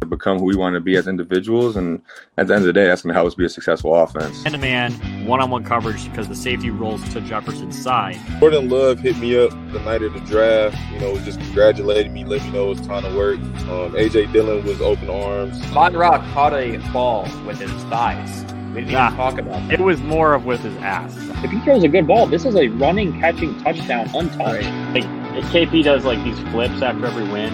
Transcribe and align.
to 0.00 0.06
become 0.06 0.38
who 0.38 0.44
we 0.46 0.56
want 0.56 0.74
to 0.74 0.80
be 0.80 0.96
as 0.96 1.06
individuals. 1.06 1.76
And 1.76 2.00
at 2.36 2.46
the 2.46 2.54
end 2.54 2.62
of 2.62 2.66
the 2.66 2.72
day, 2.72 2.86
that's 2.86 3.02
going 3.02 3.10
to 3.10 3.14
help 3.14 3.26
us 3.26 3.34
be 3.34 3.44
a 3.44 3.48
successful 3.48 3.94
offense. 3.94 4.44
And 4.44 4.54
the 4.54 4.58
man, 4.58 4.92
one 5.26 5.40
on 5.40 5.50
one 5.50 5.64
coverage 5.64 6.08
because 6.10 6.28
the 6.28 6.34
safety 6.34 6.70
rolls 6.70 7.06
to 7.12 7.20
Jefferson's 7.20 7.80
side. 7.80 8.18
Jordan 8.40 8.68
Love 8.68 8.98
hit 9.00 9.16
me 9.18 9.38
up 9.42 9.50
the 9.72 9.80
night 9.80 10.02
of 10.02 10.14
the 10.14 10.20
draft, 10.20 10.76
you 10.92 11.00
know, 11.00 11.16
just 11.18 11.38
congratulating 11.40 12.12
me, 12.12 12.24
let 12.24 12.42
me 12.42 12.50
know 12.50 12.70
it's 12.70 12.86
time 12.86 13.02
to 13.02 13.14
work. 13.16 13.38
Um, 13.38 13.92
AJ 13.94 14.32
Dillon 14.32 14.64
was 14.64 14.80
open 14.80 15.08
arms. 15.10 15.58
Von 15.66 15.94
Rock 15.94 16.22
caught 16.32 16.54
a 16.54 16.78
ball 16.92 17.22
with 17.46 17.58
his 17.60 17.70
thighs. 17.84 18.44
We 18.74 18.82
didn't 18.82 18.92
Nah. 18.92 19.06
even 19.06 19.16
talk 19.16 19.38
about 19.38 19.68
that. 19.68 19.72
It 19.72 19.80
was 19.82 20.00
more 20.00 20.32
of 20.34 20.44
with 20.46 20.60
his 20.60 20.76
ass. 20.78 21.12
If 21.44 21.50
he 21.50 21.58
throws 21.60 21.82
a 21.82 21.88
good 21.88 22.06
ball, 22.06 22.26
this 22.26 22.44
is 22.44 22.54
a 22.54 22.68
running, 22.68 23.18
catching 23.20 23.58
touchdown 23.62 24.08
untouched. 24.14 24.68
Like 24.94 25.04
if 25.36 25.44
KP 25.46 25.82
does 25.82 26.04
like 26.04 26.22
these 26.22 26.38
flips 26.50 26.80
after 26.80 27.06
every 27.06 27.24
win, 27.24 27.52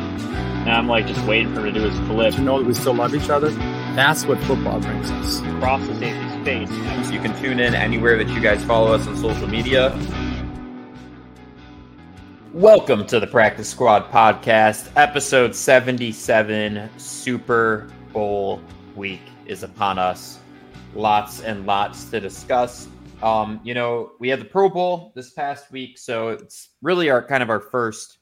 and 0.66 0.74
I'm 0.74 0.88
like 0.88 1.06
just 1.06 1.24
waiting 1.28 1.54
for 1.54 1.64
him 1.64 1.74
to 1.74 1.80
do 1.80 1.88
his 1.88 1.96
flip 2.08 2.34
to 2.34 2.40
know 2.40 2.58
that 2.58 2.66
we 2.66 2.74
still 2.74 2.92
love 2.92 3.14
each 3.14 3.30
other. 3.30 3.50
That's 3.95 4.27
what 4.27 4.36
football 4.41 4.80
brings 4.80 5.08
us. 5.12 5.38
across 5.42 5.86
the 5.86 5.95
safety 5.95 6.41
space. 6.41 7.06
So 7.06 7.12
you 7.12 7.20
can 7.20 7.41
tune 7.41 7.60
in 7.60 7.72
anywhere 7.72 8.16
that 8.16 8.28
you 8.30 8.41
guys 8.41 8.64
follow 8.64 8.92
us 8.92 9.06
on 9.06 9.16
social 9.16 9.46
media. 9.46 9.96
Welcome 12.52 13.06
to 13.06 13.20
the 13.20 13.28
Practice 13.28 13.68
Squad 13.68 14.10
podcast, 14.10 14.91
episode 14.96 15.55
77. 15.55 16.91
Super 16.96 17.88
Bowl 18.12 18.60
week 18.96 19.22
is 19.46 19.62
upon 19.62 20.00
us. 20.00 20.41
Lots 20.96 21.42
and 21.42 21.64
lots 21.64 22.06
to 22.06 22.19
discuss. 22.19 22.88
Um, 23.22 23.60
you 23.62 23.74
know, 23.74 24.14
we 24.19 24.28
had 24.28 24.41
the 24.41 24.46
Pro 24.46 24.69
Bowl 24.69 25.12
this 25.14 25.30
past 25.30 25.70
week, 25.70 25.96
so 25.96 26.30
it's 26.30 26.70
really 26.83 27.08
our 27.08 27.24
kind 27.24 27.44
of 27.44 27.50
our 27.50 27.60
first 27.60 28.19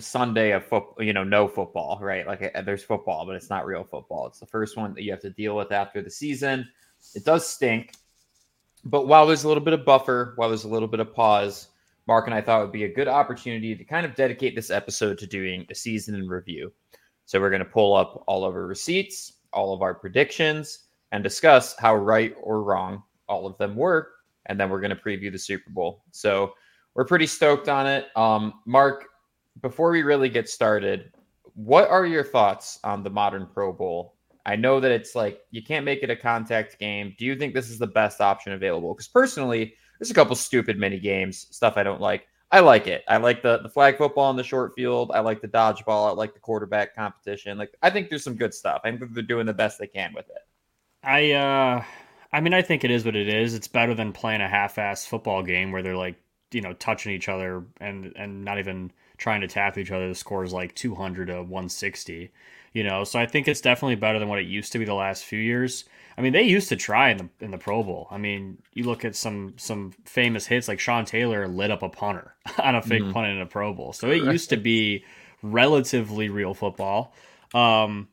Sunday 0.00 0.52
of 0.52 0.64
football, 0.64 1.04
you 1.04 1.12
know, 1.12 1.24
no 1.24 1.48
football, 1.48 1.98
right? 2.00 2.26
Like 2.26 2.52
uh, 2.54 2.62
there's 2.62 2.82
football, 2.82 3.26
but 3.26 3.36
it's 3.36 3.50
not 3.50 3.66
real 3.66 3.84
football. 3.84 4.26
It's 4.26 4.40
the 4.40 4.46
first 4.46 4.76
one 4.76 4.94
that 4.94 5.02
you 5.02 5.10
have 5.10 5.20
to 5.20 5.30
deal 5.30 5.56
with 5.56 5.72
after 5.72 6.02
the 6.02 6.10
season. 6.10 6.68
It 7.14 7.24
does 7.24 7.46
stink. 7.46 7.92
But 8.84 9.08
while 9.08 9.26
there's 9.26 9.44
a 9.44 9.48
little 9.48 9.62
bit 9.62 9.74
of 9.74 9.84
buffer, 9.84 10.32
while 10.36 10.48
there's 10.48 10.64
a 10.64 10.68
little 10.68 10.88
bit 10.88 11.00
of 11.00 11.12
pause, 11.12 11.68
Mark 12.06 12.26
and 12.26 12.34
I 12.34 12.40
thought 12.40 12.60
it 12.60 12.64
would 12.64 12.72
be 12.72 12.84
a 12.84 12.92
good 12.92 13.08
opportunity 13.08 13.74
to 13.74 13.84
kind 13.84 14.06
of 14.06 14.14
dedicate 14.14 14.54
this 14.54 14.70
episode 14.70 15.18
to 15.18 15.26
doing 15.26 15.66
a 15.70 15.74
season 15.74 16.14
in 16.14 16.28
review. 16.28 16.72
So 17.24 17.40
we're 17.40 17.50
going 17.50 17.64
to 17.64 17.64
pull 17.64 17.94
up 17.94 18.22
all 18.28 18.44
of 18.44 18.54
our 18.54 18.66
receipts, 18.66 19.32
all 19.52 19.74
of 19.74 19.82
our 19.82 19.94
predictions, 19.94 20.84
and 21.10 21.24
discuss 21.24 21.74
how 21.78 21.96
right 21.96 22.34
or 22.40 22.62
wrong 22.62 23.02
all 23.28 23.46
of 23.46 23.58
them 23.58 23.74
were. 23.74 24.12
And 24.46 24.60
then 24.60 24.70
we're 24.70 24.80
going 24.80 24.94
to 24.94 24.96
preview 24.96 25.32
the 25.32 25.38
Super 25.38 25.70
Bowl. 25.70 26.04
So 26.12 26.54
we're 26.94 27.04
pretty 27.04 27.26
stoked 27.26 27.68
on 27.68 27.86
it. 27.88 28.06
Um, 28.16 28.60
Mark, 28.64 29.06
before 29.62 29.90
we 29.90 30.02
really 30.02 30.28
get 30.28 30.48
started, 30.48 31.12
what 31.54 31.88
are 31.88 32.06
your 32.06 32.24
thoughts 32.24 32.78
on 32.84 33.02
the 33.02 33.10
modern 33.10 33.46
Pro 33.46 33.72
Bowl? 33.72 34.14
I 34.44 34.56
know 34.56 34.78
that 34.78 34.92
it's 34.92 35.14
like 35.14 35.40
you 35.50 35.62
can't 35.62 35.84
make 35.84 36.02
it 36.02 36.10
a 36.10 36.16
contact 36.16 36.78
game. 36.78 37.14
Do 37.18 37.24
you 37.24 37.36
think 37.36 37.54
this 37.54 37.70
is 37.70 37.78
the 37.78 37.86
best 37.86 38.20
option 38.20 38.52
available? 38.52 38.94
Because 38.94 39.08
personally, 39.08 39.74
there's 39.98 40.10
a 40.10 40.14
couple 40.14 40.36
stupid 40.36 40.78
mini 40.78 41.00
games, 41.00 41.48
stuff 41.50 41.74
I 41.76 41.82
don't 41.82 42.00
like. 42.00 42.26
I 42.52 42.60
like 42.60 42.86
it. 42.86 43.02
I 43.08 43.16
like 43.16 43.42
the 43.42 43.58
the 43.58 43.68
flag 43.68 43.98
football 43.98 44.30
in 44.30 44.36
the 44.36 44.44
short 44.44 44.72
field. 44.76 45.10
I 45.12 45.20
like 45.20 45.40
the 45.40 45.48
dodgeball. 45.48 46.08
I 46.08 46.12
like 46.12 46.32
the 46.32 46.40
quarterback 46.40 46.94
competition. 46.94 47.58
Like 47.58 47.74
I 47.82 47.90
think 47.90 48.08
there's 48.08 48.22
some 48.22 48.36
good 48.36 48.54
stuff. 48.54 48.82
I 48.84 48.90
think 48.90 49.12
they're 49.14 49.22
doing 49.24 49.46
the 49.46 49.52
best 49.52 49.78
they 49.78 49.88
can 49.88 50.12
with 50.14 50.28
it. 50.28 50.42
I 51.02 51.32
uh 51.32 51.82
I 52.32 52.40
mean 52.40 52.54
I 52.54 52.62
think 52.62 52.84
it 52.84 52.90
is 52.90 53.04
what 53.04 53.16
it 53.16 53.28
is. 53.28 53.54
It's 53.54 53.68
better 53.68 53.94
than 53.94 54.12
playing 54.12 54.42
a 54.42 54.48
half-ass 54.48 55.06
football 55.06 55.42
game 55.42 55.72
where 55.72 55.82
they're 55.82 55.96
like, 55.96 56.16
you 56.52 56.60
know, 56.60 56.72
touching 56.74 57.12
each 57.12 57.28
other 57.28 57.64
and 57.80 58.12
and 58.14 58.44
not 58.44 58.60
even 58.60 58.92
trying 59.18 59.40
to 59.42 59.48
tackle 59.48 59.82
each 59.82 59.90
other. 59.90 60.08
The 60.08 60.14
score 60.14 60.44
is 60.44 60.52
like 60.52 60.74
200 60.74 61.26
to 61.26 61.42
160, 61.42 62.30
you 62.72 62.84
know. 62.84 63.04
So 63.04 63.18
I 63.18 63.26
think 63.26 63.48
it's 63.48 63.60
definitely 63.60 63.96
better 63.96 64.18
than 64.18 64.28
what 64.28 64.38
it 64.38 64.46
used 64.46 64.72
to 64.72 64.78
be 64.78 64.84
the 64.84 64.94
last 64.94 65.24
few 65.24 65.38
years. 65.38 65.84
I 66.18 66.22
mean, 66.22 66.32
they 66.32 66.42
used 66.44 66.70
to 66.70 66.76
try 66.76 67.10
in 67.10 67.18
the 67.18 67.28
in 67.40 67.50
the 67.50 67.58
Pro 67.58 67.82
Bowl. 67.82 68.08
I 68.10 68.16
mean, 68.18 68.58
you 68.72 68.84
look 68.84 69.04
at 69.04 69.14
some 69.14 69.54
some 69.56 69.92
famous 70.04 70.46
hits 70.46 70.68
like 70.68 70.80
Sean 70.80 71.04
Taylor 71.04 71.46
lit 71.46 71.70
up 71.70 71.82
a 71.82 71.88
punter 71.90 72.34
on 72.62 72.74
a 72.74 72.82
fake 72.82 73.02
Mhm. 73.02 73.12
punt 73.12 73.28
in 73.28 73.40
a 73.40 73.46
Pro 73.46 73.74
Bowl. 73.74 73.92
So 73.92 74.10
it 74.10 74.22
used 74.32 74.48
to 74.50 74.56
be 74.56 75.04
relatively 75.42 76.28
real 76.28 76.54
football. 76.54 77.14
Um, 77.54 78.08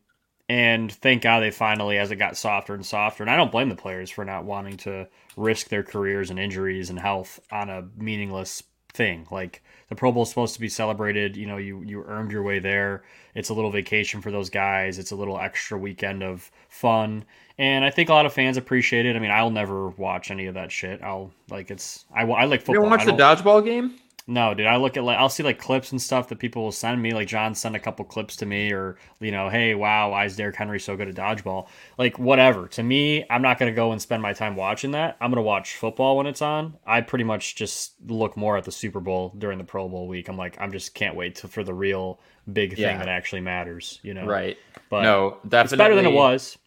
and 0.50 0.91
thank 0.91 1.24
God 1.24 1.40
they 1.40 1.52
finally, 1.52 1.97
as 1.97 2.12
it 2.12 2.18
got 2.18 2.35
softer 2.38 2.74
and 2.75 2.85
softer, 2.85 3.24
and 3.24 3.31
I 3.31 3.35
don't 3.38 3.52
blame 3.52 3.70
the 3.70 3.75
players 3.75 4.09
for 4.12 4.25
not 4.25 4.44
wanting 4.44 4.78
to 4.78 5.08
risk 5.38 5.70
their 5.70 5.84
careers 5.84 6.30
and 6.30 6.38
injuries 6.38 6.90
and 6.90 7.00
health 7.00 7.40
on 7.52 7.70
a 7.70 7.88
meaningless 7.97 8.62
thing. 8.94 9.28
Like 9.31 9.64
the 9.90 9.96
Pro 9.96 10.12
Bowl 10.12 10.24
is 10.24 10.30
supposed 10.30 10.54
to 10.54 10.59
be 10.59 10.70
celebrated. 10.70 11.36
You 11.36 11.46
know, 11.46 11.58
you 11.58 11.81
you 11.81 12.04
earned 12.08 12.31
your 12.31 12.44
way 12.44 12.59
there. 12.59 13.04
It's 13.36 13.50
a 13.50 13.54
little 13.54 13.72
vacation 13.72 14.22
for 14.22 14.31
those 14.31 14.50
guys. 14.50 15.00
It's 15.00 15.12
a 15.12 15.16
little 15.16 15.40
extra 15.40 15.78
weekend 15.78 16.24
of 16.24 16.50
fun, 16.70 17.26
and 17.58 17.84
I 17.84 17.90
think 17.90 18.09
a 18.09 18.14
lot 18.14 18.26
of 18.26 18.34
fans 18.34 18.58
appreciate 18.58 19.06
it. 19.06 19.16
I 19.16 19.20
mean, 19.20 19.32
I'll 19.32 19.50
never 19.50 19.90
watch 19.90 20.32
any 20.32 20.46
of 20.46 20.53
that 20.56 20.72
shit. 20.72 21.02
I'll 21.02 21.32
like 21.50 21.72
it's 21.72 22.06
I, 22.14 22.22
I 22.24 22.46
like 22.46 22.62
football. 22.62 22.84
don't 22.84 22.92
watch 22.92 23.06
the 23.06 23.12
dodgeball 23.12 23.64
game? 23.66 23.96
No, 24.25 24.53
dude, 24.53 24.66
I 24.67 24.78
look 24.78 24.95
at 24.95 25.03
like 25.03 25.17
I'll 25.17 25.28
see 25.29 25.44
like 25.44 25.59
clips 25.59 25.91
and 25.91 26.01
stuff 26.01 26.29
that 26.29 26.39
people 26.39 26.63
will 26.63 26.72
send 26.72 27.01
me. 27.01 27.13
Like 27.13 27.28
John 27.28 27.53
sent 27.56 27.75
a 27.75 27.79
couple 27.79 28.06
clips 28.06 28.35
to 28.38 28.45
me, 28.45 28.72
or 28.72 28.97
you 29.19 29.31
know, 29.31 29.50
hey, 29.50 29.75
wow, 29.75 30.11
why 30.11 30.25
is 30.25 30.35
Derrick 30.38 30.56
Henry 30.56 30.79
so 30.79 30.95
good 30.95 31.09
at 31.09 31.16
dodgeball? 31.16 31.67
Like 31.97 32.17
whatever. 32.17 32.67
To 32.69 32.84
me, 32.84 33.25
I'm 33.29 33.41
not 33.41 33.59
gonna 33.59 33.73
go 33.73 33.91
and 33.91 34.01
spend 34.01 34.22
my 34.22 34.31
time 34.34 34.56
watching 34.56 34.91
that. 34.91 35.17
I'm 35.19 35.29
gonna 35.29 35.41
watch 35.41 35.75
football 35.75 36.16
when 36.17 36.25
it's 36.28 36.41
on. 36.41 36.75
I 36.85 37.01
pretty 37.01 37.25
much 37.25 37.56
just 37.56 37.94
look 38.07 38.38
more 38.38 38.56
at 38.57 38.63
the 38.63 38.72
Super 38.72 39.00
Bowl 39.01 39.34
during 39.38 39.57
the 39.57 39.63
Pro 39.66 39.89
Bowl 39.89 40.07
week. 40.07 40.29
I'm 40.29 40.38
like, 40.38 40.55
I'm 40.59 40.72
just 40.72 40.94
can't 40.94 41.16
wait 41.16 41.35
to, 41.35 41.47
for 41.47 41.63
the 41.63 41.73
real 41.73 42.19
big 42.51 42.72
thing 42.75 42.81
Yeah. 42.84 42.97
that 42.97 43.09
actually 43.09 43.41
matters. 43.41 44.00
You 44.03 44.13
know, 44.13 44.25
Right. 44.25 44.57
But 44.90 45.03
no, 45.03 45.38
definitely. 45.47 45.59
it's 45.75 45.75
better 45.78 45.95
than 45.95 46.05
it 46.05 46.13
was. 46.13 46.57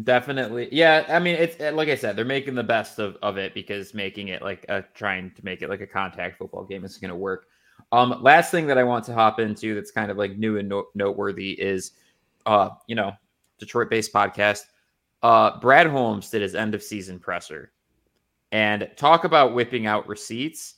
Definitely. 0.00 0.68
Yeah, 0.72 1.04
I 1.08 1.18
mean 1.18 1.34
it's 1.34 1.60
like 1.76 1.88
I 1.90 1.96
said, 1.96 2.16
they're 2.16 2.24
making 2.24 2.54
the 2.54 2.62
best 2.62 2.98
of, 2.98 3.16
of 3.22 3.36
it 3.36 3.52
because 3.52 3.92
making 3.92 4.28
it 4.28 4.40
like 4.40 4.64
a 4.70 4.82
trying 4.94 5.30
to 5.32 5.44
make 5.44 5.60
it 5.60 5.68
like 5.68 5.82
a 5.82 5.86
contact 5.86 6.38
football 6.38 6.64
game 6.64 6.84
is 6.84 6.96
gonna 6.96 7.14
work. 7.16 7.46
Um 7.92 8.16
last 8.22 8.50
thing 8.50 8.66
that 8.68 8.78
I 8.78 8.84
want 8.84 9.04
to 9.06 9.14
hop 9.14 9.38
into 9.38 9.74
that's 9.74 9.90
kind 9.90 10.10
of 10.10 10.16
like 10.16 10.38
new 10.38 10.56
and 10.56 10.68
no- 10.68 10.86
noteworthy 10.94 11.50
is 11.52 11.92
uh, 12.46 12.70
you 12.86 12.94
know, 12.96 13.12
Detroit 13.58 13.90
based 13.90 14.14
podcast. 14.14 14.62
Uh 15.22 15.58
Brad 15.60 15.86
Holmes 15.88 16.30
did 16.30 16.40
his 16.40 16.54
end 16.54 16.74
of 16.74 16.82
season 16.82 17.18
presser 17.18 17.70
and 18.50 18.90
talk 18.96 19.24
about 19.24 19.54
whipping 19.54 19.86
out 19.86 20.08
receipts. 20.08 20.76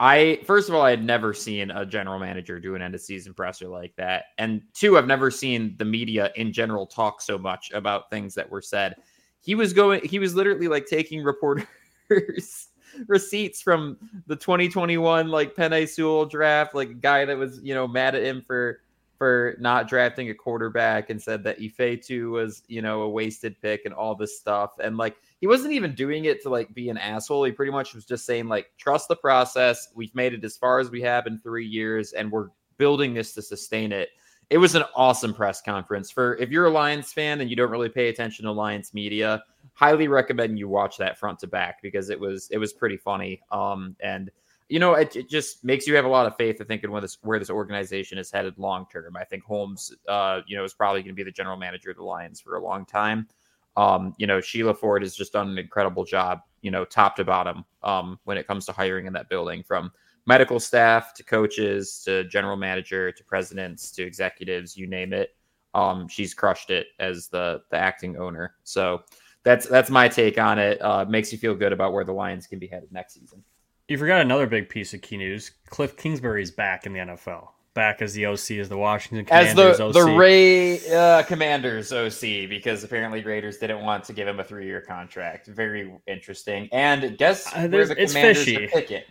I 0.00 0.40
first 0.44 0.68
of 0.68 0.74
all, 0.74 0.82
I 0.82 0.90
had 0.90 1.04
never 1.04 1.34
seen 1.34 1.70
a 1.70 1.84
general 1.84 2.18
manager 2.18 2.60
do 2.60 2.74
an 2.74 2.82
end 2.82 2.94
of 2.94 3.00
season 3.00 3.34
presser 3.34 3.68
like 3.68 3.96
that, 3.96 4.26
and 4.38 4.62
two, 4.74 4.96
I've 4.96 5.06
never 5.06 5.30
seen 5.30 5.74
the 5.78 5.84
media 5.84 6.30
in 6.36 6.52
general 6.52 6.86
talk 6.86 7.20
so 7.20 7.36
much 7.36 7.72
about 7.72 8.10
things 8.10 8.34
that 8.34 8.48
were 8.48 8.62
said. 8.62 8.96
He 9.40 9.54
was 9.54 9.72
going, 9.72 10.04
he 10.04 10.18
was 10.18 10.34
literally 10.34 10.68
like 10.68 10.86
taking 10.86 11.22
reporters 11.22 11.66
receipts 13.06 13.60
from 13.60 13.96
the 14.26 14.36
2021 14.36 15.28
like 15.28 15.54
Penei 15.54 15.88
Sewell 15.88 16.26
draft, 16.26 16.74
like 16.74 16.90
a 16.90 16.94
guy 16.94 17.24
that 17.24 17.36
was 17.36 17.60
you 17.62 17.74
know 17.74 17.86
mad 17.86 18.14
at 18.14 18.22
him 18.22 18.42
for 18.46 18.80
for 19.16 19.56
not 19.58 19.88
drafting 19.88 20.30
a 20.30 20.34
quarterback 20.34 21.10
and 21.10 21.20
said 21.20 21.42
that 21.42 21.58
Ifeatu 21.58 22.30
was 22.30 22.62
you 22.68 22.82
know 22.82 23.02
a 23.02 23.08
wasted 23.08 23.60
pick 23.60 23.84
and 23.84 23.94
all 23.94 24.14
this 24.14 24.38
stuff, 24.38 24.72
and 24.82 24.96
like 24.96 25.16
he 25.40 25.46
wasn't 25.46 25.72
even 25.72 25.94
doing 25.94 26.24
it 26.24 26.42
to 26.42 26.48
like 26.48 26.74
be 26.74 26.88
an 26.88 26.98
asshole. 26.98 27.44
He 27.44 27.52
pretty 27.52 27.72
much 27.72 27.94
was 27.94 28.04
just 28.04 28.26
saying 28.26 28.48
like, 28.48 28.72
trust 28.76 29.08
the 29.08 29.16
process. 29.16 29.88
We've 29.94 30.14
made 30.14 30.34
it 30.34 30.44
as 30.44 30.56
far 30.56 30.80
as 30.80 30.90
we 30.90 31.00
have 31.02 31.26
in 31.26 31.38
three 31.38 31.66
years, 31.66 32.12
and 32.12 32.30
we're 32.30 32.48
building 32.76 33.14
this 33.14 33.34
to 33.34 33.42
sustain 33.42 33.92
it. 33.92 34.10
It 34.50 34.58
was 34.58 34.74
an 34.74 34.84
awesome 34.96 35.34
press 35.34 35.60
conference 35.60 36.10
for 36.10 36.36
if 36.36 36.50
you're 36.50 36.66
a 36.66 36.70
Lions 36.70 37.12
fan 37.12 37.40
and 37.40 37.50
you 37.50 37.56
don't 37.56 37.70
really 37.70 37.90
pay 37.90 38.08
attention 38.08 38.46
to 38.46 38.52
Lions 38.52 38.94
media. 38.94 39.44
Highly 39.74 40.08
recommend 40.08 40.58
you 40.58 40.68
watch 40.68 40.96
that 40.96 41.18
front 41.18 41.38
to 41.40 41.46
back 41.46 41.82
because 41.82 42.08
it 42.08 42.18
was 42.18 42.48
it 42.50 42.58
was 42.58 42.72
pretty 42.72 42.96
funny. 42.96 43.42
Um, 43.52 43.94
and 44.00 44.30
you 44.68 44.78
know 44.78 44.94
it, 44.94 45.14
it 45.14 45.28
just 45.28 45.64
makes 45.64 45.86
you 45.86 45.94
have 45.96 46.06
a 46.06 46.08
lot 46.08 46.26
of 46.26 46.34
faith. 46.36 46.60
I 46.60 46.64
think 46.64 46.82
in 46.82 46.90
where 46.90 47.02
this 47.02 47.18
where 47.22 47.38
this 47.38 47.50
organization 47.50 48.16
is 48.16 48.30
headed 48.30 48.58
long 48.58 48.86
term. 48.90 49.16
I 49.16 49.24
think 49.24 49.44
Holmes, 49.44 49.94
uh, 50.08 50.40
you 50.46 50.56
know, 50.56 50.64
is 50.64 50.72
probably 50.72 51.02
going 51.02 51.14
to 51.14 51.14
be 51.14 51.22
the 51.22 51.30
general 51.30 51.58
manager 51.58 51.90
of 51.90 51.96
the 51.96 52.04
Lions 52.04 52.40
for 52.40 52.56
a 52.56 52.62
long 52.62 52.86
time. 52.86 53.28
Um, 53.76 54.14
you 54.18 54.26
know, 54.26 54.40
Sheila 54.40 54.74
Ford 54.74 55.02
has 55.02 55.14
just 55.14 55.32
done 55.32 55.48
an 55.48 55.58
incredible 55.58 56.04
job, 56.04 56.40
you 56.62 56.70
know, 56.70 56.84
top 56.84 57.16
to 57.16 57.24
bottom, 57.24 57.64
um, 57.82 58.18
when 58.24 58.36
it 58.36 58.46
comes 58.46 58.66
to 58.66 58.72
hiring 58.72 59.06
in 59.06 59.12
that 59.12 59.28
building 59.28 59.62
from 59.62 59.92
medical 60.26 60.60
staff 60.60 61.14
to 61.14 61.24
coaches 61.24 62.02
to 62.04 62.24
general 62.24 62.56
manager 62.56 63.10
to 63.10 63.24
presidents 63.24 63.90
to 63.92 64.02
executives, 64.02 64.76
you 64.76 64.86
name 64.86 65.12
it. 65.12 65.34
Um, 65.74 66.08
she's 66.08 66.34
crushed 66.34 66.70
it 66.70 66.88
as 66.98 67.28
the 67.28 67.62
the 67.70 67.76
acting 67.76 68.16
owner. 68.16 68.54
So 68.64 69.02
that's 69.42 69.66
that's 69.66 69.90
my 69.90 70.08
take 70.08 70.38
on 70.38 70.58
it. 70.58 70.80
Uh, 70.82 71.04
makes 71.08 71.32
you 71.32 71.38
feel 71.38 71.54
good 71.54 71.72
about 71.72 71.92
where 71.92 72.04
the 72.04 72.12
Lions 72.12 72.46
can 72.46 72.58
be 72.58 72.66
headed 72.66 72.92
next 72.92 73.14
season. 73.14 73.42
You 73.88 73.96
forgot 73.96 74.20
another 74.20 74.46
big 74.46 74.68
piece 74.68 74.92
of 74.92 75.00
key 75.00 75.16
news. 75.16 75.50
Cliff 75.70 75.96
Kingsbury 75.96 76.42
is 76.42 76.50
back 76.50 76.84
in 76.84 76.92
the 76.92 76.98
NFL. 76.98 77.48
Back 77.74 78.02
as 78.02 78.12
the 78.14 78.26
OC 78.26 78.52
as 78.58 78.68
the 78.68 78.76
Washington 78.76 79.26
As 79.30 79.50
Commanders 79.50 79.78
the 79.78 79.84
OC. 79.84 79.92
the 79.94 80.04
Ray 80.16 80.88
uh, 80.92 81.22
Commanders 81.24 81.92
OC 81.92 82.48
because 82.48 82.82
apparently 82.82 83.22
Raiders 83.22 83.58
didn't 83.58 83.82
want 83.84 84.02
to 84.04 84.12
give 84.12 84.26
him 84.26 84.40
a 84.40 84.44
three 84.44 84.66
year 84.66 84.80
contract. 84.80 85.46
Very 85.46 85.92
interesting. 86.08 86.68
And 86.72 87.16
guess 87.18 87.46
Uh, 87.54 87.68
where 87.68 87.86
the 87.86 88.02
it's 88.02 88.12
Commanders 88.14 88.44
fishy. 88.44 88.64
are 88.64 88.68
picking? 88.68 89.02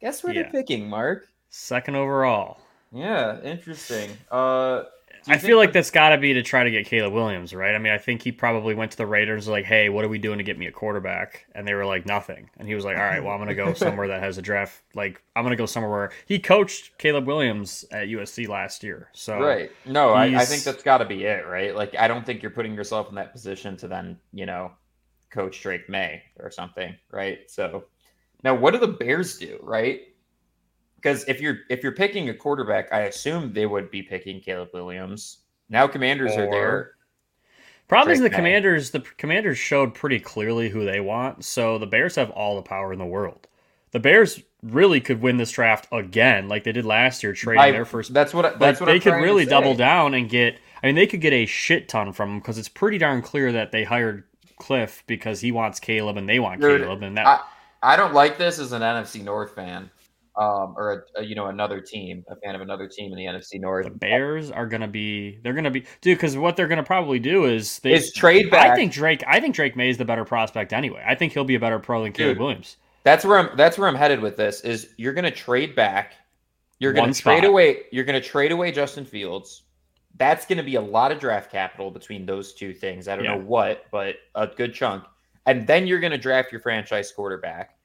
Guess 0.00 0.24
where 0.24 0.32
Yeah. 0.34 0.42
they're 0.42 0.50
picking, 0.50 0.88
Mark? 0.88 1.28
Second 1.50 1.94
overall. 1.96 2.58
Yeah, 2.92 3.40
interesting. 3.42 4.10
Uh, 4.30 4.84
I 5.28 5.38
feel 5.38 5.56
like 5.58 5.72
that's 5.72 5.90
got 5.90 6.10
to 6.10 6.18
be 6.18 6.32
to 6.34 6.42
try 6.42 6.64
to 6.64 6.70
get 6.70 6.86
Caleb 6.86 7.12
Williams, 7.12 7.54
right? 7.54 7.74
I 7.74 7.78
mean, 7.78 7.92
I 7.92 7.98
think 7.98 8.22
he 8.22 8.32
probably 8.32 8.74
went 8.74 8.90
to 8.92 8.96
the 8.96 9.06
Raiders 9.06 9.48
like, 9.48 9.64
"Hey, 9.64 9.88
what 9.88 10.04
are 10.04 10.08
we 10.08 10.18
doing 10.18 10.38
to 10.38 10.44
get 10.44 10.58
me 10.58 10.66
a 10.66 10.72
quarterback?" 10.72 11.46
And 11.54 11.66
they 11.66 11.74
were 11.74 11.84
like, 11.86 12.06
"Nothing." 12.06 12.50
And 12.58 12.66
he 12.66 12.74
was 12.74 12.84
like, 12.84 12.96
"All 12.96 13.02
right, 13.02 13.22
well, 13.22 13.32
I'm 13.32 13.38
going 13.38 13.48
to 13.48 13.54
go 13.54 13.74
somewhere 13.74 14.08
that 14.08 14.22
has 14.22 14.38
a 14.38 14.42
draft. 14.42 14.82
Like, 14.94 15.22
I'm 15.36 15.44
going 15.44 15.50
to 15.50 15.56
go 15.56 15.66
somewhere 15.66 15.90
where 15.90 16.12
he 16.26 16.38
coached 16.38 16.98
Caleb 16.98 17.26
Williams 17.26 17.84
at 17.90 18.08
USC 18.08 18.48
last 18.48 18.82
year." 18.82 19.08
So 19.12 19.38
right. 19.38 19.70
No, 19.86 20.10
I, 20.10 20.26
I 20.40 20.44
think 20.44 20.64
that's 20.64 20.82
got 20.82 20.98
to 20.98 21.04
be 21.04 21.24
it, 21.24 21.46
right? 21.46 21.74
Like, 21.74 21.94
I 21.96 22.08
don't 22.08 22.24
think 22.24 22.42
you're 22.42 22.50
putting 22.50 22.74
yourself 22.74 23.08
in 23.08 23.14
that 23.16 23.32
position 23.32 23.76
to 23.78 23.88
then, 23.88 24.18
you 24.32 24.46
know, 24.46 24.72
coach 25.30 25.60
Drake 25.62 25.88
Maye 25.88 26.22
or 26.38 26.50
something, 26.50 26.94
right? 27.10 27.38
So 27.48 27.84
now, 28.44 28.54
what 28.54 28.72
do 28.72 28.78
the 28.78 28.88
Bears 28.88 29.38
do, 29.38 29.58
right? 29.62 30.02
Because 31.00 31.24
if 31.28 31.40
you're 31.40 31.58
if 31.70 31.82
you're 31.82 31.92
picking 31.92 32.28
a 32.28 32.34
quarterback, 32.34 32.92
I 32.92 33.02
assume 33.02 33.52
they 33.52 33.66
would 33.66 33.90
be 33.90 34.02
picking 34.02 34.40
Caleb 34.40 34.70
Williams. 34.74 35.38
Now, 35.68 35.86
Commanders 35.86 36.32
are 36.36 36.50
there. 36.50 36.92
Problem 37.86 38.12
is 38.12 38.20
the 38.20 38.28
May. 38.30 38.36
Commanders. 38.36 38.90
The 38.90 39.00
Commanders 39.00 39.58
showed 39.58 39.94
pretty 39.94 40.18
clearly 40.20 40.68
who 40.68 40.84
they 40.84 41.00
want, 41.00 41.44
so 41.44 41.78
the 41.78 41.86
Bears 41.86 42.16
have 42.16 42.30
all 42.30 42.56
the 42.56 42.62
power 42.62 42.92
in 42.92 42.98
the 42.98 43.06
world. 43.06 43.46
The 43.92 44.00
Bears 44.00 44.42
really 44.62 45.00
could 45.00 45.22
win 45.22 45.36
this 45.36 45.52
draft 45.52 45.86
again, 45.92 46.48
like 46.48 46.64
they 46.64 46.72
did 46.72 46.84
last 46.84 47.22
year, 47.22 47.32
trading 47.32 47.62
I- 47.62 47.70
their 47.70 47.84
first. 47.84 48.12
That's 48.12 48.34
what. 48.34 48.44
I- 48.44 48.50
Like 48.50 48.58
That's 48.58 48.80
what 48.80 48.86
they 48.86 48.94
I'm 48.94 49.00
could 49.00 49.14
really 49.14 49.46
double 49.46 49.74
down 49.74 50.14
and 50.14 50.28
get. 50.28 50.58
I 50.82 50.86
mean, 50.86 50.96
they 50.96 51.06
could 51.06 51.20
get 51.20 51.32
a 51.32 51.46
shit 51.46 51.88
ton 51.88 52.12
from 52.12 52.30
him 52.34 52.38
because 52.40 52.58
it's 52.58 52.68
pretty 52.68 52.98
darn 52.98 53.22
clear 53.22 53.52
that 53.52 53.72
they 53.72 53.84
hired 53.84 54.24
Cliff 54.58 55.02
because 55.06 55.40
he 55.40 55.52
wants 55.52 55.80
Caleb 55.80 56.16
and 56.16 56.28
they 56.28 56.38
want 56.40 56.60
Dude, 56.60 56.82
Caleb, 56.82 57.02
and 57.02 57.16
that 57.16 57.26
I, 57.26 57.40
I 57.94 57.96
don't 57.96 58.12
like 58.14 58.38
this 58.38 58.58
as 58.58 58.72
an 58.72 58.82
NFC 58.82 59.22
North 59.22 59.54
fan, 59.54 59.90
um, 60.38 60.74
or 60.76 61.04
a, 61.16 61.20
a, 61.20 61.24
you 61.24 61.34
know 61.34 61.46
another 61.46 61.80
team, 61.80 62.24
a 62.28 62.36
fan 62.36 62.54
of 62.54 62.60
another 62.60 62.86
team 62.88 63.12
in 63.12 63.18
the 63.18 63.24
NFC 63.24 63.60
North. 63.60 63.84
the 63.84 63.90
Bears 63.90 64.50
are 64.50 64.66
gonna 64.66 64.88
be. 64.88 65.38
They're 65.42 65.52
gonna 65.52 65.70
be, 65.70 65.80
dude. 66.00 66.16
Because 66.16 66.36
what 66.36 66.56
they're 66.56 66.68
gonna 66.68 66.82
probably 66.84 67.18
do 67.18 67.44
is 67.46 67.78
they. 67.80 67.92
Is 67.92 68.12
trade 68.12 68.50
back. 68.50 68.70
I 68.70 68.74
think 68.76 68.92
Drake. 68.92 69.22
I 69.26 69.40
think 69.40 69.54
Drake 69.54 69.76
Maye 69.76 69.90
is 69.90 69.98
the 69.98 70.04
better 70.04 70.24
prospect 70.24 70.72
anyway. 70.72 71.02
I 71.06 71.14
think 71.14 71.32
he'll 71.32 71.44
be 71.44 71.56
a 71.56 71.60
better 71.60 71.78
pro 71.78 72.02
than 72.04 72.12
Caleb 72.12 72.38
Williams. 72.38 72.76
That's 73.04 73.24
where 73.24 73.38
I'm. 73.38 73.56
That's 73.56 73.76
where 73.78 73.88
I'm 73.88 73.94
headed 73.94 74.20
with 74.20 74.36
this. 74.36 74.60
Is 74.62 74.90
you're 74.96 75.12
going 75.14 75.24
to 75.24 75.30
trade 75.30 75.74
back. 75.74 76.14
You're 76.78 76.92
going 76.92 77.06
One 77.08 77.12
to 77.12 77.20
trade 77.22 77.38
spot. 77.38 77.48
away. 77.50 77.78
You're 77.90 78.04
going 78.04 78.20
to 78.20 78.26
trade 78.28 78.52
away 78.52 78.70
Justin 78.70 79.04
Fields. 79.04 79.64
That's 80.16 80.46
going 80.46 80.58
to 80.58 80.64
be 80.64 80.74
a 80.76 80.80
lot 80.80 81.10
of 81.12 81.18
draft 81.18 81.50
capital 81.50 81.90
between 81.90 82.26
those 82.26 82.52
two 82.54 82.72
things. 82.74 83.08
I 83.08 83.16
don't 83.16 83.24
Yeah. 83.24 83.34
know 83.36 83.40
what, 83.44 83.84
but 83.90 84.16
a 84.34 84.46
good 84.46 84.74
chunk. 84.74 85.04
And 85.46 85.66
then 85.66 85.86
you're 85.86 86.00
going 86.00 86.12
to 86.12 86.18
draft 86.18 86.52
your 86.52 86.60
franchise 86.60 87.10
quarterback, 87.10 87.77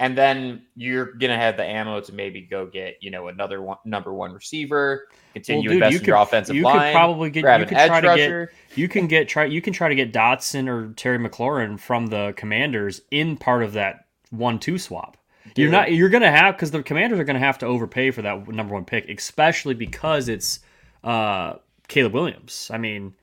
and 0.00 0.18
then 0.18 0.62
you're 0.74 1.12
going 1.12 1.30
to 1.30 1.36
have 1.36 1.56
the 1.56 1.62
ammo 1.64 2.00
to 2.00 2.12
maybe 2.12 2.40
go 2.40 2.66
get 2.66 2.96
you 3.00 3.10
know 3.12 3.28
another 3.28 3.62
one, 3.62 3.76
number 3.84 4.12
one 4.12 4.32
receiver. 4.32 5.06
Continue 5.34 5.68
Well, 5.70 5.74
dude, 5.74 5.82
investing 5.82 5.92
you 5.92 5.98
in 6.00 6.04
your 6.06 6.16
could- 6.16 6.22
offensive 6.22 6.56
you 6.56 6.62
line. 6.64 6.78
could 6.92 6.92
probably 6.98 7.30
get. 7.30 7.42
grab 7.42 7.60
You 7.60 7.62
an 7.64 7.68
could 7.68 7.78
edge 7.78 7.88
try 7.88 8.00
to 8.00 8.06
get. 8.08 8.10
rusher. 8.24 8.52
You 8.74 8.88
can 8.88 9.06
get 9.06 9.28
try. 9.28 9.44
You 9.44 9.62
can 9.62 9.72
try 9.72 9.88
to 9.88 9.94
get 9.94 10.12
Dotson 10.12 10.68
or 10.68 10.92
Terry 10.94 11.18
McLaurin 11.18 11.78
from 11.78 12.08
the 12.08 12.34
Commanders 12.36 13.00
in 13.12 13.36
part 13.36 13.62
of 13.62 13.74
that 13.74 14.06
one-two 14.30 14.78
swap. 14.78 15.16
You're 15.56 15.70
not. 15.70 15.92
You're 15.92 16.08
gonna 16.10 16.30
have 16.30 16.56
because 16.56 16.70
the 16.70 16.82
Commanders 16.82 17.18
are 17.18 17.24
gonna 17.24 17.38
have 17.38 17.58
to 17.58 17.66
overpay 17.66 18.10
for 18.12 18.22
that 18.22 18.48
number 18.48 18.74
one 18.74 18.84
pick, 18.84 19.08
especially 19.08 19.74
because 19.74 20.28
it's 20.28 20.60
uh, 21.04 21.54
Caleb 21.88 22.12
Williams. 22.14 22.70
I 22.72 22.78
mean, 22.78 23.14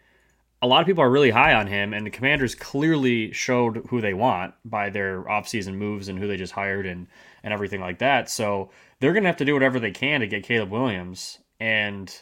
a 0.62 0.68
lot 0.68 0.82
of 0.82 0.88
people 0.88 1.04
are 1.04 1.10
really 1.10 1.30
high 1.30 1.54
on 1.54 1.68
him, 1.68 1.94
and 1.94 2.06
the 2.06 2.12
Commanders 2.12 2.56
clearly 2.56 3.32
showed 3.32 3.86
who 3.90 4.02
they 4.02 4.14
want 4.14 4.56
by 4.66 4.90
their 4.90 5.24
offseason 5.24 5.76
moves 5.76 6.08
and 6.08 6.18
who 6.18 6.28
they 6.28 6.38
just 6.38 6.54
hired 6.54 6.86
and 6.86 7.08
and 7.44 7.54
everything 7.54 7.80
like 7.80 8.00
that. 8.00 8.30
So 8.30 8.72
they're 9.00 9.14
gonna 9.14 9.28
have 9.28 9.38
to 9.38 9.46
do 9.46 9.54
whatever 9.54 9.80
they 9.80 9.92
can 9.92 10.22
to 10.22 10.28
get 10.28 10.44
Caleb 10.44 10.72
Williams, 10.72 11.40
and 11.60 12.14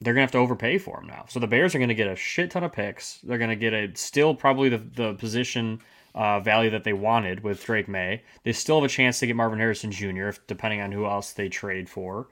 they're 0.00 0.14
gonna 0.14 0.22
have 0.22 0.32
to 0.32 0.38
overpay 0.38 0.78
for 0.78 1.00
him 1.00 1.08
now. 1.08 1.26
So 1.28 1.40
the 1.40 1.46
Bears 1.46 1.74
are 1.74 1.78
gonna 1.78 1.94
get 1.94 2.08
a 2.08 2.16
shit 2.16 2.50
ton 2.50 2.64
of 2.64 2.72
picks. 2.72 3.18
They're 3.18 3.38
gonna 3.38 3.56
get 3.56 3.74
a 3.74 3.94
still 3.94 4.34
probably 4.34 4.70
the 4.70 4.78
the 4.78 5.14
position 5.14 5.80
uh, 6.14 6.40
value 6.40 6.70
that 6.70 6.84
they 6.84 6.94
wanted 6.94 7.44
with 7.44 7.62
Drake 7.64 7.86
Maye. 7.88 8.22
They 8.44 8.52
still 8.52 8.76
have 8.80 8.84
a 8.84 8.92
chance 8.92 9.20
to 9.20 9.26
get 9.26 9.36
Marvin 9.36 9.58
Harrison 9.58 9.92
Jr. 9.92 10.28
if 10.28 10.46
depending 10.46 10.80
on 10.80 10.90
who 10.90 11.04
else 11.04 11.32
they 11.32 11.50
trade 11.50 11.88
for. 11.88 12.28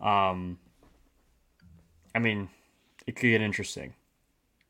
Um, 0.00 0.58
I 2.14 2.18
mean, 2.18 2.48
it 3.06 3.16
could 3.16 3.28
get 3.28 3.40
interesting. 3.40 3.94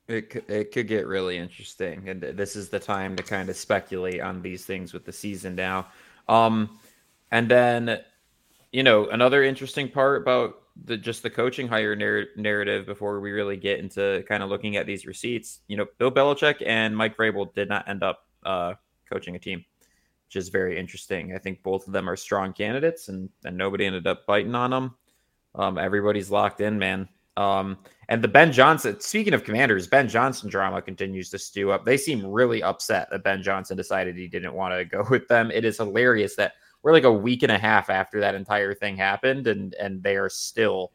It 0.08 0.30
could, 0.30 0.48
it 0.48 0.70
could 0.70 0.86
get 0.86 1.08
really 1.08 1.36
interesting, 1.36 2.08
and 2.08 2.22
this 2.22 2.54
is 2.54 2.68
the 2.68 2.78
time 2.78 3.16
to 3.16 3.24
kind 3.24 3.48
of 3.48 3.56
speculate 3.56 4.20
on 4.20 4.40
these 4.40 4.64
things 4.64 4.92
with 4.92 5.04
the 5.04 5.12
season 5.12 5.56
now. 5.56 5.88
Um, 6.28 6.78
and 7.32 7.48
then, 7.48 8.00
you 8.70 8.84
know, 8.84 9.08
another 9.08 9.42
interesting 9.42 9.88
part 9.88 10.22
about 10.22 10.62
the 10.84 10.96
just 10.96 11.22
the 11.22 11.30
coaching 11.30 11.66
hire 11.66 11.96
narr- 11.96 12.28
narrative 12.36 12.86
before 12.86 13.18
we 13.20 13.32
really 13.32 13.56
get 13.56 13.80
into 13.80 14.22
kind 14.28 14.42
of 14.42 14.48
looking 14.48 14.76
at 14.76 14.86
these 14.86 15.06
receipts. 15.06 15.60
You 15.66 15.76
know, 15.78 15.86
Bill 15.98 16.12
Belichick 16.12 16.62
and 16.64 16.96
Mike 16.96 17.16
Vrabel 17.16 17.52
did 17.54 17.68
not 17.68 17.88
end 17.88 18.02
up 18.02 18.26
uh, 18.44 18.74
coaching 19.10 19.34
a 19.34 19.40
team, 19.40 19.64
which 20.26 20.36
is 20.36 20.50
very 20.50 20.78
interesting. 20.78 21.34
I 21.34 21.38
think 21.38 21.64
both 21.64 21.86
of 21.86 21.92
them 21.92 22.08
are 22.08 22.16
strong 22.16 22.52
candidates, 22.52 23.08
and 23.08 23.28
and 23.44 23.56
nobody 23.56 23.86
ended 23.86 24.06
up 24.06 24.26
biting 24.26 24.54
on 24.54 24.70
them. 24.70 24.94
Um, 25.54 25.78
everybody's 25.78 26.30
locked 26.30 26.60
in, 26.60 26.78
man. 26.78 27.08
Um, 27.36 27.78
and 28.08 28.22
the 28.22 28.28
Ben 28.28 28.52
Johnson, 28.52 29.00
speaking 29.00 29.34
of 29.34 29.42
commanders, 29.42 29.88
Ben 29.88 30.08
Johnson 30.08 30.48
drama 30.48 30.80
continues 30.80 31.28
to 31.30 31.38
stew 31.38 31.72
up. 31.72 31.84
They 31.84 31.96
seem 31.96 32.24
really 32.24 32.62
upset 32.62 33.08
that 33.10 33.24
Ben 33.24 33.42
Johnson 33.42 33.76
decided 33.76 34.16
he 34.16 34.28
didn't 34.28 34.54
want 34.54 34.74
to 34.74 34.84
go 34.96 35.04
with 35.10 35.26
them. 35.28 35.50
It 35.50 35.64
is 35.64 35.78
hilarious 35.78 36.36
that 36.36 36.52
we're 36.82 36.92
like 36.92 37.04
a 37.04 37.12
week 37.12 37.42
and 37.42 37.50
a 37.50 37.58
half 37.58 37.90
after 37.90 38.20
that 38.20 38.36
entire 38.36 38.74
thing 38.74 38.96
happened, 38.96 39.48
and 39.48 39.74
and 39.74 40.02
they 40.02 40.16
are 40.16 40.28
still 40.28 40.92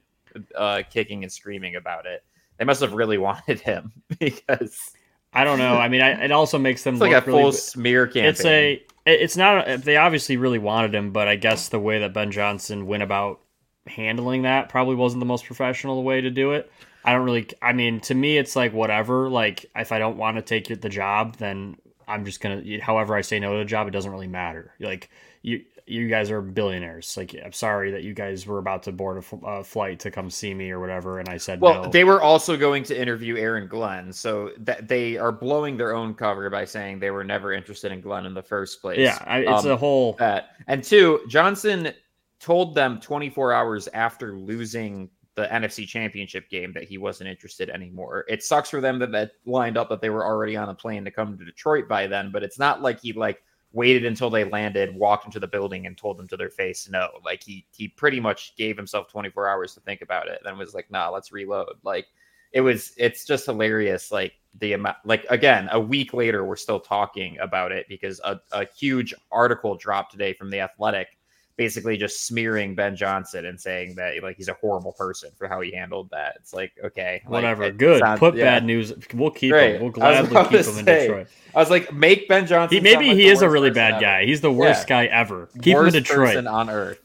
uh, 0.55 0.83
kicking 0.89 1.23
and 1.23 1.31
screaming 1.31 1.75
about 1.75 2.05
it. 2.05 2.23
They 2.57 2.65
must 2.65 2.81
have 2.81 2.93
really 2.93 3.17
wanted 3.17 3.59
him 3.59 3.91
because 4.19 4.91
I 5.33 5.43
don't 5.43 5.59
know. 5.59 5.75
I 5.75 5.89
mean, 5.89 6.01
I, 6.01 6.11
it 6.23 6.31
also 6.31 6.57
makes 6.57 6.83
them 6.83 6.97
like 6.97 7.11
a 7.11 7.25
really 7.25 7.41
full 7.43 7.51
smear 7.51 8.07
campaign. 8.07 8.29
It's 8.29 8.45
a. 8.45 8.83
It's 9.03 9.35
not. 9.35 9.81
They 9.81 9.97
obviously 9.97 10.37
really 10.37 10.59
wanted 10.59 10.93
him, 10.93 11.11
but 11.11 11.27
I 11.27 11.35
guess 11.35 11.69
the 11.69 11.79
way 11.79 11.99
that 11.99 12.13
Ben 12.13 12.31
Johnson 12.31 12.85
went 12.85 13.01
about 13.03 13.41
handling 13.87 14.43
that 14.43 14.69
probably 14.69 14.95
wasn't 14.95 15.19
the 15.19 15.25
most 15.25 15.45
professional 15.45 16.03
way 16.03 16.21
to 16.21 16.29
do 16.29 16.51
it. 16.51 16.71
I 17.03 17.13
don't 17.13 17.23
really. 17.23 17.47
I 17.61 17.73
mean, 17.73 17.99
to 18.01 18.13
me, 18.15 18.37
it's 18.37 18.55
like 18.55 18.73
whatever. 18.73 19.29
Like, 19.29 19.65
if 19.75 19.91
I 19.91 19.99
don't 19.99 20.17
want 20.17 20.37
to 20.37 20.41
take 20.41 20.67
the 20.81 20.89
job, 20.89 21.37
then 21.37 21.77
I'm 22.07 22.25
just 22.25 22.41
gonna. 22.41 22.61
However, 22.81 23.15
I 23.15 23.21
say 23.21 23.39
no 23.39 23.53
to 23.53 23.59
the 23.59 23.65
job, 23.65 23.87
it 23.87 23.91
doesn't 23.91 24.11
really 24.11 24.27
matter. 24.27 24.73
Like 24.79 25.09
you. 25.41 25.63
You 25.87 26.07
guys 26.07 26.31
are 26.31 26.41
billionaires. 26.41 27.17
Like, 27.17 27.35
I'm 27.43 27.51
sorry 27.51 27.91
that 27.91 28.03
you 28.03 28.13
guys 28.13 28.45
were 28.45 28.59
about 28.59 28.83
to 28.83 28.93
board 28.93 29.17
a 29.17 29.21
fl- 29.23 29.61
flight 29.63 29.99
to 30.01 30.11
come 30.11 30.29
see 30.29 30.53
me 30.53 30.69
or 30.71 30.79
whatever, 30.79 31.19
and 31.19 31.27
I 31.27 31.35
said 31.37 31.59
Well, 31.59 31.83
no. 31.85 31.89
they 31.89 32.05
were 32.05 32.21
also 32.21 32.55
going 32.55 32.83
to 32.83 32.97
interview 32.97 33.35
Aaron 33.35 33.67
Glenn, 33.67 34.13
so 34.13 34.51
that 34.59 34.87
they 34.87 35.17
are 35.17 35.33
blowing 35.33 35.75
their 35.75 35.93
own 35.93 36.13
cover 36.13 36.49
by 36.49 36.63
saying 36.63 36.99
they 36.99 37.09
were 37.11 37.25
never 37.25 37.51
interested 37.51 37.91
in 37.91 37.99
Glenn 37.99 38.25
in 38.25 38.33
the 38.33 38.43
first 38.43 38.79
place. 38.79 38.99
yeah, 38.99 39.21
I, 39.25 39.39
it's 39.39 39.65
Um, 39.65 39.71
a 39.71 39.75
whole. 39.75 40.13
that. 40.19 40.51
And 40.67 40.81
two, 40.81 41.21
Johnson 41.27 41.91
told 42.39 42.73
them 42.73 42.99
24 43.01 43.51
hours 43.51 43.89
after 43.93 44.37
losing 44.37 45.09
the 45.41 45.47
NFC 45.47 45.87
Championship 45.87 46.49
game 46.49 46.71
that 46.73 46.83
he 46.83 46.97
wasn't 46.97 47.29
interested 47.29 47.69
anymore. 47.69 48.25
It 48.27 48.43
sucks 48.43 48.69
for 48.69 48.81
them 48.81 48.99
that 48.99 49.11
that 49.11 49.31
lined 49.45 49.77
up 49.77 49.89
that 49.89 50.01
they 50.01 50.09
were 50.09 50.25
already 50.25 50.55
on 50.55 50.69
a 50.69 50.75
plane 50.75 51.03
to 51.05 51.11
come 51.11 51.37
to 51.37 51.45
Detroit 51.45 51.87
by 51.87 52.07
then, 52.07 52.31
but 52.31 52.43
it's 52.43 52.59
not 52.59 52.81
like 52.81 53.01
he 53.01 53.13
like 53.13 53.43
waited 53.73 54.05
until 54.05 54.29
they 54.29 54.43
landed, 54.43 54.95
walked 54.95 55.25
into 55.25 55.39
the 55.39 55.47
building 55.47 55.87
and 55.87 55.97
told 55.97 56.17
them 56.17 56.27
to 56.27 56.37
their 56.37 56.49
face 56.49 56.89
no. 56.89 57.09
Like 57.25 57.43
he 57.43 57.65
he 57.75 57.87
pretty 57.87 58.19
much 58.19 58.55
gave 58.55 58.77
himself 58.77 59.07
24 59.09 59.47
hours 59.47 59.73
to 59.73 59.79
think 59.81 60.01
about 60.01 60.27
it, 60.27 60.39
then 60.43 60.57
was 60.57 60.73
like, 60.73 60.91
"Nah, 60.91 61.09
let's 61.09 61.31
reload." 61.31 61.73
Like 61.83 62.07
it 62.51 62.61
was 62.61 62.93
it's 62.97 63.25
just 63.25 63.45
hilarious 63.45 64.11
like 64.11 64.33
the 64.59 64.73
amount 64.73 64.97
like 65.05 65.25
again 65.29 65.69
a 65.71 65.79
week 65.79 66.13
later 66.13 66.43
we're 66.43 66.57
still 66.57 66.79
talking 66.79 67.37
about 67.39 67.71
it 67.71 67.85
because 67.87 68.19
a, 68.25 68.39
a 68.51 68.65
huge 68.65 69.13
article 69.31 69.75
dropped 69.75 70.11
today 70.11 70.33
from 70.33 70.49
the 70.49 70.59
athletic 70.59 71.17
basically 71.61 71.95
just 71.95 72.25
smearing 72.25 72.73
ben 72.73 72.95
johnson 72.95 73.45
and 73.45 73.61
saying 73.61 73.93
that 73.95 74.13
like 74.23 74.35
he's 74.35 74.47
a 74.47 74.53
horrible 74.55 74.91
person 74.93 75.29
for 75.37 75.47
how 75.47 75.61
he 75.61 75.71
handled 75.71 76.09
that 76.09 76.35
it's 76.39 76.53
like 76.55 76.71
okay 76.83 77.21
Whatever. 77.27 77.63
it 77.65 77.77
Good. 77.77 77.99
sounds- 77.99 78.19
Put 78.19 78.35
yeah. 78.35 78.45
bad 78.45 78.65
news. 78.65 78.91
We'll 79.13 79.29
keep 79.29 79.53
him. 79.53 79.79
We'll 79.81 79.91
gladly 79.91 80.29
keep 80.35 80.47
him 80.51 80.55
in 80.79 80.85
say, 80.85 81.01
Detroit. 81.07 81.27
i 81.53 81.59
was 81.59 81.69
like 81.69 81.93
make 81.93 82.27
ben 82.27 82.47
johnson 82.47 82.75
He 82.77 82.81
maybe 82.81 83.09
like 83.09 83.17
he 83.17 83.27
is 83.27 83.41
a 83.43 83.49
really 83.49 83.69
bad 83.69 83.93
ever. 83.93 84.01
guy. 84.01 84.25
He's 84.25 84.41
the 84.41 84.51
worst 84.51 84.87
guy 84.87 85.05
ever. 85.05 85.49
Keep 85.61 85.65
him 85.65 85.77
in 85.77 85.83
Worst 85.83 85.95
Detroit. 85.95 86.27
person 86.29 86.47
on 86.47 86.69
earth. 86.69 86.99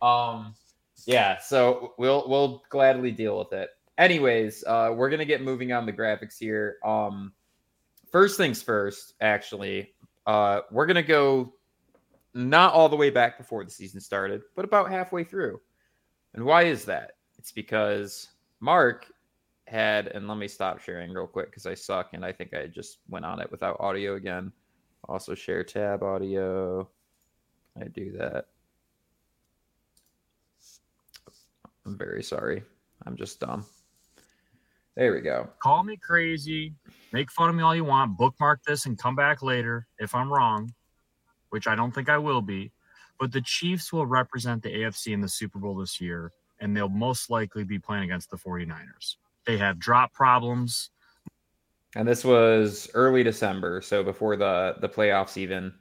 Um, 0.00 0.54
yeah. 1.06 1.38
So 1.40 1.94
we'll 1.98 2.28
we'll 2.28 2.62
gladly 2.68 3.10
deal 3.10 3.38
with 3.38 3.52
it. 3.52 3.70
Anyways, 3.98 4.62
uh, 4.66 4.92
we're 4.94 5.10
gonna 5.10 5.24
get 5.24 5.42
moving 5.42 5.72
on 5.72 5.86
the 5.86 5.92
graphics 5.92 6.38
here. 6.38 6.76
Um, 6.84 7.32
first 8.12 8.36
things 8.36 8.62
first. 8.62 9.14
Actually, 9.20 9.94
uh, 10.26 10.60
we're 10.70 10.86
gonna 10.86 11.02
go 11.02 11.54
not 12.36 12.74
all 12.74 12.88
the 12.88 12.96
way 12.96 13.10
back 13.10 13.38
before 13.38 13.64
the 13.64 13.70
season 13.70 14.00
started, 14.00 14.42
but 14.54 14.64
about 14.64 14.90
halfway 14.90 15.24
through. 15.24 15.60
And 16.34 16.44
why 16.44 16.64
is 16.64 16.84
that? 16.84 17.12
It's 17.38 17.50
because 17.50 18.28
Mark 18.60 19.10
had, 19.66 20.08
and 20.08 20.28
let 20.28 20.36
me 20.36 20.46
stop 20.46 20.80
sharing 20.80 21.12
real 21.12 21.26
quick 21.26 21.50
because 21.50 21.66
I 21.66 21.74
suck 21.74 22.10
and 22.12 22.24
I 22.24 22.32
think 22.32 22.54
I 22.54 22.66
just 22.66 22.98
went 23.08 23.24
on 23.24 23.40
it 23.40 23.50
without 23.50 23.80
audio 23.80 24.16
again. 24.16 24.52
Also 25.08 25.34
share 25.34 25.64
tab 25.64 26.02
audio. 26.02 26.88
I 27.80 27.84
do 27.84 28.12
that. 28.18 28.46
I'm 31.86 31.96
very 31.96 32.22
sorry. 32.22 32.62
I'm 33.06 33.16
just 33.16 33.40
dumb. 33.40 33.64
There 34.96 35.12
we 35.12 35.20
go. 35.20 35.48
Call 35.58 35.84
me 35.84 35.96
crazy, 35.96 36.74
make 37.12 37.30
fun 37.30 37.50
of 37.50 37.54
me 37.54 37.62
all 37.62 37.76
you 37.76 37.84
want, 37.84 38.16
bookmark 38.16 38.62
this 38.64 38.86
and 38.86 38.98
come 38.98 39.14
back 39.14 39.42
later 39.42 39.86
if 39.98 40.14
I'm 40.14 40.32
wrong, 40.32 40.72
which 41.50 41.66
I 41.66 41.74
don't 41.74 41.94
think 41.94 42.08
I 42.08 42.18
will 42.18 42.42
be. 42.42 42.72
But 43.18 43.32
the 43.32 43.40
Chiefs 43.40 43.92
will 43.92 44.06
represent 44.06 44.62
the 44.62 44.70
AFC 44.70 45.12
in 45.12 45.20
the 45.20 45.28
Super 45.28 45.58
Bowl 45.58 45.74
this 45.76 46.00
year, 46.00 46.32
and 46.60 46.76
they'll 46.76 46.88
most 46.88 47.30
likely 47.30 47.64
be 47.64 47.78
playing 47.78 48.04
against 48.04 48.30
the 48.30 48.36
49ers. 48.36 49.16
They 49.46 49.56
have 49.58 49.78
drop 49.78 50.12
problems. 50.12 50.90
And 51.94 52.06
this 52.06 52.24
was 52.24 52.90
early 52.92 53.22
December, 53.22 53.80
so 53.80 54.02
before 54.02 54.36
the 54.36 54.74
the 54.80 54.88
playoffs 54.88 55.38
even 55.38 55.72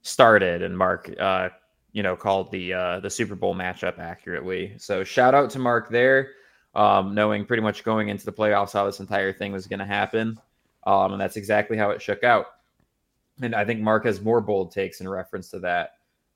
started, 0.00 0.62
and 0.62 0.76
Mark, 0.76 1.12
uh, 1.20 1.50
you 1.92 2.02
know, 2.02 2.16
called 2.16 2.50
the 2.50 2.72
uh, 2.72 3.00
the 3.00 3.10
Super 3.10 3.34
Bowl 3.34 3.54
matchup 3.54 3.98
accurately. 3.98 4.74
So 4.78 5.04
shout 5.04 5.34
out 5.34 5.50
to 5.50 5.58
Mark 5.58 5.90
there, 5.90 6.30
um, 6.74 7.14
knowing 7.14 7.44
pretty 7.44 7.62
much 7.62 7.84
going 7.84 8.08
into 8.08 8.24
the 8.24 8.32
playoffs 8.32 8.72
how 8.72 8.86
this 8.86 9.00
entire 9.00 9.34
thing 9.34 9.52
was 9.52 9.66
going 9.66 9.80
to 9.80 9.84
happen, 9.84 10.38
um, 10.86 11.12
and 11.12 11.20
that's 11.20 11.36
exactly 11.36 11.76
how 11.76 11.90
it 11.90 12.00
shook 12.00 12.24
out. 12.24 12.46
And 13.42 13.54
I 13.54 13.64
think 13.64 13.80
Mark 13.80 14.04
has 14.04 14.20
more 14.20 14.40
bold 14.40 14.72
takes 14.72 15.00
in 15.00 15.08
reference 15.08 15.50
to 15.50 15.58
that. 15.60 15.90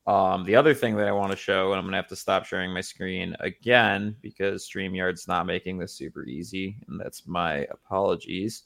Um, 0.07 0.43
the 0.43 0.55
other 0.55 0.73
thing 0.73 0.95
that 0.97 1.07
I 1.07 1.11
want 1.11 1.31
to 1.31 1.37
show, 1.37 1.71
and 1.71 1.79
I'm 1.79 1.83
going 1.85 1.93
to 1.93 1.97
have 1.97 2.07
to 2.09 2.15
stop 2.15 2.45
sharing 2.45 2.71
my 2.71 2.81
screen 2.81 3.35
again 3.39 4.15
because 4.21 4.69
StreamYard's 4.69 5.27
not 5.27 5.47
making 5.47 5.79
this 5.79 5.93
super 5.93 6.25
easy, 6.25 6.77
and 6.87 6.99
that's 6.99 7.25
my 7.25 7.65
apologies. 7.71 8.63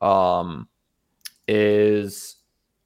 Um, 0.00 0.68
is 1.46 2.36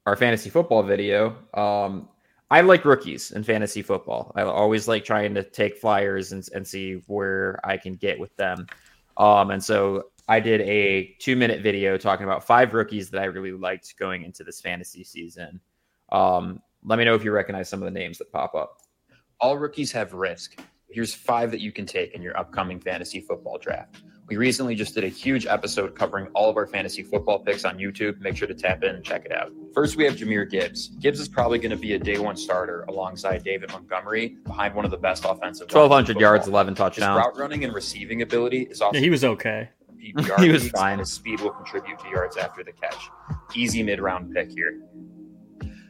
our 0.05 0.15
fantasy 0.15 0.49
football 0.49 0.83
video. 0.83 1.35
Um, 1.53 2.09
I 2.49 2.61
like 2.61 2.85
rookies 2.85 3.31
in 3.31 3.43
fantasy 3.43 3.81
football. 3.81 4.31
I 4.35 4.43
always 4.43 4.87
like 4.87 5.03
trying 5.03 5.33
to 5.33 5.43
take 5.43 5.77
flyers 5.77 6.31
and, 6.31 6.47
and 6.53 6.65
see 6.65 7.01
where 7.07 7.59
I 7.63 7.77
can 7.77 7.95
get 7.95 8.19
with 8.19 8.35
them. 8.37 8.67
Um, 9.17 9.51
and 9.51 9.63
so 9.63 10.05
I 10.27 10.39
did 10.39 10.61
a 10.61 11.15
two 11.19 11.35
minute 11.35 11.61
video 11.61 11.97
talking 11.97 12.25
about 12.25 12.43
five 12.43 12.73
rookies 12.73 13.09
that 13.11 13.21
I 13.21 13.25
really 13.25 13.51
liked 13.51 13.95
going 13.97 14.23
into 14.23 14.43
this 14.43 14.59
fantasy 14.59 15.03
season. 15.03 15.61
Um, 16.11 16.61
let 16.83 16.99
me 16.99 17.05
know 17.05 17.15
if 17.15 17.23
you 17.23 17.31
recognize 17.31 17.69
some 17.69 17.81
of 17.81 17.85
the 17.85 17.97
names 17.97 18.17
that 18.17 18.31
pop 18.31 18.53
up. 18.53 18.77
All 19.39 19.57
rookies 19.57 19.91
have 19.91 20.13
risk. 20.13 20.59
Here's 20.89 21.13
five 21.13 21.51
that 21.51 21.59
you 21.59 21.71
can 21.71 21.85
take 21.85 22.13
in 22.13 22.21
your 22.21 22.37
upcoming 22.37 22.79
fantasy 22.79 23.21
football 23.21 23.57
draft. 23.57 24.01
We 24.27 24.35
recently 24.35 24.75
just 24.75 24.93
did 24.93 25.05
a 25.05 25.09
huge 25.09 25.45
episode 25.45 25.95
covering 25.95 26.27
all 26.33 26.49
of 26.49 26.57
our 26.57 26.67
fantasy 26.67 27.01
football 27.01 27.39
picks 27.39 27.63
on 27.63 27.77
YouTube. 27.77 28.19
Make 28.19 28.35
sure 28.35 28.47
to 28.47 28.53
tap 28.53 28.83
in 28.83 28.95
and 28.95 29.03
check 29.03 29.25
it 29.25 29.31
out. 29.31 29.51
First, 29.73 29.95
we 29.95 30.03
have 30.03 30.15
Jahmyr 30.15 30.49
Gibbs. 30.49 30.89
Gibbs 30.99 31.21
is 31.21 31.29
probably 31.29 31.59
going 31.59 31.71
to 31.71 31.77
be 31.77 31.93
a 31.93 31.99
day 31.99 32.19
one 32.19 32.35
starter 32.35 32.83
alongside 32.89 33.43
David 33.43 33.71
Montgomery 33.71 34.37
behind 34.43 34.75
one 34.75 34.83
of 34.83 34.91
the 34.91 34.97
best 34.97 35.23
offensive. 35.23 35.71
1,200 35.71 36.19
yards, 36.19 36.47
11 36.47 36.75
touchdowns. 36.75 37.17
His 37.17 37.25
route 37.25 37.37
running 37.37 37.63
and 37.63 37.73
receiving 37.73 38.21
ability 38.21 38.63
is 38.63 38.81
also. 38.81 38.97
Yeah, 38.97 39.01
he 39.01 39.09
was 39.09 39.23
okay. 39.23 39.69
PPR 40.13 40.39
He 40.43 40.49
was 40.49 40.69
fine. 40.69 40.99
His 40.99 41.11
speed 41.11 41.41
will 41.41 41.51
contribute 41.51 41.99
to 41.99 42.09
yards 42.09 42.37
after 42.37 42.63
the 42.63 42.71
catch. 42.71 43.09
Easy 43.55 43.83
mid 43.83 43.99
round 43.99 44.33
pick 44.33 44.49
here. 44.49 44.81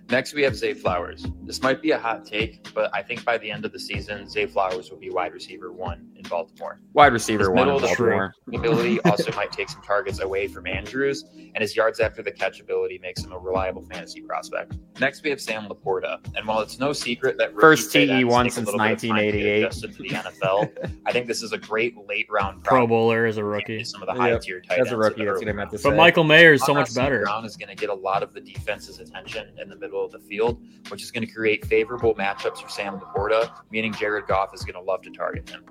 Next, 0.10 0.34
we 0.34 0.42
have 0.44 0.56
Zay 0.56 0.74
Flowers. 0.74 1.26
This 1.44 1.62
might 1.62 1.82
be 1.82 1.92
a 1.92 2.00
hot 2.00 2.24
take, 2.26 2.74
but 2.74 2.90
I 2.94 3.02
think 3.04 3.26
by 3.26 3.38
the 3.38 3.52
end 3.52 3.66
of 3.66 3.74
the 3.74 3.80
season, 3.80 4.30
Zay 4.30 4.46
Flowers 4.46 4.90
will 4.90 4.98
be 4.98 5.10
wide 5.10 5.34
receiver 5.34 5.74
one 5.74 6.08
in 6.16 6.24
Baltimore. 6.24 6.80
Wide 6.94 7.12
receiver 7.12 7.40
His 7.40 7.50
one 7.50 7.56
middle 7.68 7.78
in 7.80 7.84
of 7.84 7.90
the 7.90 7.96
Baltimore. 7.98 8.34
ability 8.54 9.02
also 9.02 9.34
might 9.34 9.52
take 9.52 9.68
some 9.68 9.82
targets 9.82 10.22
away 10.22 10.48
from 10.48 10.66
Andrews, 10.66 11.26
and 11.36 11.58
his 11.58 11.76
yards 11.76 12.00
after 12.00 12.24
the 12.24 12.32
catch 12.32 12.62
ability 12.62 13.00
makes 13.00 13.22
him 13.22 13.34
a 13.34 13.38
reliable 13.38 13.84
fantasy 13.84 14.22
prospect. 14.22 14.78
Next, 15.02 15.24
we 15.24 15.30
have 15.30 15.42
Sam 15.42 15.68
LaPorta, 15.68 16.20
and 16.38 16.48
while 16.48 16.62
it's 16.62 16.80
no 16.80 16.94
secret 16.94 17.38
that 17.40 17.54
First 17.60 17.94
TE1 17.94 18.52
since 18.52 18.66
little 18.68 18.80
bit 18.80 18.92
of 18.94 19.00
time 19.00 19.00
to 19.00 19.08
get 19.08 19.14
1988. 19.14 19.64
adjusted 19.64 19.94
to 19.96 20.02
the 20.04 20.10
NFL, 20.10 21.02
I 21.06 21.12
think 21.12 21.28
this 21.28 21.44
is 21.44 21.52
a 21.52 21.58
great 21.58 21.98
late 22.08 22.28
round 22.30 22.64
Pro 22.64 22.88
Bowler 22.88 23.26
as 23.26 23.36
a 23.36 23.44
rookie. 23.44 23.84
Some 23.84 24.02
of 24.02 24.08
the 24.08 24.14
high 24.14 24.30
Yep, 24.32 24.42
tier 24.42 24.62
tight 24.62 24.80
As 24.80 24.88
ends 24.88 24.92
a 24.94 24.98
rookie, 24.98 25.26
that's 25.26 25.40
what 25.40 25.50
I 25.50 25.52
meant 25.52 25.72
to 25.72 25.78
say. 25.78 25.90
But 25.90 25.98
Michael 25.98 26.24
Mayer 26.24 26.54
is 26.54 26.64
so 26.66 26.74
much 26.74 26.96
better. 26.96 27.24
Brown 27.24 27.44
is 27.44 27.58
going 27.58 27.70
to 27.70 27.76
get 27.76 27.90
a 27.90 27.94
lot 27.94 28.24
of 28.24 28.34
the 28.34 28.40
defense's 28.40 29.00
attention 29.00 29.50
in 29.60 29.68
the 29.68 29.76
middle 29.76 29.97
of 30.06 30.12
the 30.12 30.20
field, 30.20 30.62
which 30.90 31.04
is 31.04 31.12
going 31.12 31.26
to 31.26 31.32
create 31.32 31.66
favorable 31.66 32.16
matchups 32.16 32.62
for 32.62 32.70
Sam 32.70 33.00
LaPorta, 33.00 33.52
meaning 33.72 33.94
Jared 33.94 34.28
Goff 34.28 34.54
is 34.54 34.64
going 34.64 34.74
to 34.76 34.82
love 34.82 35.02
to 35.04 35.10
target 35.12 35.50
him. 35.50 35.64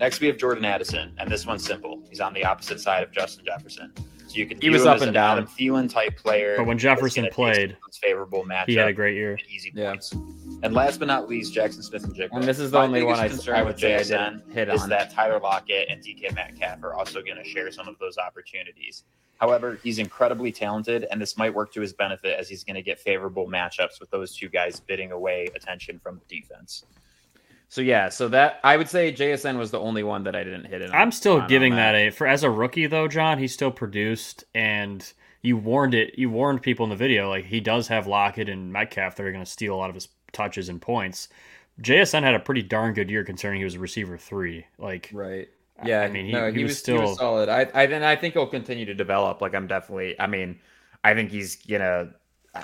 Next, 0.00 0.20
we 0.20 0.28
have 0.28 0.36
Jordan 0.36 0.64
Addison, 0.64 1.12
and 1.18 1.28
this 1.30 1.44
one's 1.44 1.64
simple. 1.64 2.02
He's 2.08 2.20
on 2.20 2.32
the 2.32 2.44
opposite 2.44 2.80
side 2.80 3.02
of 3.02 3.10
Justin 3.12 3.44
Jefferson. 3.44 3.92
So 4.28 4.34
you 4.36 4.46
can 4.46 4.60
He 4.60 4.70
was 4.70 4.82
him 4.82 4.88
up 4.88 4.96
as 4.96 5.02
and 5.02 5.08
an 5.08 5.14
down. 5.14 5.38
Adam 5.38 5.46
Thielen 5.48 5.90
type 5.90 6.16
player. 6.16 6.54
But 6.56 6.66
when 6.66 6.78
Jefferson 6.78 7.26
played, 7.32 7.70
some 7.70 7.90
favorable 8.02 8.44
matchup. 8.44 8.66
He 8.68 8.74
had 8.76 8.88
a 8.88 8.92
great 8.92 9.16
year. 9.16 9.32
and 9.32 9.42
easy 9.50 9.72
Yeah. 9.74 9.96
Points. 10.60 10.66
And 10.66 10.74
last 10.74 10.98
but 10.98 11.08
not 11.08 11.28
least, 11.28 11.54
Jaxon 11.54 11.82
Smith-Njigba. 11.84 12.30
And 12.32 12.44
this 12.44 12.58
is 12.58 12.70
the 12.70 12.78
My 12.78 12.84
only 12.84 13.02
one 13.02 13.14
I, 13.18 13.22
biggest 13.24 13.36
concern 13.44 13.54
I 13.56 13.62
with 13.62 13.74
would 13.74 13.80
say 13.80 13.94
I 13.94 14.02
didn't 14.02 14.50
hit 14.52 14.68
is 14.68 14.82
on. 14.82 14.88
that 14.90 15.12
Tyler 15.12 15.38
Lockett 15.40 15.88
and 15.88 16.02
DK 16.02 16.34
Metcalf 16.34 16.82
are 16.82 16.94
also 16.94 17.22
going 17.22 17.36
to 17.36 17.44
share 17.44 17.70
some 17.70 17.86
of 17.88 17.96
those 17.98 18.18
opportunities. 18.18 19.04
However, 19.38 19.78
he's 19.84 19.98
incredibly 20.00 20.50
talented, 20.50 21.06
and 21.12 21.20
this 21.22 21.36
might 21.36 21.54
work 21.54 21.72
to 21.74 21.80
his 21.80 21.92
benefit 21.92 22.36
as 22.38 22.48
he's 22.48 22.64
going 22.64 22.74
to 22.74 22.82
get 22.82 22.98
favorable 22.98 23.46
matchups 23.46 24.00
with 24.00 24.10
those 24.10 24.34
two 24.36 24.48
guys 24.48 24.80
bidding 24.80 25.12
away 25.12 25.46
attention 25.54 26.00
from 26.00 26.20
the 26.26 26.40
defense. 26.40 26.84
So 27.68 27.80
yeah, 27.82 28.08
so 28.08 28.28
that 28.28 28.58
I 28.64 28.76
would 28.76 28.88
say 28.88 29.12
JSN 29.12 29.58
was 29.58 29.70
the 29.70 29.78
only 29.78 30.02
one 30.02 30.24
that 30.24 30.34
I 30.34 30.42
didn't 30.42 30.64
hit 30.64 30.80
it. 30.82 30.90
I'm 30.92 31.12
still 31.12 31.34
on- 31.36 31.42
on 31.42 31.48
giving 31.48 31.76
that 31.76 31.94
a 31.94 32.10
for 32.10 32.26
as 32.26 32.42
a 32.42 32.50
rookie 32.50 32.86
though, 32.86 33.06
John. 33.06 33.38
He 33.38 33.46
still 33.46 33.70
produced, 33.70 34.42
and 34.54 35.04
you 35.42 35.56
warned 35.56 35.94
it. 35.94 36.18
You 36.18 36.30
warned 36.30 36.62
people 36.62 36.84
in 36.84 36.90
the 36.90 36.96
video 36.96 37.28
like 37.28 37.44
he 37.44 37.60
does 37.60 37.86
have 37.88 38.06
Lockett 38.06 38.48
and 38.48 38.72
Metcalf 38.72 39.16
that 39.16 39.24
are 39.26 39.30
going 39.32 39.44
to 39.44 39.50
steal 39.50 39.74
a 39.74 39.76
lot 39.76 39.90
of 39.90 39.94
his 39.94 40.08
touches 40.32 40.68
and 40.68 40.80
points. 40.80 41.28
JSN 41.80 42.22
had 42.22 42.34
a 42.34 42.40
pretty 42.40 42.62
darn 42.62 42.92
good 42.94 43.08
year 43.10 43.24
concerning 43.24 43.60
he 43.60 43.64
was 43.64 43.76
a 43.76 43.78
receiver 43.78 44.18
three. 44.18 44.66
Like 44.78 45.10
Right. 45.12 45.48
Yeah, 45.84 46.00
I 46.00 46.08
mean, 46.08 46.26
he- 46.26 46.32
no, 46.32 46.50
he 46.50 46.58
he, 46.58 46.62
was 46.64 46.70
was, 46.70 46.86
he 46.86 46.92
was 46.92 47.02
still- 47.02 47.16
solid. 47.16 47.48
I, 47.48 47.68
I, 47.72 47.84
and 47.84 48.04
I 48.04 48.16
think 48.16 48.34
he'll 48.34 48.46
continue 48.46 48.84
to 48.84 48.94
develop. 48.94 49.40
Like 49.40 49.54
I'm 49.54 49.66
definitely. 49.68 50.18
I 50.20 50.26
mean, 50.26 50.58
I 51.04 51.14
think 51.14 51.30
he's 51.30 51.56
gonna. 51.56 52.10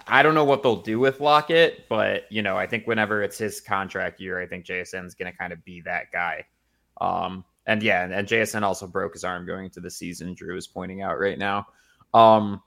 I 0.09 0.25
don't 0.25 0.35
know 0.35 0.45
what 0.45 0.65
they'll 0.65 0.83
do 0.83 0.99
with 0.99 1.21
Lockett, 1.21 1.89
but 1.89 2.25
you 2.31 2.43
know, 2.43 2.57
I 2.57 2.67
think 2.67 2.87
whenever 2.89 3.23
it's 3.23 3.39
his 3.39 3.61
contract 3.61 4.21
year, 4.21 4.41
I 4.41 4.47
think 4.47 4.65
JSN's 4.65 5.15
gonna 5.15 5.33
kind 5.33 5.53
of 5.53 5.65
be 5.65 5.81
that 5.83 6.11
guy. 6.11 6.45
Um, 7.01 7.45
and 7.67 7.83
yeah, 7.83 8.03
and, 8.03 8.13
and 8.13 8.27
JSN 8.27 8.63
also 8.63 8.89
broke 8.89 9.13
his 9.13 9.23
arm 9.23 9.47
going 9.47 9.67
into 9.67 9.79
the 9.81 9.91
season. 9.91 10.35
Drew 10.35 10.57
is 10.57 10.67
pointing 10.67 11.03
out 11.03 11.21
right 11.21 11.39
now. 11.39 11.69
Um, 12.13 12.63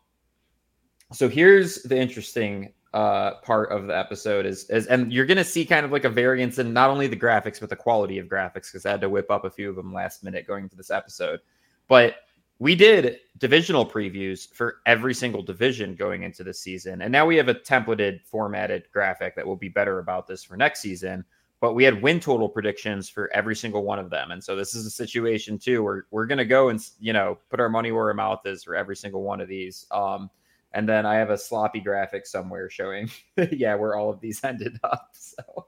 so 1.11 1.27
here's 1.27 1.83
the 1.83 1.97
interesting 1.97 2.71
uh 2.93 3.35
part 3.41 3.71
of 3.71 3.87
the 3.87 3.97
episode 3.97 4.45
is 4.45 4.69
is 4.69 4.87
and 4.87 5.11
you're 5.11 5.25
gonna 5.25 5.43
see 5.43 5.65
kind 5.65 5.85
of 5.85 5.91
like 5.91 6.05
a 6.05 6.09
variance 6.09 6.57
in 6.57 6.71
not 6.73 6.89
only 6.89 7.07
the 7.07 7.17
graphics 7.17 7.59
but 7.59 7.69
the 7.69 7.75
quality 7.75 8.17
of 8.17 8.27
graphics 8.27 8.71
because 8.71 8.85
I 8.85 8.91
had 8.91 9.01
to 9.01 9.09
whip 9.09 9.29
up 9.29 9.43
a 9.43 9.49
few 9.49 9.69
of 9.69 9.75
them 9.75 9.93
last 9.93 10.23
minute 10.23 10.47
going 10.47 10.63
into 10.63 10.75
this 10.75 10.91
episode. 10.91 11.39
But 11.87 12.15
we 12.59 12.75
did 12.75 13.19
divisional 13.37 13.85
previews 13.85 14.51
for 14.51 14.77
every 14.85 15.13
single 15.13 15.43
division 15.43 15.95
going 15.95 16.23
into 16.23 16.43
the 16.43 16.53
season, 16.53 17.01
and 17.01 17.11
now 17.11 17.25
we 17.25 17.35
have 17.35 17.49
a 17.49 17.53
templated, 17.55 18.21
formatted 18.25 18.87
graphic 18.91 19.35
that 19.35 19.45
will 19.45 19.55
be 19.55 19.69
better 19.69 19.99
about 19.99 20.27
this 20.27 20.43
for 20.43 20.57
next 20.57 20.79
season. 20.81 21.23
But 21.59 21.73
we 21.73 21.83
had 21.83 22.01
win 22.01 22.19
total 22.19 22.47
predictions 22.49 23.09
for 23.09 23.31
every 23.33 23.55
single 23.55 23.83
one 23.83 23.99
of 23.99 24.09
them, 24.09 24.31
and 24.31 24.43
so 24.43 24.55
this 24.55 24.75
is 24.75 24.85
a 24.85 24.91
situation 24.91 25.59
too 25.59 25.83
where 25.83 26.05
we're 26.11 26.25
gonna 26.25 26.45
go 26.45 26.69
and 26.69 26.79
you 26.99 27.13
know 27.13 27.37
put 27.49 27.59
our 27.59 27.69
money 27.69 27.91
where 27.91 28.07
our 28.07 28.13
mouth 28.13 28.45
is 28.45 28.63
for 28.63 28.75
every 28.75 28.95
single 28.95 29.23
one 29.23 29.41
of 29.41 29.47
these. 29.47 29.85
Um, 29.91 30.29
and 30.73 30.87
then 30.87 31.05
I 31.05 31.15
have 31.15 31.29
a 31.29 31.37
sloppy 31.37 31.79
graphic 31.79 32.25
somewhere 32.25 32.69
showing, 32.69 33.09
yeah, 33.51 33.75
where 33.75 33.95
all 33.95 34.09
of 34.09 34.19
these 34.19 34.43
ended 34.43 34.79
up. 34.83 35.09
So 35.13 35.67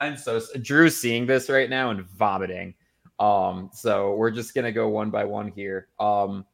I'm 0.00 0.16
so 0.16 0.40
Drew's 0.60 0.96
seeing 0.96 1.26
this 1.26 1.48
right 1.48 1.70
now 1.70 1.90
and 1.90 2.02
vomiting. 2.02 2.74
Um, 3.18 3.70
so 3.72 4.14
we're 4.14 4.30
just 4.30 4.54
gonna 4.54 4.72
go 4.72 4.88
one 4.88 5.10
by 5.10 5.24
one 5.24 5.48
here. 5.48 5.88
Um, 5.98 6.44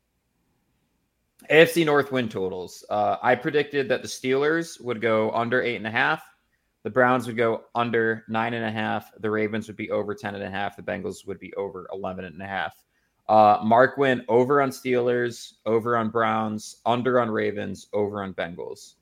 AFC 1.50 1.84
North 1.86 2.10
win 2.10 2.28
totals. 2.28 2.84
Uh, 2.90 3.16
I 3.22 3.34
predicted 3.34 3.88
that 3.88 4.02
the 4.02 4.08
Steelers 4.08 4.80
would 4.82 5.00
go 5.00 5.30
under 5.30 5.62
eight 5.62 5.76
and 5.76 5.86
a 5.86 5.90
half. 5.90 6.22
The 6.84 6.90
Browns 6.90 7.26
would 7.26 7.36
go 7.36 7.64
under 7.74 8.24
nine 8.28 8.54
and 8.54 8.64
a 8.64 8.70
half. 8.70 9.10
The 9.20 9.30
Ravens 9.30 9.66
would 9.66 9.76
be 9.76 9.90
over 9.90 10.14
ten 10.14 10.34
and 10.34 10.44
a 10.44 10.50
half. 10.50 10.76
The 10.76 10.82
Bengals 10.82 11.26
would 11.26 11.38
be 11.38 11.54
over 11.54 11.86
eleven 11.92 12.24
and 12.24 12.40
a 12.42 12.46
half. 12.46 12.74
Uh, 13.28 13.58
Mark 13.62 13.98
went 13.98 14.24
over 14.28 14.62
on 14.62 14.70
Steelers, 14.70 15.54
over 15.66 15.96
on 15.96 16.08
Browns, 16.08 16.76
under 16.86 17.20
on 17.20 17.30
Ravens, 17.30 17.88
over 17.92 18.22
on 18.22 18.32
Bengals. 18.34 18.94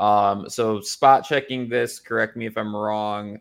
Um, 0.00 0.48
so 0.48 0.80
spot 0.80 1.24
checking 1.24 1.68
this, 1.68 2.00
correct 2.00 2.36
me 2.36 2.46
if 2.46 2.56
I'm 2.56 2.74
wrong. 2.74 3.38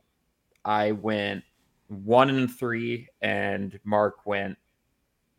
I 0.65 0.91
went 0.91 1.43
one 1.87 2.29
and 2.29 2.51
three, 2.51 3.07
and 3.21 3.79
Mark 3.83 4.25
went 4.25 4.57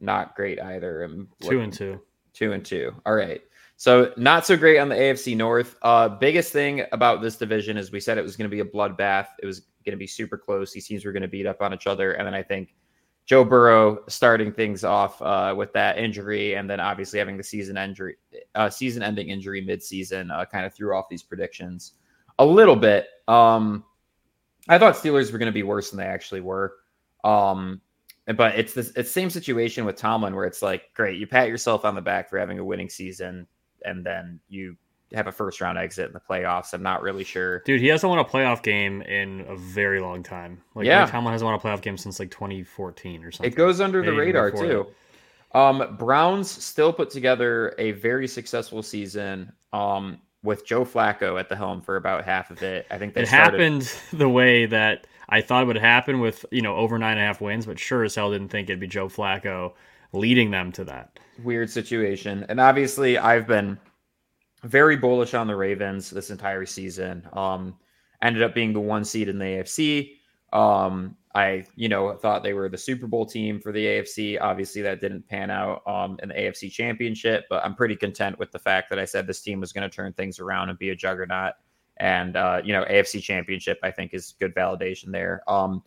not 0.01 0.35
great 0.37 0.61
either. 0.61 1.03
I'm 1.03 1.29
two 1.41 1.61
and 1.61 1.73
two. 1.73 2.01
Two 2.33 2.53
and 2.53 2.65
two. 2.65 2.95
All 3.07 3.15
right. 3.15 3.41
So 3.77 4.13
not 4.17 4.47
so 4.47 4.57
great 4.57 4.79
on 4.79 4.89
the 4.89 4.95
AFC 4.95 5.37
North. 5.37 5.77
Uh, 5.83 6.09
biggest 6.09 6.53
thing 6.53 6.85
about 6.93 7.21
this 7.21 7.37
division 7.37 7.77
is 7.77 7.93
we 7.93 8.01
said 8.01 8.19
it 8.19 8.23
was 8.23 8.37
going 8.37 8.49
to 8.49 8.55
be 8.55 8.61
a 8.61 8.65
bloodbath. 8.65 9.27
It 9.43 9.47
was 9.47 9.61
going 9.85 9.93
to 9.93 9.97
be 9.97 10.07
super 10.07 10.39
close. 10.39 10.73
These 10.73 10.87
teams 10.87 11.05
were 11.05 11.13
going 11.13 11.23
to 11.23 11.29
beat 11.29 11.47
up 11.47 11.61
on 11.61 11.75
each 11.75 11.87
other, 11.87 12.13
and 12.13 12.27
then 12.27 12.35
I 12.35 12.43
think 12.43 12.75
Joe 13.27 13.45
Burrow 13.45 14.05
starting 14.09 14.53
things 14.53 14.85
off 14.85 15.21
uh, 15.23 15.55
with 15.57 15.73
that 15.73 15.97
injury, 15.99 16.55
and 16.55 16.69
then 16.69 16.79
obviously 16.79 17.19
having 17.19 17.37
the 17.37 17.43
season 17.43 17.77
injury, 17.77 18.17
uh, 18.55 18.69
season-ending 18.69 19.29
injury 19.31 19.65
midseason, 19.65 20.31
uh, 20.31 20.45
kind 20.45 20.67
of 20.67 20.75
threw 20.75 20.95
off 20.95 21.09
these 21.09 21.23
predictions 21.23 21.93
a 22.39 22.45
little 22.45 22.77
bit. 22.77 23.07
Um, 23.27 23.85
I 24.69 24.79
thought 24.79 24.95
Steelers 24.95 25.33
were 25.33 25.39
going 25.39 25.47
to 25.47 25.53
be 25.53 25.63
worse 25.63 25.91
than 25.91 25.99
they 25.99 26.07
actually 26.07 26.43
were. 26.43 26.75
Um, 27.23 27.81
but 28.37 28.59
it's 28.59 28.75
this 28.75 28.93
it's 28.97 29.11
same 29.11 29.31
situation 29.31 29.85
with 29.85 29.97
Tomlin 29.97 30.35
where 30.35 30.47
it's 30.47 30.63
like, 30.63 30.93
great, 30.95 31.19
you 31.19 31.27
pat 31.27 31.49
yourself 31.49 31.85
on 31.85 31.95
the 31.95 32.03
back 32.03 32.29
for 32.29 32.39
having 32.39 32.59
a 32.59 32.65
winning 32.65 32.89
season, 32.89 33.47
and 33.85 34.05
then 34.05 34.41
you 34.49 34.77
have 35.15 35.27
a 35.27 35.33
first 35.33 35.61
round 35.61 35.79
exit 35.79 36.07
in 36.09 36.13
the 36.13 36.21
playoffs. 36.21 36.73
I'm 36.75 36.83
not 36.83 37.03
really 37.03 37.25
sure. 37.25 37.61
Dude, 37.61 37.81
he 37.81 37.89
hasn't 37.89 38.09
won 38.11 38.19
a 38.19 38.25
playoff 38.25 38.63
game 38.63 39.03
in 39.03 39.45
a 39.49 39.57
very 39.57 40.01
long 40.01 40.23
time. 40.23 40.61
Like 40.75 40.87
Yeah. 40.87 41.03
Mike 41.03 41.11
Tomlin 41.11 41.33
hasn't 41.33 41.47
won 41.47 41.55
a 41.55 41.59
playoff 41.59 41.81
game 41.83 41.97
since 41.97 42.19
like 42.19 42.31
2014 42.31 43.25
or 43.25 43.31
something. 43.31 43.51
It 43.53 43.57
goes 43.57 43.81
under 43.81 44.01
the 44.03 44.13
Maybe 44.13 44.29
even 44.31 44.43
radar 44.43 44.51
too. 44.51 44.87
Um, 45.53 45.97
Browns 45.99 46.51
still 46.51 46.93
put 46.93 47.11
together 47.11 47.75
a 47.79 47.93
very 47.93 48.27
successful 48.27 48.83
season. 48.83 49.53
Um, 49.73 50.19
with 50.43 50.67
Joe 50.67 50.85
Flacco 50.85 51.41
at 51.41 51.49
the 51.49 51.57
helm 51.57 51.81
for 51.81 51.97
about 51.97 52.23
half 52.27 52.51
of 52.51 52.63
it. 52.63 52.87
I 52.91 52.99
think 52.99 53.15
they 53.15 53.23
It 53.23 53.29
started- 53.29 53.59
happened 53.59 53.91
the 54.13 54.29
way 54.29 54.67
that 54.67 55.07
I 55.31 55.41
thought 55.41 55.63
it 55.63 55.67
would 55.67 55.79
happen 55.79 56.21
with 56.21 56.45
you 56.51 56.61
know 56.61 56.77
over 56.77 56.99
nine 56.99 57.13
and 57.13 57.21
a 57.21 57.25
half 57.25 57.41
wins, 57.41 57.65
but 57.65 57.79
sure 57.79 58.05
as 58.05 58.15
hell 58.15 58.31
didn't 58.31 58.49
think 58.51 58.69
it'd 58.69 58.79
be 58.79 58.87
Joe 58.87 59.07
Flacco 59.09 59.73
leading 60.13 60.51
them 60.51 60.71
to 60.73 60.85
that. 60.85 61.19
weird 61.43 61.71
situation. 61.71 62.45
And 62.51 62.61
obviously, 62.61 63.17
I've 63.17 63.47
been 63.47 63.79
very 64.65 64.97
bullish 64.97 65.35
on 65.35 65.47
the 65.47 65.57
Ravens 65.57 66.11
this 66.11 66.31
entire 66.31 66.67
season. 66.67 67.27
Um, 67.33 67.77
ended 68.23 68.43
up 68.43 68.55
being 68.55 68.73
the 68.73 68.81
one 68.81 69.05
seed 69.05 69.29
in 69.29 69.39
the 69.39 69.45
AFC. 69.45 70.17
Um, 70.53 71.17
I, 71.35 71.65
you 71.75 71.89
know, 71.89 72.15
thought 72.15 72.43
they 72.43 72.53
were 72.53 72.69
the 72.69 72.79
Super 72.79 73.07
Bowl 73.07 73.27
team 73.27 73.61
for 73.61 73.73
the 73.73 73.85
AFC. 73.85 74.39
Obviously, 74.41 74.83
that 74.83 75.01
didn't 75.01 75.29
pan 75.29 75.51
out 75.51 75.83
um, 75.87 76.17
in 76.23 76.29
the 76.29 76.35
AFC 76.35 76.71
Championship, 76.71 77.45
but 77.51 77.65
I'm 77.65 77.75
pretty 77.75 77.97
content 77.97 78.39
with 78.39 78.53
the 78.53 78.59
fact 78.59 78.89
that 78.91 78.99
I 78.99 79.05
said 79.05 79.27
this 79.27 79.43
team 79.43 79.61
was 79.61 79.73
going 79.73 79.89
to 79.89 79.95
turn 79.95 80.13
things 80.13 80.39
around 80.39 80.71
and 80.71 80.79
be 80.79 80.91
a 80.91 80.97
juggernaut. 80.97 81.55
And 81.97 82.37
uh, 82.37 82.63
you 82.65 82.73
know, 82.73 82.85
AFC 82.85 83.21
Championship, 83.21 83.79
I 83.83 83.91
think, 83.91 84.15
is 84.15 84.35
good 84.39 84.55
validation 84.55 85.11
there. 85.11 85.43
Um, 85.49 85.83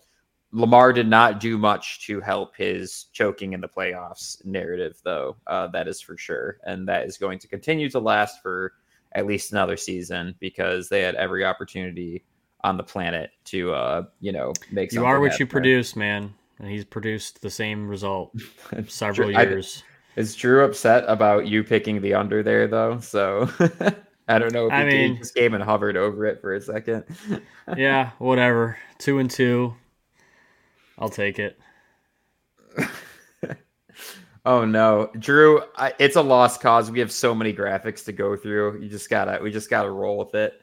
Lamar 0.51 0.93
did 0.93 1.07
not 1.07 1.39
do 1.39 1.57
much 1.57 2.05
to 2.07 2.21
help 2.21 2.55
his 2.55 3.05
choking 3.11 3.53
in 3.53 3.61
the 3.61 3.67
playoffs 3.67 4.43
narrative, 4.45 4.97
though. 5.03 5.35
Uh, 5.45 5.67
that 5.67 5.87
is 5.87 5.99
for 5.99 6.17
sure. 6.17 6.57
And 6.63 6.87
that 6.87 7.05
is 7.05 7.17
going 7.17 7.39
to 7.39 7.47
continue 7.47 7.89
to 7.89 7.99
last 7.99 8.41
for 8.41 8.73
at 9.13 9.25
least 9.25 9.51
another 9.51 9.77
season 9.77 10.35
because 10.39 10.89
they 10.89 11.01
had 11.01 11.15
every 11.15 11.43
opportunity 11.45 12.23
on 12.63 12.77
the 12.77 12.83
planet 12.83 13.31
to, 13.45 13.73
uh, 13.73 14.03
you 14.19 14.31
know, 14.31 14.53
make 14.71 14.91
You 14.93 15.05
are 15.05 15.19
what 15.19 15.39
you 15.39 15.45
produce, 15.45 15.95
man, 15.95 16.33
and 16.59 16.69
he's 16.69 16.85
produced 16.85 17.41
the 17.41 17.49
same 17.49 17.87
result 17.87 18.33
several 18.87 19.35
I- 19.35 19.43
years. 19.43 19.83
Is 20.15 20.35
Drew 20.35 20.63
upset 20.65 21.03
about 21.07 21.45
you 21.47 21.63
picking 21.63 22.01
the 22.01 22.15
under 22.15 22.41
there, 22.41 22.67
though? 22.67 22.99
So 22.99 23.47
I 24.27 24.39
don't 24.39 24.51
know 24.51 24.65
if 24.65 24.71
he 24.71 24.77
I 24.77 24.85
mean- 24.85 25.19
this 25.19 25.31
game 25.31 25.53
and 25.53 25.63
hovered 25.63 25.95
over 25.95 26.25
it 26.25 26.41
for 26.41 26.55
a 26.55 26.61
second. 26.61 27.03
yeah, 27.77 28.11
whatever. 28.17 28.77
Two 28.97 29.19
and 29.19 29.29
two. 29.29 29.75
I'll 30.97 31.09
take 31.09 31.39
it. 31.39 31.59
Oh 34.47 34.63
no, 34.63 35.11
Drew! 35.19 35.61
I, 35.75 35.93
it's 35.99 36.15
a 36.15 36.21
lost 36.21 36.61
cause. 36.61 36.89
We 36.89 36.99
have 36.99 37.11
so 37.11 37.35
many 37.35 37.53
graphics 37.53 38.05
to 38.05 38.13
go 38.13 38.37
through. 38.37 38.81
You 38.81 38.87
just 38.87 39.09
gotta, 39.09 39.43
we 39.43 39.51
just 39.51 39.69
gotta 39.69 39.91
roll 39.91 40.17
with 40.17 40.35
it. 40.35 40.61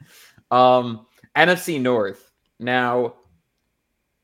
Um, 0.50 1.04
NFC 1.36 1.78
North. 1.78 2.32
Now, 2.58 3.16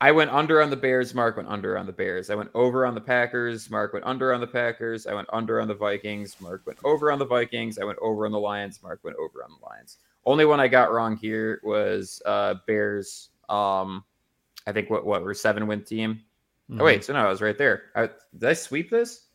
I 0.00 0.12
went 0.12 0.30
under 0.30 0.62
on 0.62 0.70
the 0.70 0.76
Bears. 0.76 1.12
Mark 1.12 1.36
went 1.36 1.50
under 1.50 1.76
on 1.76 1.84
the 1.84 1.92
Bears. 1.92 2.30
I 2.30 2.36
went 2.36 2.48
over 2.54 2.86
on 2.86 2.94
the 2.94 3.02
Packers. 3.02 3.68
Mark 3.68 3.92
went 3.92 4.06
under 4.06 4.32
on 4.32 4.40
the 4.40 4.46
Packers. 4.46 5.06
I 5.06 5.12
went 5.12 5.28
under 5.30 5.60
on 5.60 5.68
the 5.68 5.74
Vikings. 5.74 6.40
Mark 6.40 6.62
went 6.64 6.78
over 6.82 7.12
on 7.12 7.18
the 7.18 7.26
Vikings. 7.26 7.78
I 7.78 7.84
went 7.84 7.98
over 8.00 8.24
on 8.24 8.32
the 8.32 8.40
Lions. 8.40 8.82
Mark 8.82 9.00
went 9.04 9.18
over 9.18 9.44
on 9.44 9.50
the 9.50 9.66
Lions. 9.66 9.98
Only 10.24 10.46
one 10.46 10.58
I 10.58 10.68
got 10.68 10.90
wrong 10.90 11.18
here 11.18 11.60
was 11.62 12.22
uh 12.24 12.54
Bears. 12.66 13.28
Um, 13.50 14.04
I 14.66 14.72
think 14.72 14.90
what 14.90 15.04
what 15.06 15.22
we're 15.22 15.34
seven 15.34 15.66
win 15.66 15.82
team. 15.82 16.20
Mhm. 16.70 16.80
Oh 16.80 16.84
wait, 16.84 17.04
so 17.04 17.12
no, 17.12 17.20
I 17.20 17.28
was 17.28 17.42
right 17.42 17.56
there. 17.58 17.84
I, 17.94 18.08
did 18.38 18.48
I 18.48 18.52
sweep 18.52 18.90
this? 18.90 19.26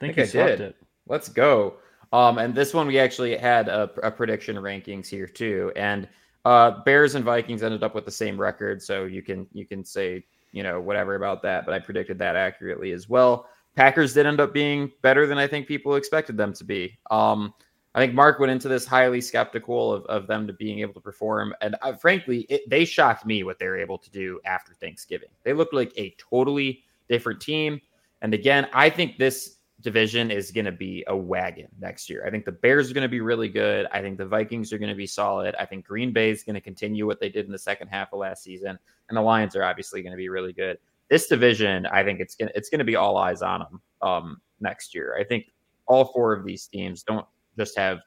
I 0.00 0.06
think, 0.06 0.16
think 0.16 0.34
you 0.34 0.42
I 0.42 0.46
did. 0.46 0.60
it. 0.60 0.76
Let's 1.08 1.28
go. 1.28 1.74
Um, 2.12 2.38
and 2.38 2.54
this 2.54 2.74
one 2.74 2.86
we 2.86 2.98
actually 2.98 3.36
had 3.36 3.68
a, 3.68 3.90
a 4.02 4.10
prediction 4.10 4.56
rankings 4.56 5.08
here 5.08 5.26
too, 5.26 5.72
and 5.76 6.08
uh, 6.44 6.82
Bears 6.84 7.14
and 7.14 7.24
Vikings 7.24 7.62
ended 7.62 7.82
up 7.82 7.94
with 7.94 8.04
the 8.04 8.10
same 8.10 8.40
record, 8.40 8.82
so 8.82 9.04
you 9.04 9.22
can 9.22 9.46
you 9.52 9.66
can 9.66 9.84
say 9.84 10.24
you 10.52 10.62
know 10.62 10.80
whatever 10.80 11.14
about 11.14 11.42
that, 11.42 11.64
but 11.64 11.74
I 11.74 11.78
predicted 11.78 12.18
that 12.18 12.36
accurately 12.36 12.92
as 12.92 13.08
well. 13.08 13.46
Packers 13.74 14.12
did 14.12 14.26
end 14.26 14.40
up 14.40 14.52
being 14.52 14.92
better 15.00 15.26
than 15.26 15.38
I 15.38 15.46
think 15.46 15.66
people 15.66 15.94
expected 15.94 16.36
them 16.36 16.52
to 16.52 16.64
be. 16.64 16.98
Um, 17.10 17.54
I 17.94 18.00
think 18.00 18.14
Mark 18.14 18.38
went 18.38 18.50
into 18.52 18.68
this 18.68 18.86
highly 18.86 19.20
skeptical 19.20 19.92
of, 19.92 20.06
of 20.06 20.26
them 20.26 20.46
to 20.46 20.52
being 20.54 20.80
able 20.80 20.94
to 20.94 21.00
perform, 21.00 21.54
and 21.60 21.76
uh, 21.82 21.92
frankly, 21.92 22.46
it, 22.48 22.68
they 22.68 22.84
shocked 22.84 23.26
me 23.26 23.42
what 23.42 23.58
they 23.58 23.66
were 23.66 23.78
able 23.78 23.98
to 23.98 24.10
do 24.10 24.40
after 24.46 24.72
Thanksgiving. 24.72 25.28
They 25.44 25.52
looked 25.52 25.74
like 25.74 25.92
a 25.96 26.14
totally 26.18 26.84
different 27.08 27.40
team, 27.40 27.80
and 28.22 28.32
again, 28.32 28.68
I 28.72 28.88
think 28.88 29.18
this 29.18 29.56
division 29.82 30.30
is 30.30 30.50
going 30.50 30.64
to 30.64 30.72
be 30.72 31.04
a 31.08 31.16
wagon 31.16 31.68
next 31.80 32.08
year. 32.08 32.24
I 32.24 32.30
think 32.30 32.44
the 32.44 32.52
Bears 32.52 32.90
are 32.90 32.94
going 32.94 33.02
to 33.02 33.08
be 33.08 33.20
really 33.20 33.48
good. 33.48 33.86
I 33.92 34.00
think 34.00 34.16
the 34.16 34.26
Vikings 34.26 34.72
are 34.72 34.78
going 34.78 34.88
to 34.90 34.96
be 34.96 35.08
solid. 35.08 35.54
I 35.58 35.66
think 35.66 35.84
Green 35.84 36.12
Bay 36.12 36.30
is 36.30 36.44
going 36.44 36.54
to 36.54 36.60
continue 36.60 37.04
what 37.04 37.20
they 37.20 37.28
did 37.28 37.46
in 37.46 37.52
the 37.52 37.58
second 37.58 37.88
half 37.88 38.12
of 38.12 38.20
last 38.20 38.42
season, 38.42 38.78
and 39.08 39.16
the 39.16 39.22
Lions 39.22 39.54
are 39.54 39.64
obviously 39.64 40.00
going 40.00 40.12
to 40.12 40.16
be 40.16 40.28
really 40.28 40.52
good. 40.52 40.78
This 41.10 41.26
division, 41.26 41.84
I 41.86 42.02
think 42.04 42.20
it's 42.20 42.36
going 42.36 42.48
to, 42.48 42.56
it's 42.56 42.70
going 42.70 42.78
to 42.78 42.86
be 42.86 42.96
all 42.96 43.18
eyes 43.18 43.42
on 43.42 43.60
them 43.60 43.82
um, 44.00 44.40
next 44.60 44.94
year. 44.94 45.14
I 45.20 45.24
think 45.24 45.52
all 45.86 46.06
four 46.06 46.32
of 46.32 46.44
these 46.44 46.66
teams 46.66 47.02
don't 47.02 47.26
just 47.56 47.76
have 47.76 47.98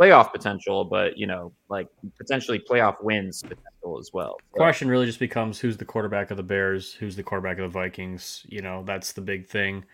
playoff 0.00 0.32
potential, 0.32 0.84
but 0.84 1.16
you 1.16 1.26
know, 1.26 1.52
like 1.68 1.88
potentially 2.18 2.58
playoff 2.58 3.02
wins 3.02 3.42
potential 3.42 3.98
as 3.98 4.10
well. 4.12 4.36
So- 4.52 4.56
Question 4.56 4.88
really 4.88 5.06
just 5.06 5.18
becomes 5.20 5.60
who's 5.60 5.76
the 5.76 5.84
quarterback 5.84 6.30
of 6.30 6.36
the 6.36 6.42
Bears, 6.42 6.92
who's 6.94 7.16
the 7.16 7.22
quarterback 7.22 7.58
of 7.58 7.64
the 7.64 7.68
Vikings. 7.78 8.44
You 8.48 8.62
know, 8.62 8.82
that's 8.84 9.12
the 9.12 9.20
big 9.20 9.46
thing. 9.46 9.84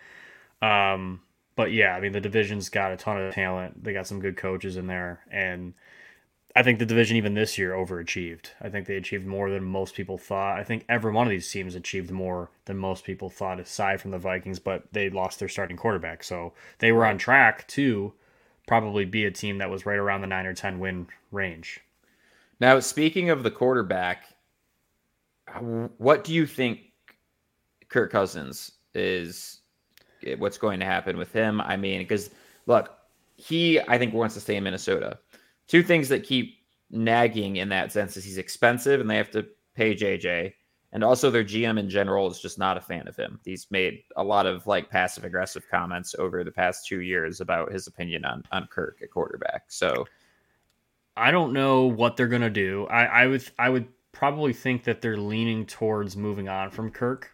Um, 0.62 1.20
but 1.57 1.73
yeah, 1.73 1.94
I 1.94 2.01
mean 2.01 2.12
the 2.12 2.20
division's 2.20 2.68
got 2.68 2.92
a 2.92 2.96
ton 2.96 3.20
of 3.20 3.35
talent. 3.35 3.83
They 3.83 3.92
got 3.92 4.07
some 4.07 4.20
good 4.20 4.37
coaches 4.37 4.77
in 4.77 4.87
there, 4.87 5.20
and 5.31 5.75
I 6.57 6.62
think 6.62 6.79
the 6.79 6.87
division 6.87 7.16
even 7.16 7.35
this 7.35 7.59
year 7.59 7.73
overachieved. 7.73 8.51
I 8.61 8.70
think 8.70 8.87
they 8.87 8.96
achieved 8.96 9.27
more 9.27 9.51
than 9.51 9.64
most 9.64 9.94
people 9.94 10.18
thought. 10.18 10.59
I 10.59 10.64
think 10.64 10.85
every 10.88 11.12
one 11.12 11.27
of 11.27 11.31
these 11.31 11.51
teams 11.51 11.75
achieved 11.75 12.11
more 12.11 12.51
than 12.64 12.77
most 12.79 13.05
people 13.05 13.29
thought, 13.31 13.61
aside 13.61 14.01
from 14.01 14.11
the 14.11 14.18
Vikings. 14.18 14.59
But 14.59 14.85
they 14.92 15.11
lost 15.11 15.38
their 15.38 15.49
starting 15.49 15.77
quarterback, 15.77 16.25
so 16.25 16.53
they 16.79 16.92
were 16.92 17.05
on 17.07 17.18
track 17.18 17.66
to 17.68 18.14
probably 18.66 19.05
be 19.05 19.25
a 19.25 19.31
team 19.31 19.59
that 19.59 19.70
was 19.70 19.87
right 19.87 19.99
around 19.99 20.20
the 20.20 20.27
nine 20.27 20.46
or 20.46 20.55
ten 20.55 20.79
win 20.79 21.07
range. 21.31 21.81
Now, 22.61 22.79
speaking 22.81 23.31
of 23.31 23.42
the 23.42 23.51
quarterback, 23.51 24.25
what 25.99 26.25
do 26.25 26.35
you 26.35 26.46
think 26.46 26.92
Kirk 27.88 28.12
Cousins 28.12 28.73
is? 28.94 29.61
Eh, 30.27 30.37
what's 30.38 30.59
going 30.59 30.81
to 30.81 30.87
happen 30.87 31.16
with 31.16 31.33
him? 31.33 31.61
I 31.61 31.77
mean, 31.77 32.01
because 32.01 32.31
look, 32.66 32.90
he 33.37 33.81
I 33.81 33.99
think 33.99 34.14
wants 34.14 34.35
to 34.35 34.40
stay 34.40 34.57
in 34.57 34.64
Minnesota. 34.64 35.18
Two 35.66 35.83
things 35.83 36.09
that 36.11 36.25
keep 36.25 36.59
nagging 36.90 37.57
in 37.57 37.68
that 37.70 37.92
sense 37.92 38.16
is 38.16 38.25
he's 38.25 38.38
expensive 38.38 39.01
and 39.01 39.09
they 39.09 39.16
have 39.16 39.31
to 39.31 39.46
pay 39.75 39.94
JJ, 39.94 40.53
and 40.92 41.05
also 41.05 41.31
their 41.31 41.44
GM 41.44 41.79
in 41.79 41.88
general 41.88 42.29
is 42.31 42.40
just 42.40 42.59
not 42.59 42.76
a 42.76 42.81
fan 42.81 43.07
of 43.07 43.16
him. 43.16 43.38
He's 43.44 43.70
made 43.70 44.03
a 44.16 44.24
lot 44.24 44.46
of 44.46 44.66
like 44.66 44.90
passive 44.90 45.24
aggressive 45.24 45.68
comments 45.70 46.14
over 46.18 46.42
the 46.42 46.50
past 46.50 46.87
two 46.87 47.00
years 47.00 47.40
about 47.40 47.72
his 47.72 47.87
opinion 47.87 48.24
on 48.24 48.44
on 48.50 48.66
Kirk 48.66 48.98
at 49.03 49.11
quarterback. 49.11 49.64
So 49.68 50.07
I 51.16 51.31
don't 51.31 51.53
know 51.53 51.87
what 51.87 52.16
they're 52.16 52.29
gonna 52.29 52.50
do. 52.50 52.87
I, 52.87 53.05
I 53.05 53.26
would 53.26 53.44
I 53.59 53.68
would 53.70 53.88
probably 54.12 54.53
think 54.53 54.85
that 54.85 55.00
they're 55.00 55.16
leaning 55.16 55.66
towards 55.66 56.16
moving 56.16 56.48
on 56.48 56.70
from 56.70 56.90
Kirk. 56.90 57.31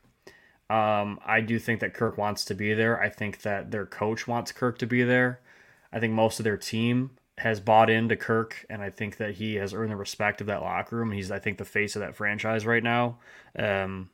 Um, 0.69 1.21
I 1.25 1.41
do 1.41 1.59
think 1.59 1.81
that 1.81 1.95
Kirk 1.95 2.19
wants 2.19 2.45
to 2.47 2.55
be 2.55 2.75
there. 2.75 3.01
I 3.01 3.09
think 3.09 3.43
that 3.43 3.71
their 3.71 3.87
coach 3.87 4.27
wants 4.27 4.53
Kirk 4.53 4.79
to 4.79 4.87
be 4.87 5.03
there. 5.05 5.41
I 5.93 6.01
think 6.01 6.13
most 6.13 6.41
of 6.41 6.45
their 6.45 6.57
team 6.57 7.13
has 7.39 7.61
bought 7.61 7.91
into 7.91 8.17
Kirk, 8.17 8.65
and 8.71 8.81
I 8.83 8.91
think 8.91 9.19
that 9.19 9.35
he 9.35 9.57
has 9.57 9.75
earned 9.75 9.93
the 9.93 9.97
respect 9.97 10.41
of 10.41 10.47
that 10.47 10.63
locker 10.63 10.97
room. 10.97 11.13
He's 11.13 11.31
I 11.31 11.39
think 11.39 11.59
the 11.59 11.65
face 11.65 11.97
of 11.97 12.01
that 12.01 12.17
franchise 12.17 12.65
right 12.65 12.83
now. 12.83 13.19
Um, 13.59 14.11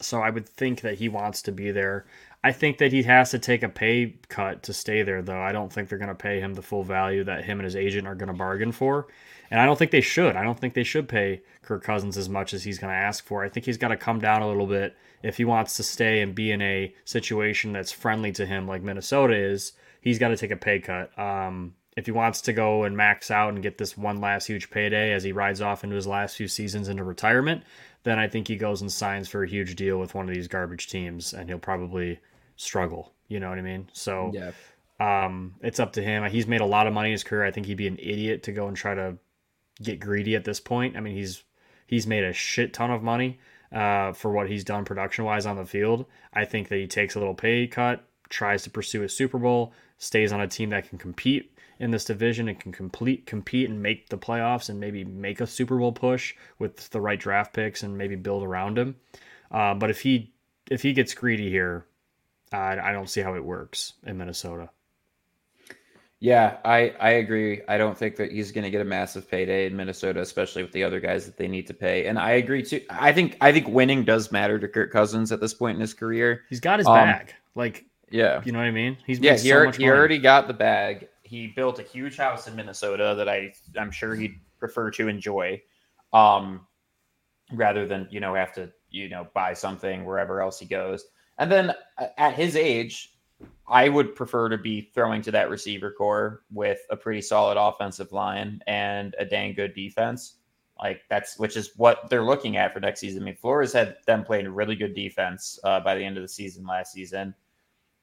so 0.00 0.20
I 0.20 0.30
would 0.30 0.48
think 0.48 0.80
that 0.80 0.94
he 0.94 1.08
wants 1.08 1.42
to 1.42 1.52
be 1.52 1.70
there. 1.70 2.06
I 2.42 2.52
think 2.52 2.78
that 2.78 2.92
he 2.92 3.02
has 3.02 3.30
to 3.32 3.38
take 3.38 3.62
a 3.62 3.68
pay 3.68 4.16
cut 4.28 4.62
to 4.64 4.72
stay 4.72 5.02
there, 5.02 5.20
though. 5.20 5.40
I 5.40 5.52
don't 5.52 5.70
think 5.70 5.88
they're 5.88 5.98
going 5.98 6.08
to 6.08 6.14
pay 6.14 6.40
him 6.40 6.54
the 6.54 6.62
full 6.62 6.82
value 6.82 7.22
that 7.24 7.44
him 7.44 7.58
and 7.58 7.64
his 7.64 7.76
agent 7.76 8.08
are 8.08 8.14
going 8.14 8.28
to 8.28 8.34
bargain 8.34 8.72
for. 8.72 9.08
And 9.50 9.60
I 9.60 9.66
don't 9.66 9.78
think 9.78 9.90
they 9.90 10.00
should. 10.00 10.36
I 10.36 10.42
don't 10.42 10.58
think 10.58 10.72
they 10.72 10.84
should 10.84 11.08
pay 11.08 11.42
Kirk 11.62 11.84
Cousins 11.84 12.16
as 12.16 12.28
much 12.28 12.54
as 12.54 12.64
he's 12.64 12.78
going 12.78 12.92
to 12.92 12.98
ask 12.98 13.26
for. 13.26 13.44
I 13.44 13.50
think 13.50 13.66
he's 13.66 13.76
got 13.76 13.88
to 13.88 13.96
come 13.96 14.20
down 14.20 14.42
a 14.42 14.48
little 14.48 14.66
bit 14.66 14.96
if 15.22 15.36
he 15.36 15.44
wants 15.44 15.76
to 15.76 15.82
stay 15.82 16.22
and 16.22 16.34
be 16.34 16.50
in 16.50 16.62
a 16.62 16.94
situation 17.04 17.72
that's 17.72 17.92
friendly 17.92 18.32
to 18.32 18.46
him, 18.46 18.66
like 18.66 18.82
Minnesota 18.82 19.34
is. 19.34 19.72
He's 20.00 20.18
got 20.18 20.28
to 20.28 20.36
take 20.36 20.50
a 20.50 20.56
pay 20.56 20.80
cut. 20.80 21.16
Um, 21.18 21.74
if 22.00 22.06
he 22.06 22.12
wants 22.12 22.40
to 22.40 22.52
go 22.54 22.84
and 22.84 22.96
max 22.96 23.30
out 23.30 23.52
and 23.52 23.62
get 23.62 23.76
this 23.76 23.96
one 23.96 24.20
last 24.20 24.46
huge 24.46 24.70
payday 24.70 25.12
as 25.12 25.22
he 25.22 25.32
rides 25.32 25.60
off 25.60 25.84
into 25.84 25.96
his 25.96 26.06
last 26.06 26.34
few 26.34 26.48
seasons 26.48 26.88
into 26.88 27.04
retirement, 27.04 27.62
then 28.04 28.18
I 28.18 28.26
think 28.26 28.48
he 28.48 28.56
goes 28.56 28.80
and 28.80 28.90
signs 28.90 29.28
for 29.28 29.44
a 29.44 29.48
huge 29.48 29.76
deal 29.76 29.98
with 29.98 30.14
one 30.14 30.26
of 30.26 30.34
these 30.34 30.48
garbage 30.48 30.88
teams, 30.88 31.34
and 31.34 31.48
he'll 31.48 31.58
probably 31.58 32.18
struggle. 32.56 33.12
You 33.28 33.38
know 33.38 33.50
what 33.50 33.58
I 33.58 33.62
mean? 33.62 33.90
So 33.92 34.32
yeah, 34.32 34.52
um, 34.98 35.54
it's 35.60 35.78
up 35.78 35.92
to 35.92 36.02
him. 36.02 36.24
He's 36.30 36.46
made 36.46 36.62
a 36.62 36.66
lot 36.66 36.86
of 36.86 36.94
money 36.94 37.10
in 37.10 37.12
his 37.12 37.24
career. 37.24 37.44
I 37.44 37.50
think 37.50 37.66
he'd 37.66 37.76
be 37.76 37.86
an 37.86 37.98
idiot 37.98 38.44
to 38.44 38.52
go 38.52 38.66
and 38.66 38.76
try 38.76 38.94
to 38.94 39.18
get 39.82 40.00
greedy 40.00 40.34
at 40.36 40.44
this 40.44 40.58
point. 40.58 40.96
I 40.96 41.00
mean, 41.00 41.14
he's 41.14 41.44
he's 41.86 42.06
made 42.06 42.24
a 42.24 42.32
shit 42.32 42.72
ton 42.72 42.90
of 42.90 43.02
money. 43.02 43.38
uh, 43.72 44.12
for 44.12 44.30
what 44.30 44.48
he's 44.48 44.64
done 44.64 44.84
production 44.84 45.24
wise 45.24 45.46
on 45.46 45.56
the 45.56 45.64
field. 45.64 46.06
I 46.32 46.44
think 46.44 46.68
that 46.68 46.76
he 46.76 46.86
takes 46.86 47.14
a 47.14 47.18
little 47.18 47.34
pay 47.34 47.66
cut, 47.66 48.04
tries 48.28 48.62
to 48.64 48.70
pursue 48.70 49.02
a 49.02 49.08
Super 49.08 49.38
Bowl, 49.38 49.72
stays 49.98 50.32
on 50.32 50.40
a 50.40 50.48
team 50.48 50.70
that 50.70 50.88
can 50.88 50.98
compete 50.98 51.52
in 51.80 51.90
this 51.90 52.04
division 52.04 52.48
and 52.48 52.60
can 52.60 52.70
complete 52.72 53.26
compete 53.26 53.68
and 53.68 53.82
make 53.82 54.08
the 54.10 54.18
playoffs 54.18 54.68
and 54.68 54.78
maybe 54.78 55.02
make 55.02 55.40
a 55.40 55.46
Super 55.46 55.76
Bowl 55.78 55.92
push 55.92 56.34
with 56.58 56.90
the 56.90 57.00
right 57.00 57.18
draft 57.18 57.52
picks 57.54 57.82
and 57.82 57.98
maybe 57.98 58.14
build 58.14 58.44
around 58.44 58.78
him. 58.78 58.94
Uh, 59.50 59.74
but 59.74 59.90
if 59.90 60.02
he 60.02 60.32
if 60.70 60.82
he 60.82 60.92
gets 60.92 61.14
greedy 61.14 61.50
here, 61.50 61.86
I, 62.52 62.78
I 62.78 62.92
don't 62.92 63.10
see 63.10 63.22
how 63.22 63.34
it 63.34 63.44
works 63.44 63.94
in 64.06 64.18
Minnesota. 64.18 64.70
Yeah, 66.22 66.58
I 66.66 66.94
I 67.00 67.10
agree. 67.12 67.62
I 67.66 67.78
don't 67.78 67.96
think 67.96 68.16
that 68.16 68.30
he's 68.30 68.52
going 68.52 68.64
to 68.64 68.70
get 68.70 68.82
a 68.82 68.84
massive 68.84 69.28
payday 69.30 69.64
in 69.66 69.74
Minnesota, 69.74 70.20
especially 70.20 70.62
with 70.62 70.72
the 70.72 70.84
other 70.84 71.00
guys 71.00 71.24
that 71.24 71.38
they 71.38 71.48
need 71.48 71.66
to 71.68 71.74
pay. 71.74 72.06
And 72.06 72.18
I 72.18 72.32
agree 72.32 72.62
too. 72.62 72.82
I 72.90 73.12
think 73.12 73.38
I 73.40 73.52
think 73.52 73.68
winning 73.68 74.04
does 74.04 74.30
matter 74.30 74.58
to 74.58 74.68
Kirk 74.68 74.92
Cousins 74.92 75.32
at 75.32 75.40
this 75.40 75.54
point 75.54 75.76
in 75.76 75.80
his 75.80 75.94
career. 75.94 76.42
He's 76.50 76.60
got 76.60 76.78
his 76.78 76.86
Um, 76.86 76.94
bag. 76.94 77.34
Like, 77.54 77.86
Yeah, 78.10 78.42
you 78.44 78.52
know 78.52 78.58
what 78.58 78.66
I 78.66 78.70
mean? 78.70 78.98
He's 79.06 79.18
yeah. 79.18 79.32
He, 79.32 79.48
so 79.48 79.70
he 79.70 79.88
already 79.88 80.18
got 80.18 80.46
the 80.46 80.52
bag. 80.52 81.08
He 81.30 81.46
built 81.46 81.78
a 81.78 81.84
huge 81.84 82.16
house 82.16 82.48
in 82.48 82.56
Minnesota 82.56 83.14
that 83.16 83.28
I 83.28 83.52
I'm 83.78 83.92
sure 83.92 84.16
he'd 84.16 84.34
prefer 84.58 84.90
to 84.90 85.06
enjoy, 85.06 85.62
um, 86.12 86.66
rather 87.52 87.86
than 87.86 88.08
you 88.10 88.18
know 88.18 88.34
have 88.34 88.52
to 88.54 88.72
you 88.90 89.08
know 89.08 89.28
buy 89.32 89.54
something 89.54 90.04
wherever 90.04 90.42
else 90.42 90.58
he 90.58 90.66
goes. 90.66 91.04
And 91.38 91.50
then 91.50 91.70
uh, 91.98 92.06
at 92.18 92.34
his 92.34 92.56
age, 92.56 93.14
I 93.68 93.88
would 93.88 94.16
prefer 94.16 94.48
to 94.48 94.58
be 94.58 94.90
throwing 94.92 95.22
to 95.22 95.30
that 95.30 95.50
receiver 95.50 95.92
core 95.92 96.42
with 96.50 96.80
a 96.90 96.96
pretty 96.96 97.22
solid 97.22 97.56
offensive 97.56 98.10
line 98.10 98.60
and 98.66 99.14
a 99.16 99.24
dang 99.24 99.54
good 99.54 99.72
defense. 99.72 100.38
Like 100.82 101.02
that's 101.08 101.38
which 101.38 101.56
is 101.56 101.70
what 101.76 102.10
they're 102.10 102.24
looking 102.24 102.56
at 102.56 102.72
for 102.72 102.80
next 102.80 102.98
season. 102.98 103.22
I 103.22 103.26
mean, 103.26 103.36
Flores 103.36 103.72
had 103.72 103.98
them 104.04 104.24
playing 104.24 104.48
really 104.48 104.74
good 104.74 104.96
defense 104.96 105.60
uh, 105.62 105.78
by 105.78 105.94
the 105.94 106.02
end 106.04 106.16
of 106.16 106.24
the 106.24 106.28
season 106.28 106.66
last 106.66 106.92
season. 106.92 107.36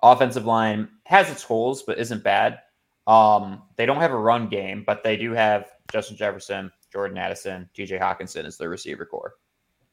Offensive 0.01 0.45
line 0.45 0.87
has 1.03 1.29
its 1.29 1.43
holes, 1.43 1.83
but 1.83 1.99
isn't 1.99 2.23
bad. 2.23 2.59
Um, 3.07 3.63
they 3.77 3.85
don't 3.85 4.01
have 4.01 4.11
a 4.11 4.17
run 4.17 4.49
game, 4.49 4.83
but 4.85 5.03
they 5.03 5.17
do 5.17 5.31
have 5.31 5.71
Justin 5.91 6.17
Jefferson, 6.17 6.71
Jordan 6.91 7.17
Addison, 7.17 7.69
TJ 7.75 7.99
Hockenson 7.99 8.45
as 8.45 8.57
their 8.57 8.69
receiver 8.69 9.05
core. 9.05 9.35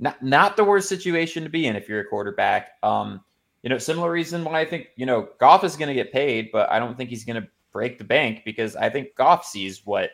Not 0.01 0.23
not 0.23 0.57
the 0.57 0.65
worst 0.65 0.89
situation 0.89 1.45
to 1.45 1.49
be 1.49 1.67
in 1.67 1.77
if 1.77 1.89
you're 1.89 2.01
a 2.01 2.09
quarterback. 2.09 2.73
Um, 2.83 3.23
you 3.63 3.71
know, 3.71 3.79
similar 3.79 4.11
reason 4.11 4.45
why 4.45 4.61
I 4.61 4.65
think, 4.67 4.89
you 4.97 5.07
know, 5.07 5.29
Goff 5.41 5.65
is 5.65 5.77
going 5.77 5.89
to 5.89 5.95
get 5.95 6.13
paid, 6.13 6.51
but 6.53 6.71
I 6.71 6.79
don't 6.79 6.99
think 6.99 7.09
he's 7.09 7.25
going 7.25 7.41
to 7.41 7.49
break 7.73 7.97
the 7.97 8.05
bank 8.05 8.43
because 8.45 8.77
I 8.77 8.91
think 8.91 9.15
Goff 9.17 9.47
sees 9.47 9.87
what 9.87 10.11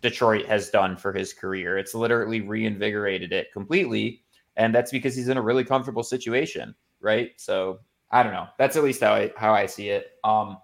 Detroit 0.00 0.46
has 0.46 0.70
done 0.70 0.96
for 0.96 1.12
his 1.12 1.32
career. 1.32 1.78
It's 1.78 1.94
literally 1.94 2.40
reinvigorated 2.40 3.32
it 3.32 3.52
completely. 3.52 4.22
And 4.56 4.74
that's 4.74 4.90
because 4.90 5.14
he's 5.14 5.28
in 5.28 5.36
a 5.36 5.42
really 5.42 5.62
comfortable 5.62 6.02
situation, 6.02 6.74
right? 7.00 7.30
So 7.36 7.80
I 8.10 8.22
don't 8.22 8.32
know. 8.32 8.48
That's 8.58 8.76
at 8.76 8.82
least 8.82 9.02
how 9.02 9.12
I 9.12 9.32
how 9.36 9.54
I 9.54 9.66
see 9.66 9.90
it. 9.90 10.12
Um 10.24 10.58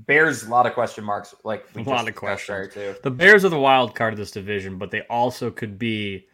Bears, 0.00 0.44
a 0.44 0.50
lot 0.50 0.66
of 0.66 0.74
question 0.74 1.04
marks, 1.04 1.34
like 1.44 1.66
A 1.76 1.82
lot 1.82 2.08
of 2.08 2.14
questions. 2.14 2.72
too. 2.72 2.94
The 3.02 3.10
Bears 3.10 3.44
are 3.44 3.48
the 3.48 3.58
wild 3.58 3.94
card 3.94 4.12
of 4.14 4.18
this 4.18 4.30
division, 4.30 4.78
but 4.78 4.90
they 4.90 5.00
also 5.02 5.50
could 5.50 5.78
be 5.78 6.26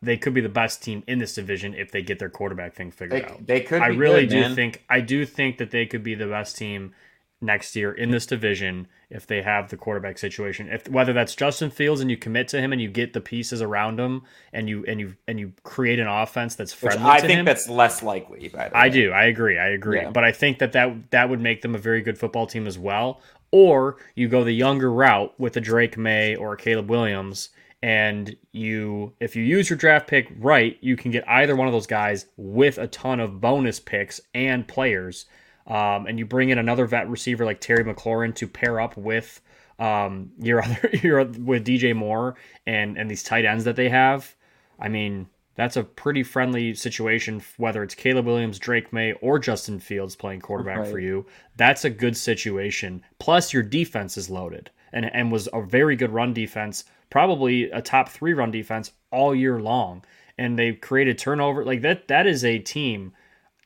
they 0.00 0.16
could 0.16 0.32
be 0.32 0.40
the 0.40 0.48
best 0.48 0.82
team 0.82 1.02
in 1.08 1.18
this 1.18 1.34
division 1.34 1.74
if 1.74 1.90
they 1.90 2.02
get 2.02 2.18
their 2.20 2.30
quarterback 2.30 2.74
thing 2.74 2.90
figured 2.92 3.22
They, 3.22 3.26
out. 3.28 3.46
they 3.46 3.60
could. 3.62 3.82
I 3.82 3.90
be 3.90 3.96
really 3.96 4.22
good, 4.26 4.30
do 4.30 4.40
man. 4.40 4.54
think 4.54 4.84
I 4.88 5.00
do 5.00 5.26
think 5.26 5.58
that 5.58 5.70
they 5.70 5.86
could 5.86 6.02
be 6.04 6.14
the 6.14 6.28
best 6.28 6.56
team 6.56 6.94
next 7.40 7.76
year 7.76 7.92
in 7.92 8.10
this 8.10 8.26
division 8.26 8.88
if 9.10 9.26
they 9.26 9.42
have 9.42 9.70
the 9.70 9.76
quarterback 9.76 10.18
situation. 10.18 10.68
If 10.68 10.88
whether 10.88 11.12
that's 11.12 11.34
Justin 11.34 11.70
Fields 11.70 12.00
and 12.00 12.10
you 12.10 12.16
commit 12.16 12.48
to 12.48 12.60
him 12.60 12.72
and 12.72 12.82
you 12.82 12.88
get 12.88 13.12
the 13.12 13.20
pieces 13.20 13.62
around 13.62 14.00
him 14.00 14.22
and 14.52 14.68
you 14.68 14.84
and 14.86 14.98
you 15.00 15.14
and 15.28 15.38
you 15.38 15.52
create 15.62 15.98
an 16.00 16.08
offense 16.08 16.54
that's 16.56 16.72
Which 16.72 16.92
friendly 16.94 17.10
I 17.10 17.20
to 17.20 17.26
think 17.26 17.38
him. 17.40 17.44
that's 17.44 17.68
less 17.68 18.02
likely. 18.02 18.48
By 18.48 18.68
the 18.68 18.76
I 18.76 18.84
way. 18.84 18.90
do. 18.90 19.12
I 19.12 19.24
agree. 19.26 19.56
I 19.58 19.68
agree. 19.68 20.00
Yeah. 20.00 20.10
But 20.10 20.24
I 20.24 20.32
think 20.32 20.58
that, 20.58 20.72
that 20.72 21.10
that 21.12 21.30
would 21.30 21.40
make 21.40 21.62
them 21.62 21.74
a 21.74 21.78
very 21.78 22.02
good 22.02 22.18
football 22.18 22.46
team 22.46 22.66
as 22.66 22.78
well. 22.78 23.20
Or 23.50 23.96
you 24.14 24.28
go 24.28 24.44
the 24.44 24.52
younger 24.52 24.92
route 24.92 25.32
with 25.38 25.56
a 25.56 25.60
Drake 25.60 25.96
Maye 25.96 26.34
or 26.34 26.52
a 26.52 26.56
Caleb 26.58 26.90
Williams, 26.90 27.48
and 27.82 28.36
you 28.52 29.14
if 29.20 29.36
you 29.36 29.42
use 29.42 29.70
your 29.70 29.78
draft 29.78 30.06
pick 30.06 30.28
right, 30.38 30.76
you 30.80 30.96
can 30.96 31.12
get 31.12 31.26
either 31.28 31.56
one 31.56 31.66
of 31.68 31.72
those 31.72 31.86
guys 31.86 32.26
with 32.36 32.76
a 32.76 32.88
ton 32.88 33.20
of 33.20 33.40
bonus 33.40 33.80
picks 33.80 34.20
and 34.34 34.66
players. 34.68 35.24
Um, 35.68 36.06
and 36.06 36.18
you 36.18 36.24
bring 36.24 36.48
in 36.48 36.58
another 36.58 36.86
vet 36.86 37.08
receiver 37.08 37.44
like 37.44 37.60
Terry 37.60 37.84
McLaurin 37.84 38.34
to 38.36 38.48
pair 38.48 38.80
up 38.80 38.96
with 38.96 39.40
um, 39.78 40.32
your 40.40 40.62
other 40.64 40.90
your 41.02 41.24
with 41.24 41.66
DJ 41.66 41.94
Moore 41.94 42.36
and 42.66 42.96
and 42.96 43.10
these 43.10 43.22
tight 43.22 43.44
ends 43.44 43.64
that 43.64 43.76
they 43.76 43.88
have. 43.88 44.34
I 44.80 44.88
mean, 44.88 45.28
that's 45.58 45.76
a 45.76 45.82
pretty 45.82 46.22
friendly 46.22 46.72
situation, 46.74 47.42
whether 47.56 47.82
it's 47.82 47.94
Caleb 47.94 48.26
Williams, 48.26 48.60
Drake 48.60 48.92
Maye, 48.92 49.14
or 49.14 49.40
Justin 49.40 49.80
Fields 49.80 50.14
playing 50.14 50.40
quarterback 50.40 50.86
for 50.86 51.00
you. 51.00 51.26
That's 51.56 51.84
a 51.84 51.90
good 51.90 52.16
situation. 52.16 53.02
Plus, 53.18 53.52
your 53.52 53.64
defense 53.64 54.16
is 54.16 54.30
loaded 54.30 54.70
and, 54.92 55.12
and 55.12 55.32
was 55.32 55.48
a 55.52 55.60
very 55.60 55.96
good 55.96 56.12
run 56.12 56.32
defense, 56.32 56.84
probably 57.10 57.64
a 57.72 57.82
top 57.82 58.08
three 58.08 58.34
run 58.34 58.52
defense 58.52 58.92
all 59.10 59.34
year 59.34 59.60
long. 59.60 60.04
And 60.38 60.56
they 60.56 60.74
created 60.74 61.18
turnover. 61.18 61.64
Like 61.64 61.82
that, 61.82 62.06
that 62.06 62.28
is 62.28 62.44
a 62.44 62.60
team 62.60 63.12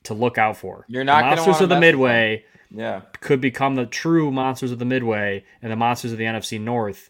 to 0.03 0.13
look 0.13 0.37
out 0.37 0.57
for. 0.57 0.85
You're 0.87 1.03
not 1.03 1.21
the 1.21 1.35
monsters 1.37 1.61
of 1.61 1.69
the 1.69 1.79
Midway 1.79 2.45
Yeah. 2.71 3.01
could 3.21 3.41
become 3.41 3.75
the 3.75 3.85
true 3.85 4.31
monsters 4.31 4.71
of 4.71 4.79
the 4.79 4.85
Midway 4.85 5.43
and 5.61 5.71
the 5.71 5.75
monsters 5.75 6.11
of 6.11 6.17
the 6.17 6.25
NFC 6.25 6.59
North 6.59 7.09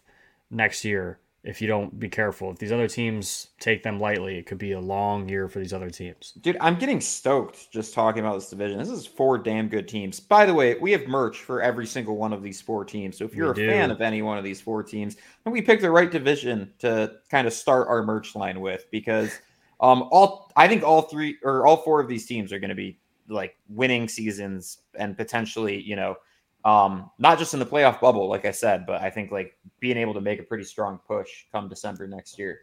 next 0.50 0.84
year 0.84 1.18
if 1.42 1.60
you 1.60 1.68
don't 1.68 2.00
be 2.00 2.08
careful. 2.08 2.50
If 2.50 2.58
these 2.58 2.72
other 2.72 2.88
teams 2.88 3.48
take 3.60 3.82
them 3.82 4.00
lightly, 4.00 4.38
it 4.38 4.46
could 4.46 4.56
be 4.56 4.72
a 4.72 4.80
long 4.80 5.28
year 5.28 5.46
for 5.46 5.58
these 5.58 5.74
other 5.74 5.90
teams. 5.90 6.32
Dude, 6.40 6.56
I'm 6.58 6.76
getting 6.78 7.02
stoked 7.02 7.70
just 7.70 7.92
talking 7.92 8.20
about 8.24 8.36
this 8.36 8.48
division. 8.48 8.78
This 8.78 8.88
is 8.88 9.06
four 9.06 9.36
damn 9.36 9.68
good 9.68 9.86
teams. 9.86 10.20
By 10.20 10.46
the 10.46 10.54
way, 10.54 10.74
we 10.78 10.92
have 10.92 11.06
merch 11.06 11.40
for 11.40 11.60
every 11.60 11.86
single 11.86 12.16
one 12.16 12.32
of 12.32 12.42
these 12.42 12.62
four 12.62 12.84
teams. 12.86 13.18
So 13.18 13.26
if 13.26 13.34
you're 13.34 13.52
We 13.52 13.66
a 13.66 13.70
fan 13.70 13.90
of 13.90 14.00
any 14.00 14.22
one 14.22 14.38
of 14.38 14.44
these 14.44 14.62
four 14.62 14.82
teams, 14.82 15.16
then 15.44 15.52
we 15.52 15.60
picked 15.60 15.82
the 15.82 15.90
right 15.90 16.10
division 16.10 16.72
to 16.78 17.12
kind 17.30 17.46
of 17.46 17.52
start 17.52 17.88
our 17.88 18.02
merch 18.02 18.34
line 18.34 18.60
with 18.60 18.86
because 18.90 19.38
um 19.80 20.08
all 20.10 20.52
I 20.56 20.68
think 20.68 20.82
all 20.82 21.02
three 21.02 21.38
or 21.42 21.66
all 21.66 21.78
four 21.78 22.00
of 22.00 22.08
these 22.08 22.26
teams 22.26 22.52
are 22.52 22.58
going 22.58 22.70
to 22.70 22.74
be 22.74 22.98
like 23.28 23.56
winning 23.68 24.08
seasons 24.08 24.78
and 24.98 25.16
potentially, 25.16 25.80
you 25.80 25.96
know, 25.96 26.16
um 26.64 27.10
not 27.18 27.38
just 27.38 27.54
in 27.54 27.60
the 27.60 27.66
playoff 27.66 28.00
bubble 28.00 28.28
like 28.28 28.44
I 28.44 28.50
said, 28.50 28.86
but 28.86 29.02
I 29.02 29.10
think 29.10 29.30
like 29.30 29.56
being 29.80 29.96
able 29.96 30.14
to 30.14 30.20
make 30.20 30.40
a 30.40 30.44
pretty 30.44 30.64
strong 30.64 30.98
push 31.06 31.28
come 31.52 31.68
December 31.68 32.06
next 32.06 32.38
year. 32.38 32.60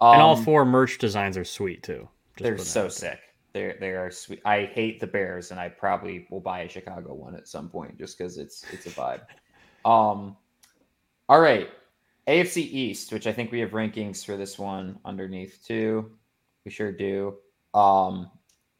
Um, 0.00 0.14
and 0.14 0.22
all 0.22 0.36
four 0.36 0.64
merch 0.64 0.98
designs 0.98 1.36
are 1.36 1.44
sweet 1.44 1.82
too. 1.82 2.08
Just 2.36 2.44
they're 2.44 2.58
so 2.58 2.88
sick. 2.88 3.18
They're 3.52 3.76
they 3.80 3.90
are 3.90 4.10
sweet. 4.10 4.42
I 4.44 4.66
hate 4.66 5.00
the 5.00 5.06
Bears, 5.06 5.50
and 5.50 5.58
I 5.58 5.70
probably 5.70 6.26
will 6.30 6.40
buy 6.40 6.60
a 6.60 6.68
Chicago 6.68 7.14
one 7.14 7.34
at 7.34 7.48
some 7.48 7.70
point 7.70 7.96
just 7.98 8.18
because 8.18 8.36
it's 8.36 8.64
it's 8.72 8.84
a 8.86 8.90
vibe. 8.90 9.22
Um, 9.86 10.36
all 11.28 11.40
right, 11.40 11.70
AFC 12.28 12.58
East, 12.58 13.12
which 13.12 13.26
I 13.26 13.32
think 13.32 13.50
we 13.50 13.60
have 13.60 13.70
rankings 13.70 14.24
for 14.24 14.36
this 14.36 14.58
one 14.58 14.98
underneath 15.06 15.64
too. 15.66 16.10
We 16.66 16.72
sure 16.72 16.90
do. 16.90 17.36
Um, 17.74 18.28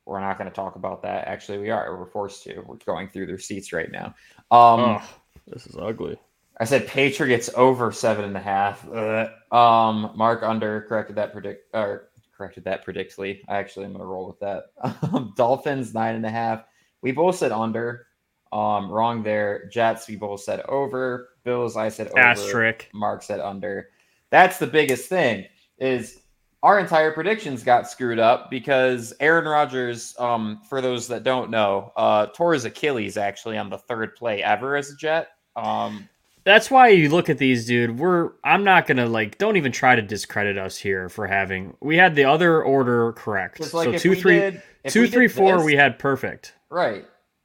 we're 0.07 0.21
not 0.21 0.39
going 0.39 0.51
to 0.51 0.55
talk 0.55 0.75
about 0.75 1.03
that. 1.05 1.29
Actually, 1.29 1.59
we 1.59 1.71
are. 1.71 1.97
We're 1.97 2.07
forced 2.07 2.43
to. 2.43 2.61
We're 2.67 2.77
going 2.85 3.09
through 3.09 3.27
their 3.27 3.39
seats 3.39 3.73
right 3.73 3.91
now. 3.91 4.07
Um, 4.51 4.81
Oh, 4.81 5.03
this 5.47 5.69
is 5.69 5.77
ugly. 5.77 6.19
I 6.59 6.65
said 6.65 6.89
Patriots 6.89 7.49
over 7.55 7.93
seven 7.93 8.25
and 8.25 8.37
a 8.37 8.41
half. 8.41 8.85
Ugh. 8.93 9.29
Um, 9.53 10.11
Mark 10.17 10.43
under 10.43 10.83
corrected 10.83 11.15
that 11.17 11.33
predict 11.33 11.73
or 11.75 12.09
corrected 12.37 12.65
that 12.65 12.85
predictly. 12.85 13.43
I 13.49 13.57
actually 13.59 13.85
am 13.85 13.93
gonna 13.93 14.05
roll 14.05 14.27
with 14.27 14.41
that. 14.41 14.65
Um, 14.83 15.33
Dolphins 15.37 15.95
nine 15.95 16.17
and 16.17 16.27
a 16.27 16.31
half. 16.31 16.65
We 17.03 17.13
both 17.13 17.37
said 17.37 17.53
under. 17.53 18.07
Um, 18.53 18.91
wrong 18.91 19.23
there. 19.23 19.69
Jets 19.69 20.09
we 20.09 20.17
both 20.17 20.41
said 20.41 20.61
over. 20.63 21.29
Bills 21.45 21.77
I 21.77 21.89
said 21.89 22.09
over. 22.09 22.19
Asterisk. 22.19 22.89
Mark 22.95 23.23
said 23.23 23.39
under. 23.41 23.91
That's 24.31 24.59
the 24.59 24.67
biggest 24.67 25.09
thing 25.09 25.47
is 25.79 26.21
our 26.67 26.81
entire 26.81 27.13
predictions 27.13 27.63
got 27.63 27.89
screwed 27.89 28.19
up 28.19 28.51
because 28.51 29.15
Aaron 29.21 29.45
Rodgers, 29.45 30.17
um, 30.19 30.61
for 30.69 30.81
those 30.81 31.07
that 31.07 31.23
don't 31.23 31.49
know, 31.49 31.93
uh, 31.95 32.27
tore 32.35 32.55
his 32.55 32.65
Achilles 32.65 33.17
actually 33.17 33.57
on 33.57 33.71
the 33.71 33.79
third 33.79 34.17
play 34.17 34.43
ever 34.43 34.75
as 34.75 34.91
a 34.91 34.97
Jet. 34.97 35.29
Um, 35.55 36.09
That's 36.43 36.69
why 36.69 36.89
you 36.89 37.09
look 37.09 37.31
at 37.31 37.39
these, 37.39 37.67
dude. 37.67 38.01
We're 38.01 38.33
I'm 38.43 38.65
not 38.65 38.89
gonna 38.89 39.07
like 39.07 39.39
don't 39.39 39.57
even 39.57 39.71
try 39.71 39.95
to 39.95 40.03
discredit 40.03 40.59
us 40.59 40.77
here 40.77 41.09
for 41.09 41.29
having 41.29 41.77
we 41.81 41.97
had 41.97 42.17
the 42.17 42.25
other 42.25 42.65
order 42.65 43.13
correct. 43.13 43.61
Like 43.73 43.85
so 43.85 43.97
two, 43.97 44.17
three, 44.17 44.41
did, 44.41 44.63
two, 44.89 45.03
we 45.03 45.09
three, 45.09 45.29
four, 45.29 45.59
this- 45.59 45.65
we 45.65 45.77
had 45.77 46.01
perfect. 46.01 46.55
right, 46.69 47.05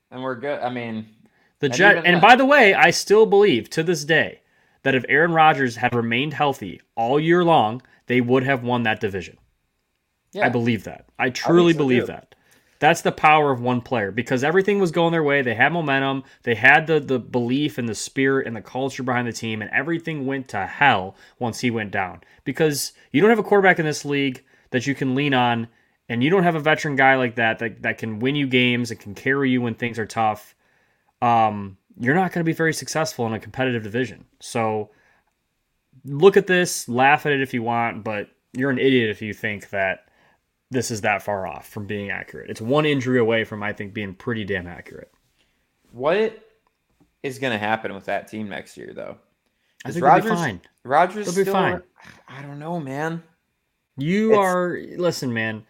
and 0.10 0.24
we're 0.24 0.34
good. 0.34 0.62
I 0.62 0.72
mean, 0.72 1.06
The 1.60 1.70
Jet, 1.70 1.98
and 2.06 2.16
that- 2.16 2.22
by 2.24 2.36
the 2.36 2.46
way, 2.46 2.74
I 2.74 2.90
still 2.90 3.28
believe 3.28 3.70
to 3.70 3.84
this 3.84 4.04
day 4.04 4.40
that 4.82 4.96
if 4.96 5.06
Aaron 5.08 5.32
Rodgers 5.32 5.76
had 5.76 5.94
remained 5.94 6.34
healthy 6.34 6.82
all 6.96 7.20
year 7.20 7.44
long, 7.44 7.84
they 8.12 8.20
would 8.20 8.44
have 8.44 8.62
won 8.62 8.84
that 8.84 9.00
division. 9.00 9.38
yeah, 10.34 10.46
I 10.46 10.50
believe 10.50 10.84
that. 10.84 11.06
I 11.18 11.30
truly 11.30 11.72
so, 11.72 11.78
believe 11.78 12.04
too. 12.04 12.08
that. 12.08 12.36
That's 12.80 13.04
the 13.04 13.12
power 13.14 13.52
of 13.52 13.62
one 13.62 13.80
player 13.80 14.12
because 14.12 14.44
everything 14.44 14.80
was 14.80 14.92
going 14.92 15.14
their 15.14 15.24
way. 15.24 15.42
They 15.42 15.56
had 15.56 15.72
momentum. 15.72 16.26
They 16.44 16.56
had 16.56 16.88
the 16.88 17.00
the 17.00 17.20
belief 17.20 17.78
and 17.78 17.88
the 17.88 17.96
spirit 17.96 18.48
and 18.48 18.56
the 18.56 18.62
culture 18.62 19.02
behind 19.02 19.30
the 19.30 19.32
team, 19.32 19.62
and 19.62 19.72
everything 19.72 20.26
went 20.26 20.50
to 20.50 20.66
hell 20.66 21.16
once 21.40 21.62
he 21.62 21.72
went 21.72 21.92
down. 21.92 22.20
Because 22.44 22.92
you 23.14 23.22
don't 23.22 23.30
have 23.30 23.40
a 23.40 23.44
quarterback 23.44 23.80
in 23.80 23.86
this 23.86 24.04
league 24.04 24.44
that 24.72 24.86
you 24.86 24.94
can 24.94 25.16
lean 25.16 25.34
on 25.34 25.70
and 26.10 26.22
you 26.22 26.30
don't 26.30 26.44
have 26.44 26.56
a 26.56 26.60
veteran 26.60 26.98
guy 26.98 27.16
like 27.16 27.36
that 27.36 27.60
that, 27.60 27.82
that 27.84 27.98
can 27.98 28.20
win 28.20 28.36
you 28.36 28.46
games 28.46 28.92
and 28.92 29.00
can 29.00 29.16
carry 29.16 29.52
you 29.52 29.62
when 29.62 29.76
things 29.76 29.98
are 29.98 30.06
tough, 30.06 30.54
um, 31.22 31.78
you're 31.98 32.16
not 32.16 32.34
going 32.34 32.44
to 32.44 32.50
be 32.50 32.52
very 32.52 32.74
successful 32.74 33.26
in 33.28 33.32
a 33.34 33.40
competitive 33.40 33.84
division. 33.84 34.26
So 34.42 34.90
look 36.06 36.38
at 36.38 36.48
this, 36.48 36.88
laugh 36.90 37.26
at 37.26 37.32
it 37.32 37.42
if 37.42 37.54
you 37.54 37.64
want, 37.64 38.04
but 38.04 38.30
you're 38.54 38.70
an 38.72 38.80
idiot 38.80 39.10
if 39.10 39.22
you 39.22 39.34
think 39.34 39.70
that 39.70 40.06
this 40.72 40.92
is 40.92 41.02
that 41.02 41.22
far 41.22 41.46
off 41.48 41.68
from 41.68 41.86
being 41.86 42.10
accurate. 42.12 42.50
It's 42.50 42.62
one 42.62 42.86
injury 42.86 43.20
away 43.20 43.44
from 43.44 43.62
I 43.64 43.74
think 43.74 43.94
being 43.94 44.14
pretty 44.14 44.46
damn 44.46 44.68
accurate. 44.68 45.12
What 45.92 46.40
is 47.24 47.40
going 47.40 47.52
to 47.54 47.60
happen 47.60 47.94
with 47.94 48.06
that 48.06 48.28
team 48.28 48.50
next 48.50 48.78
year, 48.78 48.94
though? 48.96 49.18
I 49.86 49.90
Is 49.90 49.96
think 49.96 50.06
they'll 50.06 50.22
be 50.22 50.30
fine. 50.30 50.62
Rodgers 50.84 51.26
They'll 51.26 51.36
be 51.36 51.42
still, 51.42 51.54
fine. 51.54 51.82
I 52.28 52.42
don't 52.42 52.60
know, 52.60 52.80
man. 52.80 53.22
You 53.98 54.32
It's- 54.32 54.46
are 54.46 54.80
listen, 54.98 55.34
man. 55.34 55.66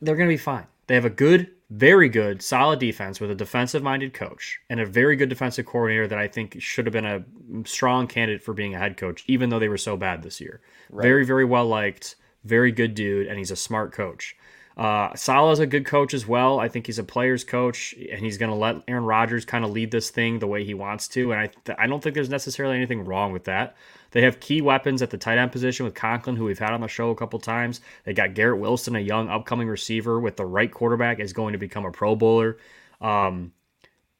They're 0.00 0.16
going 0.16 0.28
to 0.28 0.32
be 0.32 0.36
fine. 0.38 0.66
They 0.86 0.94
have 0.96 1.06
a 1.06 1.10
good, 1.10 1.50
very 1.76 2.08
good, 2.08 2.40
solid 2.40 2.78
defense 2.78 3.20
with 3.20 3.30
a 3.30 3.34
defensive-minded 3.34 4.14
coach 4.14 4.60
and 4.70 4.78
a 4.78 4.86
very 4.86 5.16
good 5.16 5.28
defensive 5.28 5.66
coordinator 5.66 6.06
that 6.06 6.18
I 6.18 6.28
think 6.28 6.56
should 6.60 6.86
have 6.86 6.92
been 6.92 7.04
a 7.04 7.24
strong 7.66 8.06
candidate 8.06 8.42
for 8.42 8.54
being 8.54 8.74
a 8.74 8.78
head 8.78 8.96
coach, 8.96 9.24
even 9.26 9.48
though 9.48 9.58
they 9.58 9.68
were 9.68 9.76
so 9.76 9.96
bad 9.96 10.22
this 10.22 10.40
year. 10.40 10.60
Very, 10.92 11.24
very 11.24 11.44
well 11.44 11.66
liked, 11.66 12.14
very 12.44 12.70
good 12.70 12.94
dude, 12.94 13.26
and 13.26 13.38
he's 13.38 13.50
a 13.50 13.56
smart 13.56 13.92
coach. 13.92 14.36
Uh, 14.76 15.14
Salah's 15.14 15.60
a 15.60 15.66
good 15.66 15.86
coach 15.86 16.14
as 16.14 16.26
well. 16.26 16.58
I 16.58 16.68
think 16.68 16.86
he's 16.86 16.98
a 16.98 17.04
player's 17.04 17.44
coach, 17.44 17.94
and 18.10 18.20
he's 18.20 18.38
going 18.38 18.50
to 18.50 18.56
let 18.56 18.82
Aaron 18.88 19.04
Rodgers 19.04 19.44
kind 19.44 19.64
of 19.64 19.70
lead 19.70 19.92
this 19.92 20.10
thing 20.10 20.40
the 20.40 20.48
way 20.48 20.64
he 20.64 20.74
wants 20.74 21.06
to. 21.08 21.32
And 21.32 21.40
I, 21.40 21.74
I 21.78 21.86
don't 21.86 22.02
think 22.02 22.14
there's 22.14 22.28
necessarily 22.28 22.76
anything 22.76 23.04
wrong 23.04 23.32
with 23.32 23.44
that. 23.44 23.76
They 24.10 24.22
have 24.22 24.40
key 24.40 24.62
weapons 24.62 25.00
at 25.00 25.10
the 25.10 25.18
tight 25.18 25.38
end 25.38 25.52
position 25.52 25.84
with 25.84 25.94
Conklin, 25.94 26.36
who 26.36 26.44
we've 26.44 26.58
had 26.58 26.72
on 26.72 26.80
the 26.80 26.88
show 26.88 27.10
a 27.10 27.16
couple 27.16 27.38
times. 27.38 27.80
They 28.04 28.14
got 28.14 28.34
Garrett 28.34 28.60
Wilson, 28.60 28.96
a 28.96 29.00
young 29.00 29.28
upcoming 29.28 29.68
receiver 29.68 30.18
with 30.18 30.36
the 30.36 30.46
right 30.46 30.70
quarterback, 30.70 31.20
is 31.20 31.32
going 31.32 31.52
to 31.52 31.58
become 31.58 31.84
a 31.84 31.92
Pro 31.92 32.16
Bowler. 32.16 32.58
Um, 33.00 33.52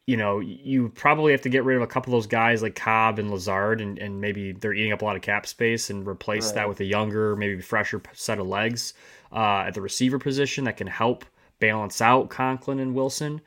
you 0.06 0.16
know, 0.16 0.38
you 0.38 0.90
probably 0.90 1.32
have 1.32 1.40
to 1.42 1.48
get 1.48 1.64
rid 1.64 1.76
of 1.76 1.82
a 1.82 1.86
couple 1.86 2.12
of 2.12 2.18
those 2.18 2.26
guys 2.26 2.62
like 2.62 2.74
Cobb 2.74 3.18
and 3.18 3.30
Lazard, 3.30 3.80
and, 3.80 3.98
and 3.98 4.20
maybe 4.20 4.52
they're 4.52 4.74
eating 4.74 4.92
up 4.92 5.00
a 5.00 5.04
lot 5.04 5.16
of 5.16 5.22
cap 5.22 5.46
space 5.46 5.90
and 5.90 6.06
replace 6.06 6.52
that 6.52 6.68
with 6.68 6.78
a 6.80 6.84
younger, 6.84 7.34
maybe 7.36 7.60
fresher 7.62 8.02
set 8.12 8.38
of 8.38 8.46
legs 8.46 8.92
uh, 9.34 9.64
at 9.66 9.74
the 9.74 9.82
receiver 9.82 10.18
position 10.18 10.64
that 10.64 10.76
can 10.76 10.86
help 10.86 11.24
balance 11.60 12.00
out 12.00 12.30
Conklin 12.30 12.78
and 12.78 12.94
Wilson. 12.94 13.40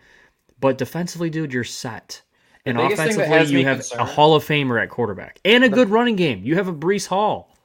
But 0.59 0.77
defensively, 0.77 1.29
dude, 1.29 1.53
you're 1.53 1.63
set. 1.63 2.21
And 2.65 2.77
biggest 2.77 3.01
thing 3.01 3.17
that 3.17 3.27
offensively, 3.27 3.61
you 3.61 3.65
have 3.67 3.85
a 3.97 4.03
Hall 4.03 4.35
of 4.35 4.43
Famer 4.43 4.81
at 4.81 4.89
quarterback 4.89 5.39
and 5.45 5.63
a 5.63 5.69
good 5.69 5.89
running 5.89 6.17
game. 6.17 6.43
You 6.43 6.55
have 6.55 6.67
a 6.67 6.73
Breece 6.73 7.07
Hall. 7.07 7.55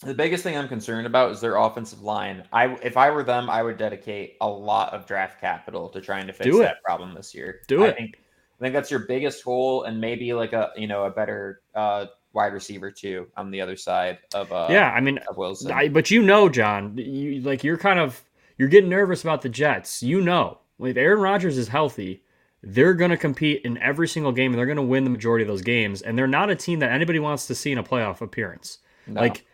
The 0.00 0.14
biggest 0.14 0.42
thing 0.42 0.58
I'm 0.58 0.68
concerned 0.68 1.06
about 1.06 1.30
is 1.30 1.40
their 1.40 1.56
offensive 1.56 2.02
line. 2.02 2.42
I 2.52 2.74
if 2.82 2.96
I 2.96 3.08
were 3.10 3.22
them, 3.22 3.48
I 3.48 3.62
would 3.62 3.78
dedicate 3.78 4.36
a 4.40 4.48
lot 4.48 4.92
of 4.92 5.06
draft 5.06 5.40
capital 5.40 5.88
to 5.90 6.00
trying 6.00 6.26
to 6.26 6.32
fix 6.32 6.58
that 6.58 6.82
problem 6.82 7.14
this 7.14 7.34
year. 7.34 7.60
Do 7.68 7.84
I 7.84 7.88
it. 7.88 7.96
think 7.96 8.18
I 8.58 8.64
think 8.64 8.74
that's 8.74 8.90
your 8.90 9.00
biggest 9.00 9.42
hole, 9.42 9.84
and 9.84 10.00
maybe 10.00 10.34
like 10.34 10.52
a 10.52 10.70
you 10.76 10.86
know 10.86 11.04
a 11.04 11.10
better 11.10 11.62
uh, 11.74 12.06
wide 12.36 12.52
receiver 12.52 12.92
too 12.92 13.26
on 13.36 13.50
the 13.50 13.60
other 13.60 13.76
side 13.76 14.18
of 14.34 14.52
uh, 14.52 14.68
yeah, 14.70 14.92
I 14.92 15.00
mean, 15.00 15.18
of 15.28 15.36
Wilson. 15.36 15.72
I, 15.72 15.88
but 15.88 16.10
you 16.10 16.22
know, 16.22 16.48
John, 16.48 16.96
you 16.96 17.40
like 17.40 17.64
you're 17.64 17.78
kind 17.78 17.98
of 17.98 18.22
you're 18.58 18.68
getting 18.68 18.90
nervous 18.90 19.22
about 19.22 19.42
the 19.42 19.48
Jets. 19.48 20.02
You 20.02 20.20
know, 20.20 20.58
if 20.78 20.96
Aaron 20.96 21.20
Rodgers 21.20 21.58
is 21.58 21.66
healthy, 21.66 22.22
they're 22.62 22.94
going 22.94 23.10
to 23.10 23.16
compete 23.16 23.62
in 23.64 23.78
every 23.78 24.06
single 24.06 24.32
game, 24.32 24.52
and 24.52 24.58
they're 24.58 24.66
going 24.66 24.76
to 24.76 24.82
win 24.82 25.02
the 25.02 25.10
majority 25.10 25.42
of 25.42 25.48
those 25.48 25.62
games. 25.62 26.02
And 26.02 26.16
they're 26.16 26.28
not 26.28 26.50
a 26.50 26.54
team 26.54 26.78
that 26.80 26.92
anybody 26.92 27.18
wants 27.18 27.46
to 27.46 27.54
see 27.54 27.72
in 27.72 27.78
a 27.78 27.82
playoff 27.82 28.20
appearance. 28.20 28.78
No. 29.06 29.22
Like 29.22 29.44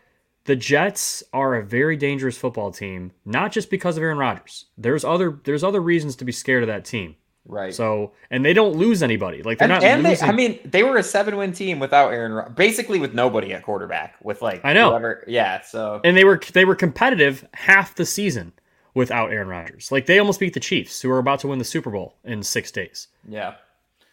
the 0.43 0.55
Jets 0.55 1.23
are 1.31 1.55
a 1.55 1.63
very 1.63 1.95
dangerous 1.95 2.37
football 2.37 2.71
team, 2.71 3.11
not 3.25 3.53
just 3.53 3.69
because 3.69 3.95
of 3.95 4.03
Aaron 4.03 4.17
Rodgers. 4.17 4.65
There's 4.77 5.05
other 5.05 5.39
there's 5.45 5.63
other 5.63 5.81
reasons 5.81 6.17
to 6.17 6.25
be 6.25 6.33
scared 6.33 6.63
of 6.63 6.67
that 6.67 6.85
team. 6.85 7.15
Right. 7.45 7.73
So, 7.73 8.13
and 8.29 8.43
they 8.43 8.53
don't 8.53 8.75
lose 8.75 9.03
anybody. 9.03 9.43
Like 9.43 9.59
they're 9.59 9.71
and, 9.71 9.81
not 9.81 9.83
and 9.83 10.05
they. 10.05 10.19
I 10.19 10.31
mean, 10.31 10.59
they 10.65 10.83
were 10.83 10.97
a 10.97 11.03
seven-win 11.03 11.53
team 11.53 11.79
without 11.79 12.11
Aaron, 12.13 12.33
Rod- 12.33 12.55
basically 12.55 12.99
with 12.99 13.13
nobody 13.13 13.53
at 13.53 13.63
quarterback. 13.63 14.15
With 14.21 14.41
like 14.41 14.61
I 14.63 14.73
know. 14.73 14.89
whoever, 14.89 15.23
yeah. 15.27 15.61
So 15.61 16.01
and 16.03 16.15
they 16.15 16.23
were 16.23 16.39
they 16.53 16.65
were 16.65 16.75
competitive 16.75 17.47
half 17.53 17.95
the 17.95 18.05
season 18.05 18.53
without 18.93 19.31
Aaron 19.31 19.47
Rodgers. 19.47 19.91
Like 19.91 20.05
they 20.05 20.19
almost 20.19 20.39
beat 20.39 20.53
the 20.53 20.59
Chiefs, 20.59 21.01
who 21.01 21.09
are 21.11 21.19
about 21.19 21.39
to 21.39 21.47
win 21.47 21.59
the 21.59 21.65
Super 21.65 21.89
Bowl 21.89 22.15
in 22.23 22.43
six 22.43 22.71
days. 22.71 23.07
yeah. 23.27 23.55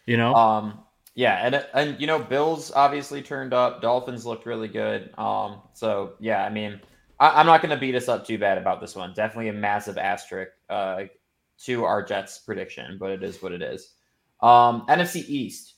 You 0.07 0.17
know, 0.17 0.33
Um, 0.33 0.79
yeah, 1.13 1.45
and 1.45 1.65
and 1.75 2.01
you 2.01 2.07
know, 2.07 2.17
Bills 2.17 2.71
obviously 2.71 3.21
turned 3.21 3.53
up. 3.53 3.81
Dolphins 3.81 4.25
looked 4.25 4.47
really 4.47 4.67
good. 4.67 5.11
Um, 5.17 5.61
so 5.73 6.13
yeah, 6.19 6.43
I 6.43 6.49
mean, 6.49 6.81
I, 7.19 7.39
I'm 7.39 7.45
not 7.45 7.61
going 7.61 7.69
to 7.69 7.77
beat 7.77 7.93
us 7.93 8.09
up 8.09 8.25
too 8.25 8.39
bad 8.39 8.57
about 8.57 8.81
this 8.81 8.95
one. 8.95 9.13
Definitely 9.13 9.49
a 9.49 9.53
massive 9.53 9.99
asterisk 9.99 10.51
uh, 10.69 11.03
to 11.65 11.83
our 11.85 12.03
Jets 12.03 12.39
prediction, 12.39 12.97
but 12.99 13.11
it 13.11 13.23
is 13.23 13.41
what 13.41 13.51
it 13.51 13.61
is. 13.61 13.93
Um, 14.41 14.85
NFC 14.87 15.27
East. 15.27 15.75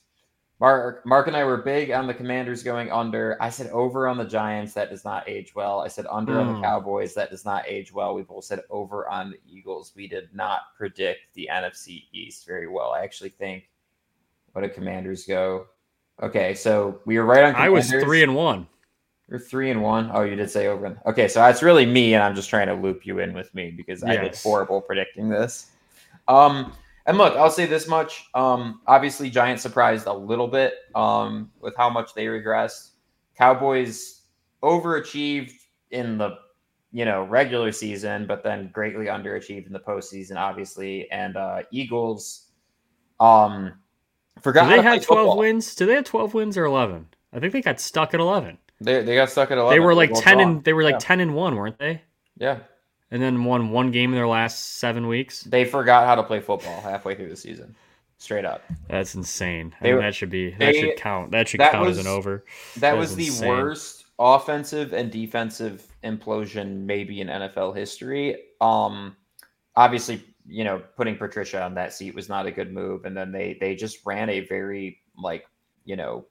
Mark, 0.60 1.04
Mark 1.04 1.26
and 1.26 1.36
I 1.36 1.44
were 1.44 1.58
big 1.58 1.90
on 1.90 2.06
the 2.06 2.14
Commanders 2.14 2.62
going 2.62 2.90
under. 2.90 3.36
I 3.42 3.50
said 3.50 3.68
over 3.70 4.06
on 4.06 4.16
the 4.16 4.24
Giants. 4.24 4.72
That 4.74 4.88
does 4.88 5.04
not 5.04 5.28
age 5.28 5.54
well. 5.54 5.80
I 5.80 5.88
said 5.88 6.06
under 6.10 6.38
on 6.40 6.46
the 6.46 6.52
Mm. 6.60 6.62
Cowboys. 6.62 7.12
That 7.14 7.30
does 7.30 7.44
not 7.44 7.64
age 7.66 7.92
well. 7.92 8.14
We 8.14 8.22
both 8.22 8.44
said 8.44 8.60
over 8.70 9.08
on 9.08 9.30
the 9.30 9.40
Eagles. 9.46 9.92
We 9.96 10.06
did 10.06 10.28
not 10.32 10.60
predict 10.76 11.34
the 11.34 11.50
NFC 11.52 12.04
East 12.12 12.46
very 12.46 12.68
well. 12.68 12.92
I 12.92 13.02
actually 13.02 13.30
think 13.30 13.68
what 14.52 14.62
did 14.62 14.74
Commanders 14.74 15.26
go? 15.26 15.66
Okay, 16.22 16.54
so 16.54 17.00
we 17.04 17.18
were 17.18 17.24
right 17.24 17.42
on. 17.44 17.56
I 17.56 17.68
was 17.68 17.90
three 17.90 18.22
and 18.22 18.36
one. 18.36 18.68
You're 19.28 19.40
three 19.40 19.70
and 19.70 19.82
one. 19.82 20.10
Oh, 20.14 20.22
you 20.22 20.36
did 20.36 20.50
say 20.50 20.68
over. 20.68 20.96
Okay, 21.06 21.26
so 21.28 21.44
it's 21.46 21.62
really 21.62 21.84
me, 21.86 22.14
and 22.14 22.22
I'm 22.22 22.36
just 22.36 22.48
trying 22.48 22.68
to 22.68 22.74
loop 22.74 23.04
you 23.04 23.18
in 23.18 23.32
with 23.34 23.52
me 23.54 23.70
because 23.70 24.04
I 24.04 24.16
did 24.16 24.36
horrible 24.36 24.80
predicting 24.80 25.28
this. 25.28 25.72
Um, 26.28 26.72
and 27.06 27.18
look, 27.18 27.34
I'll 27.36 27.50
say 27.50 27.66
this 27.66 27.86
much. 27.86 28.26
Um, 28.34 28.80
obviously, 28.86 29.28
Giants 29.30 29.62
surprised 29.62 30.06
a 30.06 30.12
little 30.12 30.48
bit 30.48 30.74
um, 30.94 31.50
with 31.60 31.74
how 31.76 31.90
much 31.90 32.14
they 32.14 32.26
regressed. 32.26 32.90
Cowboys 33.36 34.22
overachieved 34.62 35.52
in 35.90 36.18
the 36.18 36.36
you 36.92 37.04
know 37.04 37.24
regular 37.24 37.72
season, 37.72 38.26
but 38.26 38.42
then 38.42 38.70
greatly 38.72 39.06
underachieved 39.06 39.66
in 39.66 39.72
the 39.72 39.80
postseason, 39.80 40.36
obviously. 40.36 41.10
And 41.10 41.36
uh, 41.36 41.62
Eagles, 41.70 42.50
um, 43.20 43.74
forgot 44.40 44.68
Do 44.70 44.76
they 44.76 44.82
had 44.82 45.02
twelve 45.02 45.20
football. 45.26 45.38
wins? 45.38 45.74
Do 45.74 45.86
they 45.86 45.94
have 45.94 46.04
twelve 46.04 46.32
wins 46.34 46.56
or 46.56 46.64
eleven? 46.64 47.06
I 47.32 47.40
think 47.40 47.52
they 47.52 47.60
got 47.62 47.80
stuck 47.80 48.14
at 48.14 48.20
eleven. 48.20 48.58
They, 48.80 49.02
they 49.02 49.14
got 49.14 49.30
stuck 49.30 49.50
at 49.50 49.58
eleven. 49.58 49.74
They 49.76 49.84
were 49.84 49.94
like 49.94 50.12
ten 50.14 50.40
and 50.40 50.62
they 50.64 50.72
were 50.72 50.84
like 50.84 50.94
Yeah. 50.94 50.98
ten 51.00 51.20
and 51.20 51.34
one, 51.34 51.56
weren't 51.56 51.78
they? 51.78 52.00
yeah. 52.38 52.58
And 53.14 53.22
then 53.22 53.44
won 53.44 53.70
one 53.70 53.92
game 53.92 54.10
in 54.10 54.16
their 54.16 54.26
last 54.26 54.78
seven 54.78 55.06
weeks. 55.06 55.44
They 55.44 55.64
forgot 55.64 56.04
how 56.04 56.16
to 56.16 56.24
play 56.24 56.40
football 56.40 56.80
halfway 56.80 57.14
through 57.14 57.28
the 57.28 57.36
season. 57.36 57.76
Straight 58.18 58.44
up. 58.44 58.64
That's 58.88 59.14
insane. 59.14 59.72
I 59.80 59.84
mean, 59.84 59.98
that 59.98 60.16
should 60.16 60.30
be 60.30 60.50
that 60.50 60.58
they- 60.58 60.80
should 60.80 60.96
count. 60.96 61.30
That 61.30 61.46
should 61.46 61.60
that 61.60 61.70
count 61.70 61.86
was- 61.86 61.98
as 61.98 62.04
an 62.06 62.10
over. 62.10 62.44
That 62.74 62.80
That 62.80 62.96
was 62.96 63.14
the 63.14 63.26
insane. 63.26 63.48
worst 63.48 64.06
offensive 64.18 64.92
and 64.92 65.12
defensive 65.12 65.86
implosion 66.02 66.86
maybe 66.86 67.20
in 67.20 67.28
NFL 67.28 67.72
history. 67.72 68.36
Um 68.60 69.16
obviously, 69.76 70.20
you 70.44 70.64
know, 70.64 70.82
putting 70.96 71.16
Patricia 71.16 71.62
on 71.62 71.74
that 71.74 71.92
seat 71.92 72.16
was 72.16 72.28
not 72.28 72.46
a 72.46 72.50
good 72.50 72.72
move 72.72 73.04
and 73.04 73.16
then 73.16 73.30
they 73.30 73.56
they 73.60 73.76
just 73.76 74.04
ran 74.04 74.28
a 74.28 74.40
very 74.40 74.98
like, 75.16 75.46
you 75.84 75.94
know, 75.94 76.26